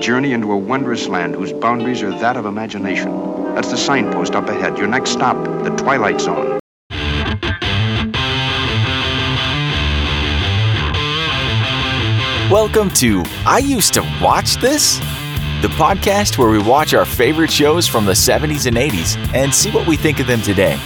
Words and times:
journey 0.00 0.32
into 0.32 0.50
a 0.52 0.56
wondrous 0.56 1.06
land 1.08 1.34
whose 1.34 1.52
boundaries 1.52 2.02
are 2.02 2.10
that 2.18 2.36
of 2.36 2.46
imagination. 2.46 3.54
That's 3.54 3.70
the 3.70 3.76
signpost 3.76 4.34
up 4.34 4.48
ahead. 4.48 4.78
Your 4.78 4.86
next 4.86 5.10
stop, 5.10 5.36
the 5.62 5.70
Twilight 5.76 6.20
Zone. 6.20 6.58
Welcome 12.50 12.90
to 12.94 13.22
I 13.46 13.62
Used 13.62 13.94
to 13.94 14.00
Watch 14.20 14.56
This, 14.56 14.98
the 15.60 15.68
podcast 15.76 16.38
where 16.38 16.50
we 16.50 16.58
watch 16.58 16.94
our 16.94 17.04
favorite 17.04 17.50
shows 17.50 17.86
from 17.86 18.06
the 18.06 18.12
70s 18.12 18.66
and 18.66 18.76
80s 18.76 19.16
and 19.34 19.54
see 19.54 19.70
what 19.70 19.86
we 19.86 19.96
think 19.96 20.18
of 20.18 20.26
them 20.26 20.40
today. 20.40 20.76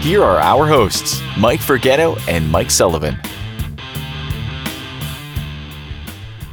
Here 0.00 0.22
are 0.22 0.38
our 0.38 0.66
hosts, 0.66 1.20
Mike 1.36 1.60
Forgetto 1.60 2.18
and 2.26 2.50
Mike 2.50 2.70
Sullivan. 2.70 3.18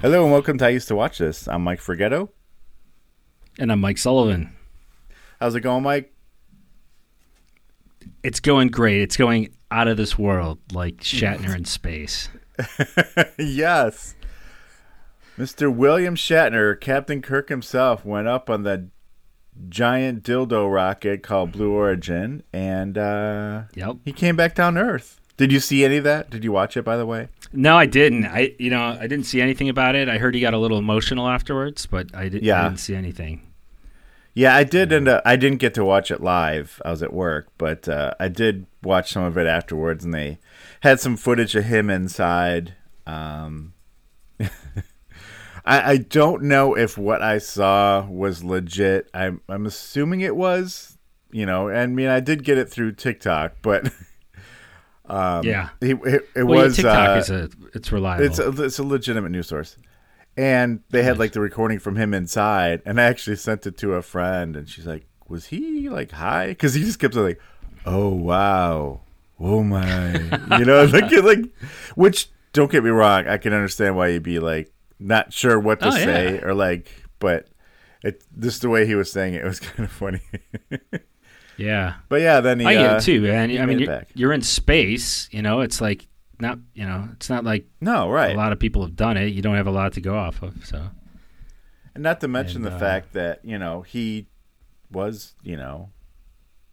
Hello 0.02 0.23
and 0.23 0.32
welcome 0.32 0.57
to 0.59 0.66
I 0.66 0.70
Used 0.70 0.88
to 0.89 0.95
Watch 0.95 1.18
This. 1.18 1.48
I'm 1.48 1.64
Mike 1.64 1.79
Forgetto. 1.79 2.29
And 3.60 3.71
I'm 3.71 3.79
Mike 3.82 3.97
Sullivan. 3.97 4.55
How's 5.39 5.55
it 5.55 5.61
going, 5.61 5.83
Mike? 5.83 6.14
It's 8.24 8.39
going 8.39 8.68
great. 8.69 9.02
It's 9.02 9.18
going 9.18 9.50
out 9.71 9.88
of 9.88 9.97
this 9.97 10.18
world, 10.18 10.60
like 10.71 10.97
Shatner 11.02 11.55
in 11.55 11.65
space. 11.65 12.29
yes. 13.39 14.15
Mr. 15.38 15.74
William 15.74 16.16
Shatner, 16.16 16.79
Captain 16.79 17.21
Kirk 17.21 17.50
himself, 17.50 18.05
went 18.05 18.27
up 18.27 18.50
on 18.50 18.64
the 18.64 18.89
giant 19.69 20.24
dildo 20.24 20.71
rocket 20.71 21.24
called 21.24 21.52
Blue 21.52 21.71
Origin, 21.71 22.43
and 22.54 22.97
uh, 22.97 23.64
Yep. 23.75 23.97
he 24.05 24.14
came 24.14 24.36
back 24.36 24.54
down 24.55 24.75
to 24.75 24.82
Earth. 24.82 25.19
Did 25.37 25.51
you 25.51 25.59
see 25.59 25.86
any 25.86 25.97
of 25.97 26.04
that? 26.04 26.29
Did 26.29 26.43
you 26.43 26.51
watch 26.51 26.75
it, 26.75 26.83
by 26.83 26.97
the 26.97 27.05
way? 27.05 27.29
No, 27.54 27.77
I 27.77 27.86
didn't. 27.86 28.25
I 28.25 28.55
you 28.59 28.69
know 28.69 28.82
I 28.82 29.07
didn't 29.07 29.25
see 29.25 29.39
anything 29.41 29.69
about 29.69 29.96
it. 29.96 30.10
I 30.10 30.18
heard 30.18 30.36
he 30.36 30.41
got 30.41 30.54
a 30.54 30.57
little 30.57 30.77
emotional 30.79 31.27
afterwards, 31.29 31.86
but 31.86 32.13
I, 32.16 32.27
did, 32.30 32.44
Yeah. 32.44 32.61
I 32.61 32.63
didn't 32.69 32.80
see 32.80 32.95
anything. 32.95 33.44
Yeah, 34.33 34.55
I 34.55 34.63
did 34.63 34.94
end 34.94 35.08
up. 35.08 35.23
I 35.25 35.36
didn't 35.36 35.57
get 35.59 35.73
to 35.75 35.85
watch 35.85 36.11
it 36.11 36.21
live. 36.21 36.79
I 36.85 36.91
was 36.91 37.02
at 37.02 37.11
work, 37.13 37.47
but 37.57 37.88
uh, 37.89 38.13
I 38.19 38.27
did 38.27 38.67
watch 38.83 39.11
some 39.11 39.23
of 39.23 39.35
it 39.35 39.47
afterwards, 39.47 40.05
and 40.05 40.13
they 40.13 40.38
had 40.81 40.99
some 40.99 41.17
footage 41.17 41.55
of 41.55 41.63
him 41.66 41.89
inside. 41.89 42.75
Um, 43.07 43.73
I, 44.39 44.49
I 45.66 45.97
don't 45.97 46.44
know 46.44 46.77
if 46.77 46.97
what 46.99 47.22
I 47.23 47.39
saw 47.39 48.05
was 48.07 48.44
legit. 48.44 49.09
I'm 49.13 49.41
I'm 49.49 49.66
assuming 49.66 50.22
it 50.22 50.35
was. 50.35 50.97
You 51.31 51.45
know, 51.45 51.69
I 51.69 51.88
mean, 51.88 52.07
I 52.07 52.19
did 52.19 52.44
get 52.44 52.57
it 52.57 52.69
through 52.69 52.94
TikTok, 52.94 53.55
but 53.61 53.91
yeah. 55.09 55.69
it, 55.81 55.97
it, 56.05 56.30
it 56.36 56.44
Well, 56.44 56.58
yeah, 56.59 56.63
was 56.66 56.75
TikTok 56.75 57.09
uh, 57.09 57.19
is 57.19 57.30
a 57.30 57.50
it's 57.73 57.91
reliable. 57.91 58.25
it's 58.25 58.39
a, 58.39 58.63
it's 58.63 58.80
a 58.80 58.83
legitimate 58.83 59.30
news 59.31 59.47
source. 59.47 59.77
And 60.36 60.81
they 60.89 61.02
had 61.03 61.17
like 61.17 61.31
the 61.31 61.41
recording 61.41 61.80
from 61.80 61.95
him 61.95 62.13
inside, 62.13 62.81
and 62.86 63.02
I 63.02 63.05
actually 63.05 63.38
sent 63.38 63.66
it 63.66 63.75
to 63.78 63.94
a 63.94 64.02
friend, 64.03 64.55
and 64.55 64.69
she's 64.69 64.85
like, 64.85 65.08
"Was 65.28 65.47
he 65.47 65.89
like 65.89 66.11
high?" 66.11 66.47
Because 66.50 66.75
he 66.75 66.83
just 66.83 67.00
kept 67.00 67.16
like, 67.16 67.41
"Oh 67.88 68.09
wow, 68.09 69.02
oh 69.39 69.63
my," 69.63 70.13
you 70.59 70.66
know, 70.66 70.83
like 70.94 71.11
like, 71.11 71.39
which 71.95 72.30
don't 72.53 72.72
get 72.72 72.83
me 72.83 72.91
wrong, 72.91 73.28
I 73.28 73.38
can 73.38 73.52
understand 73.52 73.95
why 73.95 74.09
you'd 74.09 74.22
be 74.22 74.38
like 74.38 74.72
not 75.00 75.33
sure 75.33 75.59
what 75.59 75.80
to 75.80 75.88
Oh, 75.88 75.91
say 75.91 76.35
yeah. 76.35 76.45
or 76.45 76.53
like, 76.53 76.91
but 77.17 77.47
it 78.03 78.23
just 78.38 78.61
the 78.61 78.69
way 78.69 78.85
he 78.85 78.94
was 78.94 79.11
saying 79.11 79.33
it 79.33 79.44
was 79.44 79.59
kind 79.72 79.85
of 79.85 79.91
funny. 79.91 80.22
Yeah. 81.58 81.95
but 82.09 82.22
yeah, 82.22 82.39
then 82.41 82.59
he, 82.59 82.66
I 82.66 82.73
get 82.73 82.91
uh, 82.91 82.95
it 82.97 83.03
too, 83.03 83.22
man. 83.22 83.58
I 83.58 83.66
mean, 83.66 83.80
you're, 83.80 84.03
you're 84.16 84.33
in 84.33 84.41
space. 84.41 85.27
You 85.31 85.41
know, 85.41 85.61
it's 85.61 85.81
like 85.81 86.08
not. 86.39 86.59
You 86.73 86.86
know, 86.86 87.09
it's 87.13 87.30
not 87.30 87.44
like 87.44 87.66
no 87.81 88.09
right, 88.09 88.33
a 88.33 88.38
lot 88.38 88.52
of 88.52 88.59
people 88.59 88.83
have 88.83 88.95
done 88.95 89.17
it. 89.17 89.33
You 89.33 89.41
don't 89.41 89.55
have 89.55 89.67
a 89.67 89.72
lot 89.72 89.94
to 89.94 90.02
go 90.02 90.17
off 90.17 90.41
of. 90.41 90.66
So 90.66 90.89
And 91.94 92.03
not 92.03 92.22
to 92.22 92.28
mention 92.28 92.58
And, 92.58 92.72
the 92.72 92.75
uh, 92.75 92.80
fact 92.80 93.13
that, 93.13 93.44
you 93.44 93.58
know, 93.58 93.81
he 93.81 94.28
was, 94.91 95.33
you 95.44 95.58
know, 95.58 95.89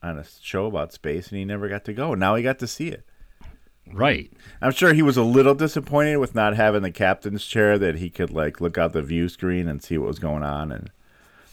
on 0.02 0.18
a 0.18 0.24
show 0.42 0.66
about 0.66 0.92
space 0.92 1.28
and 1.28 1.38
he 1.38 1.46
never 1.46 1.66
got 1.68 1.86
to 1.86 1.94
go. 1.94 2.14
Now 2.14 2.34
he 2.34 2.42
got 2.42 2.58
to 2.58 2.66
see 2.66 2.88
it. 2.88 3.06
right. 3.92 4.30
I'm 4.60 4.72
sure 4.72 4.92
he 4.92 5.00
was 5.02 5.16
a 5.16 5.22
little 5.22 5.54
disappointed 5.54 6.18
with 6.18 6.34
not 6.34 6.56
having 6.56 6.82
the 6.82 6.90
captain's 6.90 7.44
chair 7.46 7.78
that 7.78 7.96
he 7.96 8.10
could 8.10 8.30
like 8.30 8.60
look 8.60 8.76
out 8.76 8.92
the 8.92 9.02
view 9.02 9.30
screen 9.30 9.66
and 9.66 9.82
see 9.82 9.96
what 9.96 10.08
was 10.08 10.18
going 10.18 10.42
on 10.42 10.70
and 10.70 10.90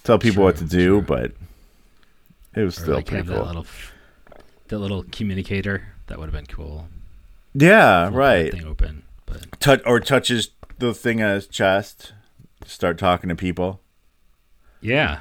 tell 0.04 0.20
people 0.20 0.44
what 0.44 0.58
to 0.58 0.66
do, 0.66 1.02
but 1.02 1.32
it 2.56 2.62
was 2.64 2.78
Or 2.80 2.82
still 2.82 2.96
like 2.96 3.06
pretty 3.08 3.28
cool. 3.28 3.38
that 3.38 3.46
little 3.48 3.66
that 4.68 4.78
little 4.80 5.04
communicator. 5.12 5.88
That 6.08 6.20
would 6.20 6.26
have 6.26 6.34
been 6.34 6.46
cool. 6.54 6.88
yeah, 7.54 8.08
Flip 8.08 8.18
right. 8.18 8.52
Thing 8.52 8.66
open, 8.66 9.04
but 9.26 9.60
Touch 9.60 9.82
or 9.86 10.00
touches 10.00 10.50
the 10.80 10.94
thing 10.94 11.22
on 11.22 11.36
his 11.36 11.48
chest, 11.48 12.14
start 12.66 12.98
talking 12.98 13.30
to 13.30 13.36
people. 13.36 13.82
yeah. 14.82 15.20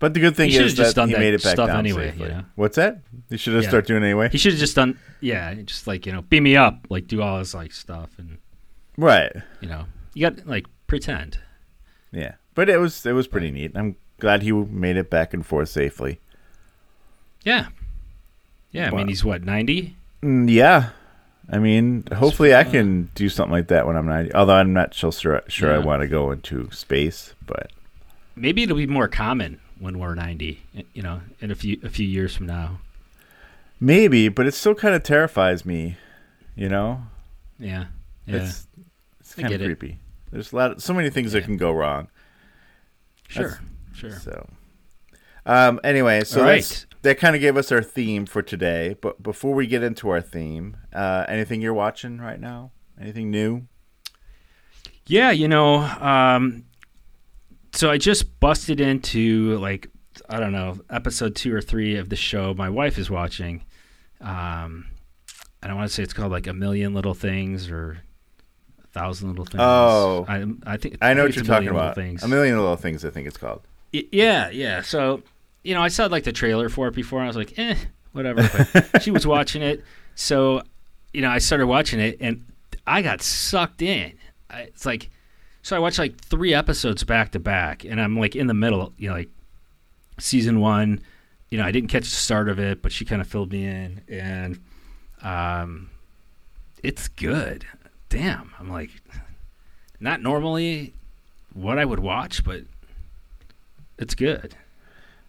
But 0.00 0.12
the 0.12 0.20
good 0.20 0.36
thing 0.36 0.50
He 0.50 0.56
is 0.58 0.74
just 0.74 0.94
that 0.96 1.00
done 1.00 1.08
he 1.08 1.14
that 1.14 1.20
made 1.20 1.32
it 1.32 1.42
back 1.42 1.52
stuff 1.54 1.68
down 1.68 1.78
anyway, 1.78 2.10
safely. 2.10 2.26
you 2.28 2.32
know? 2.34 2.44
What's 2.56 2.76
that? 2.76 2.98
He 3.30 3.38
should 3.38 3.54
have 3.54 3.62
Yeah. 3.62 3.68
started 3.70 3.86
doing 3.86 4.02
it 4.02 4.06
anyway. 4.06 4.28
He 4.28 4.36
should 4.36 4.52
have 4.52 4.60
just 4.60 4.74
done, 4.76 4.98
yeah, 5.20 5.54
just 5.54 5.86
like 5.86 6.04
you 6.04 6.12
know, 6.12 6.20
beam 6.22 6.42
me 6.42 6.56
up, 6.56 6.86
like 6.90 7.06
do 7.06 7.22
all 7.22 7.38
this 7.38 7.54
like 7.54 7.72
stuff, 7.72 8.10
and 8.18 8.36
right. 8.98 9.32
you 9.62 9.68
know, 9.68 9.86
you 10.12 10.28
got 10.28 10.46
like 10.46 10.66
pretend. 10.88 11.38
Yeah, 12.12 12.34
but 12.54 12.68
it 12.68 12.78
was 12.78 13.06
it 13.06 13.12
was 13.12 13.26
pretty 13.28 13.50
neat. 13.50 13.72
I'm 13.76 13.96
glad 14.20 14.42
he 14.42 14.52
made 14.52 14.96
it 14.98 15.08
back 15.08 15.32
and 15.32 15.46
forth 15.46 15.70
safely. 15.70 16.20
Yeah, 17.44 17.66
yeah. 18.72 18.88
I 18.92 18.96
mean, 18.96 19.08
he's 19.08 19.24
what 19.24 19.42
ninety. 19.44 19.96
Mm, 20.22 20.50
yeah, 20.50 20.90
I 21.50 21.58
mean, 21.58 22.04
hopefully 22.14 22.54
I 22.54 22.64
can 22.64 23.10
do 23.14 23.28
something 23.28 23.52
like 23.52 23.68
that 23.68 23.86
when 23.86 23.96
I'm 23.96 24.06
90. 24.06 24.34
Although 24.34 24.54
I'm 24.54 24.72
not 24.72 24.94
so 24.94 25.10
sure 25.10 25.42
sure 25.48 25.72
I 25.74 25.78
want 25.78 26.02
to 26.02 26.08
go 26.08 26.30
into 26.30 26.70
space, 26.70 27.34
but 27.46 27.70
Maybe 28.36 28.62
it'll 28.64 28.76
be 28.76 28.86
more 28.86 29.06
common 29.08 29.60
when 29.78 29.98
we're 29.98 30.14
ninety. 30.14 30.62
You 30.94 31.02
know, 31.02 31.20
in 31.40 31.50
a 31.50 31.54
few 31.54 31.78
a 31.84 31.88
few 31.90 32.06
years 32.06 32.34
from 32.34 32.46
now. 32.46 32.80
maybe. 33.78 34.28
But 34.28 34.46
it 34.46 34.54
still 34.54 34.74
kind 34.74 34.94
of 34.94 35.02
terrifies 35.02 35.64
me. 35.66 35.96
You 36.56 36.68
know, 36.68 37.02
Yeah, 37.58 37.86
yeah. 38.26 38.36
it's 38.36 38.66
it's 39.20 39.34
kind 39.34 39.46
of 39.46 39.50
get 39.50 39.60
it. 39.60 39.64
creepy. 39.66 39.98
There's 40.30 40.52
a 40.52 40.56
lot, 40.56 40.70
of, 40.72 40.82
so 40.82 40.92
many 40.94 41.10
things 41.10 41.32
that 41.32 41.44
can 41.44 41.56
go 41.56 41.70
wrong. 41.72 42.08
sure, 43.28 43.60
sure. 43.92 44.10
So, 44.18 44.48
um, 45.46 45.80
anyway, 45.84 46.24
so 46.24 46.40
All 46.40 46.46
that's, 46.46 46.86
right. 46.86 46.93
That 47.04 47.18
kind 47.18 47.36
of 47.36 47.40
gave 47.40 47.56
us 47.56 47.70
our 47.70 47.82
theme 47.82 48.24
for 48.26 48.42
today. 48.42 48.96
But 49.00 49.22
before 49.22 49.54
we 49.54 49.66
get 49.66 49.82
into 49.82 50.08
our 50.08 50.20
theme, 50.22 50.78
uh, 50.92 51.26
anything 51.28 51.60
you're 51.60 51.74
watching 51.74 52.18
right 52.18 52.40
now? 52.40 52.72
Anything 53.00 53.30
new? 53.30 53.66
Yeah, 55.06 55.30
you 55.30 55.46
know, 55.46 55.76
um, 55.76 56.64
so 57.72 57.90
I 57.90 57.98
just 57.98 58.40
busted 58.40 58.80
into 58.80 59.58
like 59.58 59.90
I 60.28 60.40
don't 60.40 60.52
know 60.52 60.78
episode 60.88 61.36
two 61.36 61.54
or 61.54 61.60
three 61.60 61.96
of 61.96 62.08
the 62.08 62.16
show 62.16 62.54
my 62.54 62.70
wife 62.70 62.98
is 62.98 63.10
watching. 63.10 63.64
Um, 64.20 64.86
and 65.62 65.70
I 65.70 65.74
want 65.74 65.88
to 65.88 65.94
say 65.94 66.02
it's 66.02 66.14
called 66.14 66.32
like 66.32 66.46
a 66.46 66.54
million 66.54 66.94
little 66.94 67.14
things 67.14 67.68
or 67.68 67.98
a 68.82 68.86
thousand 68.88 69.28
little 69.28 69.44
things. 69.44 69.60
Oh. 69.60 70.24
I, 70.26 70.46
I 70.66 70.76
think 70.78 70.98
I 71.02 71.12
know 71.12 71.24
think 71.24 71.30
what 71.30 71.36
you're 71.36 71.44
talking 71.44 71.68
about. 71.68 71.96
Things. 71.96 72.22
A 72.22 72.28
million 72.28 72.56
little 72.56 72.76
things. 72.76 73.04
I 73.04 73.10
think 73.10 73.26
it's 73.26 73.36
called. 73.36 73.62
Yeah, 73.92 74.48
yeah. 74.50 74.80
So, 74.82 75.22
you 75.64 75.74
know, 75.74 75.82
I 75.82 75.88
saw 75.88 76.06
like 76.06 76.24
the 76.24 76.32
trailer 76.32 76.68
for 76.68 76.86
it 76.86 76.94
before. 76.94 77.18
And 77.18 77.24
I 77.24 77.28
was 77.28 77.36
like, 77.36 77.58
eh, 77.58 77.74
whatever. 78.12 78.48
But 78.72 79.02
she 79.02 79.10
was 79.10 79.26
watching 79.26 79.62
it, 79.62 79.82
so 80.14 80.62
you 81.12 81.22
know, 81.22 81.30
I 81.30 81.38
started 81.38 81.66
watching 81.66 82.00
it, 82.00 82.18
and 82.20 82.44
I 82.86 83.02
got 83.02 83.22
sucked 83.22 83.82
in. 83.82 84.12
I, 84.50 84.62
it's 84.62 84.84
like, 84.84 85.10
so 85.62 85.76
I 85.76 85.78
watched 85.78 85.98
like 85.98 86.20
three 86.20 86.52
episodes 86.52 87.02
back 87.04 87.32
to 87.32 87.38
back, 87.38 87.84
and 87.84 88.00
I'm 88.00 88.18
like 88.18 88.36
in 88.36 88.46
the 88.46 88.54
middle, 88.54 88.92
you 88.98 89.08
know, 89.08 89.14
like 89.14 89.30
season 90.18 90.60
one. 90.60 91.00
You 91.50 91.58
know, 91.58 91.64
I 91.64 91.70
didn't 91.70 91.88
catch 91.88 92.04
the 92.04 92.10
start 92.10 92.48
of 92.48 92.58
it, 92.58 92.82
but 92.82 92.90
she 92.90 93.04
kind 93.04 93.22
of 93.22 93.28
filled 93.28 93.52
me 93.52 93.64
in, 93.64 94.00
and 94.08 94.60
um, 95.22 95.90
it's 96.82 97.06
good. 97.08 97.64
Damn, 98.08 98.52
I'm 98.58 98.68
like, 98.68 98.90
not 100.00 100.20
normally 100.20 100.94
what 101.52 101.78
I 101.78 101.84
would 101.84 102.00
watch, 102.00 102.44
but 102.44 102.62
it's 103.98 104.16
good. 104.16 104.56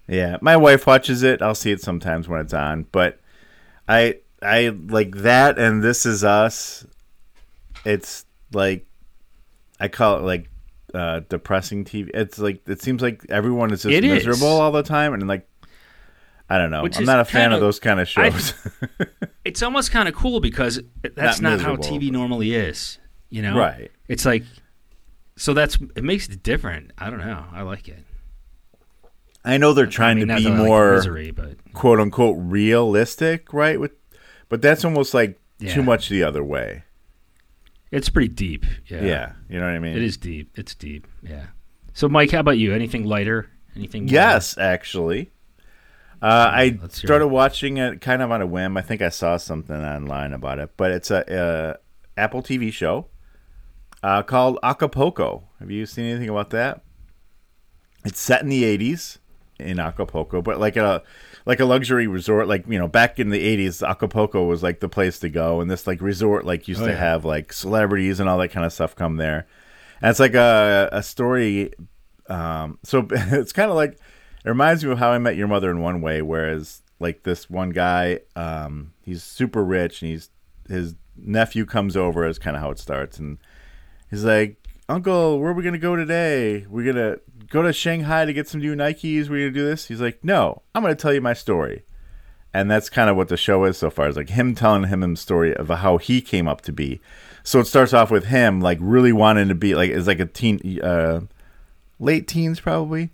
Yeah, 0.07 0.37
my 0.41 0.55
wife 0.57 0.85
watches 0.85 1.23
it. 1.23 1.41
I'll 1.41 1.55
see 1.55 1.71
it 1.71 1.81
sometimes 1.81 2.27
when 2.27 2.41
it's 2.41 2.53
on, 2.53 2.85
but 2.91 3.19
I 3.87 4.19
I 4.41 4.69
like 4.87 5.15
that 5.17 5.57
and 5.57 5.83
This 5.83 6.05
Is 6.05 6.23
Us. 6.23 6.85
It's 7.85 8.25
like 8.53 8.85
I 9.79 9.87
call 9.87 10.17
it 10.17 10.21
like 10.23 10.49
uh, 10.93 11.21
depressing 11.27 11.85
TV. 11.85 12.09
It's 12.13 12.37
like 12.39 12.67
it 12.67 12.81
seems 12.81 13.01
like 13.01 13.25
everyone 13.29 13.71
is 13.73 13.83
just 13.83 13.93
It 13.93 14.03
is. 14.03 14.25
miserable 14.25 14.47
all 14.61 14.71
the 14.71 14.83
time, 14.83 15.13
and 15.13 15.27
like 15.27 15.47
I 16.49 16.57
don't 16.59 16.69
know. 16.69 16.83
Which 16.83 16.97
I'm 16.97 17.05
not 17.05 17.19
a 17.19 17.25
fan 17.25 17.45
kinda- 17.45 17.55
of 17.55 17.61
those 17.61 17.79
kind 17.79 17.99
of 17.99 18.07
I- 18.15 18.29
shows. 18.29 18.53
It's 19.45 19.61
almost 19.61 19.91
kind 19.91 20.07
of 20.09 20.15
cool 20.15 20.39
because 20.39 20.81
that's 21.13 21.39
Not 21.39 21.59
not, 21.59 21.61
how 21.61 21.75
TV 21.75 22.11
normally 22.11 22.55
is. 22.55 22.97
You 23.29 23.43
know, 23.43 23.55
right. 23.55 23.91
It's 24.07 24.25
like, 24.25 24.43
so 25.35 25.53
that's 25.53 25.77
it 25.95 26.03
makes 26.03 26.27
it 26.27 26.41
different. 26.41 26.91
I 26.97 27.11
don't 27.11 27.19
know. 27.19 27.45
I 27.53 27.61
like 27.61 27.87
it. 27.87 28.03
I 29.45 29.57
know 29.57 29.73
they're 29.73 29.85
trying 29.85 30.17
I 30.17 30.25
mean, 30.25 30.27
to 30.29 30.35
be 30.37 30.49
like 30.49 30.57
more 30.67 30.95
misery, 30.95 31.31
but 31.31 31.57
quote 31.73 31.99
unquote 31.99 32.35
realistic, 32.39 33.53
right? 33.53 33.79
With 33.79 33.91
but 34.49 34.61
that's 34.61 34.83
almost 34.83 35.13
like 35.13 35.39
Yeah. 35.59 35.73
too 35.73 35.83
much 35.83 36.09
the 36.09 36.23
other 36.23 36.43
way. 36.43 36.83
it's 37.91 38.09
pretty 38.09 38.27
deep. 38.29 38.65
Yeah, 38.87 39.03
Yeah, 39.03 39.31
you 39.49 39.59
know 39.59 39.65
what 39.65 39.75
I 39.75 39.79
mean. 39.79 39.95
It 39.95 40.03
is 40.03 40.17
deep. 40.17 40.51
It's 40.55 40.75
deep. 40.75 41.07
Yeah. 41.21 41.45
So, 41.93 42.09
Mike, 42.09 42.31
how 42.31 42.39
about 42.41 42.57
you? 42.57 42.73
Anything 42.73 43.05
lighter? 43.05 43.49
Anything? 43.75 44.07
Yes, 44.09 44.57
actually. 44.57 45.31
Uh, 46.21 46.49
I 46.51 46.79
started 46.89 47.25
it. 47.25 47.29
watching 47.31 47.77
it 47.77 48.01
kind 48.01 48.21
of 48.21 48.31
on 48.31 48.41
a 48.41 48.45
whim. 48.47 48.75
I 48.77 48.81
think 48.81 49.01
I 49.01 49.09
saw 49.09 49.37
something 49.37 49.75
online 49.75 50.33
about 50.33 50.59
it, 50.59 50.71
but 50.75 50.91
it's 50.91 51.11
a, 51.11 51.31
uh 51.33 51.73
Apple 52.17 52.41
TV 52.41 52.71
show 52.73 53.07
uh, 54.01 54.23
called 54.23 54.57
Acapulco. 54.63 55.49
Have 55.59 55.69
you 55.69 55.85
seen 55.85 56.05
anything 56.05 56.29
about 56.29 56.49
that? 56.51 56.81
It's 58.05 58.19
set 58.19 58.41
in 58.41 58.49
the 58.49 58.63
'80s 58.63 59.17
in 59.59 59.79
Acapulco, 59.79 60.41
but 60.41 60.59
like 60.59 60.75
a 60.77 61.01
like 61.45 61.59
a 61.59 61.65
luxury 61.65 62.07
resort. 62.07 62.47
Like 62.47 62.65
you 62.67 62.77
know, 62.79 62.87
back 62.87 63.19
in 63.19 63.29
the 63.29 63.39
'80s, 63.57 63.87
Acapulco 63.87 64.43
was 64.45 64.61
like 64.63 64.79
the 64.79 64.89
place 64.89 65.19
to 65.19 65.29
go, 65.29 65.61
and 65.61 65.69
this 65.69 65.87
like 65.87 66.01
resort 66.01 66.45
like 66.45 66.67
used 66.67 66.81
Oh, 66.81 66.85
to 66.87 66.91
yeah. 66.91 66.97
have 66.97 67.25
like 67.25 67.53
celebrities 67.53 68.19
and 68.19 68.27
all 68.29 68.37
that 68.39 68.49
kind 68.49 68.65
of 68.65 68.73
stuff 68.73 68.95
come 68.95 69.17
there. 69.17 69.47
And 70.01 70.09
it's 70.09 70.19
like 70.19 70.33
a 70.35 70.89
a 70.91 71.01
story 71.03 71.73
um, 72.27 72.79
so 72.83 73.07
it's 73.11 73.53
kind 73.53 73.69
of 73.69 73.75
like 73.75 73.91
it 73.93 74.49
reminds 74.49 74.83
me 74.83 74.91
of 74.91 74.99
how 74.99 75.11
I 75.11 75.17
met 75.19 75.35
your 75.35 75.47
mother 75.47 75.71
in 75.71 75.79
one 75.81 76.01
way. 76.01 76.21
Whereas 76.21 76.81
like 76.99 77.23
this 77.23 77.49
one 77.49 77.69
guy, 77.71 78.19
um, 78.35 78.93
he's 79.03 79.23
super 79.23 79.63
rich 79.63 80.01
and 80.01 80.11
he's 80.11 80.29
his 80.67 80.95
nephew 81.17 81.65
comes 81.65 81.95
over 81.95 82.25
is 82.25 82.39
kind 82.39 82.55
of 82.55 82.61
how 82.61 82.71
it 82.71 82.79
starts, 82.79 83.19
and 83.19 83.37
he's 84.09 84.23
like, 84.25 84.57
"Uncle, 84.89 85.39
where 85.39 85.51
are 85.51 85.53
we 85.53 85.63
gonna 85.63 85.77
go 85.77 85.95
today? 85.95 86.65
We're 86.69 86.91
gonna 86.91 87.17
go 87.49 87.61
to 87.61 87.73
Shanghai 87.73 88.25
to 88.25 88.33
get 88.33 88.47
some 88.47 88.61
new 88.61 88.75
Nikes. 88.75 89.29
We're 89.29 89.47
gonna 89.47 89.51
do 89.51 89.65
this." 89.65 89.87
He's 89.87 90.01
like, 90.01 90.23
"No, 90.23 90.61
I'm 90.73 90.81
gonna 90.81 90.95
tell 90.95 91.13
you 91.13 91.21
my 91.21 91.33
story." 91.33 91.83
And 92.53 92.71
that's 92.71 92.89
kind 92.89 93.09
of 93.09 93.17
what 93.17 93.27
the 93.27 93.37
show 93.37 93.65
is 93.65 93.77
so 93.77 93.89
far. 93.89 94.07
Is 94.07 94.15
like 94.15 94.29
him 94.29 94.55
telling 94.55 94.85
him 94.85 95.01
his 95.01 95.19
story 95.19 95.53
of 95.55 95.67
how 95.69 95.97
he 95.97 96.21
came 96.21 96.47
up 96.47 96.61
to 96.61 96.71
be. 96.71 97.01
So 97.43 97.59
it 97.59 97.67
starts 97.67 97.93
off 97.93 98.09
with 98.09 98.25
him 98.25 98.61
like 98.61 98.77
really 98.81 99.11
wanting 99.13 99.49
to 99.49 99.55
be 99.55 99.75
like 99.75 99.91
is 99.91 100.07
like 100.07 100.19
a 100.19 100.25
teen, 100.25 100.79
uh, 100.81 101.21
late 101.99 102.27
teens 102.27 102.59
probably, 102.59 103.11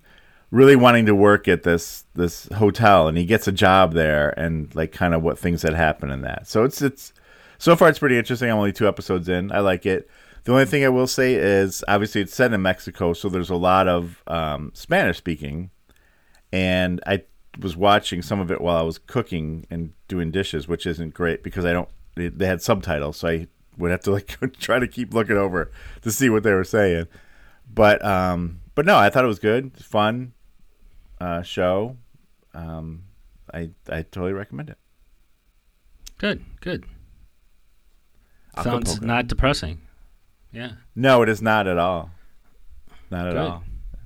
really 0.51 0.75
wanting 0.75 1.05
to 1.07 1.15
work 1.15 1.47
at 1.47 1.63
this 1.63 2.05
this 2.13 2.47
hotel, 2.53 3.07
and 3.07 3.17
he 3.17 3.25
gets 3.25 3.47
a 3.47 3.51
job 3.51 3.93
there, 3.93 4.29
and 4.39 4.73
like 4.75 4.91
kind 4.91 5.13
of 5.13 5.21
what 5.21 5.39
things 5.39 5.63
that 5.63 5.73
happen 5.73 6.11
in 6.11 6.21
that. 6.21 6.47
So 6.47 6.63
it's 6.63 6.81
it's 6.81 7.13
so 7.57 7.75
far 7.75 7.89
it's 7.89 7.99
pretty 7.99 8.17
interesting. 8.17 8.49
I'm 8.49 8.57
only 8.57 8.71
two 8.71 8.87
episodes 8.87 9.27
in. 9.27 9.51
I 9.51 9.59
like 9.59 9.85
it. 9.85 10.09
The 10.43 10.51
only 10.51 10.65
thing 10.65 10.83
I 10.83 10.89
will 10.89 11.07
say 11.07 11.35
is 11.35 11.83
obviously 11.87 12.21
it's 12.21 12.33
set 12.33 12.51
in 12.51 12.61
Mexico, 12.61 13.13
so 13.13 13.29
there's 13.29 13.49
a 13.49 13.55
lot 13.55 13.87
of 13.87 14.23
um, 14.27 14.71
Spanish 14.73 15.17
speaking, 15.17 15.69
and 16.51 16.99
I 17.05 17.23
was 17.59 17.77
watching 17.77 18.21
some 18.21 18.39
of 18.39 18.49
it 18.51 18.59
while 18.59 18.77
I 18.77 18.81
was 18.81 18.97
cooking 18.97 19.67
and 19.69 19.93
doing 20.07 20.31
dishes, 20.31 20.67
which 20.67 20.85
isn't 20.87 21.13
great 21.13 21.43
because 21.43 21.65
I 21.65 21.73
don't. 21.73 21.89
They 22.15 22.29
they 22.29 22.47
had 22.47 22.61
subtitles, 22.61 23.17
so 23.17 23.27
I 23.27 23.47
would 23.77 23.91
have 23.91 24.01
to 24.01 24.11
like 24.11 24.37
try 24.59 24.79
to 24.79 24.87
keep 24.87 25.13
looking 25.13 25.37
over 25.37 25.71
to 26.01 26.11
see 26.11 26.29
what 26.29 26.43
they 26.43 26.53
were 26.53 26.63
saying. 26.63 27.07
But 27.71 28.03
um, 28.03 28.61
but 28.73 28.85
no, 28.85 28.97
I 28.97 29.09
thought 29.09 29.23
it 29.23 29.27
was 29.27 29.39
good, 29.39 29.77
fun 29.77 30.33
uh, 31.19 31.43
show. 31.43 31.97
Um, 32.53 33.03
I 33.53 33.69
I 33.89 34.01
totally 34.01 34.33
recommend 34.33 34.71
it. 34.71 34.77
Good, 36.17 36.43
good. 36.61 36.85
Sounds 38.61 39.01
not 39.01 39.27
depressing. 39.27 39.81
Yeah. 40.51 40.71
No, 40.95 41.21
it 41.21 41.29
is 41.29 41.41
not 41.41 41.67
at 41.67 41.77
all. 41.77 42.11
Not 43.09 43.27
at 43.27 43.37
all. 43.37 43.63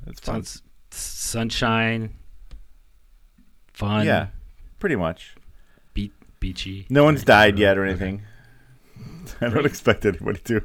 It's 0.07 0.19
fun. 0.19 0.43
Sounds 0.43 0.61
sunshine, 0.91 2.15
fun, 3.73 4.05
yeah, 4.05 4.27
pretty 4.79 4.95
much. 4.95 5.35
beat, 5.93 6.13
beachy. 6.39 6.85
No 6.89 7.03
one's 7.03 7.23
died 7.23 7.59
yet 7.59 7.77
or 7.77 7.81
okay. 7.81 7.89
anything. 7.89 8.21
I 9.41 9.49
don't 9.49 9.65
expect 9.65 10.05
anybody 10.05 10.39
to. 10.45 10.63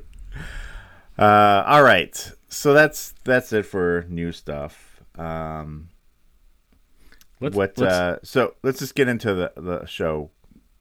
Uh, 1.19 1.65
all 1.67 1.83
right, 1.83 2.33
so 2.49 2.73
that's 2.73 3.15
that's 3.25 3.53
it 3.53 3.67
for 3.67 4.07
new 4.09 4.33
stuff. 4.33 5.03
Um, 5.19 5.89
Let's, 7.41 7.57
what? 7.57 7.79
let's- 7.79 7.93
uh, 7.93 8.19
so 8.23 8.55
let's 8.63 8.79
just 8.79 8.95
get 8.95 9.09
into 9.09 9.35
the 9.35 9.53
the 9.57 9.87
show. 9.87 10.31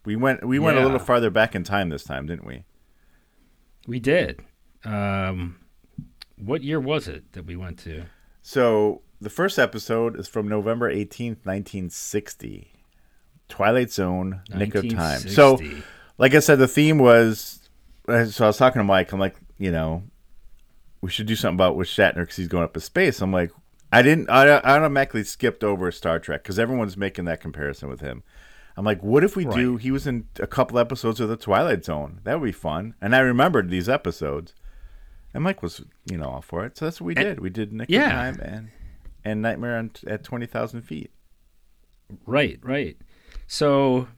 We 0.05 0.15
went 0.15 0.45
we 0.45 0.59
went 0.59 0.77
a 0.77 0.81
little 0.81 0.99
farther 0.99 1.29
back 1.29 1.55
in 1.55 1.63
time 1.63 1.89
this 1.89 2.03
time, 2.03 2.25
didn't 2.25 2.45
we? 2.45 2.63
we 3.87 3.99
did. 3.99 4.41
Um, 4.85 5.57
what 6.37 6.63
year 6.63 6.79
was 6.79 7.07
it 7.07 7.31
that 7.33 7.45
we 7.45 7.55
went 7.55 7.79
to? 7.79 8.03
So 8.41 9.01
the 9.21 9.29
first 9.29 9.59
episode 9.59 10.17
is 10.19 10.27
from 10.27 10.47
November 10.47 10.89
eighteenth, 10.89 11.45
nineteen 11.45 11.89
sixty. 11.89 12.73
Twilight 13.49 13.91
Zone, 13.91 14.41
Nick 14.53 14.75
of 14.75 14.87
Time. 14.89 15.19
So 15.21 15.57
like 16.19 16.35
I 16.35 16.39
said, 16.39 16.59
the 16.59 16.67
theme 16.67 16.99
was. 16.99 17.67
uh, 18.07 18.25
So 18.25 18.43
I 18.45 18.47
was 18.47 18.57
talking 18.57 18.79
to 18.79 18.83
Mike. 18.83 19.11
I'm 19.11 19.19
like, 19.19 19.35
you 19.57 19.71
know, 19.71 20.03
we 21.01 21.09
should 21.09 21.25
do 21.25 21.35
something 21.35 21.55
about 21.55 21.75
with 21.75 21.87
Shatner 21.87 22.21
because 22.21 22.35
he's 22.35 22.47
going 22.47 22.63
up 22.63 22.75
in 22.77 22.81
space. 22.81 23.21
I'm 23.21 23.33
like, 23.33 23.51
I 23.91 24.03
didn't. 24.03 24.29
I, 24.29 24.47
I 24.47 24.77
automatically 24.77 25.23
skipped 25.23 25.63
over 25.63 25.91
Star 25.91 26.19
Trek 26.19 26.43
because 26.43 26.59
everyone's 26.59 26.95
making 26.95 27.25
that 27.25 27.41
comparison 27.41 27.89
with 27.89 28.01
him. 28.01 28.21
I'm 28.77 28.85
like, 28.85 29.01
what 29.03 29.23
if 29.23 29.35
we 29.35 29.45
do? 29.45 29.75
He 29.77 29.89
was 29.91 30.07
in 30.07 30.27
a 30.39 30.47
couple 30.47 30.77
episodes 30.79 31.19
of 31.19 31.27
the 31.27 31.35
Twilight 31.35 31.83
Zone. 31.83 32.21
That 32.23 32.39
would 32.39 32.45
be 32.45 32.51
fun. 32.53 32.93
And 33.01 33.15
I 33.15 33.19
remembered 33.19 33.69
these 33.69 33.89
episodes. 33.89 34.53
And 35.39 35.45
Mike 35.45 35.63
was, 35.63 35.81
you 36.11 36.17
know, 36.17 36.25
all 36.29 36.41
for 36.41 36.65
it. 36.65 36.77
So 36.77 36.83
that's 36.83 36.99
what 36.99 37.07
we 37.07 37.15
And- 37.15 37.23
did. 37.23 37.39
We 37.39 37.49
did 37.49 37.71
Nick 37.71 37.89
yeah. 37.89 38.09
Time 38.11 38.39
and 38.41 38.71
and 39.23 39.41
Nightmare 39.41 39.77
on, 39.77 39.91
at 40.05 40.21
twenty 40.21 40.45
thousand 40.45 40.81
feet. 40.81 41.11
right, 42.25 42.59
right. 42.61 42.97
So 43.47 44.09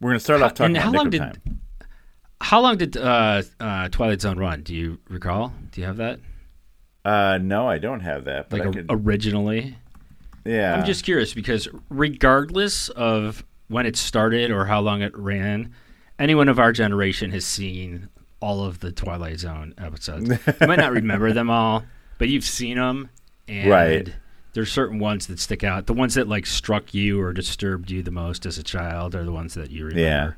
We're 0.00 0.10
gonna 0.10 0.20
start 0.20 0.38
How- 0.38 0.46
off 0.46 0.54
talking 0.54 0.76
and 0.76 0.88
about 0.94 1.04
how 1.04 1.10
did- 1.10 1.18
Time. 1.18 1.60
how 2.40 2.60
long 2.60 2.76
did 2.76 2.96
uh, 2.96 3.42
uh, 3.58 3.88
Twilight 3.88 4.20
Zone 4.20 4.38
run? 4.38 4.62
Do 4.62 4.72
you 4.72 5.00
recall? 5.08 5.52
Do 5.72 5.80
you 5.80 5.86
have 5.88 5.96
that? 5.96 6.20
Uh, 7.04 7.38
no, 7.42 7.68
I 7.68 7.78
don't 7.78 8.00
have 8.00 8.24
that. 8.26 8.48
But 8.48 8.60
Like 8.60 8.72
could, 8.72 8.86
originally? 8.88 9.78
yeah, 10.44 10.76
I'm 10.76 10.84
just 10.86 11.04
curious 11.04 11.34
because 11.34 11.66
regardless 11.90 12.88
of 12.90 13.44
when 13.66 13.84
it 13.86 13.96
started 13.96 14.52
or 14.52 14.66
how 14.66 14.80
long 14.80 15.02
it 15.02 15.16
ran, 15.18 15.72
anyone 16.20 16.48
of 16.48 16.60
our 16.60 16.70
generation 16.72 17.32
has 17.32 17.44
seen 17.44 18.08
all 18.42 18.64
of 18.64 18.80
the 18.80 18.92
Twilight 18.92 19.38
Zone 19.38 19.72
episodes. 19.78 20.28
you 20.28 20.66
might 20.66 20.78
not 20.78 20.92
remember 20.92 21.32
them 21.32 21.48
all, 21.48 21.84
but 22.18 22.28
you've 22.28 22.44
seen 22.44 22.76
them, 22.76 23.08
and 23.48 23.70
Right. 23.70 24.14
there's 24.52 24.70
certain 24.70 24.98
ones 24.98 25.26
that 25.28 25.38
stick 25.38 25.64
out. 25.64 25.86
The 25.86 25.94
ones 25.94 26.14
that 26.14 26.28
like 26.28 26.44
struck 26.44 26.92
you 26.92 27.20
or 27.20 27.32
disturbed 27.32 27.90
you 27.90 28.02
the 28.02 28.10
most 28.10 28.44
as 28.44 28.58
a 28.58 28.62
child 28.62 29.14
are 29.14 29.24
the 29.24 29.32
ones 29.32 29.54
that 29.54 29.70
you 29.70 29.86
remember. 29.86 30.36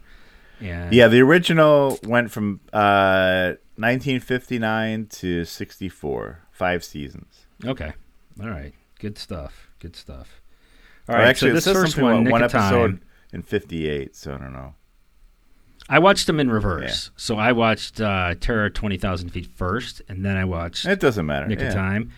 Yeah. 0.60 0.88
Yeah, 0.90 1.08
the 1.08 1.20
original 1.20 1.98
went 2.04 2.30
from 2.30 2.60
uh, 2.72 3.54
1959 3.76 5.06
to 5.06 5.44
64, 5.44 6.40
five 6.52 6.84
seasons. 6.84 7.46
Okay. 7.64 7.92
All 8.40 8.48
right. 8.48 8.72
Good 8.98 9.18
stuff. 9.18 9.68
Good 9.80 9.96
stuff. 9.96 10.40
All 11.08 11.16
right. 11.16 11.25
Or 11.25 11.26
actually, 11.26 11.50
so 11.50 11.54
this 11.73 11.76
first 11.76 11.99
one, 11.99 12.25
one 12.30 12.42
episode 12.42 13.00
in 13.32 13.42
58, 13.42 14.14
so 14.16 14.34
I 14.34 14.38
don't 14.38 14.52
know. 14.52 14.75
I 15.88 15.99
watched 15.99 16.26
them 16.26 16.41
in 16.41 16.50
reverse. 16.50 17.11
So 17.17 17.37
I 17.37 17.53
watched 17.53 18.00
uh, 18.00 18.35
Terror 18.41 18.71
20,000 18.71 19.29
Feet 19.31 19.47
first, 19.47 20.00
and 20.09 20.25
then 20.25 20.37
I 20.37 20.45
watched 20.45 20.87
It 20.87 21.00
doesn't 21.00 21.26
matter. 21.26 21.47
Nick 21.47 21.61
yeah. 21.61 21.67
of 21.69 21.75
Time. 21.75 22.11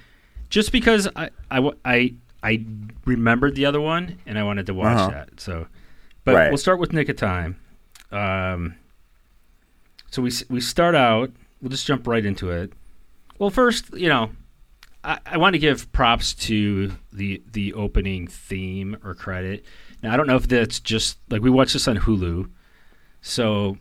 Just 0.50 0.70
because 0.70 1.08
I, 1.16 1.30
I, 1.50 1.70
I, 1.84 2.14
I 2.42 2.64
remembered 3.04 3.56
the 3.56 3.66
other 3.66 3.80
one, 3.80 4.18
and 4.26 4.38
I 4.38 4.44
wanted 4.44 4.66
to 4.66 4.74
watch 4.74 4.96
Uh-huh. 4.96 5.10
that. 5.10 5.40
So, 5.40 5.66
But 6.24 6.34
Right. 6.36 6.48
we'll 6.50 6.58
start 6.58 6.78
with 6.78 6.92
Nick 6.92 7.08
of 7.08 7.16
Time. 7.16 7.58
Um, 8.12 8.76
so 10.12 10.22
we, 10.22 10.30
we 10.48 10.60
start 10.60 10.94
out, 10.94 11.32
we'll 11.60 11.70
just 11.70 11.86
jump 11.86 12.06
right 12.06 12.24
into 12.24 12.50
it. 12.50 12.72
Well, 13.38 13.50
first, 13.50 13.92
you 13.94 14.08
know, 14.08 14.30
I, 15.04 15.18
I 15.26 15.36
want 15.38 15.54
to 15.54 15.58
give 15.58 15.90
props 15.92 16.32
to 16.34 16.92
the 17.12 17.42
the 17.52 17.74
opening 17.74 18.26
theme 18.26 18.96
or 19.04 19.14
credit. 19.14 19.64
Now 20.02 20.12
I 20.14 20.16
don't 20.16 20.26
know 20.26 20.36
if 20.36 20.48
that's 20.48 20.80
just 20.80 21.18
like 21.28 21.42
we 21.42 21.50
watched 21.50 21.74
this 21.74 21.86
on 21.86 21.96
Hulu, 21.98 22.48
so 23.26 23.76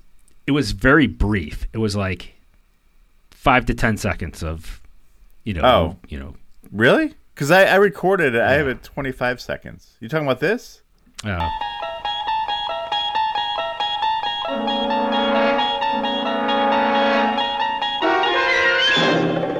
it 0.47 0.51
was 0.51 0.71
very 0.71 1.05
brief. 1.07 1.67
It 1.71 1.77
was 1.77 1.95
like 1.95 2.33
five 3.31 3.65
to 3.67 3.73
ten 3.75 3.95
seconds 3.97 4.43
of, 4.43 4.81
you 5.43 5.53
know, 5.53 5.61
Oh. 5.63 5.97
you 6.07 6.19
know, 6.19 6.35
Really? 6.71 7.13
Because 7.33 7.51
I, 7.51 7.65
I 7.65 7.75
recorded 7.75 8.33
it. 8.33 8.41
I 8.41 8.53
have 8.53 8.67
it 8.67 8.81
25 8.83 9.39
seconds. 9.39 9.93
You 9.99 10.09
talking 10.09 10.25
about 10.25 10.39
this? 10.39 10.81
uh, 11.23 11.47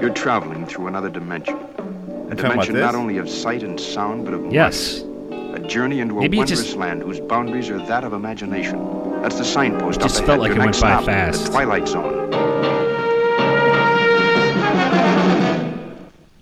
You're 0.02 0.14
traveling 0.14 0.66
through 0.68 0.88
another 0.88 1.10
dimension. 1.10 1.56
A 1.56 1.60
You 1.60 1.64
talking 1.72 2.30
about 2.30 2.38
dimension 2.38 2.76
not 2.80 2.96
only 2.96 3.18
of 3.18 3.30
sight 3.30 3.64
and 3.64 3.80
sound, 3.80 4.26
but 4.26 4.34
of 4.34 4.52
yes, 4.52 5.02
light. 5.02 5.62
A 5.64 5.68
journey 5.68 6.00
into 6.02 6.18
a 6.18 6.22
Maybe 6.22 6.38
it 6.38 6.40
wondrous 6.40 6.64
just- 6.64 6.76
land 6.78 7.02
whose 7.02 7.20
boundaries 7.22 7.70
are 7.70 7.80
that 7.88 8.04
of 8.04 8.14
imagination. 8.14 8.78
That's 9.26 9.40
the 9.40 9.44
signpost 9.44 10.00
It 10.00 10.04
just 10.04 10.20
up 10.22 10.28
felt 10.28 10.40
ahead. 10.40 10.40
like 10.42 10.50
Your 10.56 10.62
it 10.62 10.66
next 10.68 10.82
went 10.84 10.94
by 10.98 11.04
stop, 11.04 11.06
fast. 11.06 11.46
The 11.46 11.50
Twilight 11.52 11.88
Zone. 11.88 12.32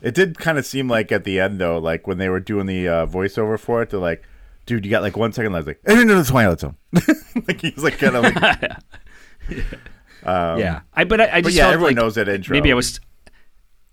It 0.01 0.13
did 0.13 0.37
kind 0.37 0.57
of 0.57 0.65
seem 0.65 0.89
like 0.89 1.13
at 1.13 1.23
the 1.23 1.39
end 1.39 1.61
though, 1.61 1.77
like 1.77 2.07
when 2.07 2.17
they 2.17 2.27
were 2.27 2.41
doing 2.41 2.65
the 2.65 2.89
uh, 2.89 3.05
voiceover 3.05 3.57
for 3.57 3.81
it, 3.81 3.89
they're 3.89 4.01
like, 4.01 4.21
"Dude, 4.65 4.83
you 4.83 4.91
got 4.91 5.01
like 5.01 5.15
one 5.15 5.31
second." 5.31 5.53
left." 5.53 5.65
I 5.69 5.71
was 5.71 5.77
like, 5.77 5.79
"And 5.85 5.99
into 6.01 6.15
the 6.15 6.25
Twilight 6.25 6.59
Zone." 6.59 6.75
like 7.47 7.61
he's 7.61 7.77
like 7.81 7.97
kind 7.99 8.17
of 8.17 8.23
like, 8.25 8.35
yeah. 10.27 10.81
I 10.93 11.05
but 11.05 11.21
I, 11.21 11.25
I 11.27 11.37
Um, 11.37 11.41
but 11.43 11.43
just 11.45 11.55
yeah, 11.55 11.63
felt 11.63 11.73
everyone 11.75 11.89
like 11.95 11.95
knows 12.03 12.15
that 12.15 12.27
intro. 12.27 12.53
maybe 12.53 12.69
I 12.69 12.75
was. 12.75 12.99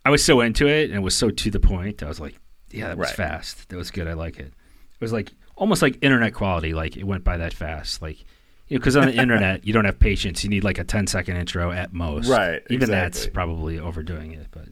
I 0.04 0.10
was 0.10 0.24
so 0.24 0.40
into 0.40 0.66
it 0.66 0.86
and 0.90 0.94
it 0.96 1.02
was 1.02 1.14
so 1.16 1.30
to 1.30 1.50
the 1.50 1.60
point. 1.60 2.02
I 2.02 2.08
was 2.08 2.18
like, 2.18 2.40
yeah, 2.72 2.88
that 2.88 2.98
was 2.98 3.06
Right. 3.10 3.16
fast. 3.16 3.68
That 3.68 3.76
was 3.76 3.92
good. 3.92 4.08
I 4.08 4.14
like 4.14 4.40
it. 4.40 4.46
It 4.46 5.00
was 5.00 5.12
like 5.12 5.30
almost 5.54 5.80
like 5.80 5.96
internet 6.02 6.34
quality. 6.34 6.74
Like 6.74 6.96
it 6.96 7.04
went 7.04 7.22
by 7.22 7.36
that 7.36 7.54
fast. 7.54 8.02
Like 8.02 8.24
you 8.70 8.76
know, 8.76 8.80
because 8.80 8.96
on 8.96 9.06
the 9.06 9.14
internet 9.14 9.66
you 9.66 9.72
don't 9.72 9.84
have 9.84 9.98
patience. 9.98 10.42
You 10.42 10.48
need 10.48 10.64
like 10.64 10.78
a 10.78 10.84
10 10.84 11.08
second 11.08 11.36
intro 11.36 11.72
at 11.72 11.92
most. 11.92 12.28
Right, 12.28 12.62
Even 12.70 12.88
that's 12.88 13.26
probably 13.26 13.78
overdoing 13.78 14.32
it. 14.32 14.46
But 14.50 14.68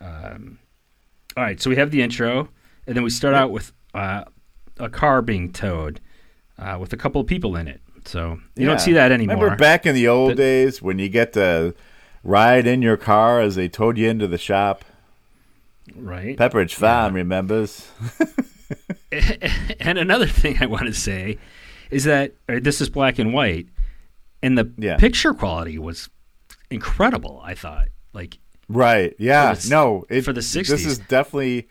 um, 0.00 0.58
all 1.36 1.42
right. 1.42 1.60
So 1.60 1.70
we 1.70 1.76
have 1.76 1.90
the 1.90 2.02
intro, 2.02 2.50
and 2.86 2.94
then 2.94 3.02
we 3.02 3.10
start 3.10 3.34
out 3.34 3.50
with 3.50 3.72
uh, 3.94 4.24
a 4.78 4.90
car 4.90 5.22
being 5.22 5.50
towed 5.50 6.00
uh, 6.58 6.76
with 6.78 6.92
a 6.92 6.96
couple 6.96 7.20
of 7.20 7.26
people 7.26 7.56
in 7.56 7.66
it. 7.66 7.80
So 8.04 8.38
you 8.54 8.66
don't 8.66 8.80
see 8.80 8.92
that 8.92 9.10
anymore. 9.10 9.36
Remember 9.36 9.56
back 9.56 9.84
in 9.86 9.94
the 9.94 10.06
old 10.06 10.32
The- 10.32 10.36
days 10.36 10.80
when 10.80 10.98
you 10.98 11.08
get 11.08 11.32
to 11.32 11.74
ride 12.22 12.66
in 12.66 12.82
your 12.82 12.96
car 12.96 13.40
as 13.40 13.56
they 13.56 13.68
towed 13.68 13.98
you 13.98 14.08
into 14.08 14.26
the 14.28 14.38
shop? 14.38 14.84
right? 15.94 16.36
Pepperidge 16.36 16.74
Farm 16.74 17.14
remembers. 17.14 17.90
and 19.80 19.98
another 19.98 20.26
thing 20.26 20.58
I 20.60 20.66
want 20.66 20.86
to 20.86 20.92
say 20.92 21.38
is 21.90 22.04
that 22.04 22.34
uh, 22.48 22.58
this 22.60 22.80
is 22.80 22.88
black 22.90 23.18
and 23.18 23.32
white, 23.32 23.66
and 24.42 24.56
the 24.58 24.70
Yeah. 24.78 24.96
picture 24.96 25.34
quality 25.34 25.78
was 25.78 26.08
incredible. 26.70 27.40
I 27.44 27.54
thought, 27.54 27.88
like, 28.12 28.38
Right. 28.68 29.14
Yeah. 29.18 29.54
The 29.54 29.68
no. 29.70 30.04
It, 30.10 30.22
for 30.22 30.32
the 30.32 30.42
sixties, 30.42 30.82
This 30.84 30.92
is 30.92 30.98
definitely 30.98 31.68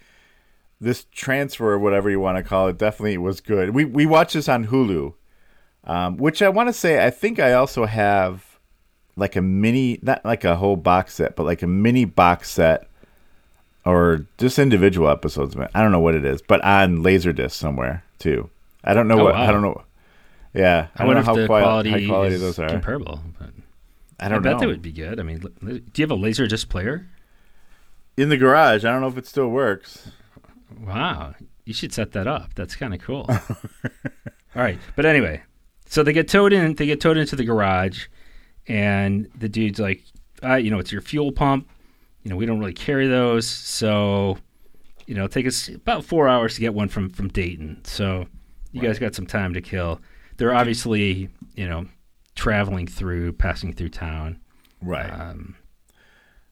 this 0.80 1.06
transfer, 1.12 1.74
or 1.74 1.80
whatever 1.80 2.10
you 2.10 2.20
want 2.22 2.38
to 2.38 2.44
call 2.44 2.68
it. 2.70 2.78
Definitely 2.78 3.18
was 3.18 3.42
good. 3.42 3.72
We 3.72 3.84
we 3.86 4.06
watched 4.06 4.34
this 4.34 4.48
on 4.48 4.68
Hulu, 4.68 5.14
um, 5.84 6.16
which 6.18 6.42
I 6.42 6.48
want 6.50 6.70
to 6.70 6.74
say 6.74 7.06
I 7.06 7.10
think 7.10 7.38
I 7.40 7.52
also 7.54 7.86
have 7.86 8.60
like 9.18 9.36
a 9.36 9.42
mini, 9.42 10.00
not 10.02 10.24
like 10.24 10.44
a 10.46 10.56
whole 10.56 10.76
box 10.78 11.16
set, 11.16 11.36
but 11.36 11.46
like 11.46 11.62
a 11.62 11.68
mini 11.68 12.06
box 12.06 12.50
set, 12.50 12.88
or 13.86 14.26
just 14.38 14.58
individual 14.60 15.10
episodes. 15.10 15.56
I 15.74 15.82
don't 15.82 15.92
know 15.92 16.00
what 16.00 16.16
it 16.16 16.24
is, 16.26 16.42
but 16.42 16.64
on 16.64 16.98
Laserdisc 17.04 17.52
somewhere 17.52 18.04
too. 18.20 18.50
I 18.84 18.94
don't 18.94 19.08
know 19.10 19.20
Oh, 19.20 19.24
what. 19.26 19.34
wow. 19.34 19.48
I 19.48 19.52
don't 19.52 19.62
know. 19.62 19.82
Yeah, 20.56 20.88
I, 20.96 21.04
I, 21.04 21.06
wonder 21.06 21.22
know 21.22 21.26
how 21.26 21.36
the 21.36 21.48
quali- 21.48 21.64
quality 21.64 21.90
high 21.92 22.06
quality 22.08 22.38
those 22.38 22.60
are. 22.60 22.70
comparable. 22.70 23.20
But 23.38 23.50
I 24.20 24.26
I, 24.26 24.30
don't 24.30 24.42
bet 24.42 24.54
know. 24.54 24.60
that 24.60 24.68
would 24.68 24.82
be 24.82 24.94
good. 24.94 25.20
I 25.20 25.24
mean, 25.24 25.40
do 25.40 25.82
you 25.96 26.04
have 26.04 26.12
a 26.12 26.16
laser 26.16 26.48
disc 26.48 26.70
player? 26.70 27.08
In 28.18 28.30
the 28.30 28.38
garage, 28.38 28.86
I 28.86 28.92
don't 28.92 29.02
know 29.02 29.08
if 29.08 29.18
it 29.18 29.28
still 29.28 29.50
works. 29.50 30.12
Wow, 30.80 31.36
you 31.66 31.74
should 31.74 31.94
set 31.94 32.14
that 32.14 32.28
up. 32.28 32.54
That's 32.56 32.76
kind 32.76 32.94
of 32.94 33.02
cool. 33.02 33.26
All 33.30 34.62
right, 34.62 34.80
but 34.96 35.06
anyway, 35.06 35.44
so 35.86 36.02
they 36.04 36.14
get 36.14 36.30
towed 36.30 36.54
in. 36.54 36.76
They 36.76 36.86
get 36.86 37.02
towed 37.02 37.18
into 37.18 37.36
the 37.36 37.44
garage, 37.44 38.08
and 38.68 39.30
the 39.38 39.50
dude's 39.50 39.80
like, 39.80 40.04
uh, 40.42 40.56
you 40.56 40.72
know, 40.72 40.80
it's 40.80 40.92
your 40.92 41.02
fuel 41.02 41.34
pump. 41.34 41.70
You 42.24 42.30
know, 42.30 42.38
we 42.38 42.46
don't 42.46 42.60
really 42.60 42.74
carry 42.74 43.08
those, 43.08 43.46
so 43.48 44.38
you 45.06 45.16
know, 45.16 45.28
take 45.28 45.46
us 45.46 45.68
about 45.68 46.06
four 46.06 46.28
hours 46.28 46.56
to 46.56 46.62
get 46.62 46.74
one 46.74 46.88
from 46.88 47.10
from 47.10 47.28
Dayton. 47.28 47.82
So 47.84 48.28
you 48.72 48.82
guys 48.82 49.00
got 49.00 49.14
some 49.16 49.28
time 49.28 49.54
to 49.54 49.62
kill. 49.62 50.00
They're 50.38 50.54
obviously, 50.54 51.30
you 51.56 51.68
know, 51.68 51.88
traveling 52.36 52.88
through, 52.88 53.34
passing 53.34 53.74
through 53.74 53.90
town. 53.90 54.40
Right. 54.82 55.10
Um, 55.10 55.56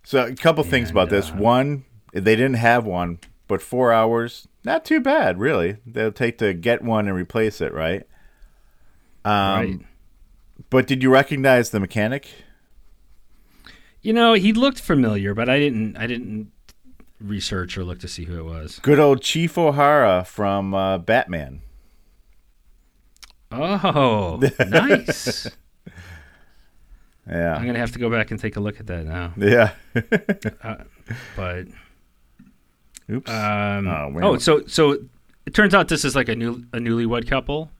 So 0.03 0.25
a 0.25 0.35
couple 0.35 0.63
things 0.63 0.89
about 0.89 1.09
this. 1.09 1.29
uh, 1.31 1.35
One, 1.35 1.85
they 2.13 2.35
didn't 2.35 2.55
have 2.55 2.85
one, 2.85 3.19
but 3.47 3.61
four 3.61 3.91
hours, 3.91 4.47
not 4.63 4.85
too 4.85 4.99
bad, 5.01 5.39
really. 5.39 5.77
They'll 5.85 6.11
take 6.11 6.37
to 6.39 6.53
get 6.53 6.81
one 6.81 7.07
and 7.07 7.15
replace 7.15 7.61
it, 7.61 7.73
right? 7.73 8.03
Um, 9.25 9.31
right. 9.33 9.79
But 10.69 10.87
did 10.87 11.01
you 11.03 11.09
recognize 11.09 11.69
the 11.71 11.79
mechanic? 11.79 12.27
You 14.01 14.13
know, 14.13 14.33
he 14.33 14.51
looked 14.53 14.79
familiar, 14.81 15.33
but 15.33 15.47
I 15.49 15.59
didn't. 15.59 15.95
I 15.97 16.07
didn't 16.07 16.51
research 17.21 17.77
or 17.77 17.85
look 17.85 17.99
to 17.99 18.07
see 18.07 18.25
who 18.25 18.37
it 18.37 18.43
was. 18.43 18.79
Good 18.81 18.99
old 18.99 19.21
Chief 19.21 19.57
O'Hara 19.57 20.25
from 20.25 20.73
uh, 20.73 20.97
Batman. 20.97 21.61
Oh, 23.53 24.39
nice. 24.69 25.47
Yeah. 27.25 27.55
I'm 27.55 27.65
gonna 27.65 27.79
have 27.79 27.93
to 27.93 27.99
go 27.99 28.09
back 28.09 28.31
and 28.31 28.39
take 28.39 28.57
a 28.57 28.59
look 28.59 28.81
at 28.81 28.87
that 28.87 29.05
now. 29.05 29.33
Yeah. 29.37 29.71
But 31.37 31.67
Oops. 33.09 33.29
um, 33.31 33.87
Oh, 33.87 34.11
oh, 34.21 34.37
so 34.37 34.65
so 34.67 34.97
it 35.45 35.53
turns 35.53 35.73
out 35.73 35.87
this 35.87 36.03
is 36.03 36.15
like 36.17 36.27
a 36.27 36.35
new 36.35 36.65
a 36.73 36.79
newlywed 36.79 37.27
couple, 37.29 37.71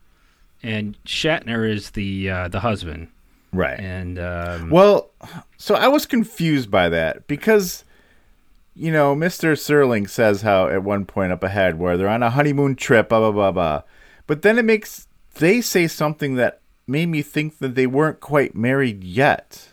and 0.62 0.98
Shatner 1.06 1.70
is 1.70 1.92
the 1.92 2.30
uh, 2.30 2.48
the 2.48 2.62
husband, 2.62 3.10
right. 3.51 3.77
and 3.80 4.18
um, 4.18 4.70
Well, 4.70 5.12
so 5.58 5.75
I 5.75 5.89
was 5.89 6.06
confused 6.06 6.72
by 6.72 6.88
that 6.89 7.27
because, 7.27 7.84
you 8.74 8.92
know, 8.94 9.13
Mr. 9.15 9.53
Serling 9.58 10.10
says 10.10 10.42
how 10.42 10.68
at 10.68 10.84
one 10.84 11.06
point 11.06 11.32
up 11.34 11.44
ahead 11.44 11.80
where 11.80 11.98
they're 11.98 12.08
on 12.10 12.24
a 12.24 12.30
honeymoon 12.30 12.75
trip, 12.77 13.10
blah, 13.10 13.20
blah, 13.20 13.32
blah, 13.32 13.51
blah. 13.51 13.82
But 14.27 14.42
then 14.42 14.58
it 14.58 14.63
makes, 14.65 15.08
they 15.36 15.62
say 15.62 15.88
something 15.88 16.36
that 16.36 16.60
made 16.88 17.08
me 17.08 17.22
think 17.22 17.58
that 17.60 17.75
they 17.75 17.88
weren't 17.88 18.20
quite 18.20 18.56
married 18.56 19.04
yet. 19.04 19.70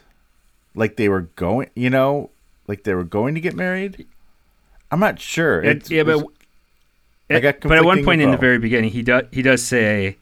Like 0.74 0.96
they 0.96 1.08
were 1.08 1.22
going, 1.22 1.70
you 1.74 1.90
know, 1.90 2.30
like 2.66 2.84
they 2.84 2.94
were 2.94 3.04
going 3.04 3.34
to 3.34 3.40
get 3.40 3.54
married. 3.54 4.06
I'm 4.90 5.00
not 5.00 5.18
sure. 5.20 5.62
it- 5.62 5.68
It's- 5.78 5.90
yeah, 5.90 6.02
but 6.04 6.24
I 7.28 7.40
got 7.40 7.60
but 7.60 7.78
at 7.78 7.84
one 7.84 8.04
point 8.04 8.22
in 8.22 8.30
the 8.30 8.36
very 8.36 8.58
beginning, 8.58 8.90
he 8.90 9.02
does 9.02 9.24
he 9.30 9.42
does 9.42 9.62
say, 9.62 10.16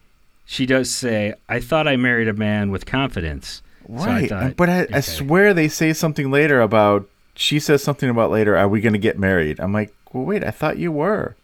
she 0.45 0.65
does 0.65 0.89
say, 0.91 1.33
"I 1.47 1.59
thought 1.59 1.87
I 1.87 1.95
married 1.95 2.27
a 2.27 2.33
man 2.33 2.69
with 2.71 2.85
confidence." 2.85 3.61
So 3.87 3.93
I 4.03 4.05
Right. 4.05 4.29
thought, 4.29 4.55
but 4.55 4.69
I, 4.69 4.87
I 4.93 4.99
swear 4.99 5.53
they 5.53 5.67
say 5.67 5.93
something 5.93 6.29
later 6.29 6.61
about, 6.61 7.09
she 7.33 7.59
says 7.59 7.81
something 7.83 8.07
about 8.09 8.29
later, 8.29 8.55
are 8.55 8.67
we 8.67 8.81
going 8.81 8.93
to 8.93 8.99
get 8.99 9.17
married? 9.17 9.59
I'm 9.59 9.73
like, 9.73 9.91
well, 10.13 10.23
wait, 10.25 10.43
I 10.43 10.51
thought 10.51 10.77
you 10.77 10.91
were. 10.91 11.35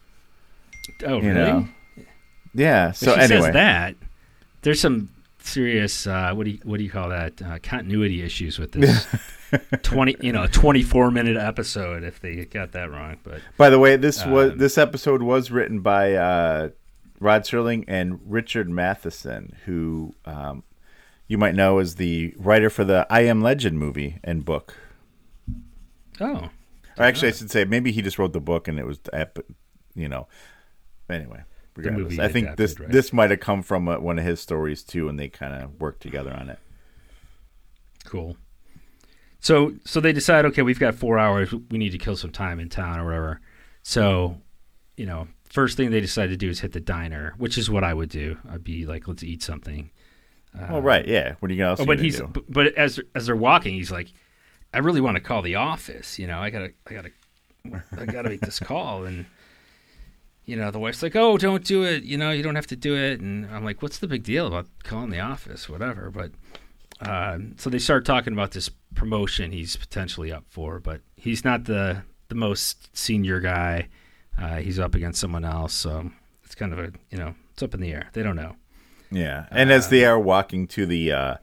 Oh, 1.03 1.15
you 1.21 1.29
really? 1.29 1.33
know. 1.33 1.67
Yeah. 2.55 2.89
If 2.89 2.97
So 2.97 3.13
she 3.13 3.21
anyway, 3.21 3.41
says 3.41 3.53
that, 3.53 3.95
there's 4.61 4.79
some 4.81 5.09
serious 5.39 6.07
uh, 6.07 6.33
what 6.33 6.45
do 6.45 6.51
you 6.51 6.59
what 6.63 6.77
do 6.77 6.83
you 6.83 6.89
call 6.89 7.09
that 7.09 7.39
uh, 7.41 7.59
continuity 7.61 8.23
issues 8.23 8.57
with 8.57 8.71
this 8.71 9.07
twenty 9.83 10.15
you 10.19 10.31
know 10.31 10.47
twenty 10.47 10.81
four 10.81 11.11
minute 11.11 11.37
episode 11.37 12.03
if 12.03 12.19
they 12.19 12.45
got 12.45 12.71
that 12.71 12.89
wrong. 12.89 13.17
But 13.23 13.41
by 13.57 13.69
the 13.69 13.77
way, 13.77 13.95
this 13.95 14.25
was 14.25 14.53
Um, 14.53 14.57
this 14.57 14.77
episode 14.77 15.21
was 15.21 15.51
written 15.51 15.81
by 15.81 16.13
uh, 16.13 16.69
Rod 17.19 17.43
Serling 17.43 17.83
and 17.87 18.19
Richard 18.25 18.69
Matheson, 18.69 19.55
who 19.65 20.15
um, 20.25 20.63
you 21.27 21.37
might 21.37 21.53
know 21.55 21.77
as 21.79 21.95
the 21.95 22.33
writer 22.37 22.69
for 22.69 22.83
the 22.83 23.05
I 23.09 23.21
Am 23.21 23.41
Legend 23.41 23.77
movie 23.77 24.17
and 24.23 24.43
book. 24.43 24.75
oh, 26.21 26.49
Or 26.97 27.03
actually, 27.03 27.29
I 27.29 27.31
should 27.31 27.51
say 27.51 27.65
maybe 27.65 27.91
he 27.91 28.01
just 28.01 28.17
wrote 28.17 28.33
the 28.33 28.39
book 28.39 28.67
and 28.67 28.79
it 28.79 28.85
was, 28.85 28.99
you 29.95 30.07
know. 30.09 30.27
Anyway, 31.09 31.43
regardless, 31.75 32.11
movie 32.11 32.21
I 32.21 32.27
think 32.27 32.47
adapted, 32.47 32.67
this 32.67 32.79
right? 32.79 32.91
this 32.91 33.13
might 33.13 33.31
have 33.31 33.39
come 33.39 33.61
from 33.61 33.87
uh, 33.87 33.99
one 33.99 34.19
of 34.19 34.25
his 34.25 34.39
stories 34.39 34.83
too, 34.83 35.09
and 35.09 35.19
they 35.19 35.27
kind 35.27 35.53
of 35.53 35.79
worked 35.79 36.01
together 36.01 36.33
on 36.33 36.49
it. 36.49 36.59
cool. 38.05 38.37
So 39.39 39.73
so 39.85 39.99
they 39.99 40.13
decide 40.13 40.45
okay 40.45 40.61
we've 40.61 40.79
got 40.79 40.95
four 40.95 41.19
hours 41.19 41.53
we 41.69 41.77
need 41.77 41.91
to 41.91 41.97
kill 41.97 42.15
some 42.15 42.31
time 42.31 42.59
in 42.59 42.69
town 42.69 42.99
or 42.99 43.05
whatever. 43.05 43.41
So 43.83 44.41
you 44.97 45.05
know 45.05 45.27
first 45.43 45.77
thing 45.77 45.91
they 45.91 46.01
decide 46.01 46.27
to 46.27 46.37
do 46.37 46.49
is 46.49 46.59
hit 46.61 46.71
the 46.71 46.79
diner, 46.79 47.33
which 47.37 47.57
is 47.57 47.69
what 47.69 47.83
I 47.83 47.93
would 47.93 48.09
do. 48.09 48.37
I'd 48.49 48.63
be 48.63 48.85
like 48.85 49.07
let's 49.07 49.23
eat 49.23 49.43
something. 49.43 49.91
Oh 50.69 50.79
right, 50.79 51.05
yeah. 51.07 51.35
What 51.39 51.51
are 51.51 51.53
you 51.53 51.59
gonna? 51.59 51.75
Oh, 51.79 51.85
but 51.85 51.99
he's 51.99 52.17
do? 52.17 52.27
but, 52.27 52.43
but 52.49 52.73
as 52.75 52.99
as 53.13 53.25
they're 53.25 53.35
walking, 53.35 53.73
he's 53.73 53.91
like, 53.91 54.13
I 54.73 54.79
really 54.79 55.01
want 55.01 55.15
to 55.15 55.21
call 55.21 55.41
the 55.41 55.55
office. 55.55 56.17
You 56.17 56.27
know, 56.27 56.39
I 56.39 56.49
gotta 56.49 56.71
I 56.89 56.93
gotta 56.93 57.11
I 57.97 58.05
gotta 58.05 58.29
make 58.29 58.41
this 58.41 58.59
call. 58.59 59.05
And 59.05 59.25
you 60.45 60.55
know, 60.55 60.71
the 60.71 60.79
wife's 60.79 61.03
like, 61.03 61.15
Oh, 61.15 61.37
don't 61.37 61.63
do 61.63 61.83
it. 61.83 62.03
You 62.03 62.17
know, 62.17 62.31
you 62.31 62.43
don't 62.43 62.55
have 62.55 62.67
to 62.67 62.75
do 62.75 62.95
it. 62.95 63.19
And 63.19 63.45
I'm 63.47 63.63
like, 63.63 63.81
What's 63.81 63.97
the 63.99 64.07
big 64.07 64.23
deal 64.23 64.47
about 64.47 64.67
calling 64.83 65.09
the 65.09 65.19
office? 65.19 65.67
Whatever. 65.69 66.11
But 66.11 66.31
um, 67.01 67.55
so 67.57 67.69
they 67.69 67.79
start 67.79 68.05
talking 68.05 68.33
about 68.33 68.51
this 68.51 68.69
promotion 68.95 69.51
he's 69.51 69.75
potentially 69.75 70.31
up 70.31 70.45
for, 70.49 70.79
but 70.79 71.01
he's 71.15 71.43
not 71.43 71.65
the 71.65 72.03
the 72.29 72.35
most 72.35 72.95
senior 72.95 73.39
guy. 73.39 73.89
Uh, 74.41 74.57
he's 74.57 74.79
up 74.79 74.95
against 74.95 75.19
someone 75.19 75.45
else, 75.45 75.73
so 75.73 76.11
it's 76.43 76.55
kind 76.55 76.73
of 76.73 76.79
a 76.79 76.91
you 77.09 77.17
know 77.17 77.35
it's 77.53 77.63
up 77.63 77.73
in 77.73 77.81
the 77.81 77.91
air. 77.91 78.09
They 78.13 78.23
don't 78.23 78.35
know. 78.35 78.55
Yeah, 79.11 79.45
and 79.51 79.71
as 79.71 79.89
they 79.89 80.05
are 80.05 80.19
walking 80.19 80.67
to 80.67 80.85
the 80.85 81.11
uh, 81.11 81.35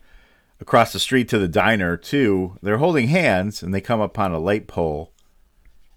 across 0.60 0.92
the 0.92 0.98
street 0.98 1.28
to 1.28 1.38
the 1.38 1.48
diner 1.48 1.96
too, 1.96 2.56
they're 2.62 2.78
holding 2.78 3.08
hands, 3.08 3.62
and 3.62 3.74
they 3.74 3.80
come 3.80 4.00
upon 4.00 4.32
a 4.32 4.38
light 4.38 4.66
pole, 4.66 5.12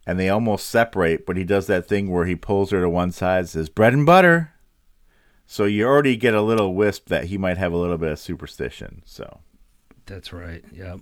and 0.05 0.19
they 0.19 0.29
almost 0.29 0.67
separate. 0.67 1.25
But 1.25 1.37
he 1.37 1.43
does 1.43 1.67
that 1.67 1.87
thing 1.87 2.11
where 2.11 2.25
he 2.25 2.35
pulls 2.35 2.71
her 2.71 2.81
to 2.81 2.89
one 2.89 3.11
side, 3.11 3.39
and 3.39 3.49
says 3.49 3.69
"bread 3.69 3.93
and 3.93 4.05
butter." 4.05 4.51
So 5.47 5.65
you 5.65 5.85
already 5.85 6.15
get 6.15 6.33
a 6.33 6.41
little 6.41 6.73
wisp 6.73 7.09
that 7.09 7.25
he 7.25 7.37
might 7.37 7.57
have 7.57 7.71
a 7.71 7.77
little 7.77 7.97
bit 7.97 8.11
of 8.11 8.19
superstition. 8.19 9.03
So 9.05 9.41
That's 10.05 10.33
right. 10.33 10.63
Yep. 10.71 11.01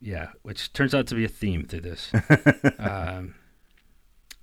Yeah, 0.00 0.28
which 0.42 0.72
turns 0.72 0.94
out 0.94 1.06
to 1.08 1.14
be 1.14 1.24
a 1.24 1.28
theme 1.28 1.64
through 1.64 1.80
this. 1.80 2.12
um, 2.78 3.34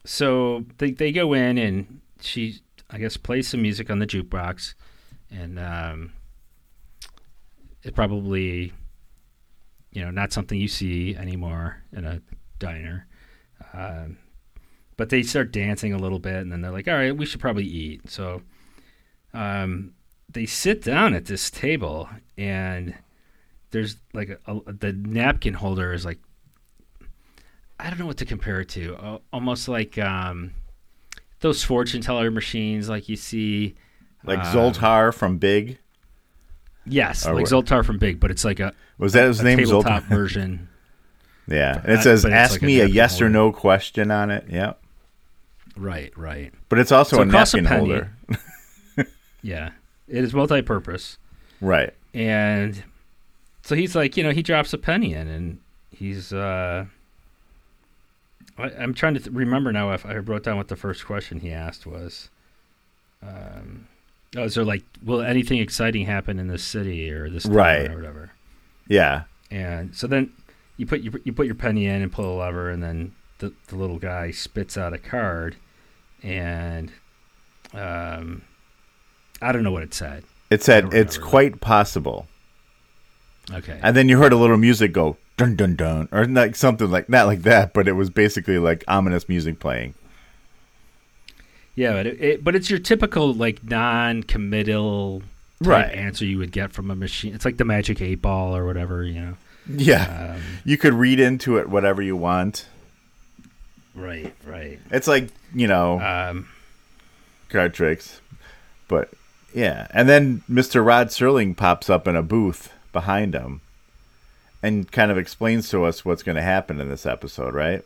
so 0.05 0.65
they 0.79 0.91
they 0.91 1.11
go 1.11 1.33
in 1.33 1.57
and 1.57 2.01
she, 2.19 2.61
I 2.89 2.97
guess, 2.97 3.17
plays 3.17 3.47
some 3.49 3.61
music 3.61 3.91
on 3.91 3.99
the 3.99 4.07
jukebox, 4.07 4.73
and 5.29 5.59
um, 5.59 6.13
it's 7.83 7.95
probably, 7.95 8.73
you 9.91 10.01
know, 10.03 10.09
not 10.11 10.33
something 10.33 10.59
you 10.59 10.67
see 10.67 11.15
anymore 11.15 11.83
in 11.93 12.05
a 12.05 12.21
diner. 12.57 13.05
Um, 13.73 14.17
but 14.97 15.09
they 15.09 15.23
start 15.23 15.51
dancing 15.51 15.93
a 15.93 15.97
little 15.97 16.19
bit, 16.19 16.35
and 16.35 16.51
then 16.51 16.61
they're 16.61 16.71
like, 16.71 16.87
"All 16.87 16.93
right, 16.95 17.15
we 17.15 17.25
should 17.25 17.39
probably 17.41 17.63
eat." 17.65 18.09
So, 18.09 18.41
um, 19.33 19.93
they 20.29 20.45
sit 20.45 20.83
down 20.83 21.13
at 21.13 21.25
this 21.25 21.49
table, 21.49 22.09
and 22.37 22.93
there's 23.71 23.97
like 24.13 24.29
a, 24.45 24.55
a, 24.57 24.73
the 24.73 24.93
napkin 24.93 25.53
holder 25.55 25.93
is 25.93 26.05
like 26.05 26.19
I 27.79 27.89
don't 27.89 27.97
know 27.99 28.05
what 28.05 28.17
to 28.17 28.25
compare 28.25 28.61
it 28.61 28.69
to. 28.69 28.95
Uh, 28.95 29.17
almost 29.33 29.67
like 29.67 29.97
um, 29.97 30.51
those 31.39 31.63
fortune 31.63 32.01
teller 32.01 32.29
machines, 32.29 32.87
like 32.89 33.09
you 33.09 33.15
see. 33.15 33.75
Like 34.23 34.39
um, 34.39 34.45
Zoltar 34.55 35.11
from 35.13 35.37
Big. 35.39 35.79
Yes, 36.85 37.25
Or 37.25 37.33
like 37.33 37.49
what- 37.49 37.65
Zoltar 37.65 37.83
from 37.83 37.97
Big, 37.97 38.19
but 38.19 38.29
it's 38.29 38.45
like 38.45 38.59
a, 38.59 38.73
Was 38.99 39.13
that 39.13 39.27
his 39.27 39.39
a 39.39 39.43
name? 39.43 39.57
tabletop 39.57 40.03
Zoltar. 40.03 40.07
version. 40.09 40.69
Yeah, 41.47 41.81
and 41.83 41.91
it 41.93 42.01
says 42.03 42.23
"Ask 42.25 42.53
like 42.53 42.61
me 42.61 42.79
a 42.79 42.83
napkin 42.83 42.95
yes 42.95 43.21
or 43.21 43.29
no 43.29 43.51
question" 43.51 44.11
on 44.11 44.31
it. 44.31 44.45
Yep. 44.49 44.79
Right, 45.77 46.15
right. 46.17 46.53
but 46.69 46.79
it's 46.79 46.91
also 46.91 47.17
So 47.17 47.21
a 47.23 47.27
costs 47.27 47.53
a 47.55 47.67
holder. 47.67 48.11
Yeah, 49.43 49.71
it 50.07 50.23
is 50.23 50.33
multi-purpose, 50.35 51.17
right. 51.61 51.93
and 52.13 52.83
so 53.63 53.75
he's 53.75 53.95
like, 53.95 54.15
you 54.15 54.23
know, 54.23 54.29
he 54.31 54.43
drops 54.43 54.71
a 54.73 54.77
penny 54.77 55.13
in, 55.13 55.27
and 55.27 55.59
he's. 55.89 56.31
uh 56.31 56.85
I, 58.57 58.63
I'm 58.79 58.93
trying 58.93 59.15
to 59.15 59.19
th- 59.19 59.33
remember 59.35 59.71
now 59.71 59.91
if 59.93 60.05
I 60.05 60.17
wrote 60.17 60.43
down 60.43 60.57
what 60.57 60.67
the 60.67 60.75
first 60.75 61.05
question 61.07 61.39
he 61.39 61.51
asked 61.51 61.87
was. 61.87 62.29
Um, 63.23 63.87
oh, 64.35 64.43
is 64.43 64.55
there 64.55 64.63
like, 64.65 64.83
will 65.03 65.21
anything 65.21 65.59
exciting 65.59 66.05
happen 66.05 66.37
in 66.37 66.47
this 66.47 66.63
city 66.63 67.09
or 67.11 67.29
this 67.29 67.43
town 67.43 67.53
Right. 67.53 67.89
or 67.91 67.95
whatever? 67.95 68.31
Yeah. 68.87 69.23
And 69.49 69.95
so 69.95 70.05
then 70.07 70.31
you 70.77 70.85
put 70.85 71.01
your 71.01 71.13
you 71.23 71.33
put 71.33 71.45
your 71.45 71.55
penny 71.55 71.85
in 71.85 72.01
and 72.01 72.11
pull 72.11 72.33
a 72.33 72.35
lever, 72.39 72.69
and 72.69 72.81
then 72.81 73.13
the 73.39 73.53
the 73.67 73.75
little 73.75 73.99
guy 73.99 74.31
spits 74.31 74.77
out 74.77 74.93
a 74.93 74.97
card, 74.97 75.55
and 76.23 76.91
um, 77.73 78.41
I 79.41 79.51
don't 79.51 79.63
know 79.63 79.71
what 79.71 79.83
it 79.83 79.93
said. 79.93 80.23
It 80.49 80.61
said 80.63 80.85
it's 80.85 80.93
remember 80.93 81.11
that. 81.13 81.21
quite 81.21 81.61
possible, 81.61 82.27
Okay. 83.51 83.79
and 83.81 83.95
then 83.95 84.09
you 84.09 84.17
heard 84.17 84.33
a 84.33 84.37
little 84.37 84.57
music 84.57 84.91
go 84.93 85.17
dun 85.37 85.55
dun 85.55 85.75
dun, 85.75 86.09
or 86.11 86.25
like 86.25 86.55
something 86.55 86.89
like 86.91 87.07
not 87.09 87.25
like 87.27 87.43
that, 87.43 87.73
but 87.73 87.87
it 87.87 87.93
was 87.93 88.09
basically 88.09 88.57
like 88.59 88.83
ominous 88.87 89.29
music 89.29 89.59
playing. 89.59 89.93
yeah, 91.75 91.93
but 91.93 92.05
it, 92.07 92.21
it 92.21 92.43
but 92.43 92.55
it's 92.55 92.69
your 92.69 92.79
typical 92.79 93.33
like 93.33 93.63
non-committal 93.63 95.23
Right. 95.63 95.93
answer 95.93 96.25
you 96.25 96.39
would 96.39 96.51
get 96.51 96.73
from 96.73 96.89
a 96.89 96.95
machine. 96.95 97.35
It's 97.35 97.45
like 97.45 97.57
the 97.57 97.65
Magic 97.65 98.01
Eight 98.01 98.19
Ball 98.19 98.55
or 98.55 98.65
whatever, 98.65 99.03
you 99.03 99.21
know. 99.21 99.37
Yeah, 99.69 100.33
Um, 100.35 100.41
you 100.65 100.77
could 100.77 100.93
read 100.93 101.19
into 101.19 101.57
it 101.57 101.69
whatever 101.69 102.01
you 102.01 102.15
want. 102.15 102.65
right, 103.95 104.33
right. 104.45 104.79
It's 104.91 105.07
like 105.07 105.29
you 105.53 105.67
know 105.67 105.99
Um, 105.99 106.47
card 107.49 107.73
tricks, 107.73 108.21
but 108.87 109.09
yeah. 109.53 109.87
And 109.91 110.07
then 110.09 110.43
Mister 110.47 110.81
Rod 110.83 111.07
Serling 111.09 111.55
pops 111.55 111.89
up 111.89 112.07
in 112.07 112.15
a 112.15 112.23
booth 112.23 112.71
behind 112.91 113.33
him, 113.33 113.61
and 114.63 114.91
kind 114.91 115.11
of 115.11 115.17
explains 115.17 115.69
to 115.69 115.83
us 115.85 116.03
what's 116.05 116.23
going 116.23 116.35
to 116.37 116.41
happen 116.41 116.79
in 116.81 116.89
this 116.89 117.05
episode, 117.05 117.53
right? 117.53 117.83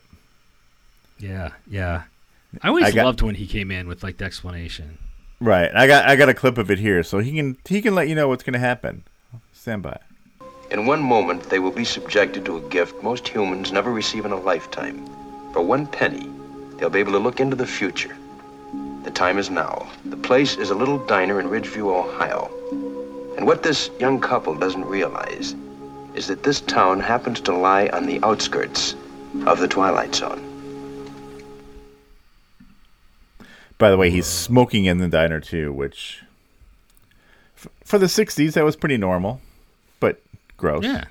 yeah, 1.19 1.51
yeah. 1.67 2.03
I 2.61 2.67
always 2.69 2.85
I 2.85 2.91
got- 2.91 3.05
loved 3.05 3.21
when 3.21 3.35
he 3.35 3.47
came 3.47 3.71
in 3.71 3.87
with 3.87 4.03
like 4.03 4.17
the 4.17 4.25
explanation. 4.25 4.97
Right. 5.41 5.69
I 5.75 5.87
got 5.87 6.07
I 6.07 6.15
got 6.15 6.29
a 6.29 6.33
clip 6.33 6.57
of 6.57 6.71
it 6.71 6.79
here, 6.79 7.03
so 7.03 7.19
he 7.19 7.33
can 7.33 7.57
he 7.67 7.81
can 7.81 7.93
let 7.95 8.07
you 8.07 8.15
know 8.15 8.27
what's 8.29 8.43
going 8.43 8.53
to 8.53 8.59
happen. 8.59 9.03
Stand 9.53 9.81
by. 9.83 9.97
In 10.71 10.85
one 10.85 11.01
moment, 11.01 11.43
they 11.49 11.59
will 11.59 11.71
be 11.71 11.85
subjected 11.85 12.43
to 12.45 12.57
a 12.57 12.69
gift 12.69 13.03
most 13.03 13.27
humans 13.27 13.71
never 13.71 13.91
receive 13.91 14.25
in 14.25 14.31
a 14.31 14.39
lifetime. 14.39 15.05
For 15.53 15.61
one 15.61 15.85
penny, 15.85 16.29
they'll 16.77 16.89
be 16.89 16.99
able 16.99 17.11
to 17.13 17.19
look 17.19 17.39
into 17.39 17.55
the 17.55 17.67
future. 17.67 18.15
The 19.03 19.11
time 19.11 19.37
is 19.37 19.51
now. 19.51 19.87
The 20.05 20.17
place 20.17 20.57
is 20.57 20.71
a 20.71 20.75
little 20.75 20.97
diner 20.97 21.39
in 21.39 21.47
Ridgeview, 21.47 21.85
Ohio. 21.85 22.49
And 23.37 23.45
what 23.45 23.61
this 23.61 23.91
young 23.99 24.19
couple 24.19 24.55
doesn't 24.55 24.85
realize 24.85 25.55
is 26.15 26.27
that 26.27 26.43
this 26.43 26.61
town 26.61 26.99
happens 26.99 27.39
to 27.41 27.53
lie 27.53 27.87
on 27.89 28.07
the 28.07 28.19
outskirts 28.23 28.95
of 29.45 29.59
the 29.59 29.67
Twilight 29.67 30.15
Zone. 30.15 30.41
By 33.77 33.91
the 33.91 33.97
way, 33.97 34.09
he's 34.09 34.25
smoking 34.25 34.85
in 34.85 34.97
the 34.97 35.09
diner 35.09 35.39
too, 35.39 35.71
which 35.73 36.23
for 37.83 37.99
the 37.99 38.05
'60s 38.05 38.53
that 38.53 38.63
was 38.63 38.75
pretty 38.75 38.97
normal, 38.97 39.41
gross. 40.57 40.83
Yeah. 40.83 41.05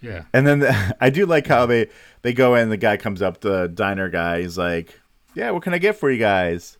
Yeah. 0.00 0.24
And 0.32 0.46
then 0.46 0.58
the, 0.60 0.96
I 1.00 1.10
do 1.10 1.26
like 1.26 1.46
how 1.46 1.66
they 1.66 1.88
they 2.22 2.32
go 2.32 2.54
in. 2.54 2.68
The 2.70 2.76
guy 2.76 2.96
comes 2.96 3.22
up, 3.22 3.40
the 3.40 3.68
diner 3.68 4.08
guy. 4.08 4.42
He's 4.42 4.58
like, 4.58 5.00
"Yeah, 5.34 5.50
what 5.50 5.62
can 5.62 5.74
I 5.74 5.78
get 5.78 5.96
for 5.96 6.10
you 6.10 6.18
guys?" 6.18 6.76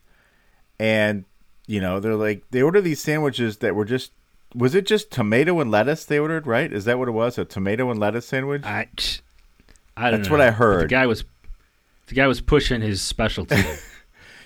And 0.79 1.25
you 1.67 1.81
know, 1.81 2.01
they're 2.01 2.17
like, 2.17 2.45
they 2.51 2.61
order 2.63 2.81
these 2.81 3.01
sandwiches 3.01 3.59
that 3.59 3.75
were 3.75 3.85
just. 3.85 4.13
Was 4.55 4.77
it 4.77 4.87
just 4.87 5.11
tomato 5.11 5.59
and 5.59 5.71
lettuce 5.71 6.05
they 6.05 6.19
ordered? 6.19 6.47
Right? 6.47 6.73
Is 6.73 6.85
that 6.85 6.99
what 6.99 7.09
it 7.09 7.13
was? 7.13 7.39
A 7.39 7.45
tomato 7.45 7.91
and 7.91 7.99
lettuce 7.99 8.27
sandwich? 8.27 8.63
I, 8.65 8.87
I 9.97 10.11
don't 10.11 10.21
That's 10.21 10.29
know. 10.29 10.37
what 10.37 10.41
I 10.41 10.51
But 10.51 10.55
heard. 10.57 10.83
The 10.85 10.89
guy 10.89 11.07
was, 11.07 11.25
the 12.07 12.15
guy 12.15 12.29
was 12.29 12.41
pushing 12.41 12.81
his 12.81 13.03
specialty. 13.03 13.57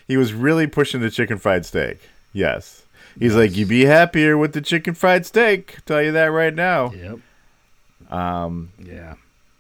He 0.07 0.17
was 0.17 0.33
really 0.33 0.67
pushing 0.67 1.03
the 1.03 1.11
chicken 1.11 1.37
fried 1.37 1.67
steak. 1.67 1.99
Yes. 2.33 2.83
He's 3.19 3.35
like, 3.35 3.57
you'd 3.57 3.69
be 3.69 3.85
happier 3.85 4.39
with 4.39 4.53
the 4.53 4.61
chicken 4.61 4.95
fried 4.95 5.27
steak. 5.27 5.79
Tell 5.87 6.03
you 6.03 6.13
that 6.13 6.27
right 6.27 6.55
now. 6.55 6.93
yep. 6.93 7.19
Um, 8.11 8.71
Yeah. 8.79 9.15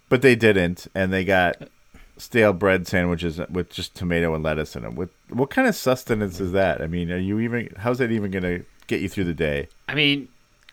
but 0.09 0.23
they 0.23 0.35
didn't, 0.37 0.87
and 0.94 1.12
they 1.12 1.25
got 1.25 1.68
stale 2.16 2.53
bread 2.53 2.87
sandwiches 2.87 3.40
with 3.51 3.71
just 3.71 3.94
tomato 3.94 4.35
and 4.35 4.42
lettuce 4.42 4.75
in 4.77 4.83
them. 4.83 4.94
With 4.94 5.11
what 5.29 5.51
kind 5.51 5.68
of 5.68 5.75
sustenance 5.75 6.40
is 6.40 6.53
that? 6.53 6.81
I 6.81 6.87
mean, 6.87 7.11
are 7.12 7.18
you 7.18 7.40
even? 7.40 7.68
How's 7.77 7.99
that 7.99 8.11
even 8.11 8.31
going 8.31 8.42
to 8.44 8.64
get 8.87 9.01
you 9.01 9.09
through 9.09 9.25
the 9.25 9.35
day? 9.35 9.68
I 9.88 9.94
mean, 9.94 10.29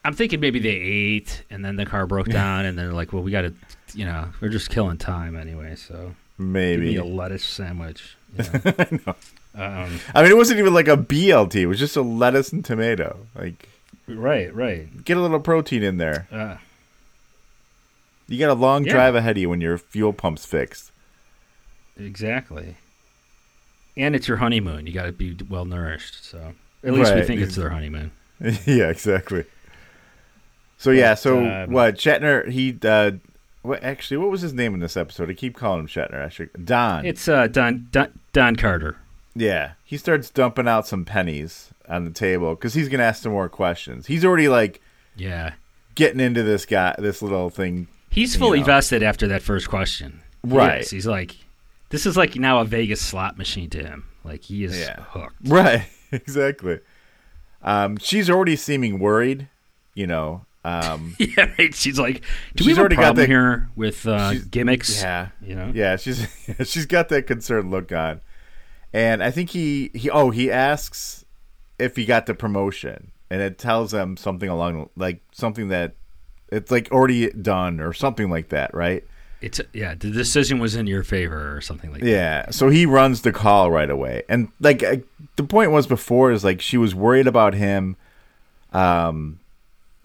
I'm 0.06 0.14
thinking 0.14 0.40
maybe 0.40 0.60
they 0.60 0.70
ate 0.70 1.44
and 1.50 1.66
then 1.66 1.76
the 1.76 1.86
car 1.86 2.06
broke 2.08 2.28
down 2.30 2.66
and 2.66 2.78
they're 2.78 2.94
like, 2.94 3.12
well, 3.14 3.24
we 3.24 3.32
got 3.32 3.42
to, 3.42 3.54
you 3.94 4.06
know, 4.06 4.30
we're 4.42 4.50
just 4.50 4.70
killing 4.70 4.98
time 4.98 5.36
anyway. 5.36 5.76
So 5.76 6.16
Maybe. 6.38 6.96
a 6.96 7.04
lettuce 7.04 7.44
sandwich. 7.44 8.16
you 8.38 9.00
know. 9.06 9.16
Um, 9.56 10.00
I 10.14 10.22
mean, 10.22 10.32
it 10.32 10.38
wasn't 10.38 10.60
even 10.60 10.74
like 10.74 10.88
a 10.88 10.98
BLT. 10.98 11.56
It 11.56 11.68
was 11.68 11.80
just 11.80 11.96
a 11.96 12.02
lettuce 12.02 12.52
and 12.52 12.64
tomato. 12.64 13.26
Like, 13.36 13.70
right, 14.08 14.54
right. 14.54 15.04
get 15.06 15.18
a 15.18 15.22
little 15.22 15.40
protein 15.40 15.82
in 15.84 15.98
there. 15.98 16.28
Uh, 16.32 16.58
You 18.28 18.40
got 18.40 18.50
a 18.50 18.54
long 18.60 18.86
Yeah. 18.86 18.94
drive 18.94 19.16
ahead 19.16 19.38
of 19.38 19.42
you 19.42 19.50
when 19.50 19.62
your 19.62 19.78
fuel 19.78 20.12
pump's 20.14 20.46
fixed. 20.46 20.92
exactly. 22.00 22.76
And 23.98 24.14
it's 24.16 24.28
your 24.28 24.38
honeymoon. 24.38 24.88
You 24.88 24.94
got 24.94 25.06
to 25.06 25.12
be 25.14 25.38
well 25.50 25.64
nourished. 25.64 26.26
So 26.26 26.54
at 26.84 26.94
least 26.94 27.16
we 27.16 27.24
think 27.24 27.40
it's 27.42 27.56
their 27.56 27.70
honeymoon. 27.70 28.12
yeah, 28.66 28.90
exactly. 28.90 29.46
So 30.78 30.92
yeah, 30.92 31.14
so 31.14 31.40
um, 31.46 31.72
what? 31.72 31.96
Shatner, 31.96 32.50
he, 32.50 32.78
uh, 32.84 33.12
what? 33.62 33.82
Actually, 33.82 34.18
what 34.18 34.30
was 34.30 34.42
his 34.42 34.54
name 34.54 34.74
in 34.74 34.82
this 34.82 34.98
episode? 34.98 35.30
I 35.30 35.34
keep 35.34 35.56
calling 35.56 35.80
him 35.80 35.88
Shatner. 35.88 36.26
I 36.26 36.28
should 36.28 36.66
Don. 36.66 37.06
It's 37.06 37.30
uh, 37.30 37.48
Don, 37.48 37.88
Don 37.92 38.12
Don 38.34 38.58
Carter. 38.58 38.98
Yeah, 39.36 39.74
he 39.84 39.98
starts 39.98 40.30
dumping 40.30 40.68
out 40.68 40.88
some 40.88 41.06
pennies 41.06 41.72
on 41.88 42.06
the 42.06 42.12
table 42.12 42.56
because 42.56 42.74
he's 42.74 42.90
gonna 42.90 43.04
ask 43.04 43.22
some 43.24 43.32
more 43.32 43.50
questions. 43.50 44.08
He's 44.08 44.24
already 44.26 44.48
like 44.48 44.82
Yeah. 45.16 45.54
getting 45.96 46.20
into 46.20 46.42
this 46.44 46.66
guy, 46.66 46.96
this 47.00 47.22
little 47.22 47.50
thing. 47.50 47.88
He's 48.10 48.36
fully 48.36 48.60
know. 48.60 48.66
vested 48.66 49.04
after 49.04 49.28
that 49.28 49.42
first 49.42 49.70
question. 49.70 50.22
Right. 50.44 50.82
is. 50.82 50.90
He's 50.90 51.06
like, 51.08 51.36
this 51.90 52.06
is 52.06 52.16
like 52.18 52.36
now 52.36 52.60
a 52.60 52.66
Vegas 52.66 53.02
slot 53.02 53.38
machine 53.38 53.70
to 53.72 53.84
him. 53.84 54.06
Like 54.24 54.44
he 54.44 54.64
is 54.64 54.80
Yeah. 54.80 55.02
hooked. 55.10 55.36
Right, 55.48 55.86
exactly. 56.12 56.80
Um, 57.62 57.98
she's 57.98 58.30
already 58.30 58.56
seeming 58.56 59.00
worried. 59.00 59.48
You 59.94 60.08
know. 60.08 60.46
Um, 60.64 61.16
yeah, 61.20 61.52
right. 61.60 61.74
She's 61.76 62.00
like, 62.00 62.22
do 62.56 62.64
She's 62.64 62.66
we 62.68 62.72
have 62.72 62.78
a 62.78 62.82
already 62.82 62.96
got 62.96 63.02
problem 63.02 63.18
that- 63.24 63.28
here 63.30 63.70
with 63.76 64.08
uh, 64.08 64.34
gimmicks? 64.50 65.02
yeah. 65.02 65.30
You 65.42 65.54
know? 65.56 65.72
Yeah, 65.74 65.96
she's 65.98 66.28
she's 66.64 66.86
got 66.88 67.10
that 67.10 67.28
concerned 67.28 67.70
look 67.70 67.92
on, 67.92 68.22
and 68.96 69.22
I 69.22 69.30
think 69.30 69.50
he 69.50 69.92
he 69.94 70.10
oh 70.10 70.30
he 70.30 70.50
asks 70.50 71.26
if 71.78 71.98
he 71.98 72.06
got 72.06 72.28
the 72.28 72.34
promotion, 72.34 73.12
and 73.30 73.42
it 73.42 73.58
tells 73.58 73.94
him 73.94 74.16
something 74.16 74.48
along 74.48 74.90
like 74.96 75.22
something 75.34 75.68
that 75.68 75.96
it's 76.50 76.72
like 76.72 76.90
already 76.94 77.30
done 77.32 77.82
or 77.82 77.92
something 77.92 78.30
like 78.30 78.50
that, 78.50 78.74
right? 78.74 79.04
It's 79.42 79.60
yeah. 79.74 79.96
The 79.96 80.10
decision 80.12 80.60
was 80.60 80.78
in 80.78 80.88
your 80.88 81.04
favor 81.04 81.58
or 81.58 81.60
something 81.60 81.92
like 81.92 82.02
that. 82.04 82.10
Yeah. 82.10 82.50
So 82.52 82.70
he 82.70 82.86
runs 82.86 83.22
the 83.24 83.34
call 83.34 83.70
right 83.70 83.90
away, 83.90 84.24
and 84.30 84.48
like 84.62 84.82
I, 84.82 85.04
the 85.36 85.44
point 85.44 85.72
was 85.72 85.88
before 85.88 86.32
is 86.32 86.46
like 86.46 86.62
she 86.62 86.78
was 86.78 86.96
worried 86.96 87.28
about 87.28 87.54
him, 87.54 87.98
um, 88.72 89.40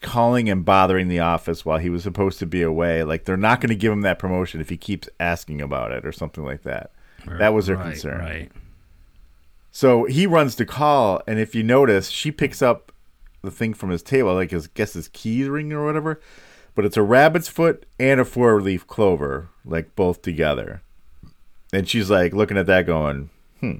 calling 0.00 0.50
and 0.50 0.64
bothering 0.64 1.06
the 1.06 1.20
office 1.20 1.64
while 1.64 1.78
he 1.78 1.90
was 1.90 2.02
supposed 2.02 2.40
to 2.40 2.46
be 2.46 2.60
away. 2.60 3.04
Like 3.04 3.24
they're 3.24 3.36
not 3.36 3.60
going 3.60 3.68
to 3.68 3.76
give 3.76 3.92
him 3.92 4.00
that 4.00 4.18
promotion 4.18 4.60
if 4.60 4.68
he 4.68 4.76
keeps 4.76 5.08
asking 5.20 5.60
about 5.60 5.92
it 5.92 6.04
or 6.04 6.10
something 6.10 6.44
like 6.44 6.62
that. 6.64 6.90
That 7.38 7.54
was 7.54 7.68
her 7.68 7.76
Right, 7.76 7.92
concern. 7.92 8.18
Right. 8.18 8.50
So 9.72 10.04
he 10.04 10.26
runs 10.26 10.54
to 10.56 10.66
call, 10.66 11.22
and 11.26 11.38
if 11.38 11.54
you 11.54 11.62
notice, 11.62 12.08
she 12.10 12.32
picks 12.32 12.60
up 12.60 12.92
the 13.42 13.50
thing 13.50 13.72
from 13.74 13.90
his 13.90 14.02
table, 14.02 14.34
like 14.34 14.50
his 14.50 14.66
guess 14.66 14.92
his 14.94 15.08
keys 15.08 15.48
ring 15.48 15.72
or 15.72 15.84
whatever. 15.84 16.20
but 16.74 16.84
it's 16.84 16.96
a 16.96 17.02
rabbit's 17.02 17.48
foot 17.48 17.86
and 17.98 18.20
a 18.20 18.24
four 18.24 18.60
leaf 18.60 18.86
clover, 18.86 19.48
like 19.64 19.94
both 19.96 20.22
together. 20.22 20.82
And 21.72 21.88
she's 21.88 22.10
like 22.10 22.32
looking 22.34 22.56
at 22.58 22.66
that, 22.66 22.86
going, 22.86 23.30
"Hmm, 23.60 23.76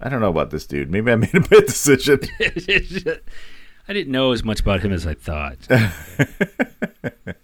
I 0.00 0.08
don't 0.08 0.20
know 0.20 0.30
about 0.30 0.50
this 0.50 0.66
dude. 0.66 0.90
Maybe 0.90 1.12
I 1.12 1.16
made 1.16 1.34
a 1.34 1.40
bad 1.40 1.66
decision." 1.66 2.20
I 3.88 3.92
didn't 3.92 4.12
know 4.12 4.32
as 4.32 4.44
much 4.44 4.60
about 4.60 4.80
him 4.80 4.92
as 4.92 5.06
I 5.06 5.14
thought. 5.14 5.58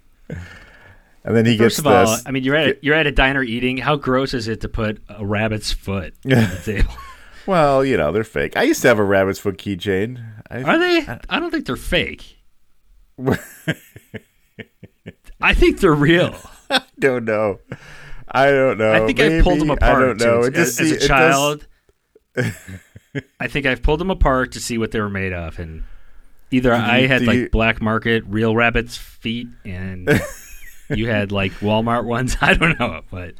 And 1.25 1.35
then 1.37 1.45
he 1.45 1.59
First 1.59 1.79
gets 1.79 1.79
of 1.81 1.87
all, 1.89 2.07
this. 2.07 2.23
I 2.25 2.31
mean, 2.31 2.45
you're 2.45 2.55
at 2.55 2.69
a, 2.69 2.79
you're 2.83 2.95
at 2.95 3.09
a 3.09 3.11
diner 3.11 3.43
eating. 3.43 3.79
How 3.79 3.97
gross 3.97 4.33
is 4.33 4.47
it 4.47 4.61
to 4.61 4.69
put 4.69 5.03
a 5.09 5.27
rabbit's 5.27 5.73
foot 5.73 6.15
on 6.25 6.31
the 6.31 6.61
table? 6.65 6.93
Well, 7.47 7.85
you 7.85 7.97
know, 7.97 8.13
they're 8.13 8.25
fake. 8.25 8.57
I 8.57 8.63
used 8.65 8.83
to 8.83 8.89
have 8.89 8.99
a 8.99 9.05
rabbit's 9.05 9.39
foot 9.39 9.57
keychain. 9.59 10.25
I, 10.51 10.63
Are 10.63 10.79
they? 10.79 11.07
I 11.29 11.41
don't 11.41 11.51
think 11.51 11.67
they're 11.67 11.77
fake. 11.77 12.39
I 15.41 15.55
think 15.55 15.81
they're 15.81 15.93
real. 15.95 16.35
I 16.71 16.83
don't 16.99 17.25
know. 17.25 17.61
I 18.31 18.47
don't 18.51 18.79
know. 18.79 18.93
I 18.93 19.07
think 19.07 19.21
I 19.21 19.41
pulled 19.43 19.61
them 19.61 19.71
apart. 19.71 19.97
I 19.97 20.01
don't 20.07 20.21
know. 20.21 20.49
just 20.51 20.81
as, 20.81 20.89
see- 20.89 20.97
as 20.97 21.05
a 21.05 21.09
does- 21.09 21.09
child, 21.09 21.67
I 23.41 23.47
think 23.49 23.67
I've 23.67 23.83
pulled 23.83 24.01
them 24.01 24.11
apart 24.11 24.53
to 24.53 24.61
see 24.61 24.79
what 24.79 24.91
they 24.91 25.01
were 25.01 25.11
made 25.11 25.33
of, 25.33 25.59
and 25.59 25.85
either 26.51 26.73
I 26.73 27.07
had 27.07 27.23
like 27.23 27.37
you- 27.37 27.51
black 27.51 27.81
market 27.81 28.25
real 28.27 28.55
rabbit's 28.57 28.97
feet, 28.97 29.49
and 29.65 30.09
you 30.91 31.09
had 31.09 31.33
like 31.33 31.53
Walmart 31.61 32.05
ones. 32.05 32.37
I 32.41 32.55
don't 32.55 32.79
know, 32.79 33.03
but 33.11 33.35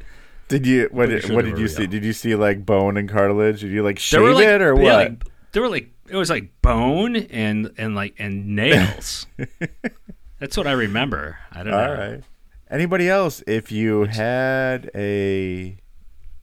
Did 0.49 0.65
you? 0.65 0.87
What? 0.91 1.07
Pretty 1.09 1.27
sure 1.27 1.35
what 1.35 1.45
did 1.45 1.57
you 1.57 1.67
see? 1.67 1.81
real. 1.83 1.89
Did 1.91 2.05
you 2.05 2.13
see 2.13 2.35
like 2.35 2.65
bone 2.65 2.97
and 2.97 3.09
cartilage? 3.09 3.61
Did 3.61 3.71
you 3.71 3.83
like 3.83 3.99
shave 3.99 4.21
were 4.21 4.33
like 4.33 4.45
it 4.47 4.61
or 4.61 4.75
yeah, 4.75 4.83
what? 4.97 5.09
like, 5.09 5.23
they 5.51 5.59
were 5.59 5.69
like 5.69 5.89
it 6.09 6.15
was 6.15 6.29
like 6.29 6.51
bone 6.61 7.15
and 7.15 7.71
and 7.77 7.95
like 7.95 8.15
and 8.19 8.55
nails. 8.55 9.27
That's 10.39 10.55
what 10.55 10.67
I 10.67 10.71
remember. 10.73 11.37
I 11.51 11.63
don't 11.63 11.71
know. 11.71 11.79
All 11.79 11.93
right. 11.93 12.23
Anybody 12.69 13.09
else? 13.09 13.43
If 13.47 13.71
you 13.71 14.03
had 14.05 14.91
a 14.93 15.77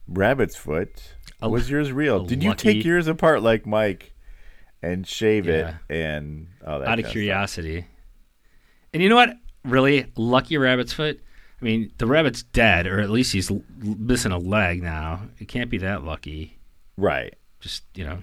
rabbit's 0.07 0.55
foot, 0.55 1.13
A- 1.41 1.49
was 1.49 1.69
yours 1.69 1.91
real? 1.91 2.25
a 2.25 2.27
Did 2.27 2.43
you 2.43 2.53
take 2.55 2.83
yours 2.83 3.07
apart 3.07 3.41
like 3.41 3.65
Mike 3.65 4.13
and 4.81 5.07
shave 5.07 5.45
Yeah. 5.47 5.75
it 5.89 5.95
and 5.95 6.47
all 6.65 6.79
that? 6.79 6.85
out 6.85 6.87
kind 6.89 6.99
of 6.99 7.05
stuff? 7.05 7.11
curiosity. 7.13 7.85
And 8.93 9.01
you 9.03 9.09
know 9.09 9.15
what? 9.15 9.35
Really, 9.63 10.11
lucky 10.15 10.57
rabbit's 10.57 10.93
foot. 10.93 11.21
I 11.61 11.65
mean, 11.65 11.91
the 11.97 12.05
rabbit's 12.05 12.43
dead, 12.43 12.85
or 12.85 12.99
at 12.99 13.09
least 13.09 13.31
he's 13.33 13.49
l- 13.49 13.63
missing 13.81 14.31
a 14.31 14.37
leg 14.37 14.83
now. 14.83 15.21
It 15.39 15.47
can't 15.47 15.69
be 15.69 15.77
that 15.79 16.03
lucky. 16.03 16.57
Right. 16.97 17.33
Just 17.61 17.83
you 17.95 18.05
know, 18.05 18.19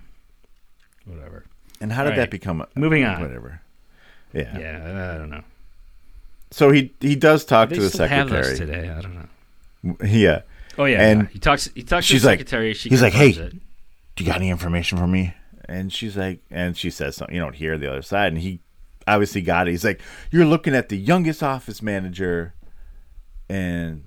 whatever. 1.06 1.44
And 1.80 1.92
how 1.92 2.04
did 2.04 2.10
All 2.10 2.16
that 2.16 2.22
right. 2.22 2.30
become? 2.30 2.60
A, 2.60 2.68
Moving 2.76 3.04
on. 3.04 3.20
Whatever. 3.20 3.60
Yeah. 4.32 4.58
Yeah, 4.58 5.14
I 5.14 5.18
don't 5.18 5.30
know. 5.30 5.42
So 6.50 6.70
he 6.70 6.92
he 7.00 7.16
does 7.16 7.44
talk 7.44 7.70
They 7.70 7.76
to 7.76 7.80
the 7.82 7.88
still 7.90 8.06
have 8.06 8.28
secretary. 8.28 8.48
those 8.50 8.58
today. 8.58 8.88
I 8.90 9.00
don't 9.00 9.14
know. 9.14 9.96
Yeah. 10.06 10.42
Oh 10.78 10.84
yeah, 10.84 11.02
And 11.02 11.22
yeah. 11.22 11.28
he 11.32 11.38
talks. 11.38 11.68
He 11.74 11.82
talks 11.82 12.06
she's 12.06 12.20
to 12.20 12.26
the 12.26 12.28
like- 12.32 12.38
secretary. 12.40 12.74
she 12.74 12.88
he's 12.88 13.02
like, 13.02 13.12
"Hey." 13.12 13.30
it. 13.30 13.52
do 14.16 14.24
you 14.24 14.26
got 14.26 14.36
any 14.36 14.48
information 14.50 14.96
for 14.98 15.06
me? 15.06 15.34
And 15.66 15.92
she's 15.92 16.16
like, 16.16 16.40
and 16.50 16.76
she 16.76 16.90
says 16.90 17.16
something, 17.16 17.34
you 17.34 17.40
don't 17.40 17.54
hear 17.54 17.78
the 17.78 17.90
other 17.90 18.02
side. 18.02 18.32
And 18.32 18.38
he 18.42 18.60
obviously 19.06 19.40
got 19.42 19.68
it. 19.68 19.70
He's 19.70 19.84
like, 19.84 20.00
you're 20.30 20.44
looking 20.44 20.74
at 20.74 20.88
the 20.90 20.98
youngest 20.98 21.42
office 21.42 21.80
manager. 21.80 22.52
And 23.52 24.04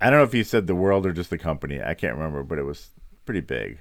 I 0.00 0.10
don't 0.10 0.18
know 0.18 0.24
if 0.24 0.32
he 0.32 0.42
said 0.42 0.66
the 0.66 0.74
world 0.74 1.06
or 1.06 1.12
just 1.12 1.30
the 1.30 1.38
company. 1.38 1.80
I 1.80 1.94
can't 1.94 2.14
remember, 2.16 2.42
but 2.42 2.58
it 2.58 2.64
was 2.64 2.90
pretty 3.24 3.40
big. 3.40 3.78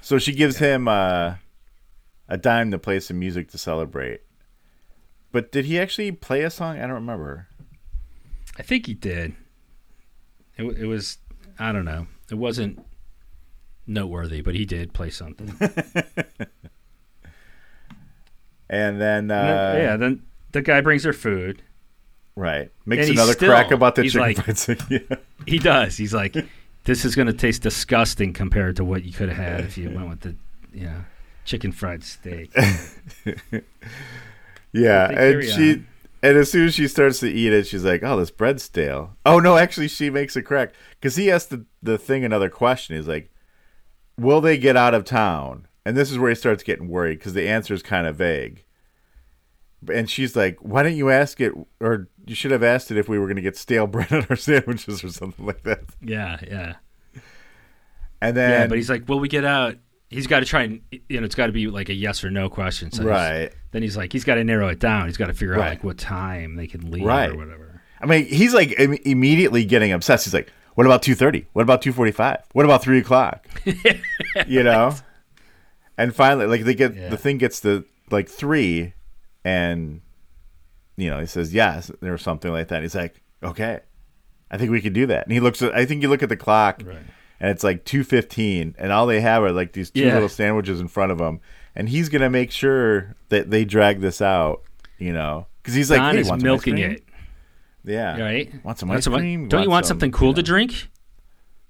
So 0.00 0.18
she 0.18 0.32
gives 0.32 0.56
him 0.58 0.88
uh, 0.88 1.34
a 2.28 2.36
dime 2.36 2.72
to 2.72 2.78
play 2.78 2.98
some 2.98 3.20
music 3.20 3.48
to 3.50 3.58
celebrate. 3.58 4.22
But 5.30 5.52
did 5.52 5.66
he 5.66 5.78
actually 5.78 6.10
play 6.10 6.42
a 6.42 6.50
song? 6.50 6.78
I 6.78 6.82
don't 6.82 6.90
remember. 6.92 7.46
I 8.58 8.62
think 8.62 8.86
he 8.86 8.94
did. 8.94 9.34
It, 10.56 10.64
it 10.64 10.86
was. 10.86 11.18
I 11.58 11.70
don't 11.70 11.84
know. 11.84 12.08
It 12.30 12.34
wasn't 12.34 12.84
noteworthy, 13.86 14.40
but 14.40 14.54
he 14.56 14.64
did 14.64 14.92
play 14.92 15.10
something. 15.10 15.54
And 18.68 18.98
then, 19.00 19.30
uh, 19.30 19.34
And 19.34 19.48
then- 19.76 19.82
yeah. 19.82 19.96
Then 19.96 20.22
the 20.52 20.62
guy 20.62 20.80
brings 20.80 21.04
her 21.04 21.12
food. 21.12 21.62
Right. 22.36 22.70
Makes 22.86 23.08
And 23.08 23.16
another 23.16 23.32
still- 23.32 23.48
crack 23.50 23.70
about 23.70 23.94
the 23.96 24.04
chicken 24.04 24.20
like- 24.20 24.36
fried 24.44 24.58
steak. 24.58 24.80
Yeah. 24.90 25.16
He 25.46 25.58
does. 25.58 25.96
He's 25.96 26.14
like, 26.14 26.36
this 26.84 27.04
is 27.04 27.14
going 27.14 27.26
to 27.26 27.32
taste 27.32 27.62
disgusting 27.62 28.32
compared 28.32 28.76
to 28.76 28.84
what 28.84 29.04
you 29.04 29.12
could 29.12 29.28
have 29.28 29.38
had 29.38 29.60
if 29.60 29.76
you 29.78 29.90
went 29.90 30.08
with 30.08 30.20
the, 30.20 30.34
you 30.72 30.86
know, 30.86 31.04
chicken 31.44 31.72
fried 31.72 32.02
steak. 32.04 32.50
Yeah, 34.72 35.10
and 35.10 35.44
she 35.44 35.72
on. 35.72 35.86
and 36.22 36.38
as 36.38 36.50
soon 36.50 36.66
as 36.68 36.74
she 36.74 36.88
starts 36.88 37.20
to 37.20 37.30
eat 37.30 37.52
it, 37.52 37.66
she's 37.66 37.84
like, 37.84 38.02
"Oh, 38.02 38.16
this 38.16 38.30
bread's 38.30 38.62
stale." 38.62 39.16
Oh 39.26 39.38
no, 39.38 39.56
actually, 39.58 39.88
she 39.88 40.08
makes 40.08 40.34
it 40.34 40.42
crack 40.42 40.72
because 40.98 41.16
he 41.16 41.30
asked 41.30 41.50
the 41.50 41.66
the 41.82 41.98
thing 41.98 42.24
another 42.24 42.48
question. 42.48 42.96
He's 42.96 43.08
like, 43.08 43.30
"Will 44.18 44.40
they 44.40 44.56
get 44.56 44.76
out 44.76 44.94
of 44.94 45.04
town?" 45.04 45.66
And 45.84 45.94
this 45.96 46.10
is 46.10 46.18
where 46.18 46.30
he 46.30 46.34
starts 46.36 46.62
getting 46.62 46.88
worried 46.88 47.18
because 47.18 47.34
the 47.34 47.48
answer 47.48 47.74
is 47.74 47.82
kind 47.82 48.06
of 48.06 48.16
vague. 48.16 48.64
And 49.88 50.08
she's 50.08 50.36
like, 50.36 50.58
"Why 50.60 50.82
didn't 50.82 50.98
you 50.98 51.10
ask 51.10 51.40
it? 51.40 51.52
Or 51.80 52.08
you 52.26 52.34
should 52.34 52.50
have 52.52 52.62
asked 52.62 52.90
it 52.90 52.96
if 52.98 53.08
we 53.08 53.18
were 53.18 53.26
going 53.26 53.36
to 53.36 53.42
get 53.42 53.56
stale 53.56 53.86
bread 53.88 54.12
on 54.12 54.26
our 54.30 54.36
sandwiches 54.36 55.02
or 55.02 55.08
something 55.08 55.44
like 55.46 55.62
that." 55.64 55.80
yeah, 56.00 56.38
yeah. 56.46 56.74
And 58.20 58.36
then 58.36 58.50
yeah, 58.50 58.66
but 58.68 58.76
he's 58.78 58.88
like, 58.90 59.08
will 59.08 59.18
we 59.18 59.28
get 59.28 59.44
out? 59.44 59.76
He's 60.08 60.26
got 60.26 60.40
to 60.40 60.46
try 60.46 60.62
and, 60.64 60.80
you 61.08 61.18
know, 61.18 61.24
it's 61.24 61.34
got 61.34 61.46
to 61.46 61.52
be 61.52 61.66
like 61.68 61.88
a 61.88 61.94
yes 61.94 62.22
or 62.22 62.30
no 62.30 62.48
question. 62.48 62.92
So 62.92 63.02
he's- 63.02 63.10
right. 63.10 63.52
then 63.72 63.82
he's 63.82 63.96
like, 63.96 64.12
he's 64.12 64.24
got 64.24 64.34
to 64.36 64.44
narrow 64.44 64.68
it 64.68 64.78
down. 64.78 65.06
He's 65.06 65.16
got 65.16 65.26
to 65.28 65.34
figure 65.34 65.54
out 65.54 65.60
like 65.60 65.82
what 65.82 65.98
time 65.98 66.54
they 66.56 66.66
can 66.66 66.90
leave 66.90 67.04
Right. 67.04 67.30
or 67.30 67.36
whatever. 67.36 67.80
I 68.00 68.06
mean, 68.06 68.26
he's 68.26 68.52
like 68.54 68.78
im- 68.78 68.98
immediately 69.04 69.64
getting 69.64 69.90
obsessed. 69.92 70.24
He's 70.26 70.34
like, 70.34 70.52
"What 70.74 70.86
about 70.86 71.02
two 71.02 71.14
thirty? 71.14 71.46
What 71.52 71.62
about 71.62 71.82
two 71.82 71.92
forty-five? 71.92 72.42
What 72.52 72.64
about 72.64 72.82
three 72.82 72.98
o'clock?" 72.98 73.46
you 74.46 74.62
know. 74.62 74.94
And 75.96 76.14
finally, 76.14 76.46
like 76.46 76.64
they 76.64 76.74
get 76.74 76.94
Yeah. 76.94 77.08
the 77.10 77.16
thing 77.16 77.38
gets 77.38 77.60
to 77.60 77.84
like 78.10 78.28
three, 78.28 78.94
and 79.44 80.00
you 80.96 81.10
know 81.10 81.20
he 81.20 81.26
says 81.26 81.52
yes 81.54 81.90
or 82.02 82.18
something 82.18 82.52
like 82.52 82.68
that. 82.68 82.82
He's 82.82 82.94
like, 82.94 83.22
"Okay, 83.42 83.80
I 84.50 84.58
think 84.58 84.70
we 84.70 84.80
could 84.80 84.92
do 84.92 85.06
that." 85.06 85.24
And 85.26 85.32
he 85.32 85.40
looks 85.40 85.62
at, 85.62 85.74
I 85.74 85.84
think 85.84 86.02
you 86.02 86.08
look 86.08 86.22
at 86.22 86.28
the 86.28 86.36
clock, 86.36 86.82
Right. 86.84 86.96
and 87.40 87.50
it's 87.50 87.64
like 87.64 87.84
two 87.84 88.04
fifteen, 88.04 88.74
and 88.78 88.92
all 88.92 89.06
they 89.06 89.20
have 89.20 89.42
are 89.42 89.52
like 89.52 89.72
these 89.72 89.90
two 89.90 90.00
Yeah. 90.00 90.14
little 90.14 90.28
sandwiches 90.28 90.80
in 90.80 90.88
front 90.88 91.12
of 91.12 91.20
him, 91.20 91.40
and 91.74 91.88
he's 91.88 92.08
gonna 92.08 92.30
make 92.30 92.50
sure 92.50 93.14
that 93.30 93.50
they 93.50 93.64
drag 93.64 94.00
this 94.00 94.20
out. 94.22 94.62
You 94.98 95.12
know, 95.12 95.46
because 95.62 95.74
he's 95.74 95.90
like, 95.90 95.98
Don 95.98 96.14
"Hey, 96.14 96.20
is 96.20 96.28
want 96.28 96.42
milking 96.42 96.74
cream?" 96.74 96.90
it. 96.92 97.04
Yeah. 97.84 98.20
Right? 98.20 98.64
Want 98.64 98.78
some 98.78 98.88
Want 98.90 98.98
ice 98.98 99.04
some- 99.04 99.14
cream? 99.14 99.48
Don't 99.48 99.64
you 99.64 99.70
want 99.70 99.86
some, 99.86 99.94
something 99.96 100.12
cool 100.12 100.28
you 100.28 100.34
to 100.36 100.42
drink? 100.42 100.88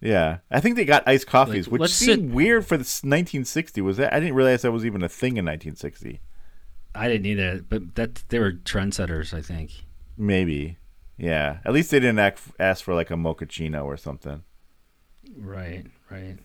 Yeah, 0.03 0.39
I 0.51 0.59
think 0.61 0.75
they 0.77 0.85
got 0.85 1.05
iced 1.07 1.29
coffees, 1.29 1.69
Like, 1.69 1.81
which 1.81 1.91
seemed 1.95 2.29
sit- 2.29 2.35
weird 2.35 2.67
for 2.67 2.77
this 2.77 3.03
1960. 3.05 3.81
Was 3.81 3.97
that? 3.99 4.13
I 4.13 4.19
didn't 4.21 4.35
realize 4.35 4.63
that 4.63 4.73
was 4.73 4.85
even 4.85 5.03
a 5.03 5.09
thing 5.09 5.37
in 5.37 5.45
1960. 5.45 6.21
I 6.95 7.09
didn't 7.09 7.27
either, 7.27 7.65
but 7.69 7.95
that 7.95 8.23
they 8.29 8.39
were 8.39 8.53
trendsetters, 8.53 9.33
I 9.33 9.41
think. 9.41 9.85
Maybe. 10.17 10.79
Yeah. 11.17 11.59
At 11.65 11.73
least 11.73 11.91
they 11.91 12.01
didn't 12.01 12.19
act, 12.19 12.41
ask 12.59 12.85
for 12.85 12.95
like 12.95 13.11
a 13.11 13.15
mochaccino 13.15 13.85
or 13.85 13.97
something. 13.97 14.43
Right, 15.37 15.87
right. 16.11 16.39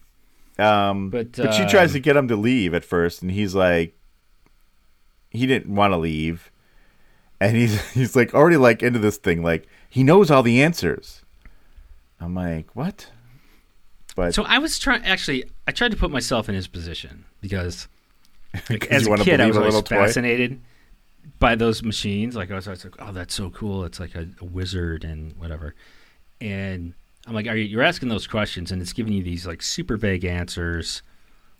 Um, 0.60 1.10
But, 1.10 1.34
but 1.34 1.54
she 1.54 1.66
tries 1.66 1.90
um, 1.92 1.94
to 1.94 2.00
get 2.00 2.16
him 2.16 2.28
to 2.30 2.36
leave 2.36 2.74
at 2.74 2.86
first, 2.86 3.22
and 3.22 3.32
he's 3.32 3.54
like, 3.54 3.98
he 5.30 5.46
didn't 5.46 5.74
want 5.74 5.94
to 5.94 5.98
leave, 5.98 6.52
and 7.40 7.56
he's 7.56 7.92
he's 7.94 8.16
like 8.16 8.34
already 8.34 8.58
like 8.58 8.82
into 8.82 9.00
this 9.00 9.18
thing, 9.18 9.44
like 9.44 9.68
he 9.90 10.04
knows 10.04 10.32
all 10.32 10.44
the 10.44 10.62
answers. 10.62 11.24
I'm 12.20 12.34
like, 12.34 12.76
what? 12.76 13.12
But 14.16 14.34
So 14.34 14.44
I 14.44 14.58
was 14.58 14.80
trying. 14.80 15.04
Actually, 15.04 15.46
I 15.68 15.72
tried 15.72 15.92
to 15.92 15.98
put 15.98 16.10
myself 16.10 16.50
in 16.50 16.56
his 16.56 16.68
position 16.68 17.26
because, 17.40 17.88
like, 18.70 18.88
as 18.88 19.06
you 19.06 19.14
a 19.14 19.18
kid, 19.18 19.42
I 19.42 19.48
was 19.48 19.56
a 19.56 19.60
always 19.60 19.74
little 19.74 19.84
toy? 19.84 20.06
fascinated 20.06 20.62
by 21.40 21.56
those 21.56 21.84
machines. 21.84 22.36
Like 22.36 22.52
I 22.52 22.56
was 22.56 22.68
always 22.68 22.84
like, 22.84 22.96
"Oh, 23.00 23.12
that's 23.12 23.34
so 23.34 23.50
cool! 23.50 23.84
It's 23.84 24.00
like 24.00 24.16
a, 24.16 24.28
a 24.42 24.46
wizard 24.46 25.04
and 25.04 25.34
whatever." 25.38 25.76
And 26.42 26.94
I'm 27.26 27.34
like, 27.34 27.48
"Are 27.48 27.56
you? 27.56 27.66
You're 27.66 27.84
asking 27.84 28.10
those 28.10 28.28
questions, 28.28 28.72
and 28.72 28.82
it's 28.82 28.94
giving 28.94 29.14
you 29.14 29.24
these 29.24 29.46
like 29.46 29.62
super 29.62 29.98
vague 29.98 30.26
answers." 30.26 31.02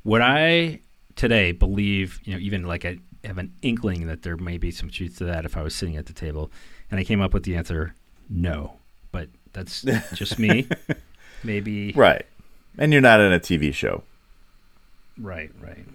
Would 0.04 0.22
I 0.22 0.80
today 1.16 1.52
believe, 1.52 2.20
you 2.24 2.34
know, 2.34 2.40
even 2.40 2.64
like 2.64 2.86
I 2.86 3.00
have 3.26 3.38
an 3.38 3.52
inkling 3.62 4.08
that 4.08 4.22
there 4.22 4.38
may 4.38 4.58
be 4.58 4.72
some 4.72 4.90
truth 4.90 5.18
to 5.18 5.26
that 5.26 5.44
if 5.44 5.58
I 5.58 5.62
was 5.62 5.76
sitting 5.76 5.98
at 5.98 6.06
the 6.06 6.14
table, 6.14 6.52
and 6.90 7.00
I 7.00 7.04
came 7.04 7.20
up 7.22 7.34
with 7.34 7.44
the 7.44 7.56
answer, 7.56 7.94
no. 8.30 8.78
But 9.12 9.30
that's 9.54 9.82
just 10.14 10.40
me. 10.40 10.68
Maybe 11.44 11.92
right, 11.94 12.26
and 12.78 12.92
you're 12.94 13.02
not 13.02 13.20
in 13.20 13.34
a 13.34 13.40
TV 13.40 13.74
show. 13.74 14.04
Right, 15.20 15.52
right. 15.62 15.86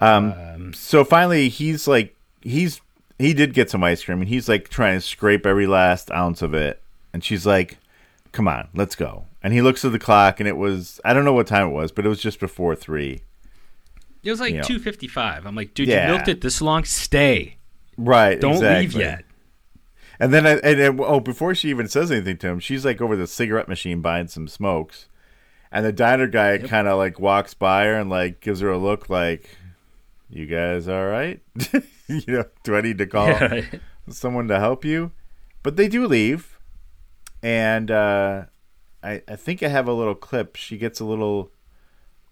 Um, 0.00 0.32
Um, 0.32 0.72
so 0.74 1.04
finally 1.04 1.48
he's 1.48 1.86
like 1.88 2.14
he's 2.42 2.80
he 3.18 3.32
did 3.32 3.54
get 3.54 3.70
some 3.70 3.82
ice 3.82 4.04
cream 4.04 4.20
and 4.20 4.28
he's 4.28 4.48
like 4.48 4.68
trying 4.68 4.96
to 4.98 5.00
scrape 5.00 5.46
every 5.46 5.66
last 5.66 6.10
ounce 6.10 6.42
of 6.42 6.52
it 6.54 6.80
and 7.12 7.24
she's 7.24 7.46
like 7.46 7.78
come 8.32 8.46
on 8.46 8.68
let's 8.74 8.94
go 8.94 9.24
and 9.42 9.54
he 9.54 9.62
looks 9.62 9.84
at 9.84 9.92
the 9.92 9.98
clock 9.98 10.38
and 10.38 10.46
it 10.48 10.56
was 10.58 11.00
i 11.04 11.14
don't 11.14 11.24
know 11.24 11.32
what 11.32 11.46
time 11.46 11.68
it 11.68 11.72
was 11.72 11.90
but 11.92 12.04
it 12.04 12.08
was 12.10 12.20
just 12.20 12.38
before 12.38 12.76
three 12.76 13.22
it 14.22 14.30
was 14.30 14.40
like 14.40 14.62
two 14.64 14.80
fifty 14.80 15.06
five. 15.06 15.46
I'm 15.46 15.54
like, 15.54 15.72
dude, 15.72 15.86
Yeah. 15.88 16.08
you 16.08 16.14
milked 16.14 16.26
it 16.28 16.40
this 16.40 16.60
long. 16.60 16.82
Stay. 16.84 17.56
right 17.96 18.40
Don't 18.40 18.54
exactly. 18.54 18.80
leave 18.80 18.94
yet. 18.94 19.24
And 20.18 20.34
then, 20.34 20.46
I, 20.46 20.52
and, 20.56 20.80
and 20.80 21.00
oh, 21.00 21.20
before 21.20 21.54
she 21.54 21.70
even 21.70 21.86
says 21.88 22.10
anything 22.10 22.36
to 22.38 22.48
him, 22.48 22.58
she's 22.58 22.84
like 22.84 23.00
over 23.00 23.14
the 23.14 23.28
cigarette 23.28 23.68
machine 23.68 24.00
buying 24.00 24.26
some 24.26 24.48
smokes, 24.48 25.06
and 25.70 25.86
the 25.86 25.92
diner 25.92 26.26
guy 26.26 26.58
kind 26.58 26.88
of 26.88 26.98
like 26.98 27.20
walks 27.20 27.54
by 27.54 27.84
her 27.84 27.94
and 27.94 28.10
like 28.10 28.40
gives 28.40 28.58
her 28.60 28.70
a 28.70 28.78
look 28.78 29.08
like, 29.08 29.48
"You 30.28 30.46
guys 30.46 30.88
all 30.88 31.06
right? 31.06 31.40
you 32.08 32.22
know, 32.26 32.44
do 32.64 32.76
I 32.76 32.80
need 32.80 32.98
to 32.98 33.06
call 33.06 33.28
Yeah, 33.28 33.44
right. 33.46 33.80
someone 34.08 34.48
to 34.48 34.58
help 34.58 34.84
you?" 34.84 35.12
But 35.62 35.76
they 35.76 35.88
do 35.88 36.06
leave, 36.06 36.58
and 37.42 37.90
uh, 37.90 38.44
I 39.02 39.22
I 39.28 39.36
think 39.36 39.62
I 39.62 39.68
have 39.68 39.88
a 39.88 39.92
little 39.92 40.14
clip. 40.14 40.56
She 40.56 40.78
gets 40.78 41.00
a 41.00 41.04
little 41.04 41.50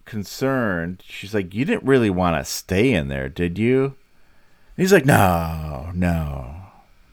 concerned. 0.05 1.03
She's 1.05 1.33
like, 1.33 1.53
"You 1.53 1.65
didn't 1.65 1.83
really 1.87 2.09
want 2.09 2.37
to 2.37 2.49
stay 2.49 2.93
in 2.93 3.07
there, 3.07 3.29
did 3.29 3.57
you?" 3.57 3.83
And 3.85 4.83
he's 4.83 4.93
like, 4.93 5.05
"No, 5.05 5.91
no." 5.93 6.55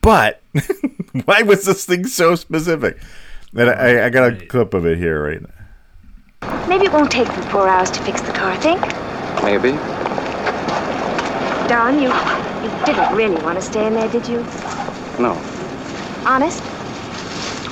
But 0.01 0.42
why 1.25 1.42
was 1.42 1.64
this 1.64 1.85
thing 1.85 2.07
so 2.07 2.35
specific? 2.35 3.01
And 3.55 3.71
I, 3.71 4.07
I 4.07 4.11
got 4.11 4.33
a 4.33 4.47
clip 4.47 4.75
of 4.75 4.85
it 4.87 4.99
here 4.99 5.23
right 5.23 5.40
now. 5.40 6.66
Maybe 6.68 6.87
it 6.87 6.92
won't 6.92 7.11
take 7.11 7.29
them 7.29 7.42
four 7.51 7.68
hours 7.68 7.90
to 7.92 8.03
fix 8.03 8.21
the 8.23 8.33
car, 8.33 8.51
I 8.51 8.57
think? 8.57 8.81
Maybe. 9.45 9.79
Don, 11.72 11.94
you 12.02 12.08
you 12.08 12.85
didn't 12.85 13.16
really 13.16 13.42
want 13.42 13.58
to 13.58 13.62
stay 13.62 13.87
in 13.87 13.94
there, 13.94 14.06
did 14.06 14.28
you? 14.28 14.40
No. 15.18 15.32
Honest? 16.26 16.62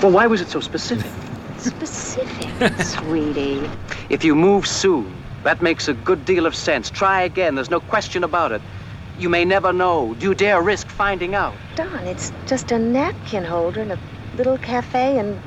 Well, 0.02 0.10
why 0.10 0.26
was 0.26 0.40
it 0.40 0.48
so 0.48 0.60
specific? 0.60 1.12
Specific, 1.58 2.80
sweetie. 2.86 3.68
If 4.08 4.24
you 4.24 4.34
move 4.34 4.66
soon, 4.66 5.14
that 5.42 5.60
makes 5.60 5.86
a 5.86 5.92
good 5.92 6.24
deal 6.24 6.46
of 6.46 6.54
sense. 6.54 6.88
Try 6.88 7.20
again. 7.20 7.56
There's 7.56 7.68
no 7.68 7.80
question 7.80 8.24
about 8.24 8.52
it. 8.52 8.62
You 9.18 9.28
may 9.28 9.44
never 9.44 9.70
know. 9.70 10.14
Do 10.14 10.28
you 10.28 10.34
dare 10.34 10.62
risk 10.62 10.88
finding 10.88 11.34
out? 11.34 11.54
Don, 11.76 11.98
it's 12.06 12.32
just 12.46 12.72
a 12.72 12.78
napkin 12.78 13.44
holder 13.44 13.82
in 13.82 13.90
a 13.90 13.98
little 14.34 14.56
cafe 14.56 15.18
in 15.18 15.38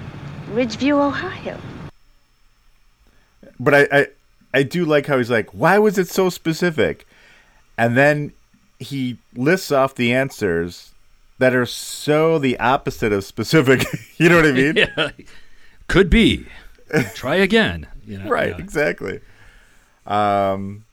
Ridgeview, 0.51 1.01
Ohio. 1.01 1.59
But 3.59 3.73
I, 3.73 3.87
I 3.91 4.07
I 4.53 4.61
do 4.61 4.85
like 4.85 5.07
how 5.07 5.17
he's 5.17 5.31
like, 5.31 5.49
why 5.55 5.79
was 5.79 5.97
it 5.97 6.07
so 6.07 6.29
specific? 6.29 7.07
And 7.79 7.97
then 7.97 8.31
he 8.83 9.17
lists 9.35 9.71
off 9.71 9.95
the 9.95 10.13
answers 10.13 10.93
that 11.39 11.55
are 11.55 11.65
so 11.65 12.37
the 12.39 12.57
opposite 12.59 13.11
of 13.11 13.23
specific. 13.23 13.85
you 14.17 14.29
know 14.29 14.35
what 14.37 14.45
I 14.45 14.51
mean? 14.53 14.75
yeah. 14.75 15.09
Could 15.87 16.09
be. 16.09 16.45
Try 17.15 17.35
again. 17.35 17.87
You 18.05 18.19
know, 18.19 18.29
right 18.29 18.49
yeah. 18.49 18.57
exactly 18.57 19.21
um 20.05 20.83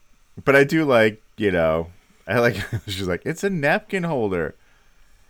but 0.44 0.54
i 0.54 0.62
do 0.64 0.84
like 0.84 1.20
you 1.36 1.50
know 1.50 1.88
i 2.28 2.38
like 2.38 2.56
she's 2.86 3.08
like 3.08 3.22
it's 3.24 3.42
a 3.42 3.50
napkin 3.50 4.04
holder 4.04 4.54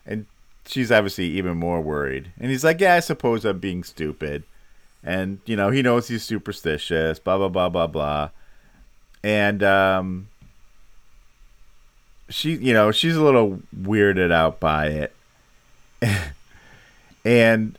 and 0.04 0.26
she's 0.66 0.92
obviously 0.92 1.24
even 1.26 1.56
more 1.56 1.80
worried 1.80 2.30
and 2.38 2.50
he's 2.50 2.64
like 2.64 2.80
yeah 2.80 2.94
i 2.94 3.00
suppose 3.00 3.44
i'm 3.44 3.58
being 3.58 3.82
stupid 3.82 4.42
and 5.02 5.40
you 5.46 5.56
know 5.56 5.70
he 5.70 5.80
knows 5.80 6.08
he's 6.08 6.22
superstitious 6.22 7.18
blah 7.18 7.38
blah 7.38 7.48
blah 7.48 7.68
blah 7.68 7.86
blah 7.86 8.28
and 9.24 9.62
um 9.62 10.28
she 12.30 12.54
you 12.56 12.72
know 12.72 12.90
she's 12.90 13.16
a 13.16 13.22
little 13.22 13.60
weirded 13.76 14.32
out 14.32 14.60
by 14.60 14.86
it 14.86 15.14
and 17.24 17.78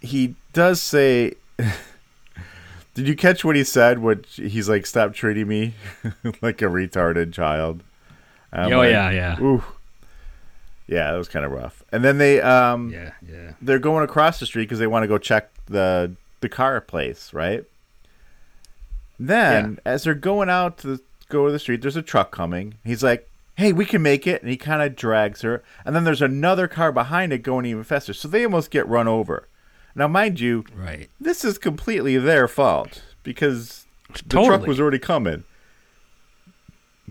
he 0.00 0.34
does 0.52 0.82
say 0.82 1.34
did 2.94 3.08
you 3.08 3.16
catch 3.16 3.44
what 3.44 3.56
he 3.56 3.64
said? 3.64 4.00
What 4.00 4.26
he's 4.26 4.68
like, 4.68 4.86
stop 4.86 5.14
treating 5.14 5.48
me 5.48 5.74
like 6.42 6.60
a 6.60 6.66
retarded 6.66 7.32
child. 7.32 7.82
Oh, 8.52 8.68
like, 8.68 8.90
yeah, 8.90 9.10
yeah. 9.10 9.40
Ooh, 9.40 9.64
yeah, 10.86 11.10
that 11.10 11.16
was 11.16 11.28
kind 11.28 11.46
of 11.46 11.52
rough. 11.52 11.82
And 11.90 12.04
then 12.04 12.18
they 12.18 12.40
um 12.40 12.90
Yeah, 12.90 13.12
yeah. 13.26 13.52
they're 13.62 13.78
going 13.78 14.04
across 14.04 14.40
the 14.40 14.46
street 14.46 14.64
because 14.64 14.78
they 14.78 14.86
want 14.86 15.04
to 15.04 15.08
go 15.08 15.18
check 15.18 15.50
the 15.66 16.12
the 16.40 16.48
car 16.48 16.80
place, 16.80 17.32
right? 17.32 17.64
Then 19.18 19.78
as 19.84 20.04
they're 20.04 20.14
going 20.14 20.50
out 20.50 20.78
to 20.78 20.86
the, 20.88 21.00
go 21.32 21.46
to 21.46 21.52
the 21.52 21.58
street, 21.58 21.82
there's 21.82 21.96
a 21.96 22.02
truck 22.02 22.30
coming. 22.30 22.74
He's 22.84 23.02
like, 23.02 23.28
"Hey, 23.56 23.72
we 23.72 23.84
can 23.84 24.02
make 24.02 24.26
it," 24.26 24.42
and 24.42 24.50
he 24.50 24.56
kind 24.56 24.82
of 24.82 24.94
drags 24.94 25.40
her. 25.42 25.62
And 25.84 25.96
then 25.96 26.04
there's 26.04 26.22
another 26.22 26.68
car 26.68 26.92
behind 26.92 27.32
it 27.32 27.38
going 27.42 27.66
even 27.66 27.82
faster, 27.84 28.12
so 28.12 28.28
they 28.28 28.44
almost 28.44 28.70
get 28.70 28.86
run 28.86 29.08
over. 29.08 29.48
Now, 29.94 30.08
mind 30.08 30.38
you, 30.40 30.64
Right. 30.74 31.10
this 31.20 31.44
is 31.44 31.58
completely 31.58 32.16
their 32.18 32.46
fault 32.48 33.02
because 33.22 33.84
the 34.26 34.42
truck 34.44 34.66
was 34.66 34.78
already 34.80 34.98
coming. 34.98 35.44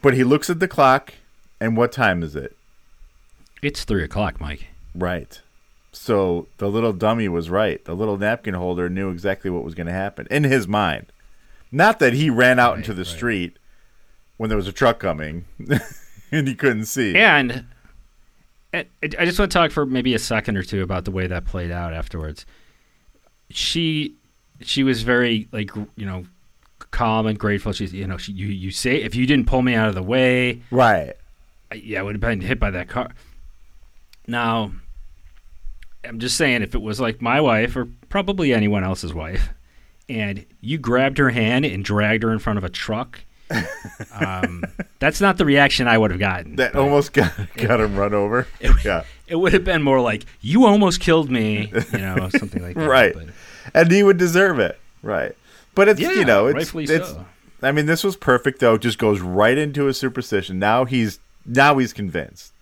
But 0.01 0.13
he 0.13 0.23
looks 0.23 0.49
at 0.49 0.59
the 0.59 0.67
clock, 0.67 1.13
and 1.59 1.77
what 1.77 1.91
time 1.91 2.23
is 2.23 2.35
it? 2.35 2.55
It's 3.61 3.83
three 3.83 4.03
o'clock, 4.03 4.39
Mike. 4.41 4.67
Right. 4.95 5.39
So 5.91 6.47
the 6.57 6.69
little 6.69 6.93
dummy 6.93 7.27
was 7.27 7.49
right. 7.49 7.83
The 7.85 7.93
little 7.95 8.17
napkin 8.17 8.55
holder 8.55 8.89
knew 8.89 9.11
exactly 9.11 9.51
what 9.51 9.63
was 9.63 9.75
going 9.75 9.87
to 9.87 9.93
happen 9.93 10.27
in 10.31 10.43
his 10.43 10.67
mind. 10.67 11.07
Not 11.71 11.99
that 11.99 12.13
he 12.13 12.29
ran 12.29 12.57
out 12.59 12.77
into 12.77 12.93
the 12.93 13.03
right. 13.03 13.07
street 13.07 13.57
when 14.41 14.49
there 14.49 14.57
was 14.57 14.67
a 14.67 14.71
truck 14.71 14.97
coming 14.99 15.45
and 16.31 16.47
he 16.47 16.55
couldn't 16.55 16.85
see. 16.85 17.15
And 17.15 17.63
I 18.73 18.87
I 19.19 19.25
just 19.25 19.37
want 19.37 19.51
to 19.51 19.55
talk 19.55 19.69
for 19.69 19.85
maybe 19.85 20.15
a 20.15 20.19
second 20.19 20.57
or 20.57 20.63
two 20.63 20.81
about 20.81 21.05
the 21.05 21.11
way 21.11 21.27
that 21.27 21.45
played 21.45 21.69
out 21.69 21.93
afterwards. 21.93 22.43
She 23.51 24.15
she 24.61 24.81
was 24.81 25.03
very 25.03 25.47
like 25.51 25.69
you 25.95 26.05
know 26.07 26.23
calm 26.89 27.27
and 27.27 27.37
grateful. 27.37 27.71
She's 27.71 27.93
you 27.93 28.07
know 28.07 28.17
she, 28.17 28.31
you 28.31 28.47
you 28.47 28.71
say 28.71 28.95
if 29.03 29.13
you 29.13 29.27
didn't 29.27 29.45
pull 29.45 29.61
me 29.61 29.75
out 29.75 29.89
of 29.89 29.93
the 29.95 30.01
way, 30.01 30.63
Right. 30.71 31.13
I- 31.71 31.75
yeah, 31.75 31.99
I 31.99 32.01
would 32.01 32.15
have 32.15 32.21
been 32.21 32.41
hit 32.41 32.59
by 32.59 32.71
that 32.71 32.89
car. 32.89 33.11
Now, 34.27 34.71
I'm 36.03 36.17
just 36.19 36.35
saying, 36.35 36.63
if 36.63 36.73
it 36.73 36.81
was 36.81 36.99
like 36.99 37.21
my 37.21 37.39
wife 37.41 37.75
or 37.75 37.87
probably 38.09 38.53
anyone 38.53 38.83
else's 38.83 39.13
wife, 39.13 39.49
and 40.09 40.45
you 40.61 40.79
grabbed 40.79 41.19
her 41.19 41.29
hand 41.29 41.63
and 41.65 41.85
dragged 41.85 42.23
her 42.23 42.31
in 42.31 42.39
front 42.39 42.57
of 42.57 42.63
a 42.63 42.69
truck, 42.69 43.19
um, 44.13 44.63
that's 44.99 45.21
not 45.21 45.37
the 45.37 45.45
reaction 45.45 45.87
I 45.87 45.97
would 45.97 46.11
have 46.11 46.19
gotten. 46.19 46.55
That 46.55 46.75
almost 46.75 47.13
got 47.13 47.33
got 47.55 47.79
him 47.79 47.95
run 47.95 48.13
over. 48.13 48.47
Yeah. 48.83 49.03
It 49.27 49.35
would 49.35 49.53
have 49.53 49.63
been 49.63 49.81
more 49.81 50.01
like, 50.01 50.25
"You 50.41 50.65
almost 50.65 50.99
killed 50.99 51.31
me," 51.31 51.71
you 51.93 51.99
know, 51.99 52.29
something 52.29 52.61
like 52.61 52.75
that. 52.75 52.87
Right. 52.87 53.13
But, 53.13 53.27
And 53.73 53.91
he 53.91 54.03
would 54.03 54.17
deserve 54.17 54.59
it. 54.59 54.79
Right. 55.01 55.35
But 55.73 55.87
it's 55.87 55.99
yeah, 55.99 56.11
you 56.11 56.25
know, 56.25 56.47
it's, 56.47 56.55
rightfully 56.55 56.83
it's 56.83 57.09
so. 57.09 57.25
I 57.61 57.71
mean, 57.71 57.85
this 57.85 58.03
was 58.03 58.15
perfect 58.15 58.59
though. 58.59 58.77
Just 58.77 58.97
goes 58.97 59.21
right 59.21 59.57
into 59.57 59.85
his 59.85 59.97
superstition. 59.97 60.59
Now 60.59 60.85
he's 60.85 61.19
now 61.45 61.77
he's 61.77 61.93
convinced. 61.93 62.53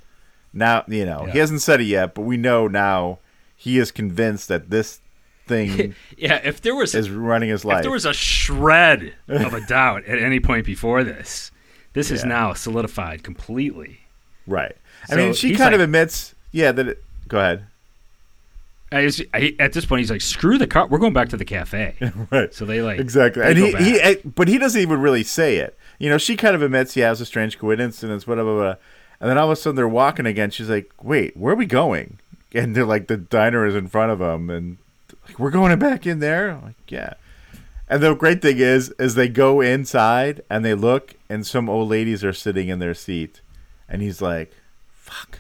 Now 0.54 0.84
you 0.88 1.06
know 1.06 1.26
he 1.26 1.40
hasn't 1.40 1.62
said 1.62 1.82
it 1.82 1.86
yet, 1.86 2.14
but 2.14 2.22
we 2.22 2.38
know 2.38 2.68
now 2.68 3.20
he 3.56 3.78
is 3.78 3.92
convinced 3.92 4.48
that 4.48 4.70
this 4.70 5.02
thing 5.50 5.94
Yeah, 6.18 6.40
if 6.44 6.62
there 6.62 6.76
was 6.76 6.96
is 6.96 7.10
running 7.10 7.50
his 7.50 7.62
if 7.62 7.66
life. 7.66 7.82
there 7.82 7.92
was 7.92 8.06
a 8.06 8.14
shred 8.14 9.14
of 9.28 9.54
a 9.54 9.60
doubt 9.68 10.06
at 10.06 10.20
any 10.20 10.40
point 10.40 10.66
before 10.66 11.04
this, 11.04 11.52
this 11.94 12.12
is 12.12 12.24
now 12.24 12.54
solidified 12.54 13.24
completely. 13.24 14.00
right. 14.48 14.76
I 15.10 15.14
So 15.14 15.18
mean, 15.18 15.34
she 15.34 15.56
kind 15.56 15.74
of 15.76 15.82
admits, 15.82 16.36
yeah, 16.52 16.72
that. 16.72 16.88
It, 16.88 17.04
go 17.28 17.40
ahead. 17.40 17.66
I 18.92 19.06
just, 19.06 19.22
I, 19.34 19.56
at 19.60 19.74
this 19.74 19.86
point, 19.86 20.00
he's 20.00 20.10
like, 20.12 20.22
"Screw 20.22 20.58
the 20.58 20.66
car. 20.68 20.88
We're 20.88 20.98
going 20.98 21.14
back 21.14 21.30
to 21.30 21.38
the 21.38 21.46
cafe." 21.46 21.96
Right. 22.32 22.54
So 22.54 22.66
they 22.66 22.82
like 22.82 23.00
exactly, 23.00 23.42
they 23.44 23.50
and 23.74 23.86
he, 23.86 24.00
he 24.00 24.16
but 24.26 24.48
he 24.48 24.58
doesn't 24.58 24.82
even 24.82 25.00
really 25.00 25.24
say 25.24 25.58
it. 25.58 25.78
You 26.00 26.10
know, 26.10 26.18
she 26.18 26.36
kind 26.36 26.56
of 26.56 26.62
admits, 26.62 26.96
yeah, 26.96 27.08
it 27.08 27.12
was 27.12 27.22
a 27.22 27.26
strange 27.26 27.60
coincidence, 27.60 28.26
whatever, 28.26 28.54
blah, 28.54 28.64
blah. 28.74 28.76
And 29.22 29.30
then 29.30 29.38
all 29.38 29.46
of 29.46 29.52
a 29.52 29.56
sudden 29.56 29.76
they're 29.76 29.88
walking 29.88 30.26
again. 30.26 30.50
She's 30.50 30.70
like, 30.70 30.92
"Wait, 31.02 31.36
where 31.38 31.54
are 31.54 31.58
we 31.58 31.66
going?" 31.66 32.20
And 32.54 32.76
they're 32.76 32.86
like, 32.86 33.08
the 33.08 33.18
diner 33.18 33.66
is 33.68 33.76
in 33.76 33.88
front 33.88 34.12
of 34.12 34.20
them, 34.20 34.50
and 34.50 34.78
like, 35.30 35.40
we're 35.40 35.52
going 35.52 35.78
back 35.80 36.06
in 36.06 36.20
there. 36.20 36.52
I'm 36.52 36.64
like, 36.64 36.76
yeah. 36.92 37.14
And 37.88 38.04
the 38.04 38.14
great 38.14 38.42
thing 38.42 38.60
is, 38.60 38.90
is 39.00 39.16
they 39.16 39.28
go 39.28 39.62
inside 39.62 40.42
and 40.50 40.64
they 40.64 40.74
look, 40.76 41.16
and 41.30 41.46
some 41.46 41.68
old 41.70 41.90
ladies 41.90 42.24
are 42.24 42.34
sitting 42.34 42.68
in 42.70 42.78
their 42.80 42.94
seat, 42.94 43.42
and 43.88 44.02
he's 44.02 44.22
like, 44.22 44.54
"Fuck." 44.94 45.40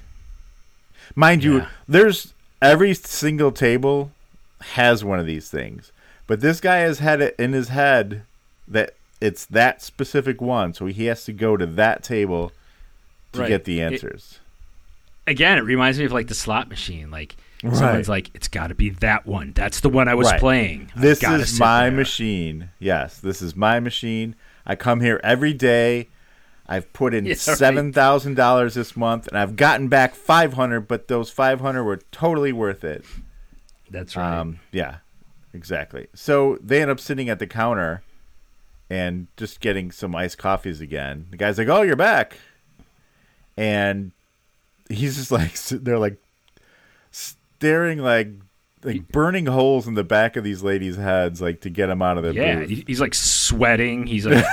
Mind 1.15 1.43
you, 1.43 1.65
there's 1.87 2.33
every 2.61 2.93
single 2.95 3.51
table 3.51 4.11
has 4.61 5.03
one 5.03 5.19
of 5.19 5.25
these 5.27 5.49
things, 5.49 5.91
but 6.25 6.41
this 6.41 6.59
guy 6.59 6.77
has 6.77 6.99
had 6.99 7.21
it 7.21 7.35
in 7.37 7.53
his 7.53 7.69
head 7.69 8.23
that 8.67 8.95
it's 9.21 9.45
that 9.45 9.81
specific 9.83 10.41
one, 10.41 10.73
so 10.73 10.87
he 10.87 11.05
has 11.05 11.25
to 11.25 11.33
go 11.33 11.55
to 11.57 11.65
that 11.67 12.03
table 12.03 12.51
to 13.33 13.41
Right. 13.41 13.47
get 13.49 13.65
the 13.65 13.79
answers. 13.81 14.39
Again, 15.29 15.57
it 15.57 15.61
reminds 15.61 15.99
me 15.99 16.05
of 16.05 16.11
like 16.11 16.27
the 16.27 16.33
slot 16.35 16.69
machine. 16.69 17.11
Like 17.11 17.35
Right. 17.63 17.75
someone's 17.75 18.07
like, 18.09 18.31
"It's 18.33 18.47
got 18.47 18.67
to 18.67 18.75
be 18.75 18.89
that 18.89 19.25
one. 19.25 19.51
That's 19.53 19.81
the 19.81 19.89
one 19.89 20.07
I 20.07 20.15
was 20.15 20.27
Right. 20.31 20.39
playing. 20.39 20.91
I've 20.95 21.01
This 21.01 21.21
is 21.23 21.59
my 21.59 21.83
there." 21.89 21.91
machine. 21.91 22.69
Yes, 22.79 23.19
this 23.19 23.41
is 23.41 23.55
my 23.55 23.79
machine. 23.81 24.35
I 24.65 24.75
come 24.75 25.01
here 25.01 25.19
every 25.23 25.53
day. 25.53 26.07
I've 26.67 26.91
put 26.93 27.13
in 27.13 27.35
seven 27.35 27.91
thousand 27.91 28.35
dollars 28.35 28.75
this 28.75 28.95
month, 28.95 29.27
and 29.27 29.37
I've 29.37 29.55
gotten 29.57 29.87
back 29.89 30.15
five 30.15 30.53
hundred. 30.53 30.87
But 30.87 31.07
those 31.09 31.29
five 31.31 31.59
hundred 31.59 31.83
were 31.83 31.97
totally 32.11 32.53
worth 32.53 32.83
it. 32.83 33.03
That's 33.91 34.15
right. 34.15 34.37
Um, 34.39 34.59
yeah, 34.71 34.97
exactly. 35.53 36.07
So 36.13 36.57
they 36.61 36.81
end 36.81 36.91
up 36.91 36.99
sitting 36.99 37.27
at 37.27 37.39
the 37.39 37.47
counter 37.47 38.03
and 38.89 39.27
just 39.35 39.59
getting 39.59 39.91
some 39.91 40.15
iced 40.15 40.37
coffees 40.37 40.79
again. 40.79 41.25
The 41.31 41.37
guy's 41.37 41.57
like, 41.57 41.67
"Oh, 41.67 41.81
you're 41.81 41.95
back," 41.97 42.37
and 43.57 44.11
he's 44.89 45.15
just 45.15 45.31
like, 45.31 45.53
they're 45.55 45.99
like, 45.99 46.17
staring 47.11 47.99
like 47.99 48.29
like 48.83 49.07
burning 49.09 49.45
holes 49.45 49.87
in 49.87 49.93
the 49.95 50.03
back 50.05 50.37
of 50.37 50.43
these 50.45 50.63
ladies' 50.63 50.95
heads, 50.95 51.41
like 51.41 51.59
to 51.61 51.69
get 51.69 51.87
them 51.87 52.01
out 52.01 52.17
of 52.17 52.23
their 52.23 52.31
Yeah, 52.33 52.63
booth. 52.65 52.83
he's 52.87 53.01
like 53.01 53.13
sweating. 53.13 54.07
He's 54.07 54.25
like, 54.25 54.45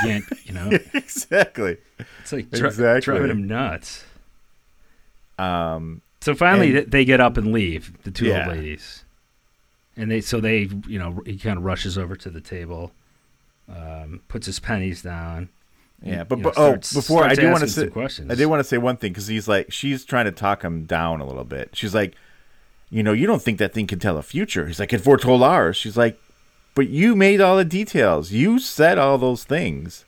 you 0.44 0.52
know, 0.52 0.68
exactly. 0.94 1.76
it's 2.20 2.32
like 2.32 2.50
dri- 2.50 2.66
Exactly. 2.68 3.00
driving 3.14 3.30
him 3.30 3.46
nuts. 3.46 4.04
Um, 5.38 6.02
So 6.20 6.34
finally, 6.34 6.76
And- 6.78 6.90
they 6.90 7.04
get 7.04 7.20
up 7.20 7.36
and 7.36 7.52
leave 7.52 7.92
the 8.02 8.10
two 8.10 8.26
Yeah. 8.26 8.48
old 8.48 8.56
ladies, 8.56 9.04
and 9.96 10.10
they 10.10 10.20
so 10.20 10.40
they 10.40 10.68
you 10.88 10.98
know 10.98 11.22
he 11.24 11.38
kind 11.38 11.56
of 11.58 11.64
rushes 11.64 11.96
over 11.96 12.16
to 12.16 12.30
the 12.30 12.40
table, 12.40 12.92
um, 13.68 14.22
puts 14.28 14.46
his 14.46 14.58
pennies 14.58 15.02
down. 15.02 15.50
Yeah, 16.02 16.24
but, 16.24 16.38
you 16.38 16.44
know, 16.44 16.50
but 16.50 16.60
oh, 16.60 16.76
before 16.94 17.24
I 17.24 17.34
do 17.34 17.50
want 17.50 17.60
to 17.62 17.68
say. 17.68 17.88
I 18.28 18.34
did 18.34 18.46
want 18.46 18.60
to 18.60 18.64
say 18.64 18.78
one 18.78 18.96
thing 18.96 19.12
because 19.12 19.26
he's 19.26 19.48
like, 19.48 19.72
she's 19.72 20.04
trying 20.04 20.26
to 20.26 20.32
talk 20.32 20.62
him 20.62 20.84
down 20.84 21.20
a 21.20 21.26
little 21.26 21.44
bit. 21.44 21.70
She's 21.72 21.94
like, 21.94 22.14
you 22.90 23.02
know, 23.02 23.12
you 23.12 23.26
don't 23.26 23.42
think 23.42 23.58
that 23.58 23.72
thing 23.72 23.86
can 23.86 23.98
tell 23.98 24.16
a 24.16 24.22
future. 24.22 24.66
He's 24.66 24.78
like, 24.78 24.92
it 24.92 25.00
foretold 25.00 25.42
ours. 25.42 25.76
She's 25.76 25.96
like, 25.96 26.20
but 26.74 26.88
you 26.88 27.16
made 27.16 27.40
all 27.40 27.56
the 27.56 27.64
details. 27.64 28.30
You 28.30 28.58
said 28.58 28.98
all 28.98 29.18
those 29.18 29.44
things. 29.44 30.04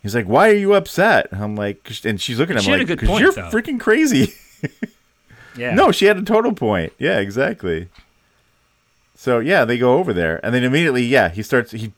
He's 0.00 0.14
like, 0.14 0.26
why 0.26 0.48
are 0.50 0.54
you 0.54 0.74
upset? 0.74 1.26
I'm 1.32 1.56
like, 1.56 1.90
and 2.04 2.20
she's 2.20 2.38
looking 2.38 2.56
at 2.56 2.62
She 2.62 2.70
him 2.70 2.78
had 2.78 2.88
a 2.88 2.92
like, 2.92 3.00
because 3.00 3.20
you're 3.20 3.32
though. 3.32 3.50
freaking 3.50 3.80
crazy. 3.80 4.32
yeah, 5.56 5.74
No, 5.74 5.90
she 5.90 6.06
had 6.06 6.16
a 6.16 6.22
total 6.22 6.52
point. 6.52 6.92
Yeah, 6.98 7.18
exactly. 7.18 7.88
So 9.16 9.40
yeah, 9.40 9.64
they 9.64 9.76
go 9.76 9.98
over 9.98 10.12
there, 10.12 10.38
and 10.44 10.54
then 10.54 10.62
immediately, 10.62 11.02
yeah, 11.04 11.28
he 11.28 11.42
starts. 11.42 11.72
He, 11.72 11.92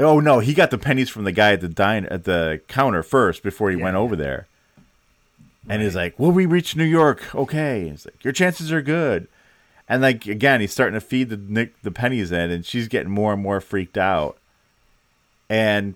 oh 0.00 0.20
no, 0.20 0.40
he 0.40 0.54
got 0.54 0.70
the 0.70 0.78
pennies 0.78 1.10
from 1.10 1.24
the 1.24 1.32
guy 1.32 1.52
at 1.52 1.60
the 1.60 1.68
dine 1.68 2.06
at 2.06 2.24
the 2.24 2.60
counter 2.68 3.02
first 3.02 3.42
before 3.42 3.70
he 3.70 3.76
went 3.76 3.96
over 3.96 4.16
there. 4.16 4.46
And 5.68 5.80
he's 5.82 5.96
like, 5.96 6.18
"Will 6.18 6.32
we 6.32 6.46
reach 6.46 6.76
New 6.76 6.84
York? 6.84 7.34
Okay." 7.34 7.88
He's 7.88 8.04
like, 8.04 8.22
"Your 8.22 8.32
chances 8.32 8.72
are 8.72 8.82
good." 8.82 9.28
And 9.88 10.02
like 10.02 10.26
again, 10.26 10.60
he's 10.60 10.72
starting 10.72 10.94
to 10.94 11.00
feed 11.00 11.30
the 11.30 11.36
Nick 11.36 11.80
the 11.82 11.90
pennies 11.90 12.32
in, 12.32 12.50
and 12.50 12.64
she's 12.66 12.88
getting 12.88 13.10
more 13.10 13.32
and 13.32 13.42
more 13.42 13.60
freaked 13.60 13.98
out. 13.98 14.36
And 15.48 15.94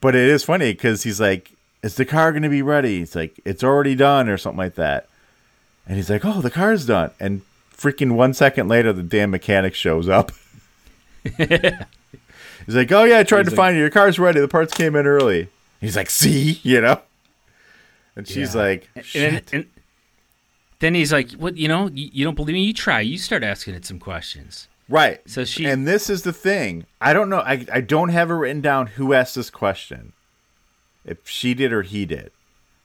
but 0.00 0.14
it 0.14 0.28
is 0.28 0.42
funny 0.42 0.72
because 0.72 1.04
he's 1.04 1.20
like, 1.20 1.52
"Is 1.82 1.94
the 1.94 2.04
car 2.04 2.32
going 2.32 2.42
to 2.42 2.48
be 2.48 2.62
ready?" 2.62 3.02
It's 3.02 3.14
like, 3.14 3.40
"It's 3.44 3.64
already 3.64 3.94
done" 3.94 4.28
or 4.28 4.36
something 4.36 4.58
like 4.58 4.74
that. 4.74 5.08
And 5.86 5.96
he's 5.96 6.10
like, 6.10 6.24
"Oh, 6.24 6.40
the 6.40 6.50
car's 6.50 6.86
done." 6.86 7.10
And 7.20 7.42
freaking 7.74 8.12
one 8.12 8.34
second 8.34 8.68
later, 8.68 8.92
the 8.92 9.02
damn 9.02 9.30
mechanic 9.30 9.74
shows 9.74 10.08
up. 10.08 10.32
he's 12.66 12.74
like, 12.76 12.90
"Oh 12.92 13.04
yeah, 13.04 13.18
I 13.18 13.22
tried 13.22 13.44
to 13.44 13.50
like- 13.50 13.56
find 13.56 13.76
you. 13.76 13.80
Your 13.82 13.90
car's 13.90 14.18
ready. 14.18 14.40
The 14.40 14.48
parts 14.48 14.74
came 14.74 14.94
in 14.96 15.06
early." 15.06 15.48
He's 15.80 15.96
like, 15.96 16.10
"See, 16.10 16.60
you 16.62 16.80
know." 16.80 17.00
And 18.14 18.26
she's 18.26 18.54
Yeah. 18.54 18.60
like, 18.60 18.88
And, 18.94 19.04
"Shit." 19.04 19.52
and 19.52 19.66
then 20.80 20.94
he's 20.94 21.12
like, 21.12 21.32
"What? 21.32 21.56
You 21.56 21.68
know, 21.68 21.88
you, 21.92 22.10
you 22.12 22.24
don't 22.24 22.34
believe 22.34 22.54
me? 22.54 22.62
You 22.64 22.72
try. 22.72 23.00
You 23.00 23.18
start 23.18 23.42
asking 23.42 23.74
it 23.74 23.84
some 23.86 23.98
questions." 23.98 24.68
Right. 24.88 25.20
So 25.28 25.44
she- 25.44 25.64
And 25.66 25.86
this 25.86 26.08
is 26.08 26.22
the 26.22 26.32
thing. 26.32 26.86
I 27.00 27.12
don't 27.12 27.28
know. 27.28 27.40
I, 27.40 27.66
I 27.72 27.80
don't 27.80 28.10
have 28.10 28.30
it 28.30 28.34
written 28.34 28.60
down 28.60 28.86
who 28.86 29.12
asked 29.14 29.34
this 29.34 29.50
question. 29.50 30.12
If 31.04 31.18
she 31.28 31.54
did 31.54 31.72
or 31.72 31.82
he 31.82 32.04
did. 32.06 32.30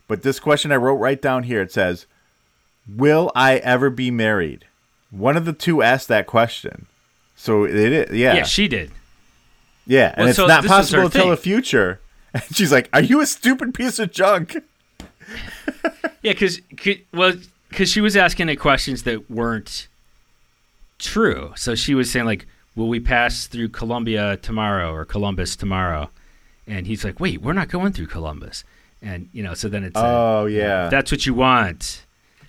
But 0.07 0.23
this 0.23 0.39
question 0.39 0.71
I 0.71 0.75
wrote 0.77 0.95
right 0.95 1.21
down 1.21 1.43
here. 1.43 1.61
It 1.61 1.71
says, 1.71 2.05
Will 2.87 3.31
I 3.35 3.57
ever 3.57 3.89
be 3.91 4.09
married? 4.11 4.65
One 5.11 5.37
of 5.37 5.45
the 5.45 5.53
two 5.53 5.81
asked 5.83 6.07
that 6.07 6.25
question. 6.27 6.87
So 7.35 7.63
it 7.65 7.75
is. 7.75 8.15
Yeah. 8.17 8.33
Yeah, 8.33 8.43
she 8.43 8.67
did. 8.67 8.91
Yeah. 9.85 10.09
And 10.15 10.17
Well, 10.19 10.27
it's 10.29 10.37
so 10.37 10.47
not 10.47 10.65
possible 10.65 11.09
to 11.09 11.17
tell 11.17 11.29
the 11.29 11.37
future. 11.37 11.99
And 12.33 12.43
she's 12.53 12.71
like, 12.71 12.87
Are 12.93 13.01
you 13.01 13.19
a 13.19 13.25
stupid 13.25 13.73
piece 13.73 13.99
of 13.99 14.11
junk? 14.11 14.57
Yeah, 16.23 16.33
because 16.33 16.61
well, 17.13 17.33
because 17.69 17.89
she 17.89 17.99
was 17.99 18.15
asking 18.15 18.47
it 18.49 18.57
questions 18.57 19.03
that 19.03 19.29
weren't 19.31 19.87
true. 20.99 21.51
So 21.55 21.73
she 21.73 21.95
was 21.95 22.11
saying 22.11 22.25
like, 22.27 22.45
"Will 22.75 22.87
we 22.87 22.99
pass 22.99 23.47
through 23.47 23.69
Columbia 23.69 24.37
tomorrow 24.37 24.93
or 24.93 25.03
Columbus 25.03 25.55
tomorrow?" 25.55 26.11
And 26.67 26.85
he's 26.85 27.03
like, 27.03 27.19
"Wait, 27.19 27.41
we're 27.41 27.53
not 27.53 27.69
going 27.69 27.91
through 27.93 28.07
Columbus." 28.07 28.63
And 29.01 29.29
you 29.33 29.41
know, 29.41 29.55
so 29.55 29.67
then 29.67 29.83
it's 29.83 29.95
Oh, 29.95 30.45
yeah. 30.45 30.89
that's 30.89 31.11
what 31.11 31.25
you 31.25 31.33
want. 31.33 32.05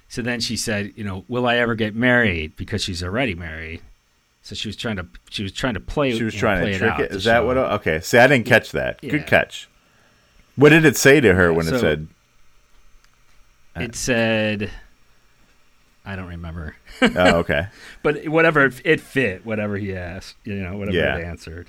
So 0.09 0.21
then 0.21 0.41
she 0.41 0.57
said, 0.57 0.93
"You 0.95 1.05
know, 1.05 1.25
will 1.29 1.47
I 1.47 1.57
ever 1.57 1.75
get 1.75 1.95
married?" 1.95 2.57
Because 2.57 2.83
she's 2.85 3.03
already 3.03 3.35
married. 3.35 3.81
So 4.43 4.55
she 4.55 4.69
was 4.69 4.77
trying 4.77 4.97
to 4.97 5.07
she 5.31 5.43
was 5.43 5.53
trying 5.53 5.75
to 5.75 5.81
play. 5.81 6.17
She 6.17 6.25
was 6.25 6.35
trying 6.35 6.67
to 6.67 6.77
trick 6.79 6.99
it. 6.99 7.09
to 7.11 7.15
Is 7.17 7.25
that 7.25 7.45
what? 7.47 7.57
Okay. 7.57 8.01
See, 8.01 8.19
I 8.19 8.27
didn't 8.27 8.47
catch 8.47 8.73
that. 8.73 8.99
Yeah. 9.03 9.11
Good 9.13 9.27
catch. 9.27 9.69
What 10.57 10.71
did 10.71 10.85
it 10.85 10.97
say 10.97 11.21
to 11.21 11.35
her 11.35 11.53
when 11.53 11.67
it 11.67 11.79
said, 11.81 12.09
uh, 13.77 13.81
it 13.81 13.95
said? 13.95 14.71
I 16.05 16.17
don't 16.17 16.27
remember. 16.29 16.75
Oh, 17.01 17.37
okay. 17.37 17.69
But 18.03 18.27
whatever 18.29 18.67
it, 18.67 18.81
it 18.85 19.01
fit, 19.01 19.47
whatever 19.47 19.77
he 19.77 19.95
asked, 19.95 20.35
you 20.45 20.57
know, 20.57 20.77
whatever 20.77 20.97
Yeah. 20.99 21.17
it 21.19 21.25
answered. 21.25 21.69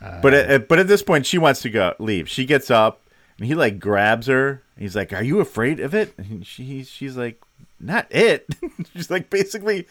But 0.00 0.34
uh, 0.34 0.36
at, 0.36 0.50
at- 0.50 0.68
but 0.68 0.78
at 0.80 0.88
this 0.88 1.02
point, 1.02 1.26
she 1.26 1.38
wants 1.38 1.62
to 1.62 1.70
go 1.70 1.94
leave. 1.98 2.28
She 2.28 2.44
gets 2.44 2.70
up 2.70 3.00
and 3.38 3.46
he 3.46 3.54
like 3.54 3.78
grabs 3.78 4.26
her. 4.26 4.62
He's 4.76 4.94
like, 4.96 5.12
"Are 5.12 5.22
you 5.22 5.40
afraid 5.40 5.80
of 5.80 5.94
it?" 5.94 6.14
And 6.18 6.46
she 6.46 6.84
she's 6.84 7.16
like, 7.16 7.40
"Not 7.80 8.06
it." 8.10 8.46
she's 8.94 9.10
like, 9.10 9.28
basically, 9.30 9.86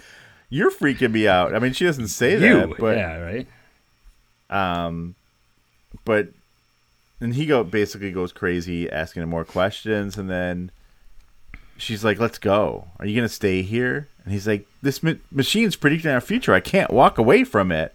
"You're 0.50 0.72
freaking 0.72 1.12
me 1.12 1.28
out." 1.28 1.54
I 1.56 1.60
mean, 1.60 1.74
she 1.74 1.86
doesn't 1.86 2.08
say 2.10 2.34
You, 2.34 2.60
that, 2.68 2.78
but 2.78 2.98
yeah, 2.98 3.18
right. 3.18 3.48
um, 4.50 5.16
but 6.06 6.30
and 7.20 7.34
he 7.36 7.46
go 7.46 7.64
basically 7.64 8.12
goes 8.12 8.32
crazy, 8.32 8.90
asking 8.90 9.24
him 9.24 9.30
more 9.30 9.46
questions, 9.46 10.18
and 10.18 10.30
then 10.30 10.72
she's 11.78 12.04
like, 12.04 12.20
"Let's 12.20 12.38
go. 12.38 12.88
Are 13.00 13.06
you 13.06 13.16
gonna 13.16 13.30
stay 13.30 13.62
here?" 13.62 14.08
And 14.24 14.34
he's 14.34 14.48
like, 14.48 14.68
"This 14.82 15.02
ma- 15.02 15.14
machine's 15.32 15.76
predicting 15.76 16.12
our 16.12 16.22
future. 16.22 16.54
I 16.54 16.60
can't 16.60 16.92
walk 16.92 17.18
away 17.18 17.44
from 17.44 17.72
it." 17.72 17.94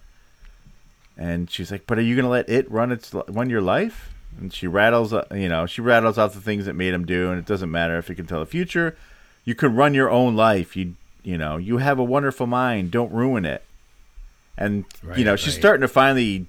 And 1.16 1.50
she's 1.50 1.70
like, 1.70 1.86
"But 1.86 1.98
are 1.98 2.02
you 2.02 2.16
gonna 2.16 2.28
let 2.28 2.48
it 2.48 2.70
run 2.70 2.90
its 2.92 3.12
run 3.28 3.50
your 3.50 3.60
life?" 3.60 4.08
And 4.40 4.52
she 4.52 4.66
rattles, 4.66 5.12
uh, 5.12 5.26
you 5.30 5.48
know, 5.48 5.66
she 5.66 5.82
rattles 5.82 6.16
off 6.16 6.32
the 6.32 6.40
things 6.40 6.64
that 6.64 6.72
made 6.74 6.94
him 6.94 7.04
do, 7.04 7.30
and 7.30 7.38
it 7.38 7.44
doesn't 7.44 7.70
matter 7.70 7.98
if 7.98 8.08
it 8.08 8.14
can 8.14 8.26
tell 8.26 8.40
the 8.40 8.46
future. 8.46 8.96
You 9.44 9.54
can 9.54 9.74
run 9.76 9.92
your 9.92 10.10
own 10.10 10.34
life. 10.36 10.74
You, 10.74 10.94
you 11.22 11.38
know, 11.38 11.56
you 11.56 11.78
have 11.78 11.98
a 11.98 12.04
wonderful 12.04 12.46
mind. 12.46 12.90
Don't 12.90 13.12
ruin 13.12 13.44
it. 13.44 13.62
And 14.56 14.84
you 15.16 15.24
know, 15.24 15.36
she's 15.36 15.54
right. 15.54 15.60
starting 15.60 15.80
to 15.80 15.88
finally 15.88 16.46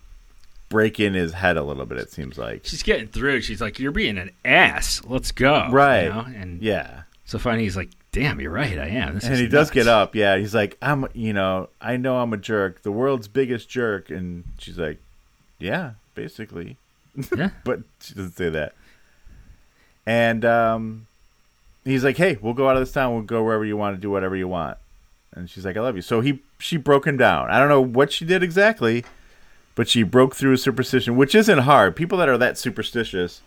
break 0.70 1.00
in 1.00 1.14
his 1.14 1.34
head 1.34 1.56
a 1.56 1.64
little 1.64 1.86
bit. 1.86 1.98
It 2.00 2.12
seems 2.12 2.38
like, 2.38 2.66
She's 2.66 2.84
getting 2.84 3.08
through. 3.08 3.42
She's 3.42 3.62
like, 3.62 3.80
"You're 3.80 3.92
being 3.92 4.18
an 4.18 4.32
ass. 4.44 5.02
Let's 5.06 5.32
go." 5.32 5.68
you 5.68 5.72
right? 5.72 6.10
know? 6.10 6.26
And 6.36 6.62
yeah. 6.62 7.04
so 7.26 7.40
finally, 7.40 7.64
he's 7.64 7.78
like, 7.78 7.90
"Damn, 8.12 8.42
you're 8.42 8.52
right. 8.52 8.78
I 8.78 8.88
am." 8.88 9.16
This 9.16 9.24
and 9.26 9.36
he 9.36 9.48
does 9.48 9.72
get 9.72 9.88
up. 9.88 10.16
Yeah, 10.16 10.38
he's 10.38 10.54
like, 10.54 10.78
I'm, 10.82 11.08
you 11.14 11.32
know, 11.32 11.70
I 11.80 11.98
know 11.98 12.18
I'm 12.18 12.34
a 12.34 12.38
jerk, 12.38 12.82
the 12.82 12.92
world's 12.92 13.28
biggest 13.28 13.70
jerk, 13.70 14.10
and 14.10 14.44
she's 14.58 14.78
like, 14.78 15.00
yeah, 15.60 15.92
basically, 16.14 16.78
Yeah. 17.36 17.52
but 17.64 17.80
she 18.02 18.16
doesn't 18.16 18.36
say 18.36 18.50
that. 18.50 18.74
And 20.06 20.44
um, 20.44 21.08
he's 21.86 22.04
like, 22.04 22.18
hey, 22.18 22.38
we'll 22.42 22.54
go 22.54 22.68
out 22.70 22.76
of 22.76 22.82
this 22.82 22.92
town. 22.92 23.14
We'll 23.14 23.24
go 23.24 23.44
wherever 23.44 23.66
you 23.66 23.78
want 23.78 23.96
to 23.96 24.02
do 24.02 24.10
whatever 24.10 24.36
you 24.36 24.48
want. 24.48 24.78
And 25.36 25.50
she's 25.50 25.66
like, 25.66 25.76
I 25.78 25.82
love 25.82 25.96
you. 25.96 26.02
So 26.02 26.22
he, 26.22 26.42
she 26.60 26.78
broke 26.78 27.08
him 27.08 27.18
down. 27.18 27.50
I 27.50 27.60
don't 27.60 27.70
know 27.70 27.82
what 27.82 28.12
she 28.12 28.24
did 28.26 28.44
exactly, 28.44 29.04
but 29.76 29.90
she 29.90 30.04
broke 30.04 30.36
through 30.36 30.54
a 30.54 30.58
superstition, 30.58 31.16
which 31.18 31.34
isn't 31.36 31.60
hard. 31.60 31.96
People 31.96 32.18
that 32.20 32.30
are 32.30 32.38
that 32.38 32.58
superstitious 32.58 33.42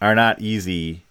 are 0.00 0.14
not 0.14 0.40
easy 0.40 1.02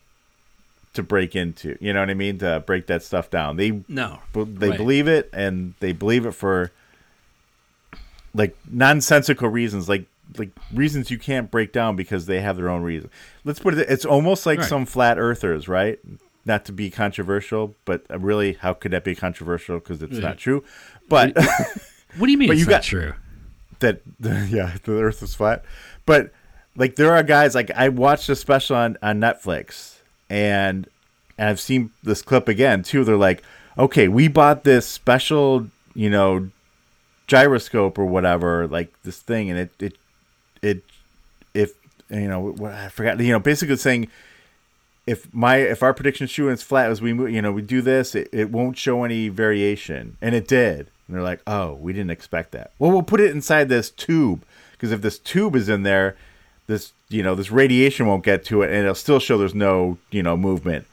to 0.93 1.03
break 1.03 1.35
into. 1.35 1.77
You 1.81 1.93
know 1.93 1.99
what 1.99 2.09
I 2.09 2.13
mean? 2.15 2.37
To 2.39 2.63
break 2.65 2.87
that 2.87 3.03
stuff 3.03 3.29
down. 3.29 3.57
They 3.57 3.83
No, 3.87 4.19
they 4.33 4.69
Right. 4.69 4.77
believe 4.77 5.07
it 5.07 5.29
and 5.33 5.73
they 5.79 5.91
believe 5.91 6.25
it 6.25 6.31
for 6.31 6.71
like 8.33 8.55
nonsensical 8.69 9.47
reasons 9.49 9.87
like 9.87 10.05
like 10.37 10.49
reasons 10.73 11.09
you 11.11 11.17
can't 11.19 11.49
break 11.51 11.71
down 11.71 11.95
because 11.95 12.25
they 12.25 12.41
have 12.41 12.57
their 12.57 12.69
own 12.69 12.81
reason. 12.83 13.09
Let's 13.43 13.59
put 13.59 13.73
it 13.77 13.89
it's 13.89 14.05
almost 14.05 14.45
like 14.45 14.59
Right. 14.59 14.67
some 14.67 14.85
flat 14.85 15.17
earthers 15.19 15.67
right? 15.67 15.99
Not 16.45 16.65
to 16.65 16.71
be 16.71 16.89
controversial 16.89 17.75
but 17.85 18.03
uh, 18.09 18.19
really 18.19 18.53
how 18.53 18.73
could 18.73 18.91
that 18.91 19.03
be 19.03 19.15
controversial 19.15 19.79
because 19.79 20.01
it's 20.03 20.17
not 20.17 20.37
true? 20.37 20.63
But 21.09 21.35
What 22.17 22.25
do 22.27 22.31
you 22.31 22.37
mean 22.37 22.47
But 22.49 22.53
it's 22.57 22.61
you 22.61 22.65
not 22.65 22.77
got- 22.77 22.83
true? 22.83 23.13
that 23.79 24.01
yeah 24.19 24.75
the 24.83 24.93
earth 25.01 25.21
is 25.21 25.35
flat. 25.35 25.63
But 26.05 26.31
like 26.75 26.95
there 26.97 27.13
are 27.13 27.23
guys 27.23 27.55
like 27.55 27.71
i 27.71 27.87
watched 27.89 28.27
a 28.29 28.35
special 28.35 28.75
on, 28.75 28.97
on 29.01 29.19
netflix 29.19 29.95
and, 30.29 30.87
and 31.37 31.49
i've 31.49 31.59
seen 31.59 31.91
this 32.03 32.21
clip 32.21 32.47
again 32.47 32.83
too. 32.83 33.03
They're 33.03 33.15
like 33.17 33.43
okay 33.77 34.07
we 34.07 34.27
bought 34.27 34.63
this 34.63 34.87
special 34.87 35.67
you 35.93 36.09
know 36.09 36.49
gyroscope 37.27 37.97
or 37.97 38.05
whatever 38.05 38.67
like 38.67 38.93
this 39.03 39.19
thing 39.19 39.49
and 39.49 39.59
it 39.59 39.71
it 39.79 39.97
it 40.65 40.83
if 41.53 41.73
you 42.09 42.27
know 42.27 42.39
what 42.39 42.71
i 42.71 42.87
forgot 42.89 43.19
you 43.19 43.31
know 43.31 43.39
basically 43.39 43.77
saying 43.77 44.07
if 45.07 45.31
my 45.33 45.57
if 45.57 45.83
our 45.83 45.93
prediction's 45.93 46.31
true 46.31 46.47
and 46.47 46.53
it's 46.53 46.63
flat 46.63 46.89
as 46.89 47.01
we 47.01 47.13
move 47.13 47.29
you 47.29 47.41
know 47.41 47.51
we 47.51 47.61
do 47.61 47.81
this 47.81 48.15
it, 48.15 48.29
it 48.31 48.51
won't 48.51 48.77
show 48.77 49.03
any 49.03 49.29
variation. 49.29 50.17
And 50.21 50.33
it 50.33 50.47
did. 50.47 50.87
And 51.07 51.15
they're 51.15 51.21
like 51.21 51.41
oh 51.45 51.73
we 51.73 51.93
didn't 51.93 52.11
expect 52.11 52.51
that. 52.51 52.71
Well 52.79 52.91
we'll 52.91 53.03
put 53.03 53.21
it 53.21 53.31
inside 53.31 53.69
this 53.69 53.89
tube 53.89 54.43
because 54.71 54.91
if 54.91 55.01
this 55.01 55.19
tube 55.19 55.55
is 55.55 55.69
in 55.69 55.83
there 55.83 56.15
this 56.67 56.93
you 57.09 57.21
know 57.21 57.35
this 57.35 57.51
radiation 57.51 58.07
won't 58.07 58.23
get 58.23 58.43
to 58.45 58.63
it 58.63 58.71
and 58.71 58.79
it'll 58.79 58.95
still 58.95 59.19
show 59.19 59.37
there's 59.37 59.55
no 59.55 59.97
you 60.11 60.23
know 60.23 60.35
movement. 60.35 60.85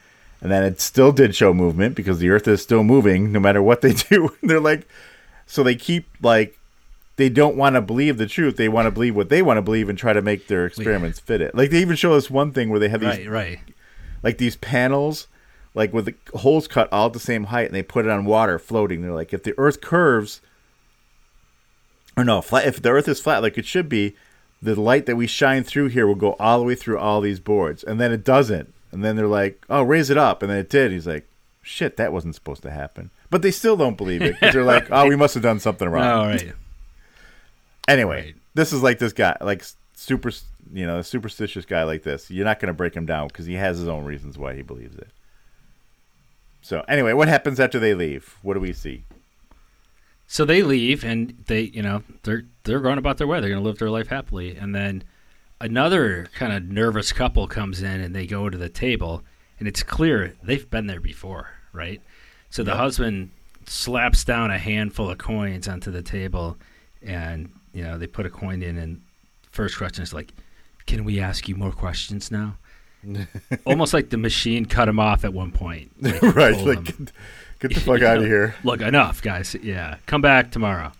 And 0.42 0.50
then 0.50 0.64
it 0.64 0.80
still 0.80 1.12
did 1.12 1.36
show 1.36 1.54
movement 1.54 1.94
because 1.94 2.18
the 2.18 2.30
Earth 2.30 2.48
is 2.48 2.60
still 2.60 2.82
moving 2.82 3.30
no 3.30 3.38
matter 3.38 3.62
what 3.62 3.80
they 3.80 3.92
do. 4.10 4.34
They're 4.42 4.58
like, 4.58 4.88
so 5.46 5.62
they 5.62 5.76
keep 5.76 6.08
like, 6.20 6.58
they 7.22 7.28
don't 7.28 7.54
want 7.54 7.76
to 7.76 7.80
believe 7.80 8.18
the 8.18 8.26
truth. 8.26 8.56
They 8.56 8.68
want 8.68 8.86
to 8.86 8.90
believe 8.90 9.14
what 9.14 9.28
they 9.28 9.42
want 9.42 9.56
to 9.58 9.62
believe 9.62 9.88
and 9.88 9.96
try 9.96 10.12
to 10.12 10.20
make 10.20 10.48
their 10.48 10.66
experiments 10.66 11.20
fit 11.20 11.40
it. 11.40 11.54
Like 11.54 11.70
they 11.70 11.80
even 11.80 11.94
show 11.94 12.14
us 12.14 12.28
one 12.28 12.50
thing 12.50 12.68
where 12.68 12.80
they 12.80 12.88
have 12.88 13.00
these 13.00 13.18
Right, 13.18 13.28
right. 13.28 13.58
like 14.24 14.38
these 14.38 14.56
panels, 14.56 15.28
like 15.72 15.92
with 15.92 16.06
the 16.06 16.14
holes 16.40 16.66
cut 16.66 16.92
all 16.92 17.06
at 17.06 17.12
the 17.12 17.20
same 17.20 17.44
height, 17.44 17.66
and 17.66 17.76
they 17.76 17.82
put 17.84 18.06
it 18.06 18.10
on 18.10 18.24
water 18.24 18.58
floating. 18.58 19.02
They're 19.02 19.12
like, 19.12 19.32
if 19.32 19.44
the 19.44 19.54
Earth 19.56 19.80
curves, 19.80 20.40
or 22.16 22.24
no, 22.24 22.40
flat. 22.42 22.66
If 22.66 22.82
the 22.82 22.90
Earth 22.90 23.06
is 23.06 23.20
flat, 23.20 23.40
like 23.40 23.56
it 23.56 23.66
should 23.66 23.88
be, 23.88 24.16
the 24.60 24.74
light 24.80 25.06
that 25.06 25.14
we 25.14 25.28
shine 25.28 25.62
through 25.62 25.88
here 25.90 26.08
will 26.08 26.16
go 26.16 26.32
all 26.40 26.58
the 26.58 26.64
way 26.64 26.74
through 26.74 26.98
all 26.98 27.20
these 27.20 27.38
boards, 27.38 27.84
and 27.84 28.00
then 28.00 28.10
it 28.10 28.24
doesn't. 28.24 28.74
And 28.90 29.04
then 29.04 29.14
they're 29.14 29.28
like, 29.28 29.64
"Oh, 29.70 29.82
raise 29.82 30.10
it 30.10 30.18
up," 30.18 30.42
and 30.42 30.50
then 30.50 30.58
it 30.58 30.68
did. 30.68 30.90
He's 30.90 31.06
like, 31.06 31.26
"Shit, 31.62 31.96
that 31.98 32.12
wasn't 32.12 32.34
supposed 32.34 32.62
to 32.62 32.70
happen." 32.72 33.10
But 33.30 33.42
they 33.42 33.52
still 33.52 33.76
don't 33.76 33.96
believe 33.96 34.22
it 34.22 34.32
because 34.34 34.52
they're 34.54 34.64
like, 34.64 34.88
"Oh, 34.90 35.06
we 35.06 35.14
must 35.16 35.34
have 35.34 35.42
done 35.44 35.60
something 35.60 35.88
wrong." 35.88 36.04
All 36.04 36.26
right. 36.26 36.52
Anyway, 37.88 38.24
Right. 38.26 38.34
this 38.54 38.72
is 38.72 38.82
like 38.82 38.98
this 38.98 39.12
guy, 39.12 39.36
like 39.40 39.64
super, 39.94 40.30
you 40.72 40.86
know, 40.86 40.98
a 40.98 41.04
superstitious 41.04 41.64
guy 41.64 41.82
like 41.82 42.02
this. 42.02 42.30
You're 42.30 42.44
not 42.44 42.60
going 42.60 42.68
to 42.68 42.72
break 42.74 42.94
him 42.94 43.06
down 43.06 43.28
because 43.28 43.46
he 43.46 43.54
has 43.54 43.78
his 43.78 43.88
own 43.88 44.04
reasons 44.04 44.38
why 44.38 44.54
he 44.54 44.62
believes 44.62 44.96
it. 44.96 45.08
So 46.62 46.84
anyway, 46.88 47.12
what 47.12 47.28
happens 47.28 47.58
after 47.58 47.78
they 47.78 47.94
leave? 47.94 48.36
What 48.42 48.54
do 48.54 48.60
we 48.60 48.72
see? 48.72 49.04
So 50.28 50.44
they 50.44 50.62
leave, 50.62 51.04
and 51.04 51.34
they, 51.46 51.62
you 51.62 51.82
know, 51.82 52.04
they're 52.22 52.44
they're 52.64 52.80
going 52.80 52.98
about 52.98 53.18
their 53.18 53.26
way. 53.26 53.40
They're 53.40 53.50
going 53.50 53.62
to 53.62 53.68
live 53.68 53.78
their 53.78 53.90
life 53.90 54.06
happily, 54.08 54.56
and 54.56 54.74
then 54.74 55.02
another 55.60 56.28
kind 56.34 56.52
of 56.52 56.64
nervous 56.64 57.12
couple 57.12 57.46
comes 57.48 57.82
in, 57.82 58.00
and 58.00 58.14
they 58.14 58.26
go 58.26 58.48
to 58.48 58.56
the 58.56 58.68
table, 58.70 59.22
and 59.58 59.68
it's 59.68 59.82
clear 59.82 60.34
they've 60.42 60.70
been 60.70 60.86
there 60.86 61.00
before, 61.00 61.50
right? 61.72 62.00
So 62.48 62.62
the 62.62 62.76
husband 62.76 63.30
slaps 63.66 64.24
down 64.24 64.50
a 64.50 64.58
handful 64.58 65.10
of 65.10 65.18
coins 65.18 65.68
onto 65.68 65.90
the 65.90 66.02
table, 66.02 66.56
and 67.02 67.50
you 67.72 67.82
know 67.84 67.98
they 67.98 68.06
put 68.06 68.26
a 68.26 68.30
coin 68.30 68.62
in, 68.62 68.78
and 68.78 69.00
first 69.50 69.76
question 69.78 70.02
is 70.02 70.12
like, 70.12 70.32
"Can 70.86 71.04
we 71.04 71.20
ask 71.20 71.48
you 71.48 71.56
more 71.56 71.72
questions 71.72 72.30
now?" 72.30 72.56
Almost 73.64 73.92
like 73.92 74.10
the 74.10 74.16
machine 74.16 74.64
cut 74.64 74.88
him 74.88 74.98
off 75.00 75.24
at 75.24 75.32
one 75.34 75.50
point. 75.52 75.90
Like, 76.02 76.22
right, 76.36 76.56
like 76.56 76.86
him, 76.88 77.04
get, 77.60 77.70
get 77.70 77.74
the 77.74 77.80
fuck 77.86 78.02
out 78.02 78.18
of 78.18 78.24
here. 78.24 78.54
Look, 78.64 78.80
enough, 78.80 79.22
guys. 79.22 79.56
Yeah, 79.60 79.96
come 80.06 80.20
back 80.20 80.50
tomorrow. 80.52 80.92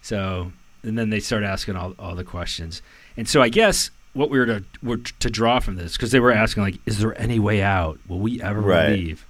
So, 0.00 0.52
and 0.82 0.98
then 0.98 1.10
they 1.10 1.20
start 1.20 1.42
asking 1.44 1.76
all, 1.76 1.94
all 1.98 2.14
the 2.14 2.24
questions. 2.24 2.80
And 3.16 3.28
so, 3.28 3.42
I 3.42 3.48
guess 3.50 3.90
what 4.14 4.30
we 4.30 4.38
were 4.38 4.46
to 4.46 4.64
were 4.82 4.96
to 4.98 5.30
draw 5.30 5.58
from 5.60 5.76
this 5.76 5.92
because 5.96 6.10
they 6.10 6.20
were 6.20 6.32
asking 6.32 6.62
like, 6.62 6.76
is 6.86 6.98
there 6.98 7.18
any 7.20 7.38
way 7.38 7.62
out? 7.62 7.98
Will 8.08 8.18
we 8.18 8.40
ever 8.42 8.60
Right. 8.60 8.90
leave? 8.90 9.26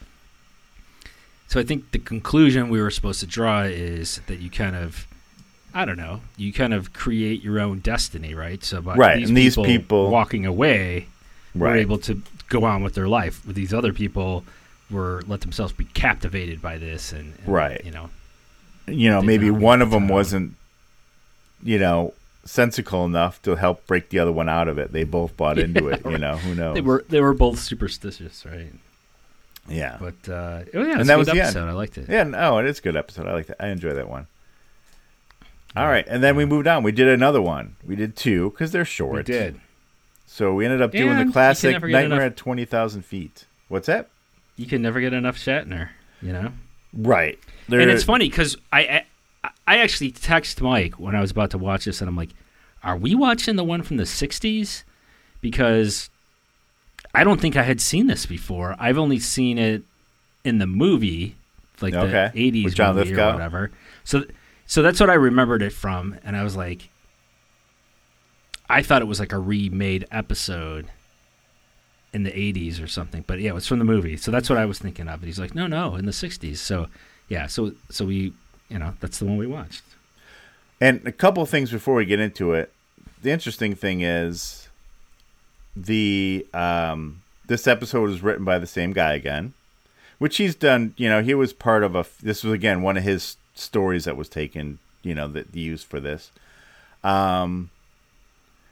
So, 1.48 1.58
I 1.60 1.64
think 1.64 1.90
the 1.90 1.98
conclusion 1.98 2.68
we 2.68 2.80
were 2.80 2.90
supposed 2.90 3.20
to 3.20 3.26
draw 3.26 3.62
is 3.62 4.20
that 4.28 4.38
you 4.38 4.48
kind 4.48 4.74
of, 4.76 5.06
I 5.74 5.84
don't 5.84 5.96
know, 5.96 6.20
you 6.36 6.52
kind 6.52 6.74
of 6.74 6.92
create 6.92 7.42
your 7.42 7.58
own 7.60 7.78
destiny, 7.80 8.34
right? 8.34 8.62
So, 8.62 8.82
by 8.82 8.94
Right, 8.96 9.16
these 9.18 9.28
and 9.28 9.36
these 9.36 9.54
people, 9.56 9.64
people- 9.64 10.10
walking 10.10 10.44
away 10.46 11.06
were 11.54 11.68
Right. 11.68 11.80
able 11.80 11.98
to 11.98 12.20
go 12.48 12.64
on 12.64 12.82
with 12.82 12.94
their 12.94 13.08
life. 13.08 13.44
With 13.46 13.56
these 13.56 13.72
other 13.72 13.92
people, 13.92 14.44
were 14.90 15.22
let 15.26 15.40
themselves 15.40 15.72
be 15.72 15.84
captivated 15.86 16.60
by 16.60 16.76
this, 16.76 17.12
and, 17.12 17.32
and, 17.38 17.48
Right. 17.48 17.80
you 17.84 17.90
know, 17.90 18.10
You 18.86 19.08
know, 19.10 19.22
maybe 19.22 19.48
one 19.50 19.80
of 19.80 19.90
them 19.92 20.08
the 20.08 20.12
wasn't, 20.12 20.54
you 21.62 21.78
know, 21.78 22.12
sensical 22.44 23.04
enough 23.06 23.40
to 23.42 23.54
help 23.54 23.86
break 23.86 24.10
the 24.10 24.18
other 24.18 24.32
one 24.32 24.48
out 24.48 24.66
of 24.68 24.76
it. 24.78 24.92
They 24.92 25.04
both 25.04 25.36
bought 25.36 25.58
into 25.64 25.88
it. 25.88 26.02
You 26.04 26.18
know, 26.18 26.36
who 26.36 26.54
knows? 26.54 26.74
they 26.74 26.80
were 26.80 27.04
they 27.08 27.20
were 27.20 27.32
both 27.32 27.58
superstitious, 27.60 28.44
right? 28.44 28.72
yeah. 29.68 29.96
But 30.00 30.28
uh, 30.28 30.64
oh 30.74 30.82
yeah, 30.84 30.98
And 30.98 31.08
that 31.08 31.14
a 31.14 31.18
was 31.18 31.28
good 31.28 31.36
the 31.36 31.42
episode. 31.42 31.68
I 31.68 31.72
liked 31.72 31.96
it. 31.96 32.08
Yeah, 32.08 32.24
no, 32.24 32.58
it 32.58 32.66
is 32.66 32.80
a 32.80 32.82
good 32.82 32.96
episode. 32.96 33.26
I 33.28 33.32
like 33.32 33.46
that. 33.46 33.62
I 33.62 33.68
enjoy 33.68 33.94
that 33.94 34.08
one. 34.08 34.26
All 35.74 35.86
right, 35.86 36.04
and 36.06 36.22
then 36.22 36.36
we 36.36 36.44
moved 36.44 36.66
on. 36.66 36.82
We 36.82 36.92
did 36.92 37.08
another 37.08 37.40
one. 37.40 37.76
We 37.84 37.96
did 37.96 38.14
two 38.16 38.50
because 38.50 38.72
they're 38.72 38.84
short. 38.84 39.16
we 39.16 39.22
did. 39.22 39.60
So 40.26 40.54
we 40.54 40.64
ended 40.64 40.82
up 40.82 40.92
doing 40.92 41.10
And 41.10 41.28
the 41.28 41.32
classic 41.32 41.72
Nightmare 41.80 42.04
enough- 42.04 42.20
at 42.20 42.36
twenty 42.36 42.64
thousand 42.64 43.02
feet. 43.04 43.46
What's 43.68 43.86
that? 43.86 44.08
You 44.56 44.66
can 44.66 44.82
never 44.82 45.00
get 45.00 45.12
enough 45.14 45.36
Shatner, 45.38 45.88
you 46.20 46.32
know. 46.32 46.52
Right. 46.94 47.38
and 47.70 47.80
it's 47.90 48.04
funny 48.04 48.28
because 48.28 48.56
I, 48.72 49.04
I 49.42 49.50
I 49.66 49.78
actually 49.78 50.10
text 50.10 50.60
Mike 50.60 50.94
when 50.98 51.14
I 51.16 51.20
was 51.22 51.30
about 51.30 51.50
to 51.52 51.58
watch 51.58 51.86
this, 51.86 52.00
and 52.02 52.08
I'm 52.08 52.16
like, 52.16 52.30
"Are 52.84 52.96
we 52.96 53.14
watching 53.14 53.56
the 53.56 53.64
one 53.64 53.82
from 53.82 53.96
the 53.96 54.04
'60s?" 54.04 54.82
Because 55.40 56.10
I 57.14 57.24
don't 57.24 57.40
think 57.40 57.56
I 57.56 57.62
had 57.62 57.80
seen 57.80 58.06
this 58.08 58.26
before. 58.26 58.76
I've 58.78 58.98
only 58.98 59.18
seen 59.18 59.58
it 59.58 59.82
in 60.44 60.58
the 60.58 60.66
movie, 60.66 61.36
like 61.80 61.94
Okay. 61.94 62.30
the 62.34 62.50
'80s 62.50 62.64
With 62.64 62.74
John 62.74 62.94
movie 62.96 63.08
Lithgow? 63.10 63.30
or 63.30 63.32
whatever. 63.34 63.70
So, 64.04 64.24
so 64.66 64.82
that's 64.82 65.00
what 65.00 65.10
I 65.10 65.14
remembered 65.14 65.62
it 65.62 65.72
from, 65.72 66.16
and 66.24 66.36
I 66.36 66.44
was 66.44 66.56
like, 66.56 66.88
I 68.68 68.82
thought 68.82 69.02
it 69.02 69.06
was 69.06 69.20
like 69.20 69.32
a 69.32 69.38
remade 69.38 70.06
episode 70.10 70.86
in 72.12 72.22
the 72.22 72.30
80s 72.30 72.82
or 72.82 72.86
something. 72.86 73.24
But 73.26 73.40
yeah, 73.40 73.50
it 73.50 73.54
was 73.54 73.66
from 73.66 73.78
the 73.78 73.84
movie. 73.84 74.16
So 74.16 74.30
that's 74.30 74.48
what 74.48 74.58
I 74.58 74.64
was 74.64 74.78
thinking 74.78 75.08
of. 75.08 75.20
And 75.20 75.24
he's 75.24 75.38
like, 75.38 75.54
no, 75.54 75.66
no, 75.66 75.96
in 75.96 76.06
the 76.06 76.12
60s. 76.12 76.56
So 76.56 76.88
yeah, 77.28 77.46
so 77.46 77.72
so 77.90 78.04
we, 78.06 78.32
you 78.68 78.78
know, 78.78 78.94
that's 79.00 79.18
the 79.18 79.24
one 79.24 79.36
we 79.36 79.46
watched. 79.46 79.82
And 80.80 81.06
a 81.06 81.12
couple 81.12 81.42
of 81.42 81.48
things 81.48 81.70
before 81.70 81.94
we 81.94 82.04
get 82.04 82.20
into 82.20 82.54
it. 82.54 82.72
The 83.22 83.30
interesting 83.30 83.74
thing 83.74 84.00
is 84.00 84.68
the 85.76 86.46
um, 86.52 87.22
this 87.46 87.66
episode 87.66 88.02
was 88.02 88.22
written 88.22 88.44
by 88.44 88.58
the 88.58 88.66
same 88.66 88.92
guy 88.92 89.14
again, 89.14 89.54
which 90.18 90.38
he's 90.38 90.54
done. 90.54 90.94
You 90.96 91.08
know, 91.08 91.22
he 91.22 91.34
was 91.34 91.52
part 91.52 91.84
of 91.84 91.94
a. 91.94 92.04
This 92.20 92.42
was 92.42 92.52
again 92.52 92.82
one 92.82 92.96
of 92.96 93.04
his 93.04 93.36
stories 93.54 94.04
that 94.04 94.16
was 94.16 94.28
taken. 94.28 94.78
You 95.02 95.14
know, 95.14 95.28
that 95.28 95.54
used 95.54 95.86
for 95.86 95.98
this. 95.98 96.30
Um, 97.02 97.70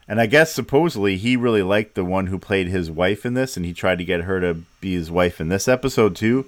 and 0.07 0.19
I 0.19 0.25
guess 0.25 0.53
supposedly 0.53 1.17
he 1.17 1.35
really 1.35 1.63
liked 1.63 1.95
the 1.95 2.05
one 2.05 2.27
who 2.27 2.39
played 2.39 2.67
his 2.67 2.89
wife 2.89 3.25
in 3.25 3.33
this, 3.33 3.55
and 3.55 3.65
he 3.65 3.73
tried 3.73 3.97
to 3.97 4.05
get 4.05 4.21
her 4.21 4.39
to 4.39 4.61
be 4.79 4.93
his 4.93 5.11
wife 5.11 5.39
in 5.39 5.49
this 5.49 5.67
episode 5.67 6.15
too, 6.15 6.45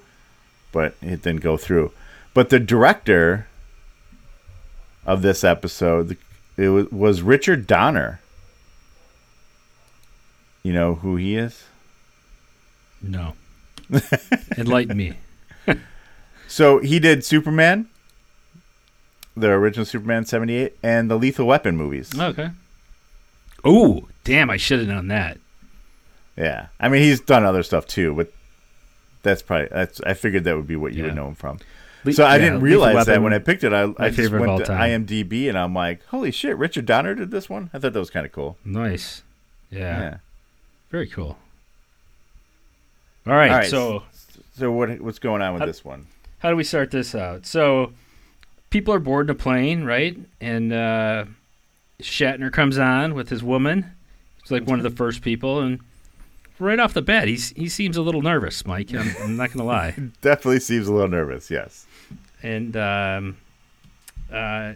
but 0.71 0.95
it 1.01 1.21
didn't 1.21 1.41
go 1.41 1.57
through. 1.57 1.91
But 2.33 2.49
the 2.49 2.59
director 2.59 3.47
of 5.05 5.21
this 5.21 5.43
episode, 5.43 6.17
it 6.57 6.69
was, 6.69 6.91
was 6.91 7.21
Richard 7.21 7.67
Donner. 7.67 8.19
You 10.63 10.73
know 10.73 10.95
who 10.95 11.17
he 11.17 11.35
is? 11.35 11.63
No. 13.01 13.33
Enlighten 14.57 14.95
me. 14.95 15.13
So 16.47 16.79
he 16.79 16.99
did 16.99 17.25
Superman, 17.25 17.89
the 19.35 19.49
original 19.49 19.85
Superman 19.85 20.25
'78, 20.25 20.77
and 20.83 21.09
the 21.09 21.15
Lethal 21.17 21.45
Weapon 21.47 21.75
movies. 21.77 22.17
Okay. 22.17 22.49
Oh, 23.65 24.07
damn, 24.23 24.49
I 24.49 24.57
should 24.57 24.79
have 24.79 24.87
known 24.87 25.07
that. 25.07 25.37
Yeah, 26.37 26.67
I 26.79 26.89
mean 26.89 27.01
he's 27.03 27.19
done 27.19 27.43
other 27.45 27.63
stuff 27.63 27.85
too, 27.87 28.13
but 28.15 28.31
that's 29.21 29.41
probably 29.41 29.67
that's. 29.71 30.01
I 30.01 30.13
figured 30.15 30.43
that 30.45 30.55
would 30.55 30.67
be 30.67 30.75
what 30.75 30.93
you 30.93 31.03
would 31.03 31.15
know 31.15 31.27
him 31.27 31.35
from. 31.35 31.59
Le- 32.03 32.11
So 32.11 32.25
I 32.25 32.33
yeah, 32.33 32.37
didn't 32.39 32.53
Lethal 32.55 32.65
realize 32.85 33.05
that 33.05 33.21
when 33.21 33.33
I 33.33 33.39
picked 33.39 33.63
it. 33.63 33.71
I, 33.71 33.83
I 33.97 34.09
just 34.09 34.17
favorite 34.19 34.41
of 34.41 34.47
went 34.47 34.59
to 34.59 34.65
time. 34.65 35.05
IMDb 35.05 35.47
and 35.47 35.57
I'm 35.57 35.73
like, 35.73 36.03
holy 36.07 36.31
shit, 36.31 36.57
Richard 36.57 36.85
Donner 36.85 37.15
did 37.15 37.31
this 37.31 37.49
one. 37.49 37.69
I 37.73 37.79
thought 37.79 37.93
that 37.93 37.99
was 37.99 38.09
kind 38.09 38.25
of 38.25 38.31
cool. 38.31 38.57
Nice. 38.65 39.21
Yeah. 39.71 39.79
Yeah. 39.99 40.17
Very 40.91 41.07
cool. 41.07 41.37
All 43.25 43.33
right, 43.33 43.49
All 43.51 43.57
right, 43.59 43.69
so 43.69 44.03
So 44.57 44.71
what 44.71 44.99
what's 45.01 45.19
going 45.19 45.41
on 45.41 45.53
with 45.53 45.61
How- 45.61 45.65
this 45.67 45.85
one? 45.85 46.07
how 46.39 46.49
do 46.49 46.57
we 46.57 46.63
start 46.65 46.91
this 46.91 47.15
out? 47.15 47.45
So 47.45 47.93
people 48.73 48.91
are 48.91 48.99
boarding 48.99 49.29
a 49.29 49.37
plane, 49.37 49.83
right? 49.83 50.17
And 50.41 50.73
uh, 50.73 51.25
Shatner 52.01 52.51
comes 52.51 52.79
on 52.79 53.13
with 53.13 53.29
his 53.29 53.43
woman. 53.43 53.93
He's 54.41 54.49
like 54.49 54.67
one 54.67 54.79
of 54.79 54.83
the 54.83 54.89
first 54.89 55.21
people, 55.21 55.59
and 55.59 55.79
right 56.59 56.79
off 56.79 56.93
the 56.93 57.03
bat, 57.03 57.27
he's 57.27 57.51
he 57.51 57.69
seems 57.69 57.95
a 57.95 58.01
little 58.01 58.23
nervous, 58.23 58.65
Mike. 58.65 58.93
I'm, 58.93 59.15
I'm 59.21 59.37
not 59.37 59.53
gonna 59.53 59.63
lie. 59.63 59.91
Definitely 60.21 60.59
seems 60.59 60.87
a 60.87 60.91
little 60.91 61.07
nervous. 61.07 61.49
Yes. 61.49 61.85
And 62.41 62.75
um, 62.75 63.37
uh, 64.33 64.73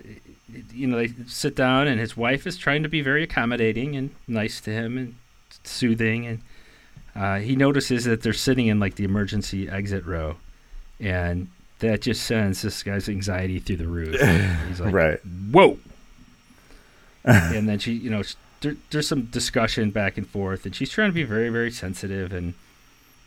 you 0.72 0.88
know, 0.88 0.98
they 0.98 1.12
sit 1.26 1.56
down, 1.56 1.88
and 1.88 2.00
his 2.00 2.16
wife 2.16 2.48
is 2.48 2.56
trying 2.56 2.84
to 2.84 2.90
be 2.90 3.02
very 3.02 3.24
accommodating 3.24 3.96
and 3.96 4.12
nice 4.28 4.62
to 4.62 4.72
him 4.72 4.98
and 4.98 5.16
soothing, 5.64 6.28
and 6.28 6.42
uh, 7.16 7.40
he 7.40 7.56
notices 7.56 8.06
that 8.06 8.22
they're 8.22 8.32
sitting 8.32 8.68
in 8.68 8.80
like 8.80 8.96
the 8.96 9.04
emergency 9.04 9.68
exit 9.68 10.06
row, 10.06 10.38
and 11.00 11.50
that 11.80 12.02
just 12.02 12.24
sends 12.24 12.62
this 12.62 12.84
guy's 12.84 13.08
anxiety 13.08 13.60
through 13.60 13.78
the 13.78 13.88
roof. 13.88 14.20
He's 14.68 14.80
like, 14.80 14.94
right. 14.94 15.20
whoa. 15.52 15.78
and 17.24 17.68
then 17.68 17.78
she, 17.78 17.94
you 17.94 18.10
know, 18.10 18.24
there, 18.62 18.76
there's 18.90 19.08
some 19.08 19.24
discussion 19.24 19.92
back 19.92 20.18
and 20.18 20.28
forth, 20.28 20.66
and 20.66 20.76
she's 20.76 20.90
trying 20.90 21.10
to 21.10 21.14
be 21.14 21.24
very, 21.24 21.50
very 21.50 21.72
sensitive. 21.72 22.34
And, 22.34 22.54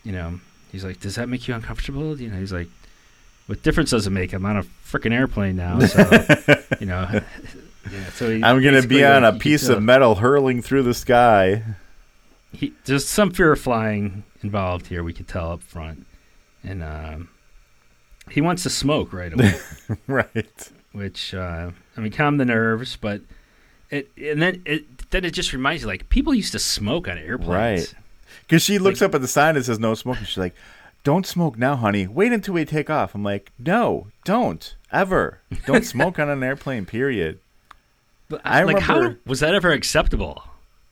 you 0.05 0.13
know, 0.13 0.41
he's 0.73 0.85
like, 0.85 1.01
Does 1.01 1.17
that 1.17 1.29
make 1.29 1.47
you 1.47 1.55
uncomfortable? 1.55 2.19
You 2.21 2.31
know, 2.31 2.39
he's 2.39 2.53
like, 2.53 2.69
What 3.47 3.63
difference 3.63 3.91
does 3.91 4.07
it 4.07 4.11
make? 4.11 4.33
I'm 4.33 4.47
on 4.47 4.57
a 4.57 4.63
freaking 4.63 5.13
airplane 5.13 5.57
now. 5.57 5.79
So, 5.81 6.01
you 6.81 6.87
know, 6.87 7.21
yeah, 7.93 8.11
so 8.15 8.31
I'm 8.43 8.63
gonna 8.63 8.87
be 8.87 9.05
on 9.05 9.23
like, 9.23 9.35
a 9.35 9.39
piece 9.39 9.69
of 9.69 9.83
metal 9.83 10.17
hurling 10.17 10.63
through 10.63 10.85
the 10.85 10.95
sky. 10.95 11.63
he, 12.53 12.73
there's 12.87 13.07
some 13.07 13.31
fear 13.31 13.53
of 13.53 13.61
flying 13.61 14.25
involved 14.43 14.87
here. 14.87 15.05
We 15.05 15.13
could 15.13 15.29
tell 15.29 15.53
up 15.53 15.63
front, 15.63 16.07
and 16.65 16.83
um, 16.83 17.29
he 18.31 18.41
wants 18.41 18.63
to 18.65 18.71
smoke 18.71 19.13
right 19.13 19.33
away, 19.33 19.55
right. 20.07 20.71
which 20.93 21.35
uh, 21.35 21.71
I 21.97 22.01
mean, 22.01 22.13
calm 22.13 22.37
the 22.37 22.45
nerves, 22.45 22.97
but 22.97 23.23
it 23.91 24.11
and 24.17 24.41
then 24.41 24.63
it 24.65 25.11
then 25.11 25.25
it 25.25 25.33
just 25.33 25.53
reminds 25.53 25.83
you 25.83 25.89
like 25.89 26.09
people 26.09 26.35
used 26.35 26.53
to 26.53 26.59
smoke 26.59 27.09
on 27.09 27.19
airplanes. 27.19 27.49
Right. 27.49 27.95
Because 28.43 28.63
she 28.63 28.79
looks 28.79 29.03
up 29.03 29.15
at 29.15 29.21
the 29.21 29.29
sign 29.29 29.55
that 29.55 29.65
says 29.65 29.79
no 29.79 29.95
smoking. 29.95 30.25
She's 30.25 30.39
like, 30.39 30.55
"Don't 31.05 31.27
smoke 31.27 31.57
now, 31.59 31.77
honey. 31.77 32.07
Wait 32.07 32.33
until 32.33 32.55
we 32.55 32.65
take 32.65 32.91
off." 32.91 33.15
I'm 33.15 33.23
like, 33.23 33.53
"No, 33.59 34.09
don't 34.25 34.75
ever. 34.93 35.41
Don't 35.67 35.85
smoke 35.95 36.19
on 36.19 36.29
an 36.29 36.43
airplane. 36.43 36.87
Period." 36.87 37.39
But 38.29 38.41
I 38.45 38.63
like, 38.63 38.81
how 38.81 38.97
remember- 38.97 39.19
was 39.27 39.41
that 39.41 39.55
ever 39.55 39.71
acceptable? 39.71 40.45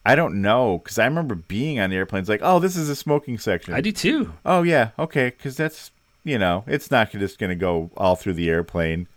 I 0.05 0.15
don't 0.15 0.41
know 0.41 0.79
because 0.81 0.97
I 0.97 1.05
remember 1.05 1.35
being 1.35 1.79
on 1.79 1.89
the 1.89 1.95
airplanes 1.97 2.29
like, 2.29 2.41
"Oh, 2.43 2.59
this 2.59 2.75
is 2.75 2.89
a 2.89 2.95
smoking 2.95 3.37
section." 3.37 3.73
I 3.73 3.81
do 3.81 3.91
too. 3.91 4.33
Oh 4.45 4.63
yeah, 4.63 4.91
okay, 4.97 5.29
because 5.29 5.57
that's 5.57 5.91
you 6.29 6.37
know, 6.37 6.63
it's 6.67 6.91
not 6.91 7.11
just 7.11 7.39
going 7.39 7.49
to 7.49 7.55
go 7.55 7.89
all 7.97 8.15
through 8.15 8.33
the 8.33 8.49
airplane. 8.49 9.07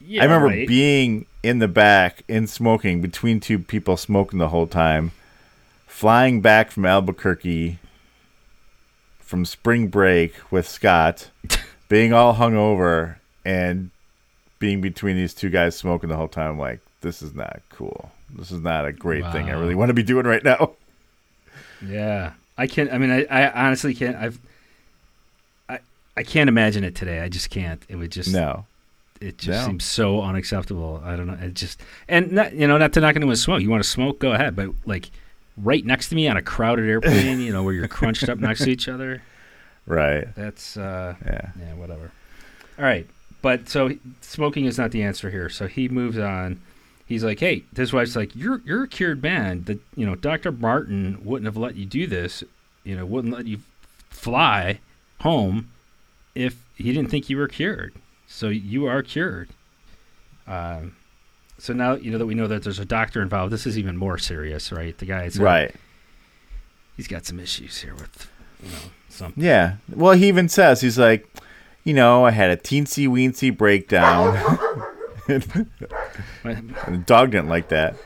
Yeah, 0.00 0.22
I 0.22 0.24
remember 0.24 0.48
right. 0.48 0.68
being 0.68 1.26
in 1.42 1.58
the 1.58 1.68
back 1.68 2.22
in 2.28 2.46
smoking 2.46 3.00
between 3.00 3.40
two 3.40 3.58
people 3.58 3.96
smoking 3.96 4.38
the 4.38 4.48
whole 4.48 4.66
time, 4.66 5.12
flying 5.86 6.40
back 6.40 6.70
from 6.70 6.86
Albuquerque 6.86 7.78
from 9.18 9.44
spring 9.44 9.88
break 9.88 10.34
with 10.52 10.68
Scott, 10.68 11.30
being 11.88 12.12
all 12.12 12.36
hungover 12.36 13.16
and 13.44 13.90
being 14.60 14.80
between 14.80 15.16
these 15.16 15.34
two 15.34 15.50
guys 15.50 15.76
smoking 15.76 16.08
the 16.08 16.16
whole 16.16 16.28
time. 16.28 16.52
I'm 16.52 16.58
like, 16.58 16.80
this 17.00 17.22
is 17.22 17.34
not 17.34 17.60
cool. 17.70 18.12
This 18.30 18.52
is 18.52 18.60
not 18.60 18.86
a 18.86 18.92
great 18.92 19.24
thing. 19.32 19.50
I 19.50 19.54
really 19.54 19.74
want 19.74 19.90
to 19.90 19.94
be 19.94 20.04
doing 20.04 20.26
right 20.26 20.44
now. 20.44 20.72
Yeah, 21.84 22.32
I 22.56 22.66
can't. 22.66 22.92
I 22.92 22.98
mean, 22.98 23.10
I, 23.10 23.24
I 23.24 23.66
honestly 23.66 23.94
can't. 23.94 24.16
I've, 24.16 24.38
I, 26.16 26.22
can't 26.22 26.48
imagine 26.48 26.84
it 26.84 26.94
today. 26.94 27.20
I 27.20 27.28
just 27.28 27.50
can't. 27.50 27.82
It 27.88 27.96
would 27.96 28.10
just. 28.12 28.32
No. 28.32 28.66
It 29.20 29.38
just 29.38 29.60
No. 29.62 29.66
seems 29.66 29.84
so 29.84 30.20
unacceptable. 30.22 31.00
I 31.04 31.16
don't 31.16 31.26
know. 31.26 31.38
It 31.40 31.54
just 31.54 31.80
and 32.08 32.32
not, 32.32 32.52
you 32.54 32.66
know, 32.66 32.76
not 32.78 32.92
to 32.94 33.00
knock 33.00 33.16
anyone 33.16 33.36
smoke. 33.36 33.62
You 33.62 33.70
want 33.70 33.82
to 33.82 33.88
smoke, 33.88 34.18
go 34.18 34.32
ahead. 34.32 34.54
But 34.56 34.70
like, 34.84 35.10
right 35.56 35.84
next 35.84 36.10
to 36.10 36.14
me 36.14 36.28
on 36.28 36.36
a 36.36 36.42
crowded 36.42 36.88
airplane, 36.88 37.40
you 37.40 37.52
know, 37.52 37.62
where 37.62 37.72
you're 37.72 37.88
crunched 37.88 38.28
up 38.28 38.38
next 38.38 38.64
to 38.64 38.70
each 38.70 38.88
other. 38.88 39.22
Right. 39.88 40.26
That's 40.34 40.76
uh, 40.76 41.14
Yeah. 41.24 41.50
yeah, 41.60 41.74
whatever. 41.74 42.10
All 42.76 42.84
right, 42.84 43.06
but 43.40 43.68
so 43.68 43.92
smoking 44.20 44.64
is 44.64 44.76
not 44.78 44.90
the 44.90 45.04
answer 45.04 45.30
here. 45.30 45.48
So 45.48 45.68
he 45.68 45.88
moves 45.88 46.18
on. 46.18 46.60
He's 47.06 47.22
like, 47.22 47.38
"Hey," 47.38 47.62
his 47.76 47.92
wife's 47.92 48.16
like, 48.16 48.34
"You're 48.34 48.60
you're 48.64 48.82
a 48.82 48.88
cured 48.88 49.22
man. 49.22 49.62
That 49.66 49.78
you 49.94 50.04
know, 50.04 50.16
Doctor 50.16 50.50
Martin 50.50 51.18
wouldn't 51.22 51.46
have 51.46 51.56
let 51.56 51.76
you 51.76 51.84
do 51.86 52.08
this. 52.08 52.42
You 52.82 52.96
know, 52.96 53.06
wouldn't 53.06 53.32
let 53.32 53.46
you 53.46 53.60
fly 54.10 54.80
home 55.20 55.70
if 56.36 56.62
he 56.74 56.92
didn't 56.92 57.10
think 57.10 57.30
you 57.30 57.36
were 57.36 57.48
cured. 57.48 57.94
So 58.26 58.48
you 58.48 58.86
are 58.86 59.02
cured." 59.02 59.50
Um, 60.46 60.96
so 61.58 61.72
now 61.72 61.94
you 61.94 62.10
know 62.10 62.18
that 62.18 62.26
we 62.26 62.34
know 62.34 62.46
that 62.46 62.62
there's 62.62 62.78
a 62.78 62.84
doctor 62.84 63.22
involved. 63.22 63.52
This 63.52 63.66
is 63.66 63.78
even 63.78 63.96
more 63.96 64.18
serious, 64.18 64.70
right? 64.70 64.96
The 64.96 65.06
guy's 65.06 65.38
Right. 65.38 65.74
He's 66.96 67.08
got 67.08 67.26
some 67.26 67.38
issues 67.38 67.78
here 67.80 67.94
with 67.94 68.30
you 68.62 68.70
know 68.70 68.78
something. 69.08 69.42
Yeah. 69.42 69.76
Well, 69.94 70.12
he 70.12 70.28
even 70.28 70.48
says 70.48 70.80
he's 70.80 70.98
like, 70.98 71.28
you 71.84 71.94
know, 71.94 72.24
I 72.24 72.30
had 72.30 72.50
a 72.50 72.56
teensy 72.56 73.08
weensy 73.08 73.56
breakdown. 73.56 74.34
the 75.26 77.02
dog 77.06 77.32
didn't 77.32 77.48
like 77.48 77.68
that. 77.68 77.96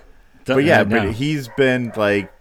But 0.47 0.65
yeah, 0.65 0.85
but 0.85 1.13
he's 1.13 1.49
been 1.57 1.93
like, 1.97 2.33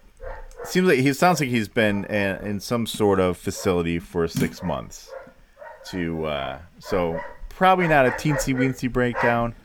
seems 0.64 0.88
like 0.88 1.00
he 1.00 1.14
sounds 1.14 1.40
like 1.40 1.50
he's 1.50 1.68
been 1.68 2.06
in, 2.06 2.38
in 2.46 2.60
some 2.60 2.88
sort 2.88 3.20
of 3.20 3.38
facility 3.38 4.00
for 4.00 4.28
six 4.28 4.64
months. 4.64 5.12
To 5.88 6.26
uh, 6.26 6.60
so 6.80 7.20
probably 7.50 7.88
not 7.88 8.06
a 8.06 8.12
teensy 8.12 8.56
weensy 8.56 8.92
breakdown. 8.92 9.56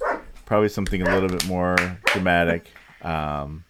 Probably 0.46 0.68
something 0.68 1.02
a 1.02 1.12
little 1.12 1.28
bit 1.28 1.46
more 1.46 1.76
dramatic. 2.06 2.70
Um, 3.02 3.64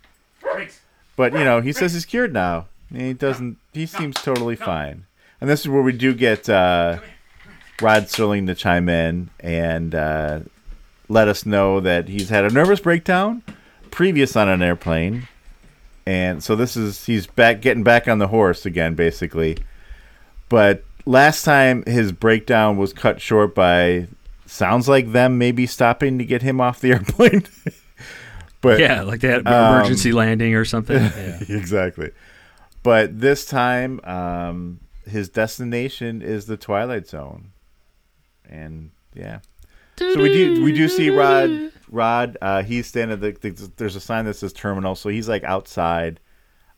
but 1.17 1.33
you 1.33 1.45
know, 1.45 1.61
he 1.61 1.73
says 1.73 1.95
he's 1.95 2.05
cured 2.05 2.33
now. 2.33 2.67
He 2.93 3.13
doesn't. 3.13 3.59
He 3.73 3.87
seems 3.87 4.17
totally 4.17 4.57
fine. 4.57 5.07
And 5.41 5.51
this 5.51 5.61
is 5.61 5.69
where 5.69 5.83
we 5.83 5.93
do 5.93 6.15
get 6.15 6.49
uh, 6.49 7.01
Rod 7.83 8.05
Serling 8.05 8.47
to 8.47 8.55
chime 8.55 8.89
in 8.89 9.31
and 9.41 9.95
uh, 9.95 10.41
let 11.09 11.29
us 11.29 11.45
know 11.45 11.81
that 11.81 12.09
he's 12.09 12.29
had 12.29 12.45
a 12.45 12.51
nervous 12.51 12.81
breakdown 12.81 13.43
previous 13.95 14.35
on 14.35 14.49
an 14.49 14.61
airplane, 14.61 15.29
and 16.05 16.43
so 16.43 16.57
this 16.57 16.77
is 16.77 17.07
he's 17.07 17.29
back 17.29 17.61
getting 17.61 17.85
back 17.85 18.09
on 18.09 18.19
the 18.19 18.27
horse 18.27 18.67
again, 18.67 18.95
basically. 18.95 19.57
But 20.49 20.85
last 21.07 21.45
time 21.45 21.85
his 21.87 22.13
breakdown 22.13 22.77
was 22.77 22.93
cut 22.93 23.21
short 23.21 23.55
by 23.55 24.09
sounds 24.47 24.89
like 24.89 25.13
them 25.13 25.39
maybe 25.39 25.67
stopping 25.67 26.19
to 26.19 26.25
get 26.25 26.43
him 26.43 26.61
off 26.61 26.81
the 26.81 26.91
airplane. 26.93 27.45
but 28.61 28.79
yeah, 28.81 29.03
like 29.03 29.21
they 29.21 29.29
had 29.29 29.41
an 29.41 29.49
Um, 29.49 29.75
emergency 29.75 30.13
landing 30.13 30.55
or 30.55 30.65
something. 30.65 30.97
Yeah. 31.17 31.39
exactly. 31.49 32.11
But 32.83 33.19
this 33.21 33.45
time, 33.47 34.01
um, 34.05 34.81
his 35.09 35.29
destination 35.31 36.21
is 36.23 36.45
the 36.47 36.57
Twilight 36.59 37.07
Zone, 37.09 37.53
and 38.49 38.91
yeah. 39.15 39.41
So 39.99 40.17
we 40.21 40.29
do 40.33 40.63
we 40.65 40.73
do 40.73 40.89
see 40.89 41.09
Rod. 41.11 41.71
Rod, 41.89 42.37
uh, 42.43 42.63
he's 42.63 42.87
standing. 42.87 43.21
The, 43.21 43.33
the, 43.33 43.71
there's 43.77 43.97
a 43.97 44.01
sign 44.01 44.25
that 44.27 44.35
says 44.35 44.53
terminal, 44.53 44.95
so 44.97 45.09
he's 45.09 45.29
like 45.29 45.45
outside. 45.45 46.21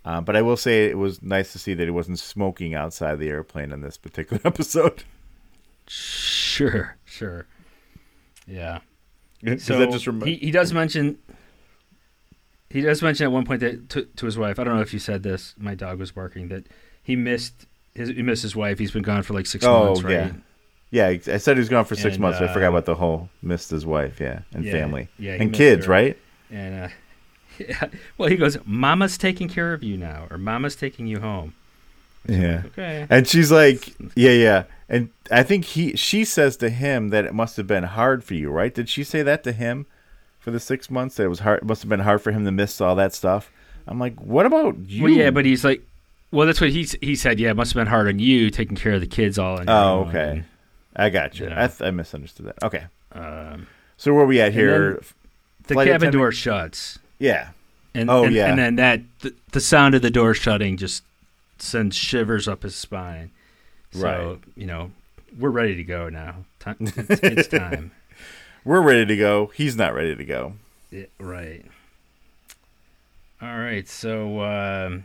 Uh, 0.07 0.21
but 0.21 0.37
I 0.37 0.41
will 0.43 0.57
say 0.57 0.87
it 0.87 0.97
was 0.97 1.21
nice 1.21 1.51
to 1.53 1.59
see 1.59 1.75
that 1.75 1.83
he 1.85 1.91
wasn't 1.91 2.19
smoking 2.21 2.75
outside 2.75 3.19
the 3.19 3.29
airplane 3.29 3.73
in 3.73 3.81
this 3.83 3.97
particular 3.99 4.41
episode. 4.47 5.03
Sure, 5.89 6.97
sure. 7.05 7.47
Yeah. 8.47 8.79
So 9.59 9.79
that 9.79 9.91
just 9.91 10.07
rem- 10.07 10.23
he, 10.23 10.37
he 10.37 10.51
does 10.51 10.73
mention 10.73 11.19
he 12.71 12.81
does 12.81 13.03
mention 13.03 13.25
at 13.25 13.33
one 13.33 13.45
point 13.45 13.61
that 13.61 13.89
to, 13.91 14.03
to 14.05 14.27
his 14.27 14.39
wife. 14.39 14.59
I 14.59 14.65
don't 14.65 14.75
know 14.77 14.81
if 14.83 14.93
you 14.93 14.99
said 14.99 15.23
this. 15.23 15.55
My 15.59 15.75
dog 15.75 15.99
was 15.99 16.11
barking 16.13 16.49
that 16.49 16.67
he 17.03 17.15
missed 17.17 17.67
his 17.95 18.09
he 18.09 18.23
missed 18.23 18.43
his 18.43 18.57
wife. 18.57 18.79
He's 18.79 18.91
been 18.93 19.03
gone 19.03 19.23
for 19.23 19.35
like 19.35 19.47
six 19.47 19.65
Oh, 19.65 19.87
months, 19.87 20.03
right? 20.03 20.13
yeah. 20.13 20.33
Yeah, 20.91 21.07
I 21.35 21.39
said 21.39 21.57
he 21.57 21.61
was 21.61 21.69
gone 21.69 21.85
for 21.85 21.97
six 21.97 22.15
And, 22.15 22.21
months. 22.23 22.39
but 22.39 22.49
I 22.49 22.53
forgot 22.53 22.67
uh, 22.67 22.71
about 22.71 22.85
the 22.87 22.95
whole 22.95 23.29
missed 23.43 23.71
his 23.71 23.85
wife, 23.85 24.21
yeah, 24.21 24.43
and 24.55 24.65
Yeah, 24.65 24.71
family, 24.73 25.09
yeah, 25.19 25.33
and 25.35 25.53
kids, 25.53 25.87
her. 25.87 25.93
right? 25.93 26.19
And 26.51 26.85
uh, 26.85 26.89
yeah. 27.59 27.89
well, 28.19 28.29
he 28.29 28.37
goes, 28.37 28.59
"Mama's 28.65 29.19
taking 29.19 29.49
care 29.49 29.73
of 29.73 29.83
you 29.83 29.97
now, 29.97 30.27
or 30.31 30.39
Mama's 30.39 30.77
taking 30.77 31.07
you 31.07 31.21
home." 31.21 31.55
Yeah. 32.29 32.63
Okay. 32.67 33.07
And 33.09 33.27
she's 33.27 33.53
like, 33.53 33.89
yeah, 34.17 34.33
yeah. 34.33 34.65
And 34.89 35.11
I 35.31 35.43
think 35.43 35.65
he 35.65 35.97
she 35.97 36.25
says 36.25 36.57
to 36.59 36.71
him 36.71 37.11
that 37.11 37.25
it 37.25 37.35
must 37.35 37.57
have 37.57 37.67
been 37.67 37.85
hard 37.85 38.25
for 38.25 38.35
you, 38.35 38.51
right? 38.51 38.75
Did 38.75 38.89
she 38.89 39.05
say 39.05 39.23
that 39.23 39.45
to 39.45 39.53
him 39.53 39.87
for 40.41 40.51
the 40.51 40.61
six 40.61 40.91
months 40.91 41.17
that 41.17 41.25
it 41.25 41.29
was 41.29 41.41
hard? 41.41 41.59
It 41.63 41.67
must 41.67 41.83
have 41.83 41.89
been 41.89 42.01
hard 42.01 42.23
for 42.23 42.33
him 42.33 42.45
to 42.45 42.53
miss 42.53 42.81
all 42.81 42.97
that 42.97 43.15
stuff. 43.15 43.51
I'm 43.87 44.01
like, 44.01 44.21
what 44.21 44.47
about 44.47 44.77
you? 44.89 45.05
Well, 45.05 45.13
yeah, 45.13 45.31
but 45.31 45.45
he's 45.45 45.65
like, 45.65 45.87
well, 46.33 46.47
that's 46.47 46.61
what 46.61 46.71
he 46.71 46.83
he 47.01 47.15
said. 47.15 47.39
Yeah, 47.39 47.51
it 47.51 47.57
must 47.57 47.73
have 47.73 47.81
been 47.81 47.87
hard 47.87 48.09
on 48.09 48.19
you 48.19 48.51
taking 48.51 48.77
care 48.77 48.95
of 48.95 49.01
the 49.01 49.07
kids 49.07 49.39
all 49.39 49.59
on 49.61 49.69
oh, 49.69 50.01
own. 50.01 50.09
okay, 50.09 50.43
I 50.97 51.11
got 51.11 51.39
you. 51.39 51.47
Yeah. 51.47 51.65
I, 51.65 51.67
th- 51.69 51.83
I 51.83 51.91
misunderstood 51.93 52.47
that. 52.47 52.63
Okay, 52.63 52.85
Um, 53.13 53.69
so 53.97 54.13
where 54.13 54.25
are 54.25 54.27
we 54.27 54.41
at 54.41 54.53
here? 54.53 55.01
the 55.69 55.75
cabin 55.75 55.89
attendant- 55.89 56.13
door 56.13 56.33
shuts. 56.33 56.99
Yeah, 57.19 57.49
And, 57.95 58.11
Oh, 58.11 58.25
and, 58.25 58.35
yeah. 58.35 58.49
and 58.51 58.59
then 58.59 58.77
that 58.77 59.01
the, 59.21 59.35
the 59.53 59.61
sound 59.61 59.95
of 59.95 60.03
the 60.03 60.11
door 60.11 60.35
shutting 60.35 60.77
just 60.77 61.03
sends 61.59 61.97
shivers 61.97 62.47
up 62.47 62.63
his 62.63 62.75
spine. 62.77 63.31
So 63.93 64.03
Right. 64.05 64.39
you 64.57 64.67
know 64.67 64.91
we're 65.39 65.51
ready 65.51 65.75
to 65.77 65.85
go 65.85 66.09
now. 66.09 66.45
It's, 66.81 67.21
it's 67.23 67.49
time. 67.49 67.93
we're 68.65 68.81
ready 68.83 69.07
to 69.07 69.17
go. 69.17 69.53
He's 69.55 69.77
not 69.77 69.95
ready 69.95 70.15
to 70.17 70.25
go. 70.25 70.55
Right. 71.21 71.65
All 73.41 73.57
right. 73.59 73.89
So 73.89 74.41
um, 74.43 75.05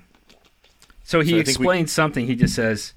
so 1.03 1.19
he 1.21 1.29
So 1.31 1.35
think 1.35 1.35
we- 1.35 1.39
explains 1.39 1.91
something. 1.91 2.25
He 2.27 2.35
just 2.35 2.55
says. 2.55 2.93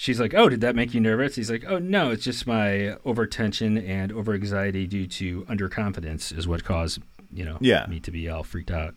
She's 0.00 0.20
like, 0.20 0.32
"Oh, 0.32 0.48
did 0.48 0.60
that 0.60 0.76
make 0.76 0.94
you 0.94 1.00
nervous?" 1.00 1.34
He's 1.34 1.50
like, 1.50 1.64
"Oh, 1.66 1.78
no, 1.80 2.12
it's 2.12 2.22
just 2.22 2.46
my 2.46 2.94
overtension 3.04 3.84
and 3.84 4.12
overanxiety 4.12 4.88
due 4.88 5.08
to 5.08 5.42
underconfidence 5.46 6.36
is 6.36 6.46
what 6.46 6.62
caused, 6.62 7.00
you 7.32 7.44
know, 7.44 7.58
Yeah. 7.60 7.86
me 7.88 8.00
to 8.00 8.10
be 8.10 8.28
all 8.28 8.42
freaked 8.42 8.70
out." 8.70 8.94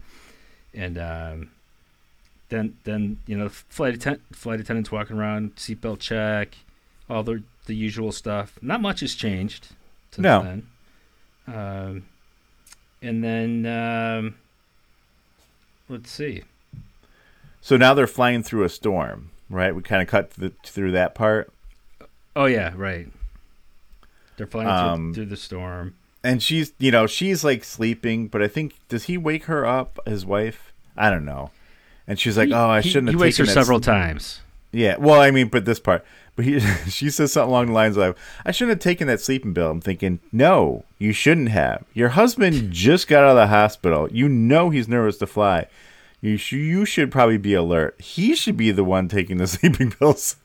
And 0.73 0.97
um, 0.97 1.51
then, 2.49 2.77
then 2.85 3.17
you 3.25 3.37
know, 3.37 3.49
flight 3.49 3.93
attendant, 3.95 4.23
flight 4.35 4.59
attendants 4.59 4.91
walking 4.91 5.17
around, 5.17 5.55
seatbelt 5.55 5.99
check, 5.99 6.55
all 7.09 7.23
the 7.23 7.43
the 7.65 7.75
usual 7.75 8.11
stuff. 8.11 8.57
Not 8.61 8.81
much 8.81 9.01
has 9.01 9.13
changed 9.15 9.69
since 10.11 10.23
No. 10.23 10.41
then. 10.43 10.67
Um, 11.47 12.05
and 13.01 13.23
then 13.23 13.65
um, 13.65 14.35
let's 15.89 16.09
see. 16.11 16.43
So 17.61 17.77
now 17.77 17.93
they're 17.93 18.07
flying 18.07 18.41
through 18.43 18.63
a 18.63 18.69
storm, 18.69 19.29
right? 19.49 19.75
We 19.75 19.81
kind 19.83 20.01
of 20.01 20.07
cut 20.07 20.31
th- 20.31 20.53
through 20.65 20.91
that 20.93 21.13
part. 21.15 21.51
Oh 22.35 22.45
yeah, 22.45 22.73
right. 22.75 23.07
They're 24.37 24.47
flying 24.47 24.67
Um, 24.69 25.13
through, 25.13 25.13
through 25.25 25.29
the 25.29 25.37
storm. 25.37 25.95
And 26.23 26.41
she's 26.43 26.73
you 26.79 26.91
know 26.91 27.07
she's 27.07 27.43
like 27.43 27.63
sleeping 27.63 28.27
but 28.27 28.41
i 28.41 28.47
think 28.47 28.75
does 28.89 29.05
he 29.05 29.17
wake 29.17 29.45
her 29.45 29.65
up 29.65 29.99
his 30.05 30.25
wife 30.25 30.71
i 30.95 31.09
don't 31.09 31.25
know 31.25 31.49
and 32.07 32.19
she's 32.19 32.37
like 32.37 32.47
He- 32.49 32.53
oh 32.53 32.67
i 32.69 32.81
shouldn't 32.81 33.09
He 33.09 33.13
have 33.13 33.21
wakes 33.21 33.37
her 33.37 33.45
several 33.45 33.79
s-" 33.79 33.85
times. 33.85 34.41
Yeah, 34.73 34.95
well, 34.99 35.19
I 35.19 35.31
mean, 35.31 35.49
but 35.49 35.65
this 35.65 35.81
part, 35.81 36.05
but 36.37 36.45
he, 36.45 36.57
she 36.89 37.09
says 37.09 37.33
something 37.33 37.49
along 37.49 37.65
the 37.65 37.71
lines 37.73 37.97
of, 37.97 38.15
"I 38.45 38.51
shouldn't 38.51 38.77
have 38.77 38.79
taken 38.79 39.05
that 39.07 39.19
sleeping 39.19 39.53
pill." 39.53 39.69
I'm 39.69 39.81
thinking, 39.81 40.21
no, 40.31 40.85
you 40.97 41.11
shouldn't 41.11 41.49
have. 41.49 41.83
Your 41.93 42.07
husband 42.07 42.71
just 42.71 43.09
got 43.09 43.25
out 43.25 43.31
of 43.31 43.35
the 43.35 43.47
hospital. 43.47 44.07
You 44.13 44.29
know 44.29 44.69
he's 44.69 44.87
nervous 44.87 45.17
to 45.17 45.27
fly. 45.27 45.67
You 46.21 46.37
sh- 46.37 46.53
you 46.53 46.85
should 46.85 47.11
probably 47.11 47.35
be 47.37 47.53
alert. 47.53 47.99
He 47.99 48.33
should 48.33 48.55
be 48.55 48.71
the 48.71 48.85
one 48.85 49.09
taking 49.09 49.35
the 49.39 49.47
sleeping 49.55 49.91
pills, 49.91 50.37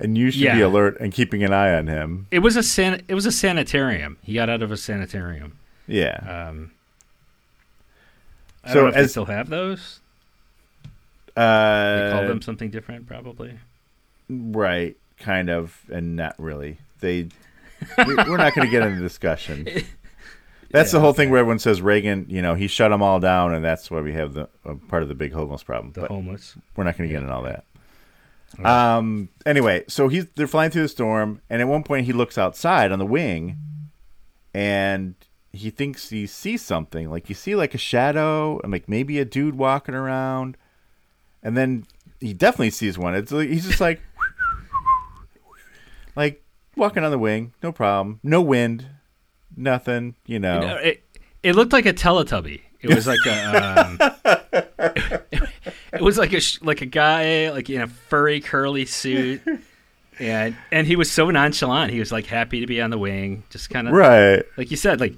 and 0.00 0.16
you 0.16 0.30
should 0.30 0.52
be 0.52 0.60
alert 0.60 0.96
and 1.00 1.12
keeping 1.12 1.42
an 1.42 1.52
eye 1.52 1.74
on 1.74 1.86
him. 1.86 2.26
It 2.30 2.38
was 2.40 2.56
a 2.56 2.62
san- 2.62 3.02
It 3.08 3.14
was 3.14 3.26
a 3.26 3.32
sanitarium. 3.32 4.16
He 4.22 4.34
got 4.34 4.48
out 4.48 4.62
of 4.62 4.70
a 4.70 4.76
sanitarium. 4.76 5.58
Yeah. 5.86 6.48
Um, 6.50 6.72
I 8.64 8.68
So 8.68 8.74
don't 8.74 8.82
know 8.84 8.88
if 8.88 8.94
they 8.94 9.00
as- 9.00 9.10
still 9.10 9.24
have 9.26 9.48
those. 9.48 10.00
Uh, 11.36 12.02
They 12.06 12.12
call 12.12 12.26
them 12.28 12.42
something 12.42 12.70
different, 12.70 13.06
probably. 13.06 13.58
right, 14.28 14.96
kind 15.20 15.48
of, 15.50 15.80
and 15.90 16.16
not 16.16 16.34
really. 16.38 16.78
They. 17.00 17.28
we- 18.06 18.14
We're 18.16 18.36
not 18.36 18.54
going 18.54 18.66
to 18.66 18.70
get 18.70 18.82
into 18.82 19.00
discussion. 19.00 19.68
That's 20.70 20.90
the 20.92 21.00
whole 21.00 21.14
thing 21.14 21.30
where 21.30 21.38
everyone 21.40 21.60
says 21.60 21.80
Reagan, 21.80 22.26
you 22.28 22.42
know, 22.42 22.54
he 22.54 22.66
shut 22.66 22.90
them 22.90 23.00
all 23.02 23.20
down, 23.20 23.54
and 23.54 23.64
that's 23.64 23.90
why 23.90 24.02
we 24.02 24.12
have 24.12 24.34
the 24.34 24.50
uh, 24.66 24.74
part 24.88 25.02
of 25.02 25.08
the 25.08 25.14
big 25.14 25.32
homeless 25.32 25.62
problem. 25.62 25.92
The 25.92 26.02
but 26.02 26.10
homeless. 26.10 26.56
we're 26.76 26.84
not 26.84 26.98
going 26.98 27.08
to 27.08 27.12
get 27.14 27.22
into 27.22 27.32
all 27.32 27.44
that. 27.44 27.64
Um. 28.64 29.28
Anyway, 29.46 29.84
so 29.88 30.08
he's 30.08 30.26
they're 30.34 30.46
flying 30.46 30.70
through 30.70 30.82
the 30.82 30.88
storm, 30.88 31.40
and 31.50 31.60
at 31.60 31.68
one 31.68 31.82
point 31.82 32.06
he 32.06 32.12
looks 32.12 32.38
outside 32.38 32.90
on 32.92 32.98
the 32.98 33.06
wing, 33.06 33.56
and 34.54 35.14
he 35.52 35.70
thinks 35.70 36.08
he 36.10 36.26
sees 36.26 36.62
something. 36.62 37.10
Like 37.10 37.28
you 37.28 37.34
see 37.34 37.54
like 37.54 37.74
a 37.74 37.78
shadow, 37.78 38.58
and 38.60 38.72
like 38.72 38.88
maybe 38.88 39.18
a 39.18 39.24
dude 39.24 39.56
walking 39.56 39.94
around, 39.94 40.56
and 41.42 41.56
then 41.56 41.86
he 42.20 42.32
definitely 42.32 42.70
sees 42.70 42.98
one. 42.98 43.14
It's 43.14 43.30
like, 43.30 43.48
he's 43.48 43.66
just 43.66 43.80
like, 43.80 44.00
like 46.16 46.42
walking 46.76 47.04
on 47.04 47.10
the 47.10 47.18
wing, 47.18 47.52
no 47.62 47.70
problem, 47.70 48.20
no 48.22 48.42
wind, 48.42 48.86
nothing. 49.56 50.16
You 50.26 50.38
know, 50.38 50.60
You 50.60 50.66
know, 50.66 50.76
it, 50.76 51.04
it 51.42 51.54
looked 51.54 51.72
like 51.72 51.86
a 51.86 51.92
Teletubby. 51.92 52.62
It 52.80 52.94
was 52.94 53.06
like 53.06 53.18
a. 53.26 53.80
Um, 53.80 53.98
it 55.92 56.00
was 56.00 56.18
like 56.18 56.32
a 56.32 56.40
like 56.62 56.80
a 56.82 56.86
guy 56.86 57.50
like 57.50 57.68
in 57.70 57.80
a 57.80 57.86
furry 57.86 58.40
curly 58.40 58.84
suit, 58.86 59.42
and 60.18 60.56
and 60.70 60.86
he 60.86 60.96
was 60.96 61.10
so 61.10 61.30
nonchalant. 61.30 61.92
He 61.92 61.98
was 61.98 62.12
like 62.12 62.26
happy 62.26 62.60
to 62.60 62.66
be 62.66 62.80
on 62.80 62.90
the 62.90 62.98
wing, 62.98 63.42
just 63.50 63.70
kind 63.70 63.88
of 63.88 63.94
right? 63.94 64.44
like 64.56 64.70
you 64.70 64.76
said, 64.76 65.00
like 65.00 65.14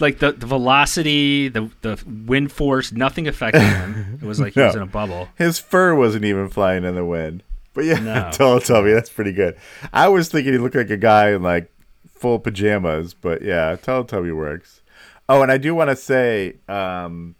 like 0.00 0.18
the, 0.18 0.32
the 0.32 0.46
velocity, 0.46 1.48
the 1.48 1.70
the 1.82 2.02
wind 2.26 2.50
force, 2.50 2.92
nothing 2.92 3.28
affected 3.28 3.62
him. 3.62 4.18
It 4.20 4.26
was 4.26 4.40
like 4.40 4.54
he 4.54 4.60
was 4.62 4.74
in 4.74 4.82
a 4.82 4.86
bubble. 4.86 5.28
His 5.36 5.58
fur 5.58 5.94
wasn't 5.94 6.24
even 6.24 6.48
flying 6.48 6.84
in 6.84 6.94
the 6.94 7.04
wind. 7.04 7.42
But 7.74 7.84
yeah, 7.84 7.98
No. 7.98 8.12
Teletubby, 8.32 8.94
that's 8.94 9.10
pretty 9.10 9.32
good. 9.32 9.56
I 9.92 10.08
was 10.08 10.28
thinking 10.28 10.52
he 10.52 10.58
looked 10.58 10.76
like 10.76 10.90
a 10.90 10.96
guy 10.96 11.30
in 11.30 11.42
like 11.42 11.70
full 12.08 12.38
pajamas, 12.38 13.14
but 13.14 13.42
yeah, 13.42 13.76
Teletubby 13.76 14.34
works. 14.34 14.80
Oh, 15.28 15.42
and 15.42 15.50
I 15.50 15.58
do 15.58 15.74
want 15.74 15.90
to 15.90 15.96
say, 15.96 16.56
um, 16.68 17.34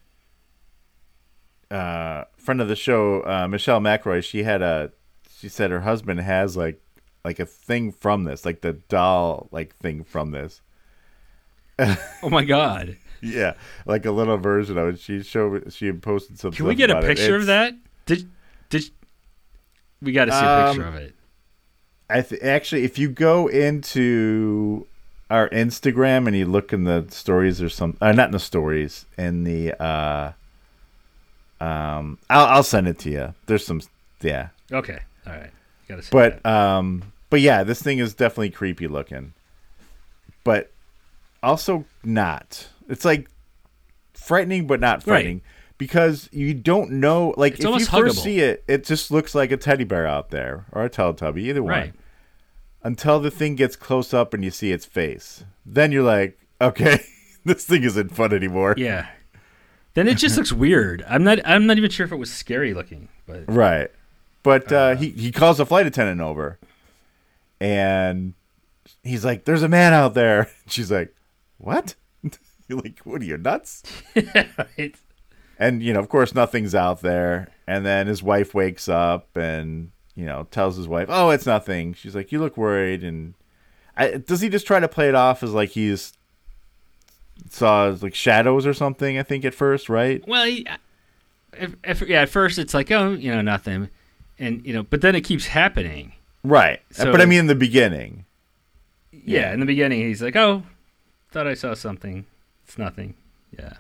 uh, 1.71 2.25
friend 2.37 2.61
of 2.61 2.69
the 2.69 2.77
show, 2.77 3.21
uh, 3.23 3.47
Michelle 3.49 3.81
McRoy, 3.81 4.23
she 4.25 4.43
had 4.45 4.63
a, 4.63 4.91
she 5.39 5.49
said 5.49 5.71
her 5.71 5.81
husband 5.81 6.21
has 6.21 6.57
like, 6.57 6.81
like 7.25 7.39
a 7.41 7.47
thing 7.47 7.91
from 7.93 8.25
this, 8.25 8.45
like 8.45 8.61
the 8.61 8.75
doll 8.75 9.49
like 9.51 9.75
thing 9.77 10.05
from 10.05 10.31
this. 10.31 10.61
Oh 11.79 12.29
my 12.31 12.45
god! 12.45 12.97
Yeah, 13.23 13.55
like 13.87 14.05
a 14.05 14.11
little 14.11 14.37
version 14.37 14.77
of 14.77 14.89
it. 14.89 15.01
She 15.01 15.23
showed, 15.23 15.73
she 15.73 15.91
posted 15.93 16.39
something. 16.39 16.59
Can 16.59 16.67
we 16.67 16.75
get 16.75 16.91
a 16.91 16.99
about 16.99 17.05
it. 17.05 17.17
picture 17.17 17.37
of 17.37 17.47
that? 17.47 17.73
Did 18.05 18.31
did 18.69 18.85
we 20.03 20.13
got 20.13 20.27
to 20.27 20.33
see 20.33 20.37
a 20.45 20.67
picture 20.69 20.87
Um, 20.87 20.95
of 20.95 21.01
it? 21.01 21.15
I 22.11 22.21
th- 22.21 22.43
actually, 22.43 22.85
if 22.85 22.99
you 22.99 23.09
go 23.09 23.47
into 23.49 24.87
our 25.35 25.49
Instagram 25.49 26.27
and 26.29 26.37
you 26.37 26.47
look 26.47 26.73
in 26.73 26.85
the 26.85 27.07
stories 27.11 27.61
or 27.61 27.69
some, 27.69 27.97
uh, 28.01 28.13
not 28.13 28.27
in 28.27 28.33
the 28.33 28.39
stories, 28.39 29.05
in 29.19 29.43
the, 29.43 29.73
uh, 29.83 30.33
um, 31.61 32.19
I'll 32.31 32.47
I'll 32.47 32.63
send 32.63 32.87
it 32.89 32.99
to 33.01 33.11
you. 33.11 33.35
There's 33.47 33.67
some, 33.67 33.81
yeah, 34.23 34.49
Okay, 34.73 34.99
all 35.27 35.33
right. 35.33 35.51
Got 35.89 35.97
to 35.97 36.03
see. 36.03 36.09
but 36.13 36.43
that. 36.43 36.51
um, 36.51 37.03
but 37.31 37.41
yeah, 37.41 37.65
this 37.65 37.83
thing 37.83 37.99
is 37.99 38.15
definitely 38.15 38.51
creepy 38.51 38.87
looking, 38.87 39.33
but 40.45 40.71
also 41.43 41.85
not. 42.05 42.69
It's 42.89 43.05
like 43.05 43.29
frightening, 44.13 44.67
but 44.67 44.81
not 44.81 45.03
frightening. 45.03 45.43
Because 45.77 46.29
you 46.33 46.55
don't 46.55 46.93
know, 46.93 47.35
like 47.37 47.55
It's 47.55 47.61
if 47.61 47.65
you 47.65 47.73
almost 47.73 47.91
first 47.91 48.23
see 48.23 48.39
it, 48.39 48.63
it 48.69 48.85
just 48.85 49.11
looks 49.11 49.35
like 49.35 49.51
a 49.51 49.57
teddy 49.57 49.83
bear 49.85 50.07
out 50.07 50.31
there 50.31 50.67
or 50.71 50.85
a 50.85 50.91
Teletubby, 50.91 51.39
either 51.39 51.63
one 51.65 51.73
right. 51.73 51.93
Until 52.85 53.19
the 53.19 53.31
thing 53.31 53.57
gets 53.57 53.75
close 53.75 54.15
up 54.15 54.33
and 54.35 54.45
you 54.45 54.51
see 54.51 54.71
its 54.71 54.85
face. 54.85 55.45
Then 55.67 55.91
you're 55.91 56.05
like, 56.05 56.39
okay, 56.61 57.05
this 57.45 57.65
thing 57.65 57.83
isn't 57.83 58.15
fun 58.15 58.33
anymore. 58.33 58.75
Yeah. 58.77 59.09
Then 59.95 60.07
it 60.07 60.19
just 60.19 60.37
looks 60.37 60.53
weird. 60.65 61.05
I'm 61.09 61.25
not. 61.25 61.41
I'm 61.45 61.67
not 61.67 61.79
even 61.79 61.91
sure 61.91 62.07
if 62.07 62.13
it 62.13 62.17
was 62.17 62.33
scary 62.33 62.75
looking, 62.75 63.09
but 63.27 63.45
Right. 63.49 63.91
But 64.45 64.71
uh, 64.71 64.97
he, 64.97 65.09
he 65.11 65.33
calls 65.33 65.57
the 65.57 65.65
flight 65.65 65.87
attendant 65.87 66.21
over 66.21 66.59
and 67.61 68.35
he's 69.03 69.25
like, 69.25 69.47
there's 69.47 69.63
a 69.63 69.69
man 69.69 69.95
out 69.95 70.13
there. 70.13 70.51
She's 70.67 70.91
like, 70.91 71.15
what? 71.57 71.95
you're 72.69 72.81
like, 72.81 72.99
what 73.05 73.23
are 73.23 73.25
you, 73.25 73.39
nuts? 73.39 73.83
Right. 74.15 74.95
And, 75.59 75.83
you 75.83 75.95
know, 75.95 76.01
of 76.01 76.11
course, 76.11 76.35
nothing's 76.35 76.75
out 76.75 77.01
there. 77.01 77.49
And 77.67 77.87
then 77.87 78.07
his 78.07 78.23
wife 78.23 78.53
wakes 78.53 78.87
up 78.87 79.35
and, 79.35 79.93
you 80.15 80.25
know, 80.27 80.47
tells 80.51 80.77
his 80.77 80.87
wife, 80.89 81.07
oh, 81.11 81.31
it's 81.31 81.47
nothing. 81.47 81.95
She's 81.95 82.15
like, 82.15 82.31
you 82.33 82.39
look 82.41 82.57
worried. 82.57 83.03
And 83.03 83.35
I, 83.97 84.17
does 84.19 84.41
he 84.41 84.49
just 84.49 84.67
try 84.67 84.81
to 84.81 84.89
play 84.89 85.09
it 85.09 85.15
off 85.15 85.43
as 85.43 85.53
like 85.53 85.71
he's 85.71 86.13
saw 87.51 87.95
like 88.01 88.15
shadows 88.15 88.67
or 88.67 88.75
something, 88.75 89.19
I 89.19 89.23
think, 89.23 89.45
at 89.45 89.55
first, 89.55 89.89
right? 89.89 90.27
Well, 90.27 90.45
he- 90.47 90.67
if, 91.53 91.77
if, 91.85 92.03
yeah. 92.09 92.23
At 92.23 92.29
first, 92.31 92.59
it's 92.59 92.75
like, 92.75 92.91
oh, 92.91 93.13
you 93.13 93.31
know, 93.33 93.41
nothing, 93.41 93.89
and 94.41 94.65
you 94.67 94.73
know, 94.73 94.83
but 94.83 95.01
then 95.03 95.15
it 95.15 95.21
keeps 95.23 95.47
happening. 95.47 96.13
Right. 96.43 96.81
So- 96.91 97.11
but 97.13 97.21
I 97.21 97.27
mean, 97.27 97.41
in 97.41 97.47
the 97.47 97.55
beginning. 97.55 98.25
Yeah. 99.13 99.53
In 99.53 99.61
the 99.61 99.67
beginning, 99.67 100.01
he's 100.01 100.21
like, 100.23 100.37
oh, 100.37 100.65
thought 101.31 101.47
I 101.47 101.55
saw 101.55 101.75
something. 101.75 102.27
It's 102.67 102.77
nothing. 102.77 103.15
Yeah. 103.57 103.75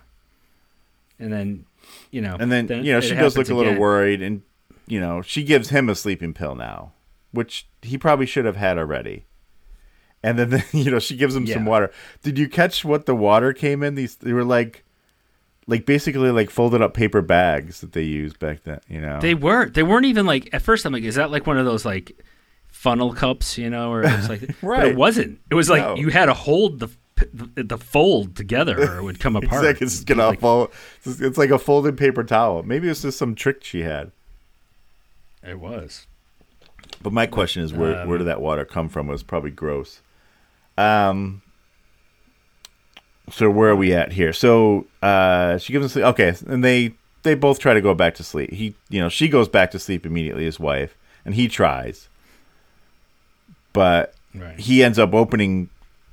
And 1.18 1.32
then, 1.32 1.66
you 2.10 2.20
know, 2.20 2.36
And 2.38 2.50
then, 2.50 2.68
you 2.84 2.92
know, 2.92 3.00
she 3.00 3.14
does 3.14 3.36
look 3.36 3.48
a 3.48 3.54
little 3.54 3.72
again. 3.72 3.80
worried. 3.80 4.22
And, 4.22 4.42
you 4.86 5.00
know, 5.00 5.22
she 5.22 5.42
gives 5.44 5.70
him 5.70 5.88
a 5.88 5.94
sleeping 5.94 6.34
pill 6.34 6.54
now, 6.54 6.92
which 7.32 7.66
he 7.82 7.96
probably 7.98 8.26
should 8.26 8.44
have 8.44 8.56
had 8.56 8.78
already. 8.78 9.24
And 10.22 10.38
then, 10.38 10.62
you 10.72 10.90
know, 10.90 10.98
she 10.98 11.16
gives 11.16 11.34
him 11.36 11.46
some 11.46 11.66
water. 11.66 11.90
Did 12.22 12.38
you 12.38 12.48
catch 12.48 12.84
what 12.84 13.06
the 13.06 13.14
water 13.14 13.52
came 13.52 13.82
in? 13.82 13.94
These, 13.94 14.16
they 14.16 14.32
were 14.32 14.44
like, 14.44 14.84
like 15.66 15.86
basically 15.86 16.30
like 16.30 16.50
folded 16.50 16.82
up 16.82 16.94
paper 16.94 17.22
bags 17.22 17.80
that 17.80 17.92
they 17.92 18.02
used 18.02 18.38
back 18.38 18.64
then, 18.64 18.80
you 18.88 19.00
know? 19.00 19.20
They 19.20 19.34
were. 19.34 19.68
They 19.70 19.82
weren't 19.82 20.06
even 20.06 20.26
like. 20.26 20.48
At 20.52 20.62
first, 20.62 20.84
I'm 20.84 20.92
like, 20.92 21.04
is 21.04 21.14
that 21.16 21.30
like 21.30 21.46
one 21.46 21.58
of 21.58 21.64
those 21.64 21.84
like 21.84 22.12
funnel 22.68 23.12
cups, 23.14 23.56
you 23.58 23.70
know, 23.70 23.90
or 23.92 24.02
it's 24.02 24.28
like. 24.28 24.40
But 24.60 24.62
Right. 24.62 24.86
it 24.88 24.96
wasn't. 24.96 25.40
It 25.50 25.54
was 25.54 25.68
like 25.70 25.82
No. 25.82 25.94
you 25.96 26.08
had 26.10 26.26
to 26.26 26.34
hold 26.34 26.80
the 26.80 26.88
the, 27.32 27.62
the 27.62 27.78
fold 27.78 28.34
together, 28.36 28.76
or 28.78 28.98
it 28.98 29.02
would 29.04 29.20
come 29.20 29.36
apart. 29.42 29.64
like 29.64 29.80
it's 29.80 30.04
gonna 30.04 30.26
Like, 30.28 30.40
fold. 30.40 30.70
It's, 31.04 31.20
it's 31.20 31.38
like 31.38 31.50
a 31.50 31.58
folded 31.58 31.96
paper 31.96 32.24
towel. 32.24 32.62
Maybe 32.62 32.88
it's 32.88 33.02
just 33.02 33.16
some 33.18 33.34
trick 33.34 33.62
she 33.64 33.82
had. 33.82 34.10
It 35.46 35.60
was. 35.60 36.06
But 37.02 37.12
my 37.12 37.26
question 37.26 37.62
is, 37.62 37.72
where 37.72 38.00
Um, 38.02 38.08
where 38.08 38.18
did 38.18 38.26
that 38.28 38.40
water 38.40 38.64
come 38.64 38.88
from? 38.88 39.08
It 39.08 39.12
was 39.12 39.22
probably 39.22 39.50
gross. 39.50 40.00
Um. 40.78 41.42
So 43.30 43.48
where 43.50 43.70
are 43.70 43.76
we 43.76 43.94
at 43.94 44.12
here? 44.12 44.32
So 44.32 44.86
uh, 45.02 45.56
she 45.58 45.72
gives 45.72 45.84
him 45.84 45.88
sleep. 45.88 46.04
Okay, 46.06 46.34
and 46.46 46.62
they 46.62 46.94
they 47.22 47.34
both 47.34 47.58
try 47.58 47.72
to 47.74 47.80
go 47.80 47.94
back 47.94 48.14
to 48.16 48.24
sleep. 48.24 48.52
He, 48.52 48.74
you 48.90 49.00
know, 49.00 49.08
she 49.08 49.28
goes 49.28 49.48
back 49.48 49.70
to 49.70 49.78
sleep 49.78 50.04
immediately. 50.04 50.44
His 50.44 50.60
wife, 50.60 50.96
and 51.24 51.34
he 51.34 51.48
tries, 51.48 52.08
but 53.72 54.14
Right. 54.34 54.58
he 54.58 54.82
ends 54.82 54.98
up 54.98 55.14
opening. 55.14 55.70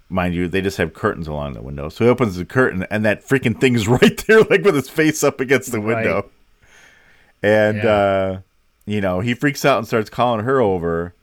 Mind 0.10 0.36
you, 0.36 0.48
they 0.50 0.60
just 0.62 0.78
have 0.78 0.94
curtains 0.94 1.28
along 1.28 1.54
the 1.54 1.62
window. 1.62 1.88
So 1.90 2.04
he 2.06 2.10
opens 2.12 2.36
the 2.36 2.44
curtain, 2.46 2.86
and 2.92 3.06
that 3.06 3.26
freaking 3.26 3.60
thing's 3.60 3.88
right 4.02 4.18
there, 4.28 4.42
like 4.44 4.64
with 4.64 4.76
his 4.76 4.90
face 4.90 5.24
up 5.24 5.40
against 5.40 5.72
the 5.72 5.80
window. 5.82 6.16
Right. 6.24 6.32
And 7.44 7.78
Yeah. 7.84 7.90
uh, 7.92 8.40
you 8.86 9.02
know, 9.02 9.20
he 9.20 9.34
freaks 9.34 9.66
out 9.66 9.78
and 9.78 9.88
starts 9.88 10.10
calling 10.10 10.46
her 10.46 10.60
over. 10.62 11.14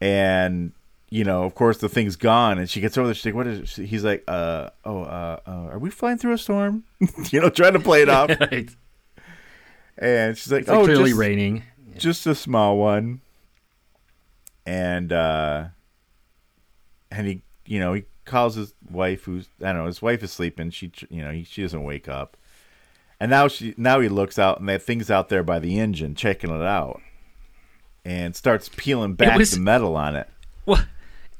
And 0.00 0.72
you 1.10 1.24
know, 1.24 1.44
of 1.44 1.54
course, 1.54 1.78
the 1.78 1.88
thing's 1.90 2.16
gone, 2.16 2.58
and 2.58 2.70
she 2.70 2.80
gets 2.80 2.96
over 2.96 3.06
there. 3.08 3.14
She's 3.14 3.26
like, 3.26 3.34
"What 3.34 3.46
is?" 3.46 3.78
It? 3.78 3.86
He's 3.86 4.02
like, 4.02 4.24
"Uh, 4.26 4.70
oh, 4.84 5.02
uh, 5.02 5.40
uh, 5.46 5.68
are 5.72 5.78
we 5.78 5.90
flying 5.90 6.16
through 6.16 6.32
a 6.32 6.38
storm?" 6.38 6.84
you 7.30 7.40
know, 7.40 7.50
trying 7.50 7.74
to 7.74 7.80
play 7.80 8.02
it 8.02 8.08
off. 8.08 8.30
Right. 8.40 8.70
And 9.98 10.36
she's 10.38 10.50
like, 10.50 10.62
It's 10.62 10.70
like 10.70 10.78
"Oh, 10.78 10.84
clearly 10.84 11.10
just, 11.10 11.18
raining. 11.18 11.62
just 11.98 12.26
a 12.26 12.34
small 12.34 12.78
one." 12.78 13.20
And 14.64 15.12
uh, 15.12 15.66
and 17.10 17.26
he, 17.26 17.42
you 17.66 17.78
know, 17.78 17.92
he 17.92 18.04
calls 18.24 18.54
his 18.54 18.74
wife, 18.90 19.24
who's 19.24 19.48
I 19.60 19.66
don't 19.66 19.78
know, 19.78 19.86
his 19.86 20.00
wife 20.00 20.22
is 20.22 20.32
sleeping. 20.32 20.70
She, 20.70 20.90
you 21.10 21.22
know, 21.22 21.30
he, 21.30 21.44
she 21.44 21.60
doesn't 21.62 21.84
wake 21.84 22.08
up. 22.08 22.36
And 23.22 23.30
now 23.30 23.46
she, 23.46 23.72
now 23.76 24.00
he 24.00 24.08
looks 24.08 24.36
out, 24.36 24.58
and 24.58 24.68
that 24.68 24.82
thing's 24.82 25.08
out 25.10 25.28
there 25.28 25.44
by 25.44 25.60
the 25.60 25.78
engine, 25.78 26.16
checking 26.16 26.50
it 26.50 26.60
out. 26.62 27.00
and 28.04 28.34
starts 28.34 28.68
peeling 28.76 29.14
back 29.14 29.38
was- 29.38 29.52
the 29.52 29.60
metal 29.60 29.94
on 29.96 30.16
it. 30.16 30.28
Well, 30.66 30.84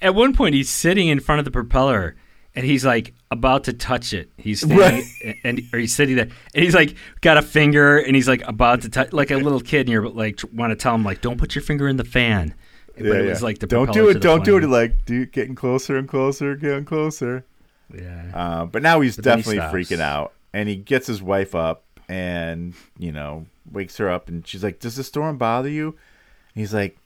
at 0.00 0.14
one 0.14 0.32
point 0.32 0.54
he's 0.54 0.70
sitting 0.70 1.08
in 1.08 1.18
front 1.18 1.40
of 1.40 1.44
the 1.44 1.50
propeller 1.50 2.14
and 2.54 2.64
he's 2.64 2.84
like 2.84 3.14
about 3.32 3.64
to 3.64 3.72
touch 3.72 4.12
it. 4.12 4.30
He's 4.36 4.60
standing 4.60 4.78
Right. 5.24 5.36
and 5.44 5.62
or 5.72 5.78
he's 5.80 5.94
sitting 5.94 6.14
there 6.16 6.28
and 6.54 6.64
he's 6.64 6.74
like 6.74 6.94
got 7.20 7.36
a 7.36 7.42
finger 7.42 7.98
and 7.98 8.14
he's 8.14 8.28
like 8.28 8.46
about 8.46 8.82
to 8.82 8.88
touch 8.88 9.12
like 9.12 9.30
a 9.30 9.36
little 9.36 9.60
kid 9.60 9.80
and 9.80 9.88
you're 9.90 10.08
like 10.08 10.40
want 10.52 10.70
to 10.70 10.76
tell 10.76 10.94
him 10.94 11.02
like 11.04 11.20
don't 11.20 11.38
put 11.38 11.54
your 11.54 11.62
finger 11.62 11.88
in 11.88 11.96
the 11.96 12.04
fan. 12.04 12.54
But 12.96 13.06
it 13.06 13.28
was 13.28 13.42
like 13.42 13.58
the 13.58 13.66
don't 13.66 13.92
do 13.92 14.08
it, 14.08 14.20
don't 14.20 14.44
do 14.44 14.56
it. 14.58 14.66
Like 14.68 15.04
do, 15.04 15.24
getting 15.26 15.54
closer 15.56 15.96
and 15.96 16.08
closer, 16.08 16.54
getting 16.56 16.84
closer. 16.84 17.44
Yeah. 17.92 18.30
Uh, 18.34 18.64
but 18.66 18.82
now 18.82 19.00
he's 19.00 19.16
But 19.16 19.24
then 19.24 19.38
he 19.38 19.42
definitely 19.54 19.84
freaking 19.84 20.00
out, 20.00 20.32
and 20.52 20.68
he 20.68 20.76
gets 20.76 21.06
his 21.06 21.22
wife 21.22 21.54
up, 21.54 21.84
and 22.08 22.74
you 22.98 23.12
know 23.12 23.46
wakes 23.70 23.96
her 23.98 24.10
up, 24.10 24.28
and 24.28 24.46
she's 24.46 24.62
like, 24.62 24.80
"Does 24.80 24.96
the 24.96 25.04
storm 25.04 25.38
bother 25.38 25.68
you?" 25.68 25.88
And 25.88 26.60
he's 26.60 26.74
like, 26.74 26.96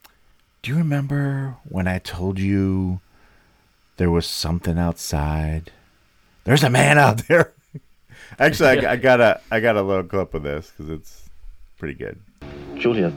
"Do 0.62 0.72
you 0.72 0.78
remember 0.78 1.56
when 1.68 1.86
I 1.86 1.98
told 1.98 2.38
you 2.38 3.00
there 3.96 4.10
was 4.10 4.26
something 4.26 4.78
outside? 4.78 5.70
There's 6.44 6.64
a 6.64 6.70
man 6.70 6.98
out 6.98 7.28
there." 7.28 7.52
Actually, 8.38 8.86
I, 8.86 8.92
I 8.92 8.96
got 8.96 9.20
a 9.20 9.40
I 9.50 9.60
got 9.60 9.76
a 9.76 9.82
little 9.82 10.04
clip 10.04 10.34
of 10.34 10.42
this 10.42 10.72
because 10.76 10.90
it's 10.90 11.28
pretty 11.78 11.94
good. 11.94 12.18
Julia, 12.76 13.12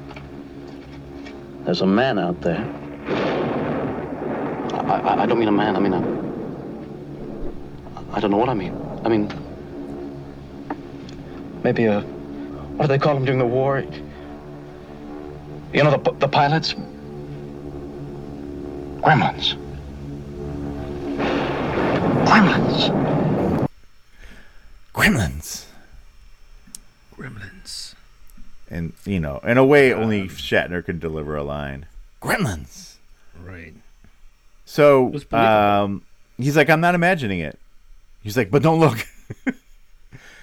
there's 1.66 1.82
a 1.82 1.88
man 1.88 2.20
out 2.20 2.40
there. 2.42 2.64
I, 4.74 5.00
I, 5.00 5.24
I 5.24 5.26
don't 5.26 5.40
mean 5.40 5.48
a 5.48 5.52
man, 5.52 5.76
I 5.76 5.80
mean 5.80 5.94
a. 5.94 6.20
I 8.12 8.20
don't 8.20 8.32
know 8.32 8.38
what 8.38 8.50
I 8.50 8.54
mean. 8.54 8.76
I 9.04 9.10
mean. 9.10 9.32
Maybe 11.64 11.86
a. 11.86 12.02
What 12.02 12.88
do 12.88 12.88
they 12.88 13.00
call 13.00 13.14
them 13.16 13.26
during 13.26 13.40
the 13.40 13.46
war? 13.46 13.84
You 15.74 15.84
know, 15.84 15.98
the, 15.98 16.12
the 16.14 16.28
pilots? 16.28 16.74
Gremlins. 19.02 19.56
Gremlins. 22.26 22.96
Gremlins, 25.00 25.66
Gremlins. 27.16 27.96
and 28.70 28.92
you 29.06 29.20
know, 29.20 29.40
in 29.46 29.58
a 29.58 29.64
way, 29.64 29.94
only 29.94 30.28
Shatner 30.28 30.84
can 30.84 31.00
deliver 31.00 31.38
a 31.38 31.44
line. 31.44 31.86
Gremlins. 32.22 32.96
Right. 33.42 33.74
So 34.66 35.14
um, 35.32 36.04
he's 36.38 36.58
like, 36.58 36.70
I'm 36.70 36.82
not 36.82 36.96
imagining 36.96 37.40
it. 37.40 37.58
He's 38.22 38.36
like, 38.36 38.52
but 38.52 38.62
don't 38.62 38.82
look, 38.82 39.08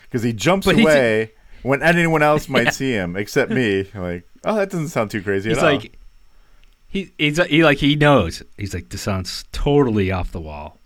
because 0.09 0.23
he 0.23 0.33
jumps 0.33 0.67
But 0.67 0.79
away 0.81 1.33
when 1.63 1.83
anyone 1.83 2.23
else 2.23 2.49
might 2.51 2.65
Yeah. 2.65 2.71
see 2.71 2.93
him 2.93 3.17
except 3.17 3.51
me. 3.51 3.89
Like, 3.95 4.25
oh, 4.45 4.57
that 4.57 4.71
doesn't 4.71 4.89
sound 4.89 5.11
too 5.11 5.23
crazy 5.23 5.49
He's 5.51 5.59
at 5.59 5.65
all. 5.65 5.73
like 5.75 5.99
he 6.89 7.13
he's 7.19 7.39
he 7.47 7.63
like 7.65 7.79
he 7.79 7.97
knows. 7.97 8.43
He's 8.57 8.73
like 8.75 8.89
this 8.89 9.03
sounds 9.03 9.45
totally 9.53 10.11
off 10.11 10.33
the 10.33 10.41
wall. 10.41 10.79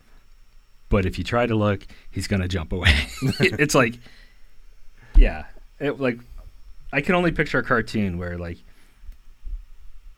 But 0.89 1.07
if 1.07 1.19
you 1.19 1.25
try 1.25 1.47
to 1.47 1.55
look, 1.55 1.87
he's 2.11 2.27
gonna 2.27 2.49
jump 2.49 2.73
away. 2.73 2.93
it's 3.41 3.75
like 3.75 3.95
yeah, 5.17 5.45
it 5.79 6.01
like 6.01 6.19
I 6.93 7.01
can 7.01 7.15
only 7.15 7.31
picture 7.33 7.59
a 7.59 7.63
cartoon 7.63 8.19
where 8.19 8.37
like 8.39 8.59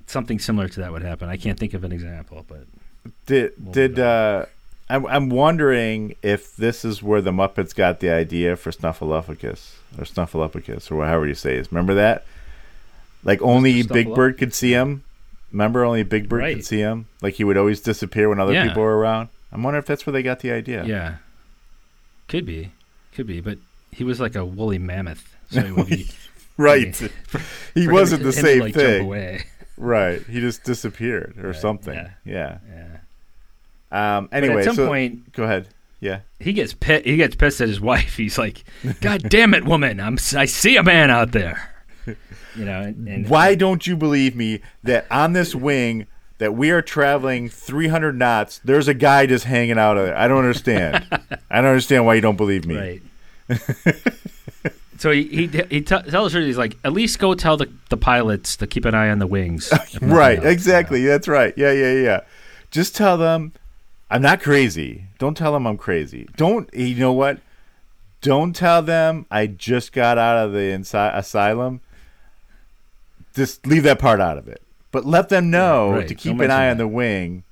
something 0.06 0.38
similar 0.38 0.68
to 0.68 0.80
that 0.80 0.92
would 0.92 1.02
happen. 1.02 1.28
I 1.28 1.36
can't 1.36 1.58
think 1.58 1.74
of 1.74 1.84
an 1.84 1.92
example, 1.92 2.44
but 2.48 2.66
did 3.26 3.52
Well, 3.62 3.72
did 3.72 3.98
uh, 3.98 4.46
I'm 4.94 5.06
I'm 5.06 5.28
wondering 5.30 6.16
if 6.22 6.54
this 6.56 6.84
is 6.84 7.02
where 7.02 7.20
the 7.20 7.30
Muppets 7.32 7.74
got 7.74 8.00
the 8.00 8.10
idea 8.10 8.56
for 8.56 8.70
Snuffleupagus 8.70 9.74
or 9.98 10.04
Snuffleupagus 10.04 10.90
or 10.90 11.06
however 11.06 11.26
you 11.26 11.34
say 11.34 11.56
it. 11.56 11.68
Remember 11.70 11.94
that? 11.94 12.24
Like 13.24 13.40
only 13.42 13.82
Big 13.82 14.14
Bird 14.14 14.38
could 14.38 14.52
see 14.54 14.72
him. 14.72 15.04
Remember, 15.50 15.84
only 15.84 16.02
Big 16.02 16.28
Bird 16.28 16.56
could 16.56 16.64
see 16.66 16.78
him. 16.78 17.06
Like 17.20 17.34
he 17.34 17.44
would 17.44 17.56
always 17.56 17.80
disappear 17.80 18.28
when 18.28 18.40
other 18.40 18.52
Yeah. 18.52 18.68
people 18.68 18.82
were 18.82 18.96
around. 18.98 19.28
I'm 19.52 19.62
wondering 19.62 19.80
if 19.82 19.86
that's 19.86 20.06
where 20.06 20.12
they 20.12 20.22
got 20.22 20.40
the 20.40 20.50
idea. 20.50 20.84
yeah. 20.84 21.16
Could 22.28 22.46
be. 22.46 22.72
Could 23.14 23.26
be, 23.26 23.40
but 23.40 23.58
he 23.90 24.04
was 24.04 24.18
like 24.20 24.34
a 24.34 24.44
woolly 24.44 24.78
mammoth. 24.78 25.36
So 25.50 25.60
it 25.60 25.76
would 25.76 25.86
be 25.88 26.08
Right. 26.56 26.94
For 27.26 27.40
he 27.74 27.88
wasn't 27.88 28.22
the 28.22 28.28
him 28.28 28.34
to, 28.34 28.40
same 28.40 28.60
like, 28.60 28.74
thing. 28.74 29.42
Right. 29.76 30.22
He 30.26 30.40
just 30.40 30.64
disappeared 30.64 31.34
or 31.38 31.48
Right, 31.48 31.56
something. 31.56 31.94
yeah. 31.94 32.10
Yeah. 32.24 32.58
Yeah. 32.68 32.96
Um. 33.92 34.28
But 34.30 34.36
Anyway, 34.42 34.60
at 34.60 34.64
some 34.64 34.76
so 34.76 34.86
point 34.88 35.32
go 35.32 35.44
ahead. 35.44 35.68
Yeah. 36.00 36.20
he 36.40 36.52
gets 36.52 36.74
pit, 36.74 37.06
he 37.06 37.16
gets 37.16 37.36
pissed 37.36 37.60
at 37.60 37.68
his 37.68 37.80
wife. 37.80 38.16
He's 38.16 38.36
like, 38.36 38.64
"God 39.00 39.28
damn 39.28 39.54
it, 39.54 39.64
woman! 39.64 40.00
I'm 40.00 40.14
I 40.36 40.46
see 40.46 40.76
a 40.76 40.82
man 40.82 41.10
out 41.10 41.30
there." 41.32 41.68
You 42.54 42.66
know, 42.66 42.82
and, 42.82 43.08
and 43.08 43.28
Why 43.30 43.54
don't 43.54 43.86
you 43.86 43.96
believe 43.96 44.36
me 44.36 44.60
that 44.82 45.06
on 45.10 45.32
this 45.32 45.54
wing 45.54 46.06
that 46.36 46.54
we 46.54 46.70
are 46.70 46.82
traveling 46.82 47.48
300 47.48 48.18
knots, 48.18 48.60
there's 48.64 48.88
a 48.88 48.94
guy 48.94 49.24
just 49.24 49.44
hanging 49.46 49.78
out 49.78 49.96
of 49.96 50.04
there? 50.04 50.16
I 50.16 50.28
don't 50.28 50.38
understand. 50.40 51.06
I 51.50 51.62
don't 51.62 51.70
understand 51.70 52.04
why 52.04 52.14
you 52.14 52.20
don't 52.20 52.36
believe 52.36 52.66
me. 52.66 52.76
Right. 52.76 53.02
so 54.98 55.10
he 55.10 55.24
he, 55.24 55.46
he 55.46 55.80
t- 55.80 56.02
tells 56.10 56.32
her 56.32 56.40
he's 56.40 56.58
like, 56.58 56.76
at 56.84 56.92
least 56.92 57.18
go 57.18 57.34
tell 57.34 57.56
the, 57.56 57.70
the 57.88 57.96
pilots 57.96 58.56
to 58.58 58.66
keep 58.66 58.84
an 58.84 58.94
eye 58.94 59.08
on 59.08 59.18
the 59.18 59.26
wings. 59.26 59.72
Right. 60.02 60.38
else." 60.38 60.46
Exactly. 60.46 61.04
That's 61.04 61.28
right. 61.28 61.54
Yeah. 61.56 61.72
Yeah. 61.72 61.92
Yeah. 61.92 62.20
Just 62.70 62.94
tell 62.94 63.16
them 63.16 63.52
I'm 64.12 64.22
not 64.22 64.40
crazy. 64.42 65.06
Don't 65.18 65.36
tell 65.36 65.52
them 65.52 65.66
I'm 65.66 65.78
crazy. 65.78 66.28
Don't. 66.36 66.72
You 66.74 66.94
know 66.96 67.12
what? 67.12 67.38
Don't 68.20 68.54
tell 68.54 68.82
them 68.82 69.26
I 69.30 69.46
just 69.46 69.92
got 69.92 70.18
out 70.18 70.36
of 70.44 70.52
the 70.52 70.58
insi- 70.58 71.16
asylum. 71.16 71.80
Just 73.34 73.66
leave 73.66 73.82
that 73.84 73.98
part 73.98 74.20
out 74.20 74.36
of 74.38 74.46
it. 74.48 74.60
But 74.90 75.06
let 75.06 75.30
them 75.30 75.50
know 75.50 75.92
right. 75.92 76.06
to 76.06 76.14
Don't 76.14 76.18
keep 76.22 76.32
an 76.32 76.38
mention 76.38 76.50
eye 76.52 76.70
on 76.70 76.76
the 76.76 76.86
wing, 76.86 77.44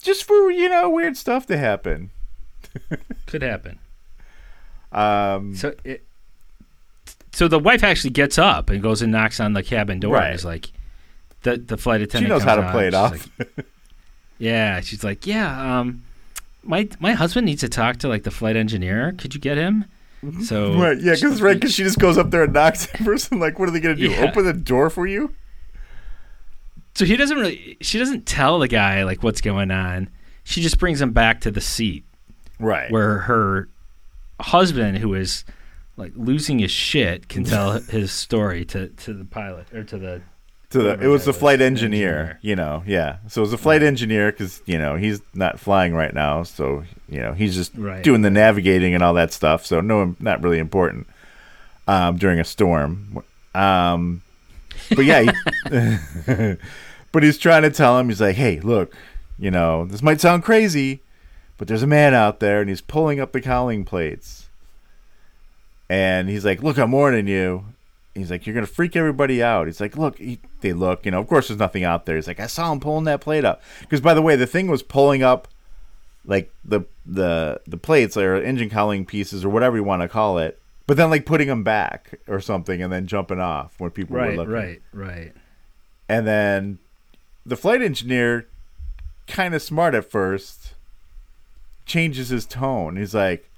just 0.00 0.24
for 0.24 0.50
you 0.50 0.68
know 0.70 0.88
weird 0.88 1.16
stuff 1.16 1.46
to 1.46 1.58
happen. 1.58 2.10
Could 3.26 3.42
happen. 3.42 3.78
Um, 4.90 5.54
So 5.54 5.74
it, 5.84 6.02
so 7.32 7.46
the 7.46 7.58
wife 7.58 7.84
actually 7.84 8.10
gets 8.10 8.38
up 8.38 8.70
and 8.70 8.82
goes 8.82 9.02
and 9.02 9.12
knocks 9.12 9.38
on 9.38 9.52
the 9.52 9.62
cabin 9.62 10.00
door. 10.00 10.14
Right. 10.14 10.28
And 10.28 10.34
is 10.34 10.44
like, 10.46 10.72
the 11.42 11.58
the 11.58 11.76
flight 11.76 12.00
she 12.00 12.04
attendant. 12.04 12.30
knows 12.30 12.42
how 12.42 12.54
to 12.56 12.70
play 12.70 12.86
it 12.88 12.94
off. 12.94 13.28
like- 13.38 13.66
yeah, 14.38 14.80
she's 14.80 15.02
like, 15.04 15.26
yeah. 15.26 15.80
Um, 15.80 16.02
my 16.64 16.88
my 17.00 17.12
husband 17.12 17.46
needs 17.46 17.60
to 17.60 17.68
talk 17.68 17.96
to 17.98 18.08
like 18.08 18.22
the 18.24 18.30
flight 18.30 18.56
engineer. 18.56 19.12
Could 19.18 19.34
you 19.34 19.40
get 19.40 19.56
him? 19.56 19.84
So 20.42 20.74
right? 20.78 20.98
Yeah, 21.00 21.14
because 21.14 21.40
right, 21.40 21.54
because 21.54 21.72
she 21.74 21.84
just 21.84 21.98
goes 21.98 22.18
up 22.18 22.30
there 22.30 22.42
and 22.44 22.52
knocks 22.52 22.86
the 22.92 22.98
person. 22.98 23.38
Like, 23.38 23.58
what 23.58 23.68
are 23.68 23.72
they 23.72 23.80
gonna 23.80 23.94
do? 23.94 24.10
Yeah. 24.10 24.22
Open 24.28 24.44
the 24.44 24.52
door 24.52 24.90
for 24.90 25.06
you? 25.06 25.32
So 26.94 27.04
he 27.04 27.16
doesn't 27.16 27.36
really. 27.36 27.76
She 27.80 27.98
doesn't 27.98 28.26
tell 28.26 28.58
the 28.58 28.68
guy 28.68 29.04
like 29.04 29.22
what's 29.22 29.40
going 29.40 29.70
on. 29.70 30.08
She 30.44 30.60
just 30.62 30.78
brings 30.78 31.00
him 31.00 31.12
back 31.12 31.40
to 31.42 31.50
the 31.50 31.60
seat 31.60 32.04
Right. 32.58 32.90
where 32.90 33.18
her 33.18 33.68
husband, 34.40 34.98
who 34.98 35.14
is 35.14 35.44
like 35.96 36.12
losing 36.16 36.58
his 36.58 36.70
shit, 36.72 37.28
can 37.28 37.44
tell 37.44 37.72
his 37.80 38.10
story 38.10 38.64
to 38.66 38.88
to 38.88 39.14
the 39.14 39.24
pilot 39.24 39.72
or 39.72 39.84
to 39.84 39.98
the. 39.98 40.22
To 40.70 40.78
the 40.82 41.00
it 41.00 41.06
was 41.06 41.24
the 41.24 41.32
flight 41.32 41.60
engineer, 41.62 42.38
you 42.42 42.54
know 42.54 42.82
yeah. 42.86 43.16
So 43.28 43.40
it 43.40 43.42
was 43.42 43.50
the 43.52 43.58
flight 43.58 43.82
engineer 43.82 44.30
because 44.30 44.60
you 44.66 44.78
know 44.78 44.96
he's 44.96 45.20
not 45.34 45.58
flying 45.58 45.94
right 45.94 46.12
now 46.12 46.42
so 46.42 46.84
you 47.08 47.20
know 47.20 47.32
he's 47.32 47.54
just 47.54 47.72
Right. 47.74 48.04
doing 48.04 48.20
the 48.22 48.30
navigating 48.30 48.94
and 48.94 49.02
all 49.02 49.14
that 49.14 49.32
stuff 49.32 49.64
so 49.64 49.80
no 49.80 50.14
not 50.20 50.42
really 50.42 50.58
important 50.58 51.06
um, 51.86 52.16
during 52.18 52.38
a 52.38 52.44
storm. 52.44 53.22
Um, 53.54 54.20
but 54.94 55.04
yeah 55.06 55.22
he, 55.22 55.30
but 57.12 57.22
he's 57.22 57.38
trying 57.38 57.62
to 57.62 57.70
tell 57.70 57.98
him 57.98 58.08
he's 58.10 58.20
like 58.20 58.36
hey 58.36 58.60
look 58.60 58.94
you 59.38 59.50
know 59.50 59.86
this 59.86 60.02
might 60.02 60.20
sound 60.20 60.42
crazy 60.42 61.00
but 61.56 61.66
there's 61.66 61.82
a 61.82 61.86
man 61.86 62.12
out 62.14 62.40
there 62.40 62.60
and 62.60 62.68
he's 62.68 62.80
pulling 62.82 63.18
up 63.20 63.32
the 63.32 63.40
cowling 63.40 63.84
plates. 63.84 64.46
And 65.90 66.28
he's 66.28 66.44
like 66.44 66.62
look 66.62 66.76
i'm 66.78 66.92
warning 66.92 67.26
you 67.26 67.64
He's 68.18 68.30
like, 68.30 68.46
you're 68.46 68.54
gonna 68.54 68.66
freak 68.66 68.96
everybody 68.96 69.42
out. 69.42 69.66
He's 69.66 69.80
like, 69.80 69.96
look, 69.96 70.18
he, 70.18 70.40
they 70.60 70.72
look, 70.72 71.04
you 71.04 71.10
know. 71.10 71.20
Of 71.20 71.28
course, 71.28 71.48
there's 71.48 71.58
nothing 71.58 71.84
out 71.84 72.06
there. 72.06 72.16
He's 72.16 72.26
like, 72.26 72.40
I 72.40 72.46
saw 72.46 72.72
him 72.72 72.80
pulling 72.80 73.04
that 73.04 73.20
plate 73.20 73.44
up. 73.44 73.62
Because 73.80 74.00
by 74.00 74.14
the 74.14 74.22
way, 74.22 74.36
the 74.36 74.46
thing 74.46 74.68
was 74.68 74.82
pulling 74.82 75.22
up, 75.22 75.48
like 76.24 76.52
the 76.64 76.82
the 77.06 77.60
the 77.66 77.76
plates 77.78 78.16
or 78.16 78.36
engine 78.36 78.70
cowling 78.70 79.06
pieces 79.06 79.44
or 79.44 79.48
whatever 79.48 79.76
you 79.76 79.84
want 79.84 80.02
to 80.02 80.08
call 80.08 80.38
it, 80.38 80.60
but 80.86 80.96
then 80.96 81.10
like 81.10 81.26
putting 81.26 81.48
them 81.48 81.62
back 81.62 82.18
or 82.26 82.40
something 82.40 82.82
and 82.82 82.92
then 82.92 83.06
jumping 83.06 83.40
off 83.40 83.74
when 83.78 83.90
people 83.90 84.16
were 84.16 84.32
looking. 84.32 84.52
Right, 84.52 84.82
right, 84.92 85.08
right. 85.08 85.32
And 86.08 86.26
then 86.26 86.78
the 87.44 87.56
flight 87.56 87.82
engineer, 87.82 88.46
kind 89.26 89.54
of 89.54 89.62
smart 89.62 89.94
at 89.94 90.10
first, 90.10 90.74
changes 91.86 92.28
his 92.28 92.46
tone. 92.46 92.96
He's 92.96 93.14
like, 93.14 93.50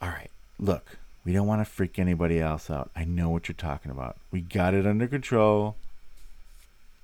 "All 0.00 0.08
right, 0.08 0.30
look, 0.58 0.97
we 1.28 1.34
don't 1.34 1.46
want 1.46 1.60
to 1.60 1.70
freak 1.70 1.98
anybody 1.98 2.40
else 2.40 2.70
out. 2.70 2.90
I 2.96 3.04
know 3.04 3.28
what 3.28 3.48
you're 3.48 3.54
talking 3.54 3.90
about. 3.90 4.16
We 4.32 4.40
got 4.40 4.72
it 4.72 4.86
under 4.86 5.06
control. 5.06 5.76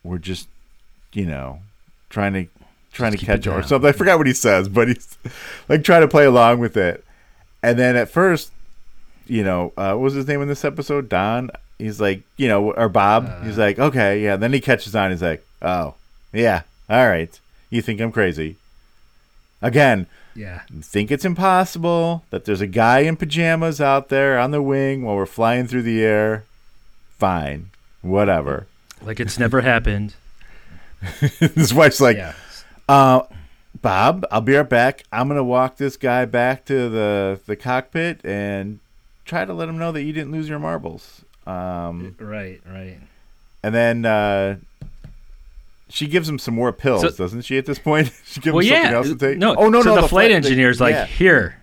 We're 0.02 0.16
just, 0.16 0.48
you 1.12 1.26
know, 1.26 1.58
trying 2.08 2.32
to 2.32 2.46
trying 2.90 3.12
Just 3.12 3.26
to 3.26 3.32
it 3.32 3.42
catch 3.42 3.46
or 3.46 3.62
something. 3.62 3.86
I 3.86 3.92
forgot 3.92 4.16
what 4.16 4.26
he 4.26 4.32
says, 4.32 4.70
but 4.70 4.88
he's 4.88 5.18
like 5.68 5.84
trying 5.84 6.00
to 6.00 6.08
play 6.08 6.24
along 6.24 6.60
with 6.60 6.74
it. 6.74 7.04
And 7.62 7.78
then 7.78 7.96
at 7.96 8.08
first, 8.08 8.50
you 9.26 9.44
know, 9.44 9.74
uh, 9.76 9.90
what 9.90 10.04
was 10.04 10.14
his 10.14 10.26
name 10.26 10.40
in 10.40 10.48
this 10.48 10.64
episode? 10.64 11.10
Don. 11.10 11.50
he's 11.78 12.00
like, 12.00 12.22
you 12.38 12.48
know, 12.48 12.72
or 12.72 12.88
Bob. 12.88 13.26
Uh. 13.26 13.42
he's 13.42 13.58
like, 13.58 13.78
okay, 13.78 14.22
yeah. 14.22 14.36
Then 14.36 14.54
he 14.54 14.60
catches 14.60 14.96
on. 14.96 15.10
He's 15.10 15.20
like, 15.20 15.44
oh, 15.60 15.96
yeah, 16.32 16.62
all 16.88 17.06
right. 17.06 17.38
You 17.68 17.82
think 17.82 18.00
I'm 18.00 18.10
crazy? 18.10 18.56
Again, 19.60 20.06
Yeah. 20.37 20.62
think 20.82 21.11
it's 21.11 21.24
impossible 21.24 22.24
that 22.30 22.45
there's 22.45 22.61
a 22.61 22.66
guy 22.66 23.01
in 23.01 23.16
pajamas 23.16 23.80
out 23.80 24.09
there 24.09 24.39
on 24.39 24.51
the 24.51 24.61
wing 24.62 25.03
while 25.05 25.14
we're 25.16 25.26
flying 25.26 25.66
through 25.66 25.82
the 25.82 26.03
air. 26.03 26.45
Fine, 27.18 27.70
whatever. 28.03 28.66
Like 29.03 29.20
it's 29.20 29.39
never 29.39 29.61
happened. 29.61 30.14
His 31.20 31.72
wife's 31.74 32.01
like, 32.01 32.16
yeah. 32.16 32.35
Uh, 32.89 33.22
Bob, 33.80 34.24
I'll 34.30 34.41
be 34.41 34.55
right 34.55 34.68
back. 34.68 35.05
I'm 35.12 35.28
gonna 35.28 35.45
walk 35.45 35.76
this 35.76 35.97
guy 35.97 36.24
back 36.24 36.64
to 36.66 36.89
the 36.89 37.41
the 37.47 37.57
cockpit 37.57 38.20
and 38.24 38.80
try 39.24 39.45
to 39.45 39.53
let 39.55 39.68
him 39.68 39.78
know 39.78 39.93
that 39.93 40.03
you 40.03 40.12
didn't 40.12 40.32
lose 40.32 40.49
your 40.49 40.59
marbles. 40.59 41.22
Um, 41.47 42.16
Right, 42.18 42.61
right. 42.66 42.99
and 43.62 43.74
then 43.74 44.07
uh, 44.07 44.57
she 45.89 46.07
gives 46.07 46.28
him 46.28 46.39
some 46.39 46.55
more 46.55 46.72
pills, 46.72 47.03
So- 47.03 47.11
doesn't 47.11 47.43
she? 47.43 47.59
At 47.59 47.66
this 47.66 47.78
point, 47.78 48.12
she 48.24 48.41
gives 48.41 48.55
Well, 48.55 48.64
him 48.64 48.68
something 48.70 48.91
yeah. 48.91 48.97
else 48.97 49.09
to 49.09 49.16
take. 49.16 49.39
No, 49.39 49.55
oh 49.57 49.68
no, 49.68 49.82
so 49.82 49.95
no. 49.95 50.03
the, 50.03 50.09
flight 50.09 50.30
engineer's 50.30 50.80
like, 50.80 50.95
yeah, 50.95 51.07
here, 51.07 51.62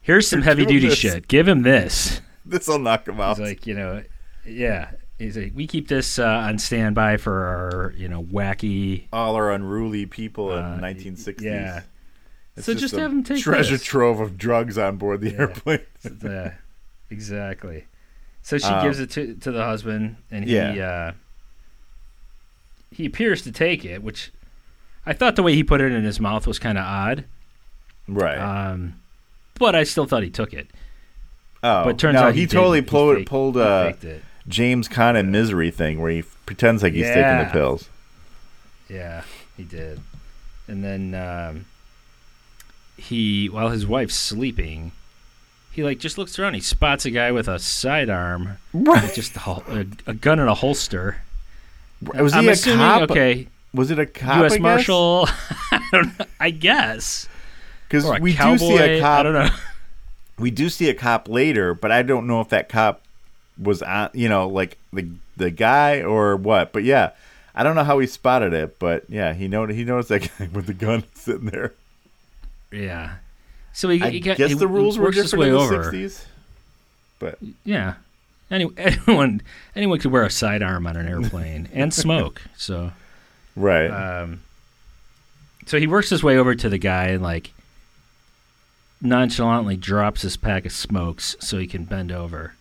here's 0.00 0.28
some 0.28 0.42
heavy 0.48 0.64
duty 0.66 0.88
this." 0.88 0.98
shit. 0.98 1.28
Give 1.28 1.46
him 1.48 1.62
this. 1.62 2.20
this 2.46 2.66
will 2.68 2.78
knock 2.78 3.06
him 3.08 3.20
out. 3.20 3.36
He's 3.38 3.46
like, 3.46 3.66
you 3.66 3.74
know, 3.74 4.02
yeah. 4.46 4.90
He's 5.18 5.36
like, 5.36 5.52
we 5.54 5.66
keep 5.66 5.88
this 5.88 6.18
uh, 6.20 6.24
on 6.26 6.58
standby 6.60 7.16
for 7.16 7.44
our, 7.44 7.92
you 7.96 8.08
know, 8.08 8.22
wacky. 8.22 9.06
All 9.12 9.34
our 9.34 9.50
unruly 9.52 10.06
people 10.06 10.52
in 10.56 10.64
Uh, 10.64 10.78
1960s. 10.80 11.40
yeah. 11.40 11.82
It's 12.56 12.66
So 12.66 12.74
just 12.74 12.94
a 12.94 13.00
have 13.00 13.10
him 13.12 13.24
take 13.24 13.38
a 13.38 13.40
treasure 13.40 13.72
this. 13.72 13.82
trove 13.84 14.20
of 14.20 14.38
drugs 14.38 14.78
on 14.78 14.96
board 14.96 15.20
the 15.20 15.34
airplane. 15.36 15.80
the, 16.02 16.54
exactly. 17.10 17.86
So 18.42 18.58
she 18.58 18.64
Um, 18.66 18.82
gives 18.84 19.00
it 19.00 19.10
to 19.10 19.34
to 19.34 19.50
the 19.52 19.64
husband, 19.64 20.16
and 20.30 20.44
he 20.44 20.54
Yeah. 20.54 20.70
uh, 20.70 21.12
he 22.90 23.06
appears 23.06 23.42
to 23.42 23.52
take 23.52 23.84
it, 23.84 24.02
which 24.02 24.30
I 25.06 25.12
thought 25.12 25.36
the 25.36 25.42
way 25.42 25.54
he 25.54 25.64
put 25.64 25.80
it 25.80 25.92
in 25.92 26.04
his 26.04 26.20
mouth 26.20 26.46
was 26.46 26.58
kind 26.58 26.78
of 26.78 26.84
odd. 26.84 27.24
right. 28.06 28.38
Um, 28.38 29.00
but 29.58 29.74
I 29.74 29.84
still 29.84 30.06
thought 30.06 30.22
he 30.22 30.30
took 30.30 30.52
it. 30.52 30.68
oh, 31.62 31.84
but 31.84 31.98
turns 31.98 32.14
no, 32.14 32.20
out 32.28 32.34
he, 32.34 32.42
he 32.42 32.46
totally 32.46 32.80
didn't. 32.80 32.88
He 32.88 32.90
pulled 32.90 33.16
faked- 33.16 33.28
pulled 33.28 33.56
uh, 33.56 33.92
faked. 33.92 34.24
James 34.46 34.88
Caan 34.88 35.28
misery 35.28 35.70
thing 35.70 36.00
where 36.00 36.10
he 36.10 36.22
pretends 36.46 36.82
like 36.82 36.94
he's 36.94 37.06
taking 37.06 37.38
the 37.38 37.50
pills. 37.52 37.88
Yeah, 38.88 39.22
he 39.56 39.64
did. 39.64 40.00
And 40.66 40.82
then 40.82 41.14
um, 41.14 41.66
he, 42.96 43.48
while 43.48 43.68
his 43.68 43.86
wife's 43.86 44.14
sleeping, 44.14 44.92
he 45.72 45.82
like 45.84 45.98
just 45.98 46.18
looks 46.18 46.38
around. 46.38 46.54
He 46.54 46.60
spots 46.60 47.04
a 47.04 47.10
guy 47.10 47.30
with 47.32 47.48
a 47.48 47.58
sidearm, 47.58 48.58
with 48.72 49.14
just 49.14 49.36
a, 49.36 49.40
a, 49.50 49.86
a 50.06 50.14
gun 50.14 50.38
in 50.38 50.48
a 50.48 50.54
holster. 50.54 51.22
Was 52.02 52.32
I'm 52.32 52.44
he 52.44 52.48
a 52.48 52.52
assuming, 52.52 52.78
cop? 52.78 53.10
okay, 53.10 53.48
Was 53.74 53.90
it 53.90 53.98
a 53.98 54.06
cop? 54.06 54.38
U.S. 54.38 54.58
Marshal. 54.58 55.28
I 55.72 55.88
don't 55.92 56.18
know. 56.18 56.26
I 56.38 56.50
guess. 56.50 57.28
Because 57.88 58.20
we 58.20 58.34
cowboy. 58.34 58.58
do 58.58 58.58
see 58.58 58.76
a 58.78 59.00
cop. 59.00 59.20
I 59.20 59.22
don't 59.22 59.32
know. 59.34 59.48
We 60.38 60.52
do 60.52 60.68
see 60.68 60.88
a 60.88 60.94
cop 60.94 61.28
later, 61.28 61.74
but 61.74 61.90
I 61.90 62.02
don't 62.02 62.28
know 62.28 62.40
if 62.40 62.50
that 62.50 62.68
cop 62.68 63.02
was 63.60 63.82
on. 63.82 64.10
You 64.14 64.28
know, 64.28 64.46
like 64.46 64.78
the 64.92 65.08
the 65.36 65.50
guy 65.50 66.00
or 66.02 66.36
what. 66.36 66.72
But 66.72 66.84
yeah, 66.84 67.10
I 67.56 67.64
don't 67.64 67.74
know 67.74 67.82
how 67.82 67.98
he 67.98 68.06
spotted 68.06 68.52
it. 68.52 68.78
But 68.78 69.02
yeah, 69.08 69.32
he 69.34 69.48
know 69.48 69.66
he 69.66 69.82
noticed 69.82 70.10
that 70.10 70.30
guy 70.38 70.48
with 70.52 70.66
the 70.66 70.74
gun 70.74 71.02
sitting 71.14 71.46
there. 71.46 71.72
Yeah. 72.70 73.16
So 73.72 73.88
he, 73.88 74.00
I 74.00 74.10
he 74.10 74.20
got, 74.20 74.36
guess 74.36 74.50
he 74.50 74.54
the 74.54 74.68
rules 74.68 74.96
were 74.96 75.10
different 75.10 75.40
way 75.40 75.46
in 75.48 75.54
the 75.54 75.58
over. 75.58 75.90
'60s. 75.90 76.24
But 77.18 77.38
Yeah. 77.64 77.94
Any, 78.50 78.68
anyone 78.76 79.42
anyone 79.76 79.98
could 79.98 80.12
wear 80.12 80.24
a 80.24 80.30
sidearm 80.30 80.86
on 80.86 80.96
an 80.96 81.06
airplane 81.08 81.68
and 81.72 81.92
smoke. 81.92 82.42
So 82.56 82.92
right, 83.56 83.88
um, 83.88 84.42
so 85.66 85.78
he 85.78 85.86
works 85.86 86.10
his 86.10 86.22
way 86.22 86.36
over 86.36 86.54
to 86.54 86.68
the 86.68 86.78
guy 86.78 87.08
and 87.08 87.22
like 87.22 87.52
nonchalantly 89.00 89.76
drops 89.76 90.22
his 90.22 90.36
pack 90.36 90.66
of 90.66 90.72
smokes 90.72 91.36
so 91.40 91.58
he 91.58 91.66
can 91.66 91.84
bend 91.84 92.10
over. 92.10 92.54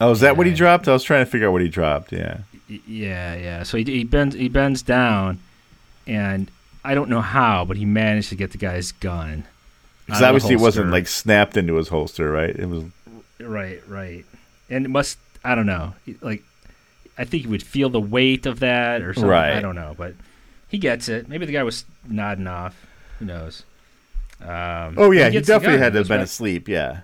oh, 0.00 0.10
is 0.10 0.20
that 0.20 0.36
what 0.36 0.46
he 0.46 0.54
dropped? 0.54 0.88
I 0.88 0.92
was 0.92 1.02
trying 1.02 1.24
to 1.24 1.30
figure 1.30 1.48
out 1.48 1.52
what 1.52 1.62
he 1.62 1.68
dropped. 1.68 2.12
Yeah, 2.12 2.38
Yeah, 2.68 3.34
yeah. 3.34 3.62
So 3.62 3.78
he, 3.78 3.84
he 3.84 4.04
bends 4.04 4.34
he 4.34 4.48
bends 4.48 4.82
down, 4.82 5.40
and 6.06 6.50
I 6.84 6.94
don't 6.94 7.10
know 7.10 7.20
how, 7.20 7.64
but 7.64 7.76
he 7.76 7.84
managed 7.84 8.30
to 8.30 8.36
get 8.36 8.52
the 8.52 8.58
guy's 8.58 8.92
gun. 8.92 9.44
because 10.06 10.22
out 10.22 10.34
of 10.34 10.42
the 10.42 10.46
obviously 10.46 10.54
it 10.54 10.60
wasn't 10.60 10.90
like 10.90 11.08
snapped 11.08 11.56
into 11.56 11.74
his 11.74 11.88
holster, 11.88 12.30
right? 12.30 12.54
It 12.54 12.68
was 12.68 12.84
Right, 13.40 13.82
right. 13.88 14.24
And 14.70 14.84
it 14.84 14.88
must 14.88 15.18
I 15.50 15.54
don't 15.54 15.66
know. 15.66 15.94
Like 16.20 16.42
I 17.18 17.24
think 17.24 17.44
he 17.44 17.48
would 17.48 17.62
feel 17.62 17.88
the 17.88 18.00
weight 18.00 18.46
of 18.46 18.60
that 18.60 19.02
or 19.02 19.14
something. 19.14 19.30
Right. 19.30 19.52
I 19.54 19.60
don't 19.60 19.74
know, 19.76 19.94
but 19.96 20.14
he 20.68 20.78
gets 20.78 21.08
it. 21.08 21.28
Maybe 21.28 21.46
the 21.46 21.52
guy 21.52 21.62
was 21.62 21.84
nodding 22.08 22.46
off. 22.46 22.86
Who 23.18 23.24
knows? 23.26 23.62
Um, 24.42 24.94
Oh 24.98 25.10
yeah, 25.12 25.30
he 25.30 25.38
the 25.38 25.46
definitely 25.46 25.78
had 25.78 25.92
to 25.94 26.00
have 26.00 26.08
been 26.08 26.18
back- 26.18 26.24
asleep. 26.24 26.68
Yeah, 26.68 27.00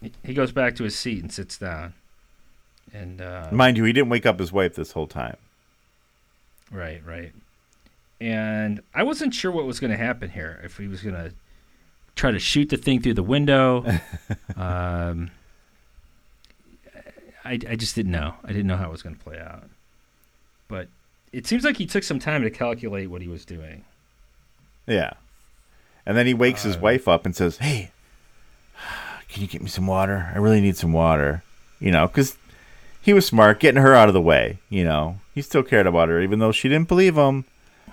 he- 0.00 0.12
He 0.24 0.32
goes 0.34 0.52
back 0.52 0.76
to 0.76 0.84
his 0.84 0.96
seat 0.96 1.20
and 1.22 1.30
sits 1.32 1.58
down. 1.58 1.92
And 2.92 3.20
uh, 3.20 3.48
mind 3.52 3.76
you, 3.76 3.84
he 3.84 3.92
didn't 3.92 4.08
wake 4.08 4.24
up 4.24 4.38
his 4.38 4.52
wife 4.52 4.74
this 4.76 4.92
whole 4.92 5.06
time. 5.08 5.36
Right, 6.70 7.02
right. 7.04 7.32
And 8.20 8.80
I 8.94 9.02
wasn't 9.02 9.34
sure 9.34 9.50
what 9.50 9.66
was 9.66 9.80
going 9.80 9.90
to 9.90 9.96
happen 9.96 10.30
here. 10.30 10.60
If 10.64 10.78
he 10.78 10.86
was 10.88 11.02
going 11.02 11.16
to 11.16 11.32
try 12.16 12.30
to 12.30 12.38
shoot 12.38 12.68
the 12.70 12.76
thing 12.76 13.02
through 13.02 13.14
the 13.14 13.22
window. 13.22 13.84
um, 14.56 15.30
I, 17.44 17.52
I 17.68 17.76
just 17.76 17.94
didn't 17.94 18.12
know. 18.12 18.34
I 18.44 18.48
didn't 18.48 18.66
know 18.66 18.76
how 18.76 18.88
it 18.88 18.92
was 18.92 19.02
going 19.02 19.16
to 19.16 19.22
play 19.22 19.38
out. 19.38 19.64
But 20.68 20.88
it 21.32 21.46
seems 21.46 21.64
like 21.64 21.76
he 21.76 21.86
took 21.86 22.02
some 22.02 22.18
time 22.18 22.42
to 22.42 22.50
calculate 22.50 23.10
what 23.10 23.22
he 23.22 23.28
was 23.28 23.44
doing. 23.44 23.84
Yeah. 24.86 25.12
And 26.06 26.16
then 26.16 26.26
he 26.26 26.34
wakes 26.34 26.64
Uh, 26.64 26.68
his 26.68 26.78
wife 26.78 27.08
up 27.08 27.24
and 27.26 27.34
says, 27.34 27.58
"Hey, 27.58 27.90
can 29.28 29.42
you 29.42 29.48
get 29.48 29.62
me 29.62 29.68
some 29.68 29.86
water? 29.86 30.30
I 30.34 30.38
really 30.38 30.60
need 30.60 30.76
some 30.76 30.92
water." 30.92 31.42
You 31.80 31.90
know, 31.90 32.06
because 32.06 32.36
he 33.00 33.12
was 33.12 33.26
smart, 33.26 33.60
getting 33.60 33.82
her 33.82 33.94
out 33.94 34.08
of 34.08 34.14
the 34.14 34.20
way. 34.20 34.58
You 34.70 34.84
know, 34.84 35.18
he 35.34 35.42
still 35.42 35.62
cared 35.62 35.86
about 35.86 36.08
her, 36.08 36.20
even 36.20 36.38
though 36.38 36.52
she 36.52 36.68
didn't 36.68 36.88
believe 36.88 37.16
him 37.16 37.44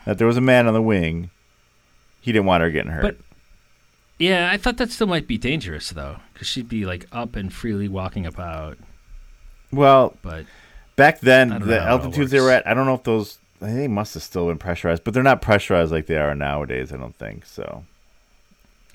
that 0.06 0.18
there 0.18 0.28
was 0.28 0.38
a 0.38 0.42
man 0.42 0.68
on 0.68 0.74
the 0.74 0.82
wing. 0.82 1.30
He 2.22 2.32
didn't 2.32 2.46
want 2.46 2.64
her 2.64 2.70
getting 2.70 2.92
hurt. 2.92 3.02
But 3.02 3.18
yeah, 4.20 4.50
I 4.52 4.58
thought 4.58 4.78
that 4.78 4.92
still 4.92 5.08
might 5.08 5.28
be 5.28 5.38
dangerous 5.38 5.90
though, 5.90 6.18
because 6.34 6.48
she'd 6.48 6.70
be 6.70 6.86
like 6.86 7.08
up 7.12 7.36
and 7.36 7.52
freely 7.52 7.88
walking 7.88 8.26
about. 8.26 8.78
Well, 9.72 10.16
But 10.22 10.46
back 10.96 11.20
then, 11.20 11.50
the 11.66 11.80
altitudes 11.82 12.32
they 12.32 12.40
were 12.40 12.52
at, 12.52 12.68
I 12.68 12.74
don't 12.74 12.86
know 12.86 12.96
if 12.96 13.04
those 13.04 13.38
they 13.60 13.88
must 13.88 14.16
have 14.16 14.24
still 14.24 14.48
been 14.48 14.58
pressurized, 14.58 15.04
but 15.04 15.14
they're 15.14 15.22
not 15.22 15.42
pressurized 15.42 15.92
like 15.92 16.08
they 16.08 16.18
are 16.18 16.34
nowadays. 16.34 16.92
I 16.92 16.98
don't 16.98 17.16
think 17.16 17.46
so. 17.46 17.84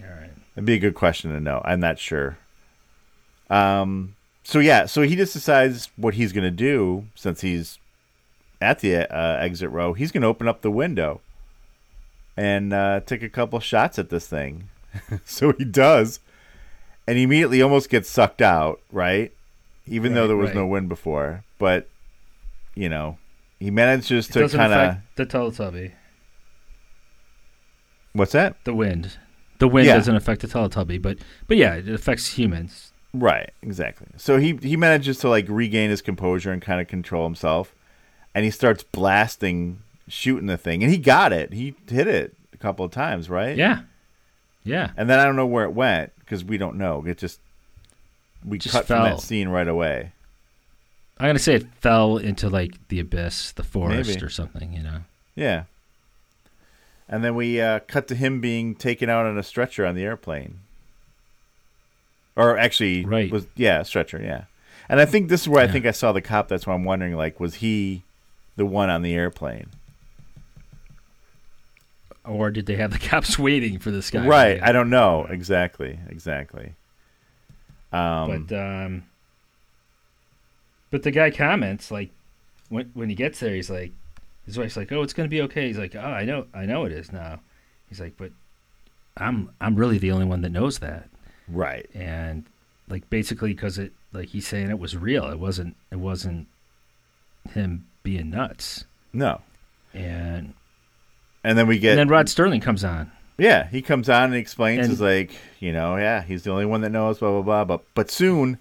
all 0.00 0.06
right, 0.06 0.30
That'd 0.54 0.66
be 0.66 0.74
a 0.74 0.78
good 0.78 0.94
question 0.94 1.32
to 1.32 1.40
know. 1.40 1.62
I'm 1.64 1.80
not 1.80 1.98
sure. 1.98 2.36
Um. 3.48 4.14
So 4.42 4.58
yeah. 4.58 4.86
So 4.86 5.02
he 5.02 5.16
just 5.16 5.32
decides 5.32 5.88
what 5.96 6.14
he's 6.14 6.32
gonna 6.32 6.50
do 6.50 7.06
since 7.14 7.40
he's 7.42 7.78
at 8.60 8.80
the 8.80 9.12
uh, 9.14 9.38
exit 9.38 9.70
row. 9.70 9.92
He's 9.92 10.10
gonna 10.12 10.26
open 10.28 10.48
up 10.48 10.62
the 10.62 10.70
window 10.70 11.20
and 12.36 12.72
uh, 12.72 13.00
take 13.06 13.22
a 13.22 13.28
couple 13.28 13.58
shots 13.60 13.98
at 13.98 14.10
this 14.10 14.26
thing. 14.26 14.68
so 15.24 15.52
he 15.52 15.64
does, 15.64 16.20
and 17.06 17.16
he 17.16 17.24
immediately 17.24 17.62
almost 17.62 17.88
gets 17.88 18.08
sucked 18.10 18.42
out. 18.42 18.80
Right. 18.90 19.32
Even 19.86 20.14
though 20.14 20.26
there 20.26 20.36
was 20.36 20.48
right. 20.48 20.56
no 20.56 20.66
wind 20.66 20.88
before, 20.88 21.44
but 21.58 21.88
you 22.74 22.88
know, 22.88 23.18
he 23.58 23.70
manages 23.70 24.28
to 24.28 24.48
kind 24.48 24.72
of. 24.72 24.96
the 25.16 25.26
Teletubby. 25.26 25.92
What's 28.12 28.32
that? 28.32 28.56
The 28.64 28.74
wind, 28.74 29.18
the 29.58 29.68
wind 29.68 29.86
Yeah. 29.86 29.94
doesn't 29.96 30.16
affect 30.16 30.40
the 30.40 30.48
Teletubby, 30.48 31.00
but 31.00 31.18
but 31.46 31.56
yeah, 31.56 31.74
it 31.74 31.88
affects 31.88 32.38
humans. 32.38 32.92
Right, 33.12 33.50
exactly. 33.62 34.08
So 34.16 34.38
he 34.38 34.58
he 34.62 34.76
manages 34.76 35.18
to 35.18 35.28
like 35.28 35.46
regain 35.48 35.90
his 35.90 36.02
composure 36.02 36.50
and 36.52 36.60
kind 36.62 36.80
of 36.80 36.88
control 36.88 37.24
himself, 37.24 37.74
and 38.34 38.44
he 38.44 38.50
starts 38.50 38.82
blasting, 38.82 39.82
shooting 40.08 40.46
the 40.46 40.56
thing, 40.56 40.82
and 40.82 40.90
he 40.92 40.98
got 40.98 41.32
it. 41.32 41.52
He 41.52 41.74
hit 41.88 42.06
it 42.06 42.34
a 42.52 42.56
couple 42.56 42.84
of 42.84 42.90
times, 42.90 43.28
right? 43.30 43.56
Yeah, 43.56 43.80
yeah. 44.64 44.90
And 44.96 45.08
then 45.08 45.18
I 45.18 45.24
don't 45.24 45.36
know 45.36 45.46
where 45.46 45.64
it 45.64 45.72
went 45.72 46.12
because 46.20 46.44
we 46.44 46.58
don't 46.58 46.76
know. 46.76 47.04
It 47.06 47.18
just 47.18 47.40
we 48.46 48.58
Just 48.58 48.72
cut 48.74 48.86
from 48.86 49.02
that 49.02 49.20
scene 49.20 49.48
right 49.48 49.66
away. 49.68 50.12
I'm 51.18 51.28
gonna 51.28 51.38
say 51.38 51.54
it 51.54 51.66
fell 51.80 52.18
into 52.18 52.48
like 52.48 52.88
the 52.88 53.00
abyss, 53.00 53.52
the 53.52 53.62
forest, 53.64 54.08
Maybe. 54.10 54.22
or 54.24 54.28
something. 54.28 54.72
You 54.72 54.82
know. 54.82 54.98
Yeah. 55.34 55.64
And 57.08 57.22
then 57.24 57.34
we 57.34 57.60
uh, 57.60 57.80
cut 57.86 58.08
to 58.08 58.14
him 58.14 58.40
being 58.40 58.74
taken 58.74 59.08
out 59.08 59.26
on 59.26 59.38
a 59.38 59.42
stretcher 59.42 59.86
on 59.86 59.94
the 59.94 60.02
airplane. 60.04 60.58
Or 62.34 62.58
actually, 62.58 63.04
Right. 63.04 63.30
was 63.30 63.46
yeah, 63.56 63.82
stretcher, 63.82 64.20
yeah. 64.22 64.44
And 64.88 65.00
I 65.00 65.04
think 65.06 65.28
this 65.28 65.42
is 65.42 65.48
where 65.48 65.62
I 65.62 65.68
think 65.68 65.86
I 65.86 65.90
saw 65.92 66.12
the 66.12 66.20
cop. 66.20 66.48
That's 66.48 66.66
why 66.66 66.74
I'm 66.74 66.84
wondering, 66.84 67.14
like, 67.14 67.40
was 67.40 67.56
he 67.56 68.02
the 68.56 68.66
one 68.66 68.90
on 68.90 69.02
the 69.02 69.14
airplane? 69.14 69.68
Or 72.24 72.50
did 72.50 72.66
they 72.66 72.76
have 72.76 72.92
the 72.92 72.98
cops 72.98 73.38
waiting 73.38 73.78
for 73.78 73.90
this 73.90 74.10
guy? 74.10 74.26
right. 74.26 74.62
I 74.62 74.72
don't 74.72 74.90
know 74.90 75.26
exactly. 75.30 75.98
Exactly. 76.08 76.72
Um, 77.96 78.46
But 78.46 78.56
um, 78.56 79.02
but 80.90 81.02
the 81.02 81.10
guy 81.10 81.30
comments 81.30 81.90
like 81.90 82.10
when 82.68 82.90
when 82.94 83.08
he 83.08 83.14
gets 83.14 83.40
there, 83.40 83.54
he's 83.54 83.70
like, 83.70 83.92
his 84.44 84.58
wife's 84.58 84.76
like, 84.76 84.90
"Oh, 84.92 85.02
it's 85.02 85.12
gonna 85.12 85.28
be 85.28 85.42
okay." 85.42 85.66
He's 85.66 85.78
like, 85.78 85.94
"Oh, 85.94 86.00
I 86.00 86.24
know, 86.24 86.46
I 86.54 86.66
know 86.66 86.84
it 86.84 86.92
is 86.92 87.12
now." 87.12 87.40
He's 87.88 88.00
like, 88.00 88.16
"But 88.16 88.32
I'm 89.16 89.50
I'm 89.60 89.76
really 89.76 89.98
the 89.98 90.10
only 90.12 90.26
one 90.26 90.42
that 90.42 90.50
knows 90.52 90.78
that." 90.80 91.08
Right. 91.48 91.88
and 91.94 92.44
like 92.88 93.08
basically 93.10 93.52
because 93.52 93.78
it 93.78 93.92
like 94.12 94.28
he's 94.30 94.46
saying 94.46 94.68
it 94.70 94.78
was 94.78 94.96
real 94.96 95.26
it 95.30 95.38
wasn't 95.38 95.76
it 95.92 95.96
wasn't 95.96 96.46
him 97.52 97.86
being 98.02 98.30
nuts 98.30 98.84
No. 99.12 99.40
and, 99.94 100.54
And 101.44 101.56
then 101.58 101.66
we 101.68 101.78
get 101.78 101.90
and 101.90 101.98
then 102.00 102.08
rod 102.08 102.26
Serling 102.26 102.62
comes 102.62 102.82
on 102.84 103.10
Yeah, 103.38 103.68
he 103.68 103.82
comes 103.82 104.08
on 104.08 104.24
and 104.24 104.34
explains. 104.34 104.80
And- 104.80 104.90
He's 104.90 105.00
like, 105.00 105.30
you 105.60 105.72
know, 105.72 105.96
yeah, 105.96 106.22
he's 106.22 106.42
the 106.44 106.50
only 106.50 106.64
one 106.66 106.80
that 106.82 106.90
knows, 106.90 107.18
blah 107.18 107.30
blah 107.30 107.42
blah. 107.42 107.64
But 107.64 107.84
but 107.94 108.10
soon, 108.10 108.58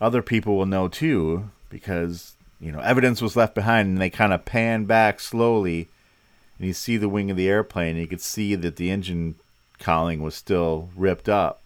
other 0.00 0.22
people 0.22 0.56
will 0.56 0.66
know 0.66 0.88
too 0.88 1.50
because 1.70 2.34
you 2.60 2.72
know 2.72 2.80
evidence 2.80 3.22
was 3.22 3.36
left 3.36 3.54
behind, 3.54 3.88
and 3.88 3.98
they 4.00 4.10
kind 4.10 4.32
of 4.32 4.44
pan 4.44 4.84
back 4.86 5.20
slowly, 5.20 5.88
and 6.58 6.66
you 6.66 6.72
see 6.72 6.96
the 6.96 7.08
wing 7.08 7.30
of 7.30 7.36
the 7.36 7.48
airplane. 7.48 7.90
And 7.90 7.98
you 8.00 8.06
could 8.08 8.20
see 8.20 8.54
that 8.56 8.76
the 8.76 8.90
engine 8.90 9.36
cowling 9.78 10.20
was 10.22 10.34
still 10.34 10.88
ripped 10.96 11.28
up, 11.28 11.62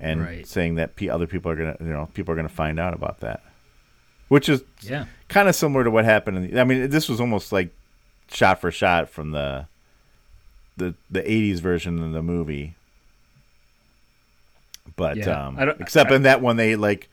and 0.00 0.22
Right. 0.22 0.46
saying 0.46 0.76
that 0.76 0.92
other 1.10 1.26
people 1.26 1.50
are 1.50 1.56
gonna, 1.56 1.76
you 1.80 1.86
know, 1.92 2.08
people 2.14 2.32
are 2.32 2.36
gonna 2.36 2.48
find 2.48 2.80
out 2.80 2.94
about 2.94 3.20
that, 3.20 3.42
which 4.28 4.48
is 4.48 4.62
yeah 4.80 5.04
kind 5.28 5.48
of 5.50 5.54
similar 5.54 5.84
to 5.84 5.90
what 5.90 6.06
happened. 6.06 6.38
In 6.38 6.50
the, 6.54 6.60
I 6.60 6.64
mean, 6.64 6.88
this 6.88 7.10
was 7.10 7.20
almost 7.20 7.52
like 7.52 7.74
shot 8.30 8.58
for 8.62 8.70
shot 8.70 9.10
from 9.10 9.32
the 9.32 9.66
the 10.76 10.94
the 11.10 11.22
'80s 11.22 11.58
version 11.60 12.02
of 12.02 12.12
the 12.12 12.22
movie. 12.22 12.74
But 14.96 15.16
Yeah, 15.16 15.46
um, 15.48 15.58
except 15.80 16.10
I- 16.10 16.16
in 16.16 16.22
that 16.22 16.40
one, 16.40 16.56
they 16.56 16.76
like, 16.76 17.08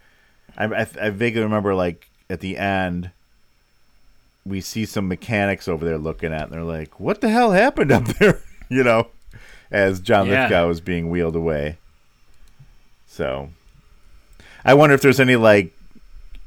I, 0.58 0.66
I 0.66 0.88
I 1.02 1.10
vaguely 1.12 1.42
remember 1.42 1.76
like 1.76 2.10
at 2.30 2.40
the 2.40 2.58
end, 2.58 3.12
we 4.46 4.62
see 4.62 4.86
some 4.86 5.08
mechanics 5.08 5.68
over 5.68 5.86
there 5.86 5.98
looking 5.98 6.34
at, 6.34 6.44
and 6.44 6.52
they're 6.52 6.64
like, 6.64 7.00
"What 7.00 7.22
the 7.22 7.30
hell 7.30 7.52
happened 7.52 7.92
up 7.92 8.06
there?" 8.20 8.42
you 8.70 8.84
know, 8.84 9.08
as 9.72 10.00
John 10.00 10.28
Yeah. 10.28 10.42
Lithgow 10.44 10.68
was 10.68 10.82
being 10.82 11.10
wheeled 11.10 11.36
away. 11.36 11.78
So, 13.08 13.50
I 14.66 14.74
wonder 14.74 14.94
if 14.96 15.02
there's 15.02 15.20
any 15.20 15.36
like 15.36 15.74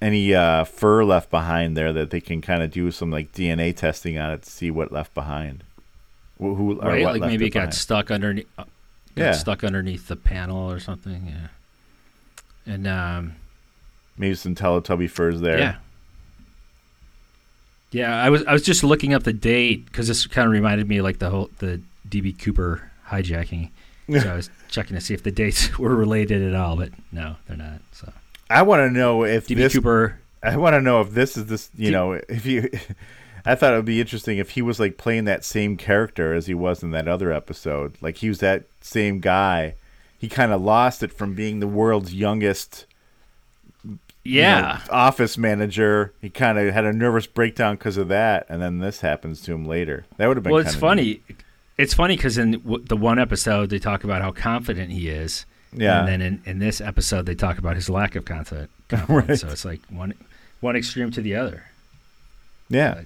any 0.01 0.35
uh, 0.35 0.65
fur 0.65 1.05
left 1.05 1.31
behind 1.31 1.77
there 1.77 1.93
that 1.93 2.11
they 2.11 2.21
can 2.21 2.41
kind 2.41 2.63
of 2.63 2.71
do 2.73 2.91
some 2.91 3.11
like 3.11 3.33
DNA 3.33 3.75
testing 3.75 4.19
on 4.19 4.33
it 4.33 4.43
to 4.43 4.51
see 4.51 4.71
what 4.71 4.91
left 4.93 5.15
behind. 5.15 5.63
Who, 6.43 6.55
who 6.55 6.81
right 6.81 7.05
like 7.05 7.21
maybe 7.23 7.47
it 7.47 7.51
got 7.51 7.61
behind. 7.61 7.75
stuck 7.75 8.11
underneath 8.11 8.47
uh, 8.59 8.65
got 9.17 9.23
Yeah. 9.25 9.33
stuck 9.33 9.65
underneath 9.65 10.09
the 10.09 10.17
panel 10.17 10.71
or 10.71 10.79
something 10.81 11.27
yeah 11.27 12.73
and 12.73 12.87
um 12.87 13.35
maybe 14.19 14.35
some 14.35 14.55
Teletubby 14.55 15.09
furs 15.11 15.41
there. 15.41 15.59
yeah 15.59 15.77
yeah 17.91 18.23
i 18.23 18.31
was 18.31 18.45
i 18.47 18.53
was 18.53 18.63
just 18.63 18.83
looking 18.85 19.13
up 19.15 19.23
the 19.23 19.33
date 19.33 19.85
because 19.87 20.09
this 20.09 20.27
kind 20.27 20.47
of 20.47 20.53
reminded 20.53 20.89
me 20.89 20.99
of 20.99 21.05
like 21.05 21.19
the 21.19 21.31
whole 21.31 21.51
the 21.59 21.81
db 22.09 22.39
cooper 22.39 22.91
hijacking 23.09 23.71
so 24.21 24.31
i 24.31 24.35
was 24.35 24.51
checking 24.69 24.95
to 24.95 25.01
see 25.01 25.15
if 25.15 25.23
the 25.23 25.31
dates 25.31 25.79
were 25.79 25.95
related 25.95 26.43
at 26.43 26.55
all 26.55 26.77
but 26.77 26.91
no 27.11 27.37
they're 27.47 27.57
not 27.57 27.81
so 27.93 28.13
I 28.51 28.61
want 28.63 28.81
to 28.81 28.91
know 28.91 29.25
if 29.25 29.47
db 29.49 29.57
this. 29.57 29.73
cooper 29.73 30.19
I 30.43 30.57
want 30.57 30.75
to 30.75 30.81
know 30.81 31.01
if 31.01 31.13
this 31.13 31.37
is 31.37 31.47
this. 31.47 31.71
You 31.77 31.87
Do- 31.87 31.93
know, 31.93 32.13
if 32.29 32.45
you. 32.47 32.69
I 33.45 33.55
thought 33.55 33.73
it 33.73 33.77
would 33.77 33.85
be 33.85 34.01
interesting 34.01 34.39
if 34.39 34.51
he 34.51 34.63
was 34.63 34.79
like 34.79 34.97
playing 34.97 35.25
that 35.25 35.45
same 35.45 35.77
character 35.77 36.33
as 36.35 36.47
he 36.47 36.55
was 36.55 36.83
in 36.83 36.91
that 36.93 37.09
other 37.09 37.33
episode. 37.33 37.97
Like 38.01 38.19
he 38.19 38.29
was 38.29 38.39
that 38.39 38.65
same 38.81 39.21
guy. 39.21 39.75
He 40.19 40.29
kind 40.29 40.53
of 40.53 40.61
lost 40.63 41.03
it 41.03 41.13
from 41.13 41.35
being 41.35 41.59
the 41.61 41.67
world's 41.67 42.15
youngest 42.15 42.87
you 43.85 43.99
yeah 44.25 44.79
know, 44.87 44.95
office 44.95 45.37
manager. 45.37 46.13
He 46.21 46.31
kind 46.31 46.57
of 46.59 46.73
had 46.73 46.85
a 46.85 46.93
nervous 46.93 47.27
breakdown 47.27 47.75
because 47.75 47.97
of 47.97 48.07
that, 48.09 48.47
and 48.49 48.63
then 48.63 48.79
this 48.79 49.01
happens 49.01 49.41
to 49.43 49.53
him 49.53 49.65
later. 49.65 50.05
That 50.17 50.29
would 50.29 50.37
have 50.37 50.45
been. 50.45 50.53
well, 50.53 50.63
it's 50.65 50.77
funny. 50.77 51.21
It's 51.77 51.95
funny 51.95 52.17
because 52.17 52.39
in 52.39 52.53
w- 52.61 52.85
the 52.85 52.97
one 52.97 53.19
episode 53.19 53.71
they 53.71 53.81
talk 53.81 54.05
about 54.05 54.23
how 54.23 54.31
confident 54.31 54.93
he 54.93 55.09
is, 55.09 55.45
Yeah. 55.73 55.99
and 56.01 56.09
then 56.09 56.21
in, 56.23 56.43
in 56.47 56.59
this 56.61 56.81
episode 56.81 57.27
they 57.27 57.35
talk 57.35 57.59
about 57.59 57.75
his 57.75 57.91
lack 57.91 58.15
of 58.15 58.25
confidence. 58.27 58.71
confidence. 58.89 59.29
Right. 59.29 59.39
So 59.41 59.49
it's 59.49 59.65
like 59.65 59.81
one 59.89 60.15
one 60.61 60.77
extreme 60.77 61.11
to 61.11 61.21
the 61.21 61.35
other. 61.35 61.65
Yeah. 62.69 62.95
But 62.95 63.05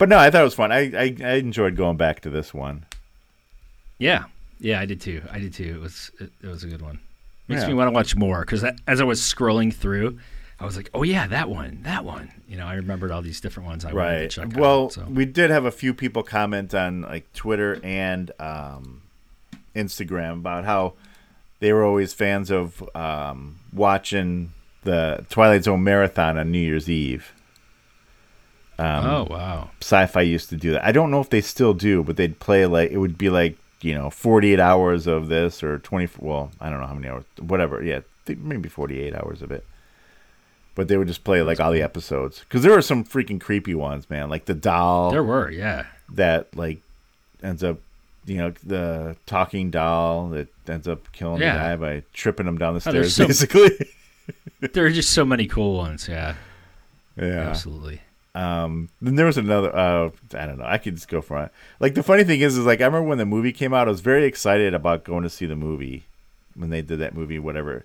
no, 0.00 0.18
I 0.18 0.30
thought 0.30 0.40
it 0.40 0.44
was 0.44 0.54
fun. 0.54 0.72
I, 0.72 0.90
I, 0.96 1.16
I 1.22 1.32
enjoyed 1.34 1.76
going 1.76 1.96
back 1.96 2.20
to 2.20 2.30
this 2.30 2.52
one. 2.52 2.84
Yeah, 3.98 4.24
yeah, 4.58 4.80
I 4.80 4.86
did 4.86 5.00
too. 5.00 5.22
I 5.30 5.38
did 5.38 5.54
too. 5.54 5.74
It 5.76 5.80
was 5.80 6.10
it, 6.20 6.30
it 6.42 6.46
was 6.48 6.64
a 6.64 6.66
good 6.68 6.82
one. 6.82 6.98
Makes 7.48 7.62
Yeah. 7.62 7.68
me 7.68 7.74
want 7.74 7.88
to 7.88 7.92
watch 7.92 8.16
more 8.16 8.40
because 8.40 8.64
as 8.86 9.00
I 9.00 9.04
was 9.04 9.20
scrolling 9.20 9.72
through, 9.72 10.18
I 10.58 10.64
was 10.64 10.76
like, 10.76 10.90
oh 10.94 11.02
yeah, 11.02 11.26
that 11.28 11.48
one, 11.48 11.80
that 11.82 12.04
one. 12.04 12.30
You 12.48 12.56
know, 12.56 12.66
I 12.66 12.74
remembered 12.74 13.10
all 13.10 13.22
these 13.22 13.40
different 13.40 13.68
ones 13.68 13.84
I 13.84 13.92
wanted 13.92 13.98
right. 13.98 14.30
to 14.30 14.40
check 14.48 14.56
Well, 14.56 14.84
out. 14.84 14.92
So. 14.92 15.04
we 15.08 15.24
did 15.26 15.50
have 15.50 15.64
a 15.64 15.70
few 15.70 15.92
people 15.94 16.22
comment 16.22 16.74
on 16.74 17.02
like 17.02 17.30
Twitter 17.32 17.78
and 17.84 18.30
um, 18.40 19.02
Instagram 19.76 20.34
about 20.34 20.64
how 20.64 20.94
they 21.60 21.72
were 21.72 21.84
always 21.84 22.12
fans 22.14 22.50
of 22.50 22.82
um, 22.96 23.58
watching 23.72 24.52
the 24.82 25.24
Twilight 25.30 25.64
Zone 25.64 25.82
marathon 25.82 26.36
on 26.38 26.50
New 26.50 26.58
Year's 26.58 26.90
Eve. 26.90 27.32
Um, 28.78 29.04
oh 29.06 29.26
wow. 29.30 29.70
Sci-Fi 29.80 30.22
used 30.22 30.48
to 30.50 30.56
do 30.56 30.72
that. 30.72 30.84
I 30.84 30.92
don't 30.92 31.10
know 31.10 31.20
if 31.20 31.30
they 31.30 31.40
still 31.40 31.74
do, 31.74 32.02
but 32.02 32.16
they'd 32.16 32.38
play 32.40 32.66
like 32.66 32.90
it 32.90 32.98
would 32.98 33.16
be 33.18 33.30
like 33.30 33.56
you 33.80 33.94
know 33.94 34.10
48 34.10 34.58
hours 34.58 35.06
of 35.06 35.28
this 35.28 35.62
or 35.62 35.78
20. 35.78 36.08
Well, 36.18 36.50
I 36.60 36.70
don't 36.70 36.80
know 36.80 36.86
how 36.86 36.94
many 36.94 37.08
hours, 37.08 37.24
whatever. 37.40 37.82
Yeah, 37.82 38.00
th- 38.26 38.38
maybe 38.38 38.68
48 38.68 39.14
hours 39.14 39.42
of 39.42 39.50
it. 39.52 39.64
But 40.74 40.88
they 40.88 40.96
would 40.96 41.06
just 41.06 41.22
play 41.22 41.40
like 41.42 41.60
all 41.60 41.70
the 41.70 41.82
episodes 41.82 42.40
because 42.40 42.62
there 42.62 42.72
were 42.72 42.82
some 42.82 43.04
freaking 43.04 43.40
creepy 43.40 43.74
ones, 43.76 44.10
man. 44.10 44.28
Like 44.28 44.46
the 44.46 44.54
doll 44.54 45.12
There 45.12 45.22
were, 45.22 45.48
yeah. 45.50 45.86
that 46.14 46.56
like 46.56 46.78
ends 47.44 47.62
up, 47.62 47.78
you 48.26 48.38
know, 48.38 48.52
the 48.64 49.14
talking 49.26 49.70
doll 49.70 50.30
that 50.30 50.48
ends 50.66 50.88
up 50.88 51.12
killing 51.12 51.40
Yeah. 51.40 51.52
the 51.52 51.58
guy 51.60 51.76
by 51.76 52.02
tripping 52.12 52.48
him 52.48 52.58
down 52.58 52.74
the 52.74 52.82
Oh, 52.88 52.90
stairs, 52.90 53.16
basically. 53.18 53.70
There 54.72 54.86
are 54.86 54.90
just 54.90 55.10
so 55.10 55.26
many 55.26 55.46
cool 55.46 55.76
ones. 55.76 56.08
Yeah, 56.08 56.36
yeah. 57.20 57.48
absolutely. 57.50 58.00
Um, 58.34 58.88
then 59.00 59.14
there 59.14 59.26
was 59.26 59.38
another. 59.38 59.74
Uh, 59.74 60.10
I 60.34 60.46
don't 60.46 60.58
know. 60.58 60.64
I 60.66 60.78
could 60.78 60.96
just 60.96 61.08
go 61.08 61.20
for 61.20 61.42
it. 61.44 61.52
Like 61.78 61.94
the 61.94 62.02
funny 62.02 62.24
thing 62.24 62.40
is, 62.40 62.56
is 62.58 62.66
like 62.66 62.80
I 62.80 62.86
remember 62.86 63.08
when 63.08 63.18
the 63.18 63.26
movie 63.26 63.52
came 63.52 63.72
out, 63.72 63.86
I 63.86 63.90
was 63.90 64.00
very 64.00 64.24
excited 64.24 64.74
about 64.74 65.04
going 65.04 65.22
to 65.22 65.30
see 65.30 65.46
the 65.46 65.54
movie 65.56 66.04
when 66.54 66.70
they 66.70 66.82
did 66.82 66.98
that 66.98 67.14
movie, 67.14 67.38
whatever. 67.38 67.84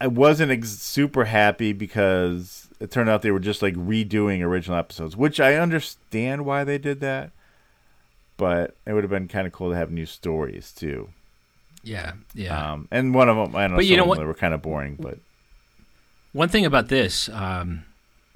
I 0.00 0.06
wasn't 0.06 0.52
ex- 0.52 0.70
super 0.78 1.24
happy 1.24 1.72
because 1.72 2.68
it 2.80 2.90
turned 2.90 3.08
out 3.08 3.22
they 3.22 3.30
were 3.30 3.40
just 3.40 3.62
like 3.62 3.74
redoing 3.74 4.40
original 4.42 4.76
episodes, 4.78 5.16
which 5.16 5.40
I 5.40 5.54
understand 5.54 6.44
why 6.44 6.62
they 6.64 6.78
did 6.78 7.00
that. 7.00 7.30
But 8.36 8.76
it 8.86 8.92
would 8.92 9.04
have 9.04 9.10
been 9.10 9.28
kind 9.28 9.46
of 9.46 9.52
cool 9.52 9.70
to 9.70 9.76
have 9.76 9.90
new 9.90 10.06
stories 10.06 10.72
too. 10.72 11.08
Yeah, 11.82 12.12
yeah. 12.34 12.72
Um, 12.72 12.88
and 12.90 13.14
one 13.14 13.28
of 13.28 13.36
them, 13.36 13.54
I 13.56 13.62
don't 13.62 13.72
know, 13.72 13.76
But 13.76 13.84
you 13.86 13.90
some 13.90 13.96
know 13.98 14.02
of 14.02 14.06
them 14.06 14.08
what? 14.10 14.18
they 14.18 14.26
were 14.26 14.34
kind 14.34 14.54
of 14.54 14.62
boring, 14.62 14.96
but 14.98 15.18
One 16.32 16.48
thing 16.48 16.66
about 16.66 16.88
this, 16.88 17.28
um, 17.28 17.84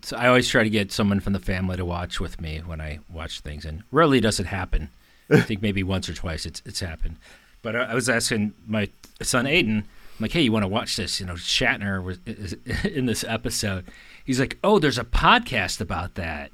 so 0.02 0.16
I 0.16 0.28
always 0.28 0.48
try 0.48 0.62
to 0.62 0.70
get 0.70 0.92
someone 0.92 1.20
from 1.20 1.32
the 1.32 1.40
family 1.40 1.76
to 1.76 1.84
watch 1.84 2.20
with 2.20 2.40
me 2.40 2.58
when 2.58 2.80
I 2.80 3.00
watch 3.12 3.40
things, 3.40 3.64
and 3.64 3.82
rarely 3.90 4.20
does 4.20 4.38
it 4.40 4.46
happen. 4.46 4.90
I 5.30 5.40
think 5.42 5.60
maybe 5.62 5.82
once 5.82 6.08
or 6.08 6.14
twice 6.14 6.46
it's 6.46 6.62
it's 6.64 6.80
happened. 6.80 7.16
But 7.62 7.74
I, 7.76 7.80
I 7.80 7.94
was 7.94 8.08
asking 8.08 8.54
my 8.66 8.88
son 9.20 9.44
Aiden, 9.46 9.78
I'm 9.78 9.84
like, 10.20 10.32
"Hey, 10.32 10.42
you 10.42 10.52
want 10.52 10.62
to 10.62 10.68
watch 10.68 10.96
this? 10.96 11.20
You 11.20 11.26
know, 11.26 11.34
Shatner 11.34 12.02
was 12.02 12.18
is 12.26 12.54
in 12.84 13.06
this 13.06 13.24
episode." 13.24 13.84
He's 14.24 14.40
like, 14.40 14.58
"Oh, 14.62 14.78
there's 14.78 14.98
a 14.98 15.04
podcast 15.04 15.80
about 15.80 16.14
that," 16.14 16.50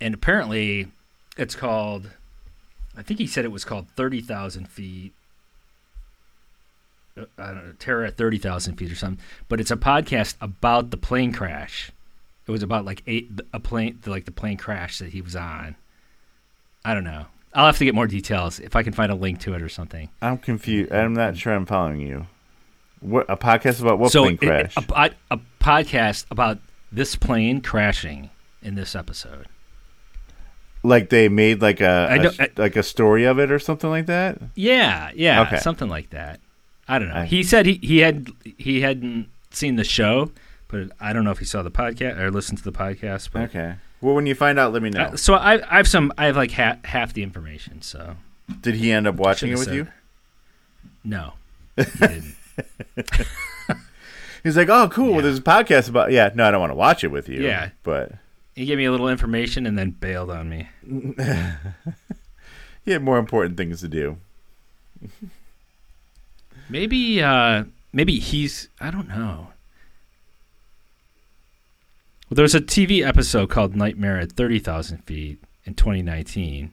and 0.00 0.14
apparently, 0.14 0.88
it's 1.36 1.54
called. 1.54 2.10
I 2.96 3.02
think 3.02 3.20
he 3.20 3.26
said 3.26 3.44
it 3.44 3.52
was 3.52 3.64
called 3.64 3.88
Thirty 3.96 4.20
Thousand 4.20 4.68
Feet. 4.68 5.12
uh, 7.18 7.24
I 7.38 7.46
don't 7.46 7.66
know, 7.66 7.72
Terror 7.78 8.04
at 8.04 8.16
30,000 8.16 8.76
feet 8.76 8.92
or 8.92 8.94
something, 8.94 9.22
but 9.48 9.60
it's 9.60 9.70
a 9.70 9.76
podcast 9.76 10.36
about 10.40 10.90
the 10.90 10.96
plane 10.96 11.32
crash. 11.32 11.90
It 12.46 12.50
was 12.50 12.62
about 12.62 12.84
like 12.84 13.02
eight, 13.06 13.30
a 13.52 13.58
plane, 13.60 13.98
like 14.06 14.24
the 14.24 14.30
plane 14.32 14.56
crash 14.56 14.98
that 14.98 15.10
he 15.10 15.20
was 15.20 15.34
on. 15.34 15.74
I 16.84 16.94
don't 16.94 17.04
know. 17.04 17.26
I'll 17.54 17.66
have 17.66 17.78
to 17.78 17.84
get 17.84 17.94
more 17.94 18.06
details 18.06 18.60
if 18.60 18.76
I 18.76 18.82
can 18.82 18.92
find 18.92 19.10
a 19.10 19.14
link 19.14 19.40
to 19.40 19.54
it 19.54 19.62
or 19.62 19.68
something. 19.68 20.08
I'm 20.22 20.38
confused. 20.38 20.92
I'm 20.92 21.14
not 21.14 21.36
sure 21.36 21.54
I'm 21.54 21.66
following 21.66 22.00
you. 22.00 22.26
What 23.00 23.26
a 23.28 23.36
podcast 23.36 23.80
about 23.80 23.98
what 23.98 24.12
so 24.12 24.22
plane 24.24 24.34
it- 24.40 24.46
crash? 24.46 24.76
a, 24.76 25.10
a 25.30 25.38
podcast 25.60 26.26
about 26.30 26.58
this 26.92 27.16
plane 27.16 27.60
crashing 27.62 28.30
in 28.62 28.74
this 28.74 28.94
episode. 28.94 29.46
like 30.82 31.08
they 31.10 31.28
made 31.28 31.60
like 31.60 31.80
a, 31.80 32.08
I 32.10 32.16
a 32.16 32.32
sh- 32.32 32.40
like 32.56 32.76
a 32.76 32.82
story 32.82 33.24
of 33.24 33.38
it 33.40 33.50
or 33.50 33.58
something 33.58 33.90
like 33.90 34.06
that. 34.06 34.38
Yeah, 34.54 35.10
yeah, 35.14 35.42
Okay. 35.42 35.58
something 35.58 35.88
like 35.88 36.10
that. 36.10 36.40
I 36.86 36.98
don't 37.00 37.08
know. 37.08 37.16
I- 37.16 37.26
he 37.26 37.42
said 37.42 37.66
he, 37.66 37.74
he 37.82 37.98
had 37.98 38.28
he 38.56 38.82
hadn't 38.82 39.28
seen 39.50 39.76
the 39.76 39.84
show, 39.84 40.30
but 40.68 40.90
I 41.00 41.12
don't 41.12 41.24
know 41.24 41.30
if 41.30 41.38
he 41.38 41.44
saw 41.44 41.62
the 41.62 41.70
podcast 41.70 42.18
or 42.18 42.30
listened 42.30 42.58
to 42.58 42.64
the 42.64 42.72
podcast. 42.72 43.30
But 43.32 43.42
Okay. 43.44 43.74
Well, 44.00 44.14
when 44.14 44.26
you 44.26 44.34
find 44.34 44.58
out, 44.58 44.72
let 44.72 44.82
me 44.82 44.90
know. 44.90 45.00
Uh, 45.04 45.16
so 45.16 45.34
I, 45.34 45.54
I 45.72 45.76
have 45.78 45.88
some. 45.88 46.12
I 46.18 46.26
have 46.26 46.36
like 46.36 46.52
ha- 46.52 46.78
half 46.84 47.12
the 47.14 47.22
information. 47.22 47.80
So 47.82 48.16
Did 48.60 48.74
he 48.76 48.92
end 48.92 49.06
up 49.06 49.14
watching 49.16 49.50
it 49.52 49.58
with 49.58 49.72
you? 49.72 49.88
no, 51.04 51.32
he 51.76 51.84
didn't. 51.98 52.34
He's 54.42 54.56
like, 54.56 54.68
"Oh, 54.68 54.88
cool. 54.88 55.12
Well 55.14 55.22
there's 55.22 55.38
a 55.38 55.42
podcast 55.42 55.88
about." 55.88 56.12
Yeah, 56.12 56.30
no, 56.34 56.46
I 56.46 56.50
don't 56.50 56.60
want 56.60 56.70
to 56.70 56.76
watch 56.76 57.02
it 57.04 57.08
with 57.08 57.28
you. 57.28 57.42
Yeah. 57.42 57.70
but 57.82 58.12
He 58.54 58.64
gave 58.66 58.78
me 58.78 58.84
a 58.84 58.90
little 58.90 59.08
information 59.08 59.66
and 59.66 59.78
then 59.78 59.90
bailed 59.90 60.30
on 60.30 60.48
me. 60.48 60.68
he 62.84 62.90
had 62.92 63.02
more 63.02 63.18
important 63.18 63.56
things 63.56 63.80
to 63.80 63.88
do. 63.88 64.18
Maybe 66.68 67.22
uh 67.22 67.64
maybe 67.92 68.18
he's 68.18 68.68
I 68.80 68.90
don't 68.90 69.08
know. 69.08 69.48
Well, 72.28 72.34
there 72.36 72.42
was 72.42 72.54
a 72.54 72.60
TV 72.60 73.06
episode 73.06 73.50
called 73.50 73.76
Nightmare 73.76 74.18
at 74.18 74.32
30,000 74.32 74.98
feet 75.04 75.38
in 75.64 75.74
2019. 75.74 76.72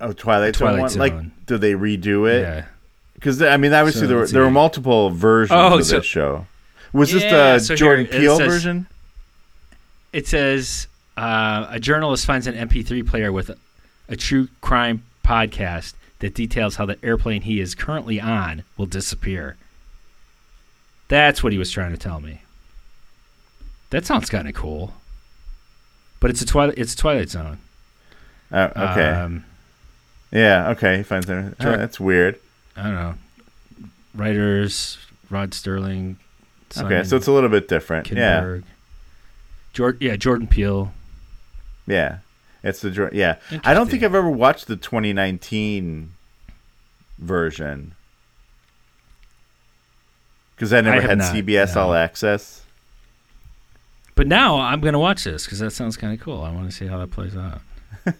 Oh, 0.00 0.12
Twilight, 0.12 0.54
Twilight 0.54 0.90
Zone. 0.90 0.90
Zone. 0.90 0.98
Like, 1.00 1.46
do 1.46 1.58
they 1.58 1.72
redo 1.72 2.30
it? 2.30 2.42
Yeah. 2.42 2.64
Because 3.14 3.42
I 3.42 3.56
mean, 3.56 3.72
obviously 3.72 4.02
So, 4.02 4.06
there 4.08 4.16
were, 4.18 4.26
there 4.26 4.42
were 4.42 4.50
multiple 4.50 5.10
versions 5.10 5.52
Oh, 5.58 5.78
of 5.78 5.84
so- 5.86 5.96
this 5.96 6.06
show. 6.06 6.46
Was 6.92 7.12
this 7.12 7.22
the 7.22 7.58
so 7.60 7.74
here 7.74 7.76
Jordan 7.76 8.06
it 8.06 8.10
Peele 8.12 8.36
says- 8.36 8.46
version? 8.52 8.86
It 10.12 10.26
says 10.26 10.88
uh, 11.16 11.66
a 11.70 11.78
journalist 11.78 12.26
finds 12.26 12.46
an 12.48 12.54
MP3 12.68 13.06
player 13.06 13.30
with 13.30 13.50
a, 13.50 13.56
a 14.08 14.16
true 14.16 14.48
crime 14.60 15.04
podcast 15.24 15.94
that 16.18 16.34
details 16.34 16.76
how 16.76 16.86
the 16.86 16.98
airplane 17.04 17.42
he 17.42 17.60
is 17.60 17.74
currently 17.76 18.20
on 18.20 18.64
will 18.76 18.86
disappear. 18.86 19.56
That's 21.08 21.42
what 21.44 21.52
he 21.52 21.58
was 21.58 21.70
trying 21.70 21.92
to 21.92 21.96
tell 21.98 22.20
me. 22.20 22.42
That 23.90 24.06
sounds 24.06 24.30
kind 24.30 24.48
of 24.48 24.54
cool. 24.54 24.94
But 26.20 26.30
it's 26.30 26.42
a 26.42 26.46
twilight. 26.46 26.78
It's 26.78 26.94
Twilight 26.94 27.30
Zone. 27.30 27.58
Oh, 28.52 28.64
okay. 28.64 29.08
Um, 29.08 29.44
yeah. 30.30 30.70
Okay. 30.70 30.98
He 30.98 31.02
finds 31.02 31.26
that. 31.26 31.54
Oh, 31.60 31.76
that's 31.76 31.98
weird. 31.98 32.38
I 32.76 32.82
don't 32.84 32.94
know. 32.94 33.14
Writers 34.14 34.98
Rod 35.30 35.50
Serling. 35.52 36.16
Okay, 36.76 37.02
so 37.02 37.16
it's 37.16 37.26
a 37.26 37.32
little 37.32 37.48
bit 37.48 37.66
different. 37.68 38.10
Yeah. 38.10 38.40
Kinberg. 38.40 38.62
Jor- 39.72 39.96
yeah, 40.00 40.16
Jordan 40.16 40.46
Peele. 40.46 40.92
Yeah. 41.86 42.18
It's 42.62 42.80
the 42.80 42.90
Jor- 42.90 43.10
yeah. 43.12 43.36
I 43.64 43.74
don't 43.74 43.90
think 43.90 44.02
I've 44.02 44.14
ever 44.14 44.30
watched 44.30 44.66
the 44.66 44.76
2019 44.76 46.12
version 47.18 47.94
because 50.54 50.72
I 50.72 50.80
never 50.80 50.98
I 50.98 51.00
had 51.00 51.18
not, 51.18 51.34
CBS 51.34 51.74
no. 51.74 51.82
All 51.82 51.94
Access. 51.94 52.62
But 54.20 54.26
now 54.26 54.60
I'm 54.60 54.82
going 54.82 54.92
to 54.92 54.98
watch 54.98 55.24
this 55.24 55.46
because 55.46 55.60
that 55.60 55.70
sounds 55.70 55.96
kind 55.96 56.12
of 56.12 56.20
cool. 56.20 56.42
I 56.42 56.52
want 56.52 56.70
to 56.70 56.76
see 56.76 56.86
how 56.86 56.98
that 56.98 57.10
plays 57.10 57.34
out. 57.34 57.62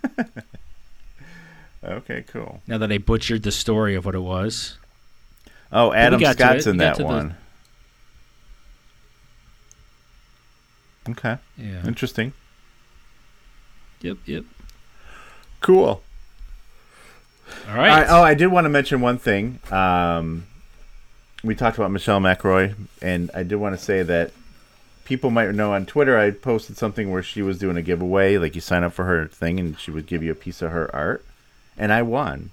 Okay, 1.84 2.24
cool. 2.26 2.62
Now 2.66 2.78
that 2.78 2.90
I 2.90 2.96
butchered 2.96 3.42
the 3.42 3.52
story 3.52 3.94
of 3.94 4.06
what 4.06 4.14
it 4.14 4.20
was. 4.20 4.78
Oh, 5.70 5.92
Adam 5.92 6.18
Scott's 6.24 6.66
in 6.66 6.78
that 6.78 6.96
to 6.96 7.02
the- 7.02 7.06
one. 7.06 7.34
Okay, 11.10 11.36
Yeah. 11.58 11.86
interesting. 11.86 12.32
Yep. 14.00 14.16
Yep. 14.24 14.44
Cool. 15.60 16.02
All 17.68 17.76
right. 17.76 17.90
I, 17.90 18.06
oh, 18.06 18.22
I 18.22 18.32
did 18.32 18.46
want 18.46 18.64
to 18.64 18.70
mention 18.70 19.02
one 19.02 19.18
thing. 19.18 19.58
Um, 19.70 20.46
we 21.44 21.54
talked 21.54 21.76
about 21.76 21.90
Michelle 21.90 22.20
McElroy, 22.20 22.74
and 23.02 23.30
I 23.34 23.42
did 23.42 23.56
want 23.56 23.78
to 23.78 23.82
say 23.84 24.02
that 24.02 24.32
people 25.10 25.30
might 25.30 25.52
know 25.56 25.72
on 25.74 25.84
Twitter 25.86 26.16
I 26.16 26.30
posted 26.30 26.76
something 26.76 27.10
where 27.10 27.22
she 27.22 27.42
was 27.42 27.58
doing 27.58 27.76
a 27.76 27.82
giveaway, 27.82 28.38
like 28.38 28.54
you 28.54 28.60
sign 28.60 28.84
up 28.84 28.92
for 28.92 29.04
her 29.06 29.26
thing, 29.26 29.58
and 29.58 29.76
she 29.76 29.90
would 29.90 30.06
give 30.06 30.22
you 30.22 30.30
a 30.30 30.36
piece 30.36 30.62
of 30.62 30.70
her 30.70 30.88
art, 30.94 31.24
and 31.76 31.92
I 31.92 32.02
won. 32.02 32.50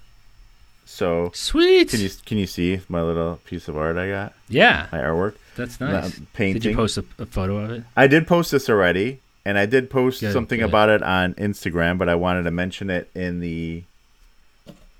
So 0.84 1.30
Sweet. 1.34 1.90
can 1.90 2.00
you 2.00 2.10
can 2.26 2.36
you 2.36 2.46
see 2.48 2.80
my 2.88 3.00
little 3.00 3.38
piece 3.44 3.68
of 3.68 3.76
art 3.76 3.96
I 3.96 4.08
got? 4.08 4.32
yeah. 4.48 4.88
My 4.90 4.98
artwork. 4.98 5.34
That's 5.54 5.78
nice. 5.80 6.20
Painting. 6.34 6.54
Did 6.62 6.64
you 6.70 6.74
post 6.76 6.98
a, 6.98 7.04
a 7.18 7.26
photo 7.26 7.58
of 7.58 7.70
it? 7.70 7.84
I 7.96 8.08
did 8.08 8.26
post 8.26 8.50
this 8.50 8.68
already, 8.68 9.20
and 9.44 9.56
I 9.56 9.66
did 9.66 9.88
post 9.88 10.20
Good, 10.20 10.32
something 10.32 10.58
good. 10.58 10.68
about 10.68 10.88
it 10.88 11.02
on 11.02 11.34
Instagram, 11.34 11.96
but 11.96 12.08
I 12.08 12.16
wanted 12.16 12.42
to 12.42 12.50
mention 12.50 12.90
it 12.90 13.08
in 13.14 13.38
the 13.38 13.84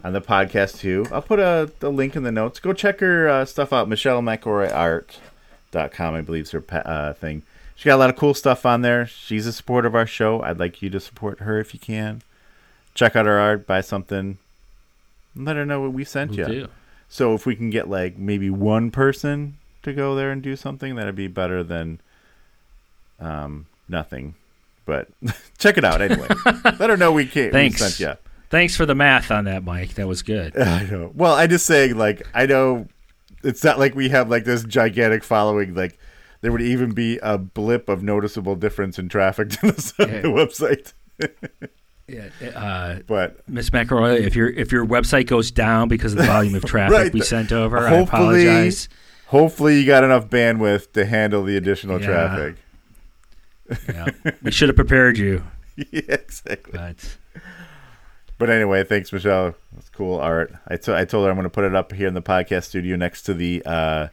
on 0.04 0.12
the 0.12 0.20
podcast 0.20 0.78
too. 0.78 1.06
I'll 1.10 1.22
put 1.22 1.40
a, 1.40 1.72
a 1.82 1.88
link 1.88 2.14
in 2.14 2.22
the 2.22 2.30
notes. 2.30 2.60
Go 2.60 2.72
check 2.72 3.00
her 3.00 3.28
uh, 3.28 3.44
stuff 3.44 3.72
out. 3.72 3.88
Michelle 3.88 4.22
McElroy 4.22 4.70
Art.com, 5.74 6.14
I 6.14 6.20
believe 6.20 6.44
is 6.44 6.50
her 6.52 6.64
uh, 6.70 7.12
thing. 7.14 7.42
She 7.74 7.86
got 7.86 7.96
a 7.96 7.98
lot 7.98 8.10
of 8.10 8.16
cool 8.16 8.34
stuff 8.34 8.66
on 8.66 8.82
there. 8.82 9.06
She's 9.06 9.46
a 9.46 9.52
supporter 9.52 9.86
of 9.86 9.94
our 9.94 10.06
show. 10.06 10.42
I'd 10.42 10.58
like 10.58 10.82
you 10.82 10.90
to 10.90 11.00
support 11.00 11.40
her 11.40 11.60
if 11.60 11.72
you 11.74 11.80
can. 11.80 12.22
Check 12.94 13.14
out 13.14 13.26
her 13.26 13.38
art, 13.38 13.66
buy 13.66 13.80
something, 13.82 14.38
and 15.34 15.46
let 15.46 15.56
her 15.56 15.64
know 15.64 15.80
what 15.80 15.92
we 15.92 16.04
sent 16.04 16.32
Will 16.32 16.38
you. 16.38 16.46
do. 16.46 16.68
So 17.08 17.34
if 17.34 17.46
we 17.46 17.54
can 17.54 17.70
get 17.70 17.88
like 17.88 18.18
maybe 18.18 18.50
one 18.50 18.90
person 18.90 19.58
to 19.84 19.92
go 19.92 20.16
there 20.16 20.32
and 20.32 20.42
do 20.42 20.56
something, 20.56 20.96
that'd 20.96 21.14
be 21.14 21.28
better 21.28 21.62
than 21.62 22.00
um 23.20 23.66
nothing. 23.88 24.34
But 24.84 25.08
check 25.58 25.78
it 25.78 25.84
out 25.84 26.02
anyway. 26.02 26.28
Let 26.64 26.90
her 26.90 26.96
know 26.96 27.12
we 27.12 27.26
can't. 27.26 27.52
Thanks. 27.52 27.80
We 27.80 27.86
sent 27.88 28.00
you. 28.00 28.18
Thanks 28.50 28.74
for 28.74 28.86
the 28.86 28.94
math 28.94 29.30
on 29.30 29.44
that, 29.44 29.62
Mike. 29.62 29.94
That 29.94 30.08
was 30.08 30.22
good. 30.22 30.58
I 30.58 30.84
know. 30.84 31.12
Well, 31.14 31.34
I 31.34 31.46
just 31.46 31.66
saying 31.66 31.96
like 31.96 32.26
I 32.34 32.46
know 32.46 32.88
it's 33.44 33.62
not 33.64 33.78
like 33.78 33.94
we 33.94 34.08
have 34.10 34.28
like 34.30 34.44
this 34.44 34.64
gigantic 34.64 35.22
following. 35.24 35.74
Like 35.74 35.98
there 36.40 36.52
would 36.52 36.62
even 36.62 36.92
be 36.92 37.18
a 37.22 37.38
blip 37.38 37.88
of 37.88 38.02
noticeable 38.02 38.56
difference 38.56 38.98
in 38.98 39.08
traffic 39.08 39.50
to 39.60 39.72
the, 39.72 39.94
Yeah. 39.98 40.20
the 40.22 40.28
website. 40.28 40.92
Yeah. 42.06 42.28
Uh, 42.58 43.00
But 43.06 43.46
Miss 43.48 43.70
McElroy, 43.70 44.20
if 44.20 44.34
your 44.34 44.48
if 44.48 44.72
your 44.72 44.86
website 44.86 45.26
goes 45.26 45.50
down 45.50 45.88
because 45.88 46.12
of 46.12 46.18
the 46.18 46.24
volume 46.24 46.54
of 46.54 46.64
traffic 46.66 46.96
Right. 46.96 47.12
we 47.12 47.20
sent 47.20 47.52
over, 47.52 47.78
I 47.86 47.96
apologize. 47.96 48.88
hopefully 49.26 49.78
you 49.80 49.86
got 49.86 50.04
enough 50.04 50.28
bandwidth 50.28 50.92
to 50.92 51.04
handle 51.04 51.42
the 51.44 51.56
additional 51.56 52.00
Yeah. 52.00 52.06
traffic. 52.06 52.56
Yeah. 53.88 54.32
we 54.42 54.50
should 54.50 54.70
have 54.70 54.76
prepared 54.76 55.18
you, 55.18 55.42
yeah, 55.76 56.00
exactly. 56.08 56.72
but 56.72 57.16
But 58.38 58.50
anyway, 58.50 58.84
thanks, 58.84 59.12
Michelle. 59.12 59.54
That's 59.74 59.88
cool 59.90 60.18
art. 60.18 60.54
I 60.68 60.76
told 60.76 60.96
her 60.96 61.28
I'm 61.30 61.34
going 61.36 61.42
to 61.42 61.50
put 61.50 61.64
it 61.64 61.74
up 61.74 61.92
here 61.92 62.06
in 62.06 62.14
the 62.14 62.22
podcast 62.22 62.64
studio 62.64 62.94
next 62.96 63.22
to 63.22 63.34
the 63.34 63.62
uh, 63.66 64.08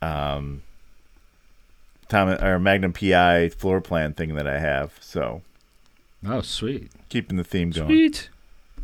um, 0.00 0.62
Tom 2.08 2.28
or 2.28 2.58
Magnum 2.60 2.92
PI 2.92 3.48
floor 3.50 3.80
plan 3.80 4.14
thing 4.14 4.36
that 4.36 4.46
I 4.46 4.58
have. 4.58 4.92
So 5.00 5.42
oh, 6.26 6.42
sweet, 6.42 6.92
keeping 7.08 7.36
the 7.36 7.44
theme 7.44 7.70
going. 7.70 7.88
sweet. 7.88 8.28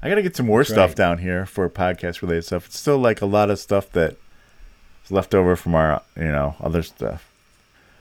I 0.02 0.08
got 0.08 0.14
to 0.16 0.22
get 0.22 0.34
some 0.34 0.46
more 0.46 0.60
That's 0.60 0.70
stuff 0.70 0.90
right. 0.90 0.96
down 0.96 1.18
here 1.18 1.46
for 1.46 1.68
podcast 1.68 2.22
related 2.22 2.44
stuff. 2.44 2.66
It's 2.66 2.78
still 2.78 2.98
like 2.98 3.20
a 3.20 3.26
lot 3.26 3.50
of 3.50 3.58
stuff 3.58 3.90
that 3.92 4.16
is 5.04 5.10
left 5.12 5.34
over 5.34 5.54
from 5.56 5.74
our 5.74 6.02
you 6.16 6.24
know 6.24 6.56
other 6.60 6.82
stuff. 6.82 7.30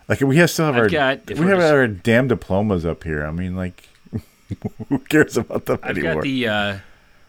Like 0.08 0.22
we 0.22 0.38
have 0.38 0.50
still 0.50 0.66
have 0.66 0.76
I've 0.76 0.84
our 0.84 0.90
got- 0.90 1.30
we 1.38 1.46
have 1.46 1.60
our 1.60 1.88
damn 1.88 2.28
diplomas 2.28 2.86
up 2.86 3.04
here. 3.04 3.24
I 3.24 3.32
mean, 3.32 3.56
like 3.56 3.88
who 4.90 5.00
cares 5.00 5.38
about 5.38 5.66
them 5.66 5.80
I've 5.84 5.92
anymore? 5.98 6.16
got 6.16 6.24
the 6.24 6.48
uh, 6.48 6.78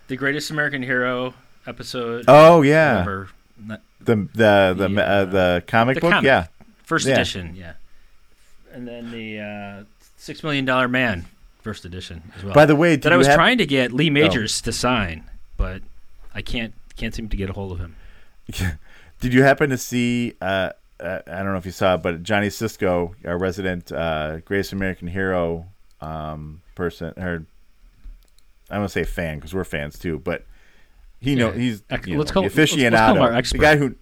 the 0.08 0.16
Greatest 0.16 0.50
American 0.50 0.82
Hero 0.82 1.34
episode. 1.66 2.24
oh 2.28 2.62
yeah. 2.62 2.92
whatever. 2.94 3.28
The 3.58 3.80
the 4.00 4.74
the 4.76 4.88
The, 4.88 5.00
uh, 5.00 5.04
uh, 5.04 5.24
the 5.26 5.64
comic 5.66 5.96
the 5.96 6.00
book, 6.00 6.10
comic. 6.12 6.24
yeah. 6.26 6.46
First 6.84 7.06
Yeah. 7.06 7.14
edition, 7.14 7.54
yeah. 7.54 7.72
And 8.72 8.86
then 8.88 9.10
the 9.10 9.38
uh, 9.40 9.84
Six 10.16 10.42
Million 10.42 10.64
Dollar 10.64 10.88
Man, 10.88 11.26
first 11.60 11.84
edition 11.84 12.22
as 12.36 12.44
well. 12.44 12.54
By 12.54 12.66
the 12.66 12.76
way, 12.76 12.96
that 12.96 13.12
I 13.12 13.16
was 13.16 13.26
hap- 13.26 13.36
trying 13.36 13.58
to 13.58 13.66
get 13.66 13.92
Lee 13.92 14.10
Majors 14.10 14.60
to 14.62 14.72
sign, 14.72 15.24
but 15.56 15.82
I 16.34 16.42
can't 16.42 16.72
can't 16.96 17.14
seem 17.14 17.28
to 17.28 17.36
get 17.36 17.50
a 17.50 17.52
hold 17.52 17.72
of 17.72 17.78
him. 17.78 17.96
Did 19.20 19.34
you 19.34 19.42
happen 19.42 19.70
to 19.70 19.78
see? 19.78 20.34
Uh, 20.40 20.70
uh, 20.98 21.20
I 21.26 21.36
don't 21.42 21.52
know 21.52 21.56
if 21.56 21.66
you 21.66 21.72
saw 21.72 21.94
it, 21.94 22.02
but 22.02 22.22
Johnny 22.22 22.50
Cisco, 22.50 23.14
our 23.24 23.38
resident 23.38 23.90
uh, 23.92 24.38
Greatest 24.40 24.72
American 24.72 25.08
Hero 25.08 25.66
um, 26.00 26.60
person, 26.80 27.12
or 27.18 27.44
I 28.70 28.74
don't 28.74 28.84
to 28.84 28.88
say 28.88 29.04
fan 29.04 29.36
because 29.36 29.52
we're 29.54 29.64
fans 29.64 29.98
too, 29.98 30.18
but 30.18 30.44
he 31.20 31.34
know 31.34 31.48
Yeah. 31.50 31.58
he's 31.58 31.82
Ex- 31.90 32.06
you 32.08 32.18
let's 32.18 32.30
call- 32.30 32.42
the 32.42 32.48
let's- 32.48 32.56
let's 32.56 32.72
call 32.74 32.90
aficionado, 32.90 33.20
our 33.20 33.42
the 33.42 33.58
guy 33.58 33.76
who 33.76 33.94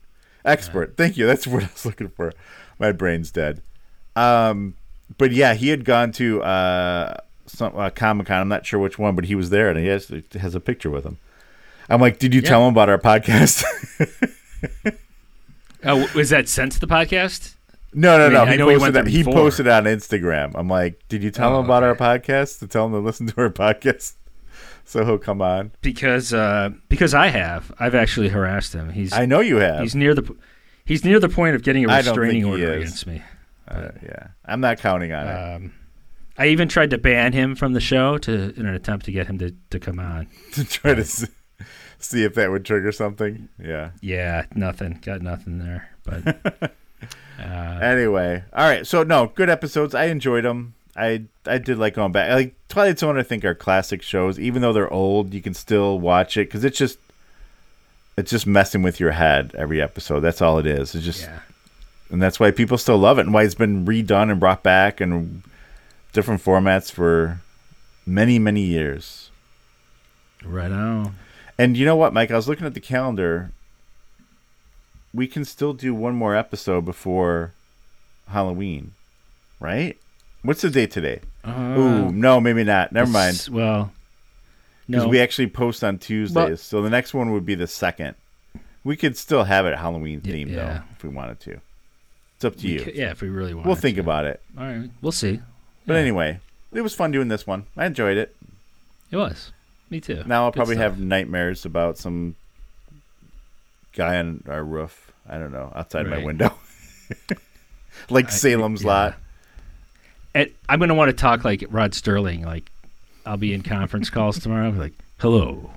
expert. 0.45 0.97
Thank 0.97 1.17
you. 1.17 1.27
That's 1.27 1.47
what 1.53 1.65
I 1.65 1.69
was 1.73 1.85
looking 1.85 2.09
for. 2.09 2.33
My 2.79 2.93
brain's 2.93 3.31
dead. 3.33 3.61
Um, 4.15 4.75
but 5.17 5.33
yeah, 5.33 5.55
he 5.55 5.69
had 5.69 5.85
gone 5.85 6.13
to 6.13 6.43
uh, 6.43 7.17
some 7.47 7.77
uh, 7.77 7.91
Comic 7.91 8.27
Con. 8.29 8.41
I'm 8.41 8.49
not 8.49 8.65
sure 8.67 8.79
which 8.79 8.99
one, 8.99 9.15
but 9.17 9.25
he 9.25 9.35
was 9.35 9.51
there, 9.51 9.69
and 9.71 9.79
he 9.79 9.87
has 9.87 10.13
has 10.39 10.55
a 10.55 10.61
picture 10.61 10.91
with 10.91 11.05
him. 11.05 11.19
I'm 11.89 12.01
like, 12.01 12.19
did 12.19 12.35
you 12.35 12.43
tell 12.43 12.63
him 12.67 12.73
about 12.75 12.89
our 12.89 12.99
podcast? 12.99 13.65
Oh, 15.85 16.09
was 16.15 16.31
that 16.31 16.49
since 16.49 16.77
the 16.79 16.89
podcast? 16.89 17.55
No, 17.95 18.29
no, 18.29 18.43
I 18.43 18.51
mean, 18.51 18.59
no. 18.59 18.69
He 18.69 18.77
posted 18.77 18.95
that. 18.95 19.07
He 19.07 19.25
posted 19.25 19.69
on 19.69 19.85
Instagram. 19.85 20.53
I'm 20.55 20.69
like, 20.69 21.03
did 21.09 21.23
you 21.23 21.31
tell 21.31 21.55
Oh, 21.57 21.61
him 21.61 21.65
about 21.65 21.83
okay. 21.85 22.05
our 22.05 22.19
podcast? 22.19 22.59
To 22.61 22.67
tell 22.67 22.87
him 22.87 22.93
to 22.93 22.99
listen 22.99 23.27
to 23.29 23.41
our 23.41 23.51
podcast, 23.51 24.15
so 24.85 25.05
he'll 25.05 25.19
come 25.19 25.41
on. 25.41 25.73
Because 25.81 26.33
uh, 26.35 26.71
because 26.89 27.15
I 27.15 27.29
have 27.29 27.73
I've 27.81 27.95
actually 27.95 28.29
harassed 28.29 28.75
him. 28.75 28.91
He's 28.91 29.13
I 29.13 29.25
know 29.27 29.41
you 29.41 29.57
have. 29.57 29.81
he's 29.81 29.95
near 29.95 30.15
the 30.15 30.37
he's 30.85 31.05
near 31.05 31.19
the 31.19 31.29
point 31.31 31.55
of 31.57 31.63
getting 31.63 31.85
a 31.85 31.89
restraining 31.89 32.45
order 32.45 32.73
against 32.75 33.07
me. 33.07 33.23
Uh, 33.67 33.91
yeah, 34.03 34.29
I'm 34.47 34.61
not 34.61 34.79
counting 34.79 35.13
on 35.13 35.27
it 35.27 35.55
Um, 35.57 35.73
I 36.39 36.47
even 36.49 36.69
tried 36.69 36.91
to 36.91 36.99
ban 36.99 37.33
him 37.33 37.55
from 37.55 37.73
the 37.75 37.81
show 37.81 38.17
to 38.19 38.33
in 38.57 38.65
an 38.67 38.75
attempt 38.75 39.05
to 39.07 39.13
get 39.13 39.27
him 39.27 39.39
to, 39.39 39.55
to 39.71 39.79
come 39.81 39.99
on. 39.99 40.27
to 40.53 40.65
try 40.65 40.95
to 40.95 41.01
s- 41.03 41.27
see 41.99 42.23
if 42.25 42.35
that 42.35 42.51
would 42.51 42.65
trigger 42.65 42.93
something. 42.93 43.49
Yeah, 43.63 43.91
Yeah, 44.01 44.45
nothing. 44.55 45.01
Got 45.05 45.21
nothing 45.23 45.59
there. 45.59 45.91
But 46.05 46.73
Uh, 47.39 47.79
anyway, 47.83 48.43
all 48.53 48.69
right. 48.69 48.87
So 48.87 49.03
no, 49.03 49.27
good 49.35 49.49
episodes. 49.51 49.95
I 49.95 50.07
enjoyed 50.07 50.45
them. 50.45 50.75
I 50.97 51.23
I 51.47 51.59
did 51.59 51.79
like 51.79 51.95
going 51.95 52.13
back. 52.13 52.31
Like 52.33 52.55
Twilight 52.69 52.99
Zone, 52.99 53.17
I 53.19 53.23
think 53.23 53.45
are 53.45 53.55
classic 53.55 54.03
shows. 54.03 54.39
Even 54.41 54.63
though 54.63 54.73
they're 54.73 54.93
old, 54.93 55.33
you 55.33 55.41
can 55.41 55.55
still 55.55 56.01
watch 56.01 56.37
it 56.37 56.49
because 56.49 56.65
it's 56.65 56.77
just 56.79 56.99
it's 58.17 58.31
just 58.31 58.47
messing 58.47 58.83
with 58.83 58.99
your 58.99 59.13
head 59.13 59.55
every 59.57 59.81
episode. 59.81 60.21
That's 60.21 60.43
all 60.43 60.59
it 60.59 60.67
is. 60.67 60.95
It's 60.97 61.05
just, 61.05 61.23
Yeah. 61.23 61.39
and 62.11 62.21
that's 62.21 62.41
why 62.41 62.51
people 62.51 62.77
still 62.77 62.99
love 62.99 63.19
it, 63.19 63.27
and 63.27 63.33
why 63.33 63.45
it's 63.45 63.55
been 63.55 63.87
redone 63.87 64.31
and 64.31 64.41
brought 64.41 64.65
back 64.65 65.01
and 65.01 65.45
different 66.13 66.43
formats 66.43 66.91
for 66.91 67.41
many 68.05 68.41
many 68.41 68.63
years. 68.63 69.31
Right 70.45 70.73
on. 70.73 71.15
And 71.57 71.77
you 71.77 71.85
know 71.85 71.97
what, 71.97 72.13
Mike? 72.13 72.31
I 72.33 72.37
was 72.37 72.49
looking 72.49 72.67
at 72.67 72.75
the 72.75 72.81
calendar. 72.81 73.53
We 75.15 75.27
can 75.27 75.45
still 75.45 75.73
do 75.73 75.95
one 75.95 76.15
more 76.15 76.35
episode 76.37 76.85
before 76.85 77.53
Halloween, 78.29 78.93
right? 79.61 79.97
What's 80.43 80.61
the 80.63 80.71
date 80.71 80.91
today? 80.91 81.21
Uh, 81.45 81.75
Ooh, 81.79 82.13
no, 82.13 82.41
maybe 82.41 82.63
not. 82.65 82.93
Never 82.93 83.11
mind. 83.11 83.49
Well, 83.51 83.93
Because 84.87 85.05
no. 85.05 85.09
we 85.09 85.21
actually 85.21 85.49
post 85.49 85.83
on 85.83 85.99
Tuesdays, 85.99 86.61
so 86.61 86.83
the 86.83 86.91
next 86.91 87.15
one 87.15 87.33
would 87.33 87.47
be 87.47 87.55
the 87.55 87.67
second. 87.67 88.15
We 88.85 88.97
could 88.97 89.17
still 89.17 89.45
have 89.45 89.67
it 89.67 89.77
Halloween 89.77 90.21
themed 90.21 90.51
yeah. 90.51 90.55
though, 90.57 90.81
if 90.97 91.03
we 91.03 91.09
wanted 91.11 91.41
to. 91.41 91.61
It's 92.37 92.45
up 92.45 92.57
to 92.57 92.67
We 92.67 92.73
you. 92.75 92.81
could- 92.81 92.95
yeah, 92.95 93.11
if 93.11 93.21
we 93.21 93.29
really 93.29 93.55
want. 93.55 93.67
We'll 93.67 93.77
think 93.77 93.99
about 93.99 94.25
it. 94.27 94.41
All 94.57 94.65
right, 94.65 94.91
we'll 95.03 95.11
see. 95.13 95.41
But 95.87 95.95
Yeah. 95.95 96.01
anyway, 96.01 96.41
it 96.73 96.83
was 96.83 96.95
fun 96.95 97.11
doing 97.11 97.29
this 97.29 97.47
one. 97.47 97.65
I 97.77 97.87
enjoyed 97.87 98.17
it. 98.17 98.37
It 99.11 99.17
was. 99.17 99.53
Me 99.91 100.01
too. 100.01 100.23
Now 100.27 100.45
I'll 100.45 100.51
Good 100.51 100.59
probably 100.59 100.75
stuff. 100.77 100.93
have 100.93 101.01
nightmares 101.01 101.65
about 101.65 101.97
some 101.99 102.37
guy 103.93 104.19
on 104.19 104.45
our 104.49 104.63
roof. 104.63 105.13
I 105.29 105.39
don't 105.39 105.53
know, 105.53 105.71
outside 105.75 106.07
my 106.07 106.25
window, 106.25 106.55
like 108.11 108.31
Salem's 108.31 108.83
yeah. 108.83 108.89
Lot. 108.89 109.15
And 110.35 110.51
I'm 110.69 110.79
gonna 110.79 110.95
want 110.95 111.11
to 111.11 111.17
talk 111.17 111.45
like 111.45 111.65
Rod 111.69 111.93
Serling. 111.93 112.45
Like, 112.45 112.71
I'll 113.27 113.37
be 113.37 113.53
in 113.53 113.63
conference 113.63 114.09
calls 114.09 114.39
tomorrow. 114.39 114.71
Like, 114.71 114.95
"Hello, 115.19 115.71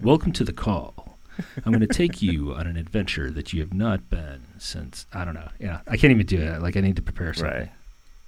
welcome 0.00 0.32
to 0.32 0.44
the 0.44 0.52
call. 0.52 1.18
I'm 1.64 1.72
gonna 1.72 1.86
take 1.86 2.22
you 2.22 2.54
on 2.54 2.66
an 2.66 2.76
adventure 2.76 3.30
that 3.30 3.52
you 3.52 3.60
have 3.60 3.74
not 3.74 4.08
been 4.08 4.42
since 4.58 5.06
I 5.12 5.24
don't 5.24 5.34
know. 5.34 5.48
Yeah, 5.58 5.80
I 5.86 5.96
can't 5.96 6.12
even 6.12 6.26
do 6.26 6.40
it. 6.40 6.62
Like, 6.62 6.76
I 6.76 6.80
need 6.80 6.96
to 6.96 7.02
prepare 7.02 7.34
something. 7.34 7.58
Right. 7.58 7.70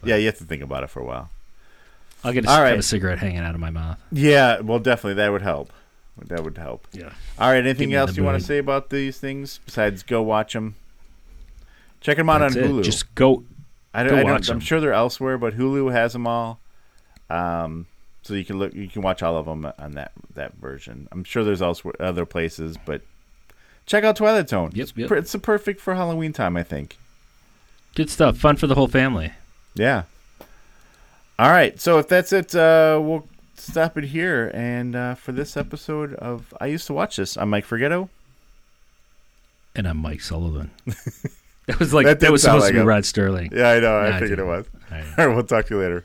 Yeah, 0.03 0.17
you 0.17 0.27
have 0.27 0.39
to 0.39 0.45
think 0.45 0.63
about 0.63 0.83
it 0.83 0.91
for 0.91 1.01
a 1.01 1.05
while. 1.05 1.31
I'll 2.23 2.33
get 2.33 2.47
a, 2.47 2.51
All 2.51 2.57
have 2.65 2.79
a 2.79 2.83
cigarette 2.83 3.19
hanging 3.19 3.39
out 3.39 3.55
of 3.55 3.61
my 3.61 3.71
mouth. 3.71 3.99
Yeah, 4.11 4.61
well, 4.61 4.79
definitely 4.79 5.15
that 5.15 5.31
would 5.31 5.43
help. 5.43 5.73
That 6.17 6.45
would 6.45 6.57
help. 6.57 6.87
Yeah. 6.93 7.13
All 7.39 7.51
right. 7.51 7.59
Anything 7.59 7.93
else 7.93 8.17
you 8.17 8.23
want 8.23 8.39
to 8.39 8.45
say 8.45 8.59
about 8.59 8.91
these 8.91 9.19
things 9.19 9.59
besides 9.67 10.03
go 10.03 10.23
watch 10.23 10.53
them? 10.53 10.77
Check 12.01 12.17
them 12.19 12.31
out 12.31 12.39
That's 12.39 12.57
on 12.57 12.63
it. 12.63 12.71
Hulu. 12.71 12.85
Just 12.85 13.15
go. 13.15 13.45
I 13.93 14.03
don't, 14.03 14.11
go 14.11 14.19
I 14.19 14.23
don't, 14.23 14.49
I'm 14.49 14.61
sure 14.61 14.81
they're 14.81 14.93
elsewhere, 14.93 15.39
but 15.39 15.57
Hulu 15.57 15.93
has 15.93 16.13
them 16.13 16.27
all. 16.27 16.61
Um, 17.31 17.87
so 18.23 18.35
you 18.35 18.45
can 18.45 18.59
look, 18.59 18.75
you 18.75 18.89
can 18.89 19.03
watch 19.03 19.23
all 19.23 19.37
of 19.37 19.47
them 19.47 19.71
on 19.79 19.93
that 19.93 20.13
that 20.35 20.55
version. 20.55 21.09
I'm 21.13 21.25
sure 21.25 21.45
there's 21.45 21.63
also 21.63 21.93
other 22.01 22.25
places, 22.25 22.77
but 22.85 23.03
check 23.87 24.03
out 24.05 24.17
Twilight 24.17 24.49
Zone. 24.49 24.71
Yep, 24.75 24.83
it's, 24.83 24.97
yep. 24.97 25.09
per- 25.09 25.17
it's 25.17 25.33
the 25.33 25.39
perfect 25.39 25.81
for 25.81 25.95
Halloween 25.95 26.33
time, 26.33 26.57
I 26.57 26.63
think. 26.63 26.97
Good 27.95 28.11
stuff. 28.11 28.37
Fun 28.37 28.57
for 28.57 28.67
the 28.67 28.75
whole 28.75 28.89
family. 28.89 29.33
Yeah. 29.75 30.05
All 31.39 31.51
right. 31.51 31.81
So 31.81 31.99
if 31.99 32.09
that's 32.09 32.33
it, 32.33 32.55
uh, 32.55 33.01
we'll 33.03 33.27
stop 33.57 33.97
it 33.99 34.05
here. 34.05 34.51
And 34.55 34.95
uh, 34.97 35.15
for 35.15 35.33
this 35.33 35.57
episode 35.57 36.15
of 36.15 36.55
I 36.61 36.67
used 36.67 36.87
to 36.89 36.93
watch 36.93 37.17
this, 37.17 37.37
I'm 37.37 37.51
Mike 37.51 37.67
Forgetto. 37.67 38.09
And 39.77 39.89
I'm 39.89 39.97
Mike 39.99 40.21
Sullivan. 40.21 40.71
that 41.67 41.79
was 41.79 41.93
like 41.93 42.07
That 42.07 42.21
that, 42.21 42.31
was 42.31 42.43
supposed 42.43 42.63
like 42.63 42.71
to 42.71 42.75
be 42.75 42.81
him. 42.81 42.87
Rod 42.87 43.03
Serling. 43.03 43.53
Yeah, 43.53 43.71
I 43.71 43.81
know. 43.81 44.01
Nah, 44.01 44.17
I 44.17 44.21
figured 44.21 44.39
it 44.39 44.45
was. 44.47 44.67
All 44.91 44.97
right. 44.99 45.05
All 45.19 45.27
right. 45.27 45.35
We'll 45.35 45.45
talk 45.45 45.67
to 45.67 45.75
you 45.75 45.81
later. 45.81 46.05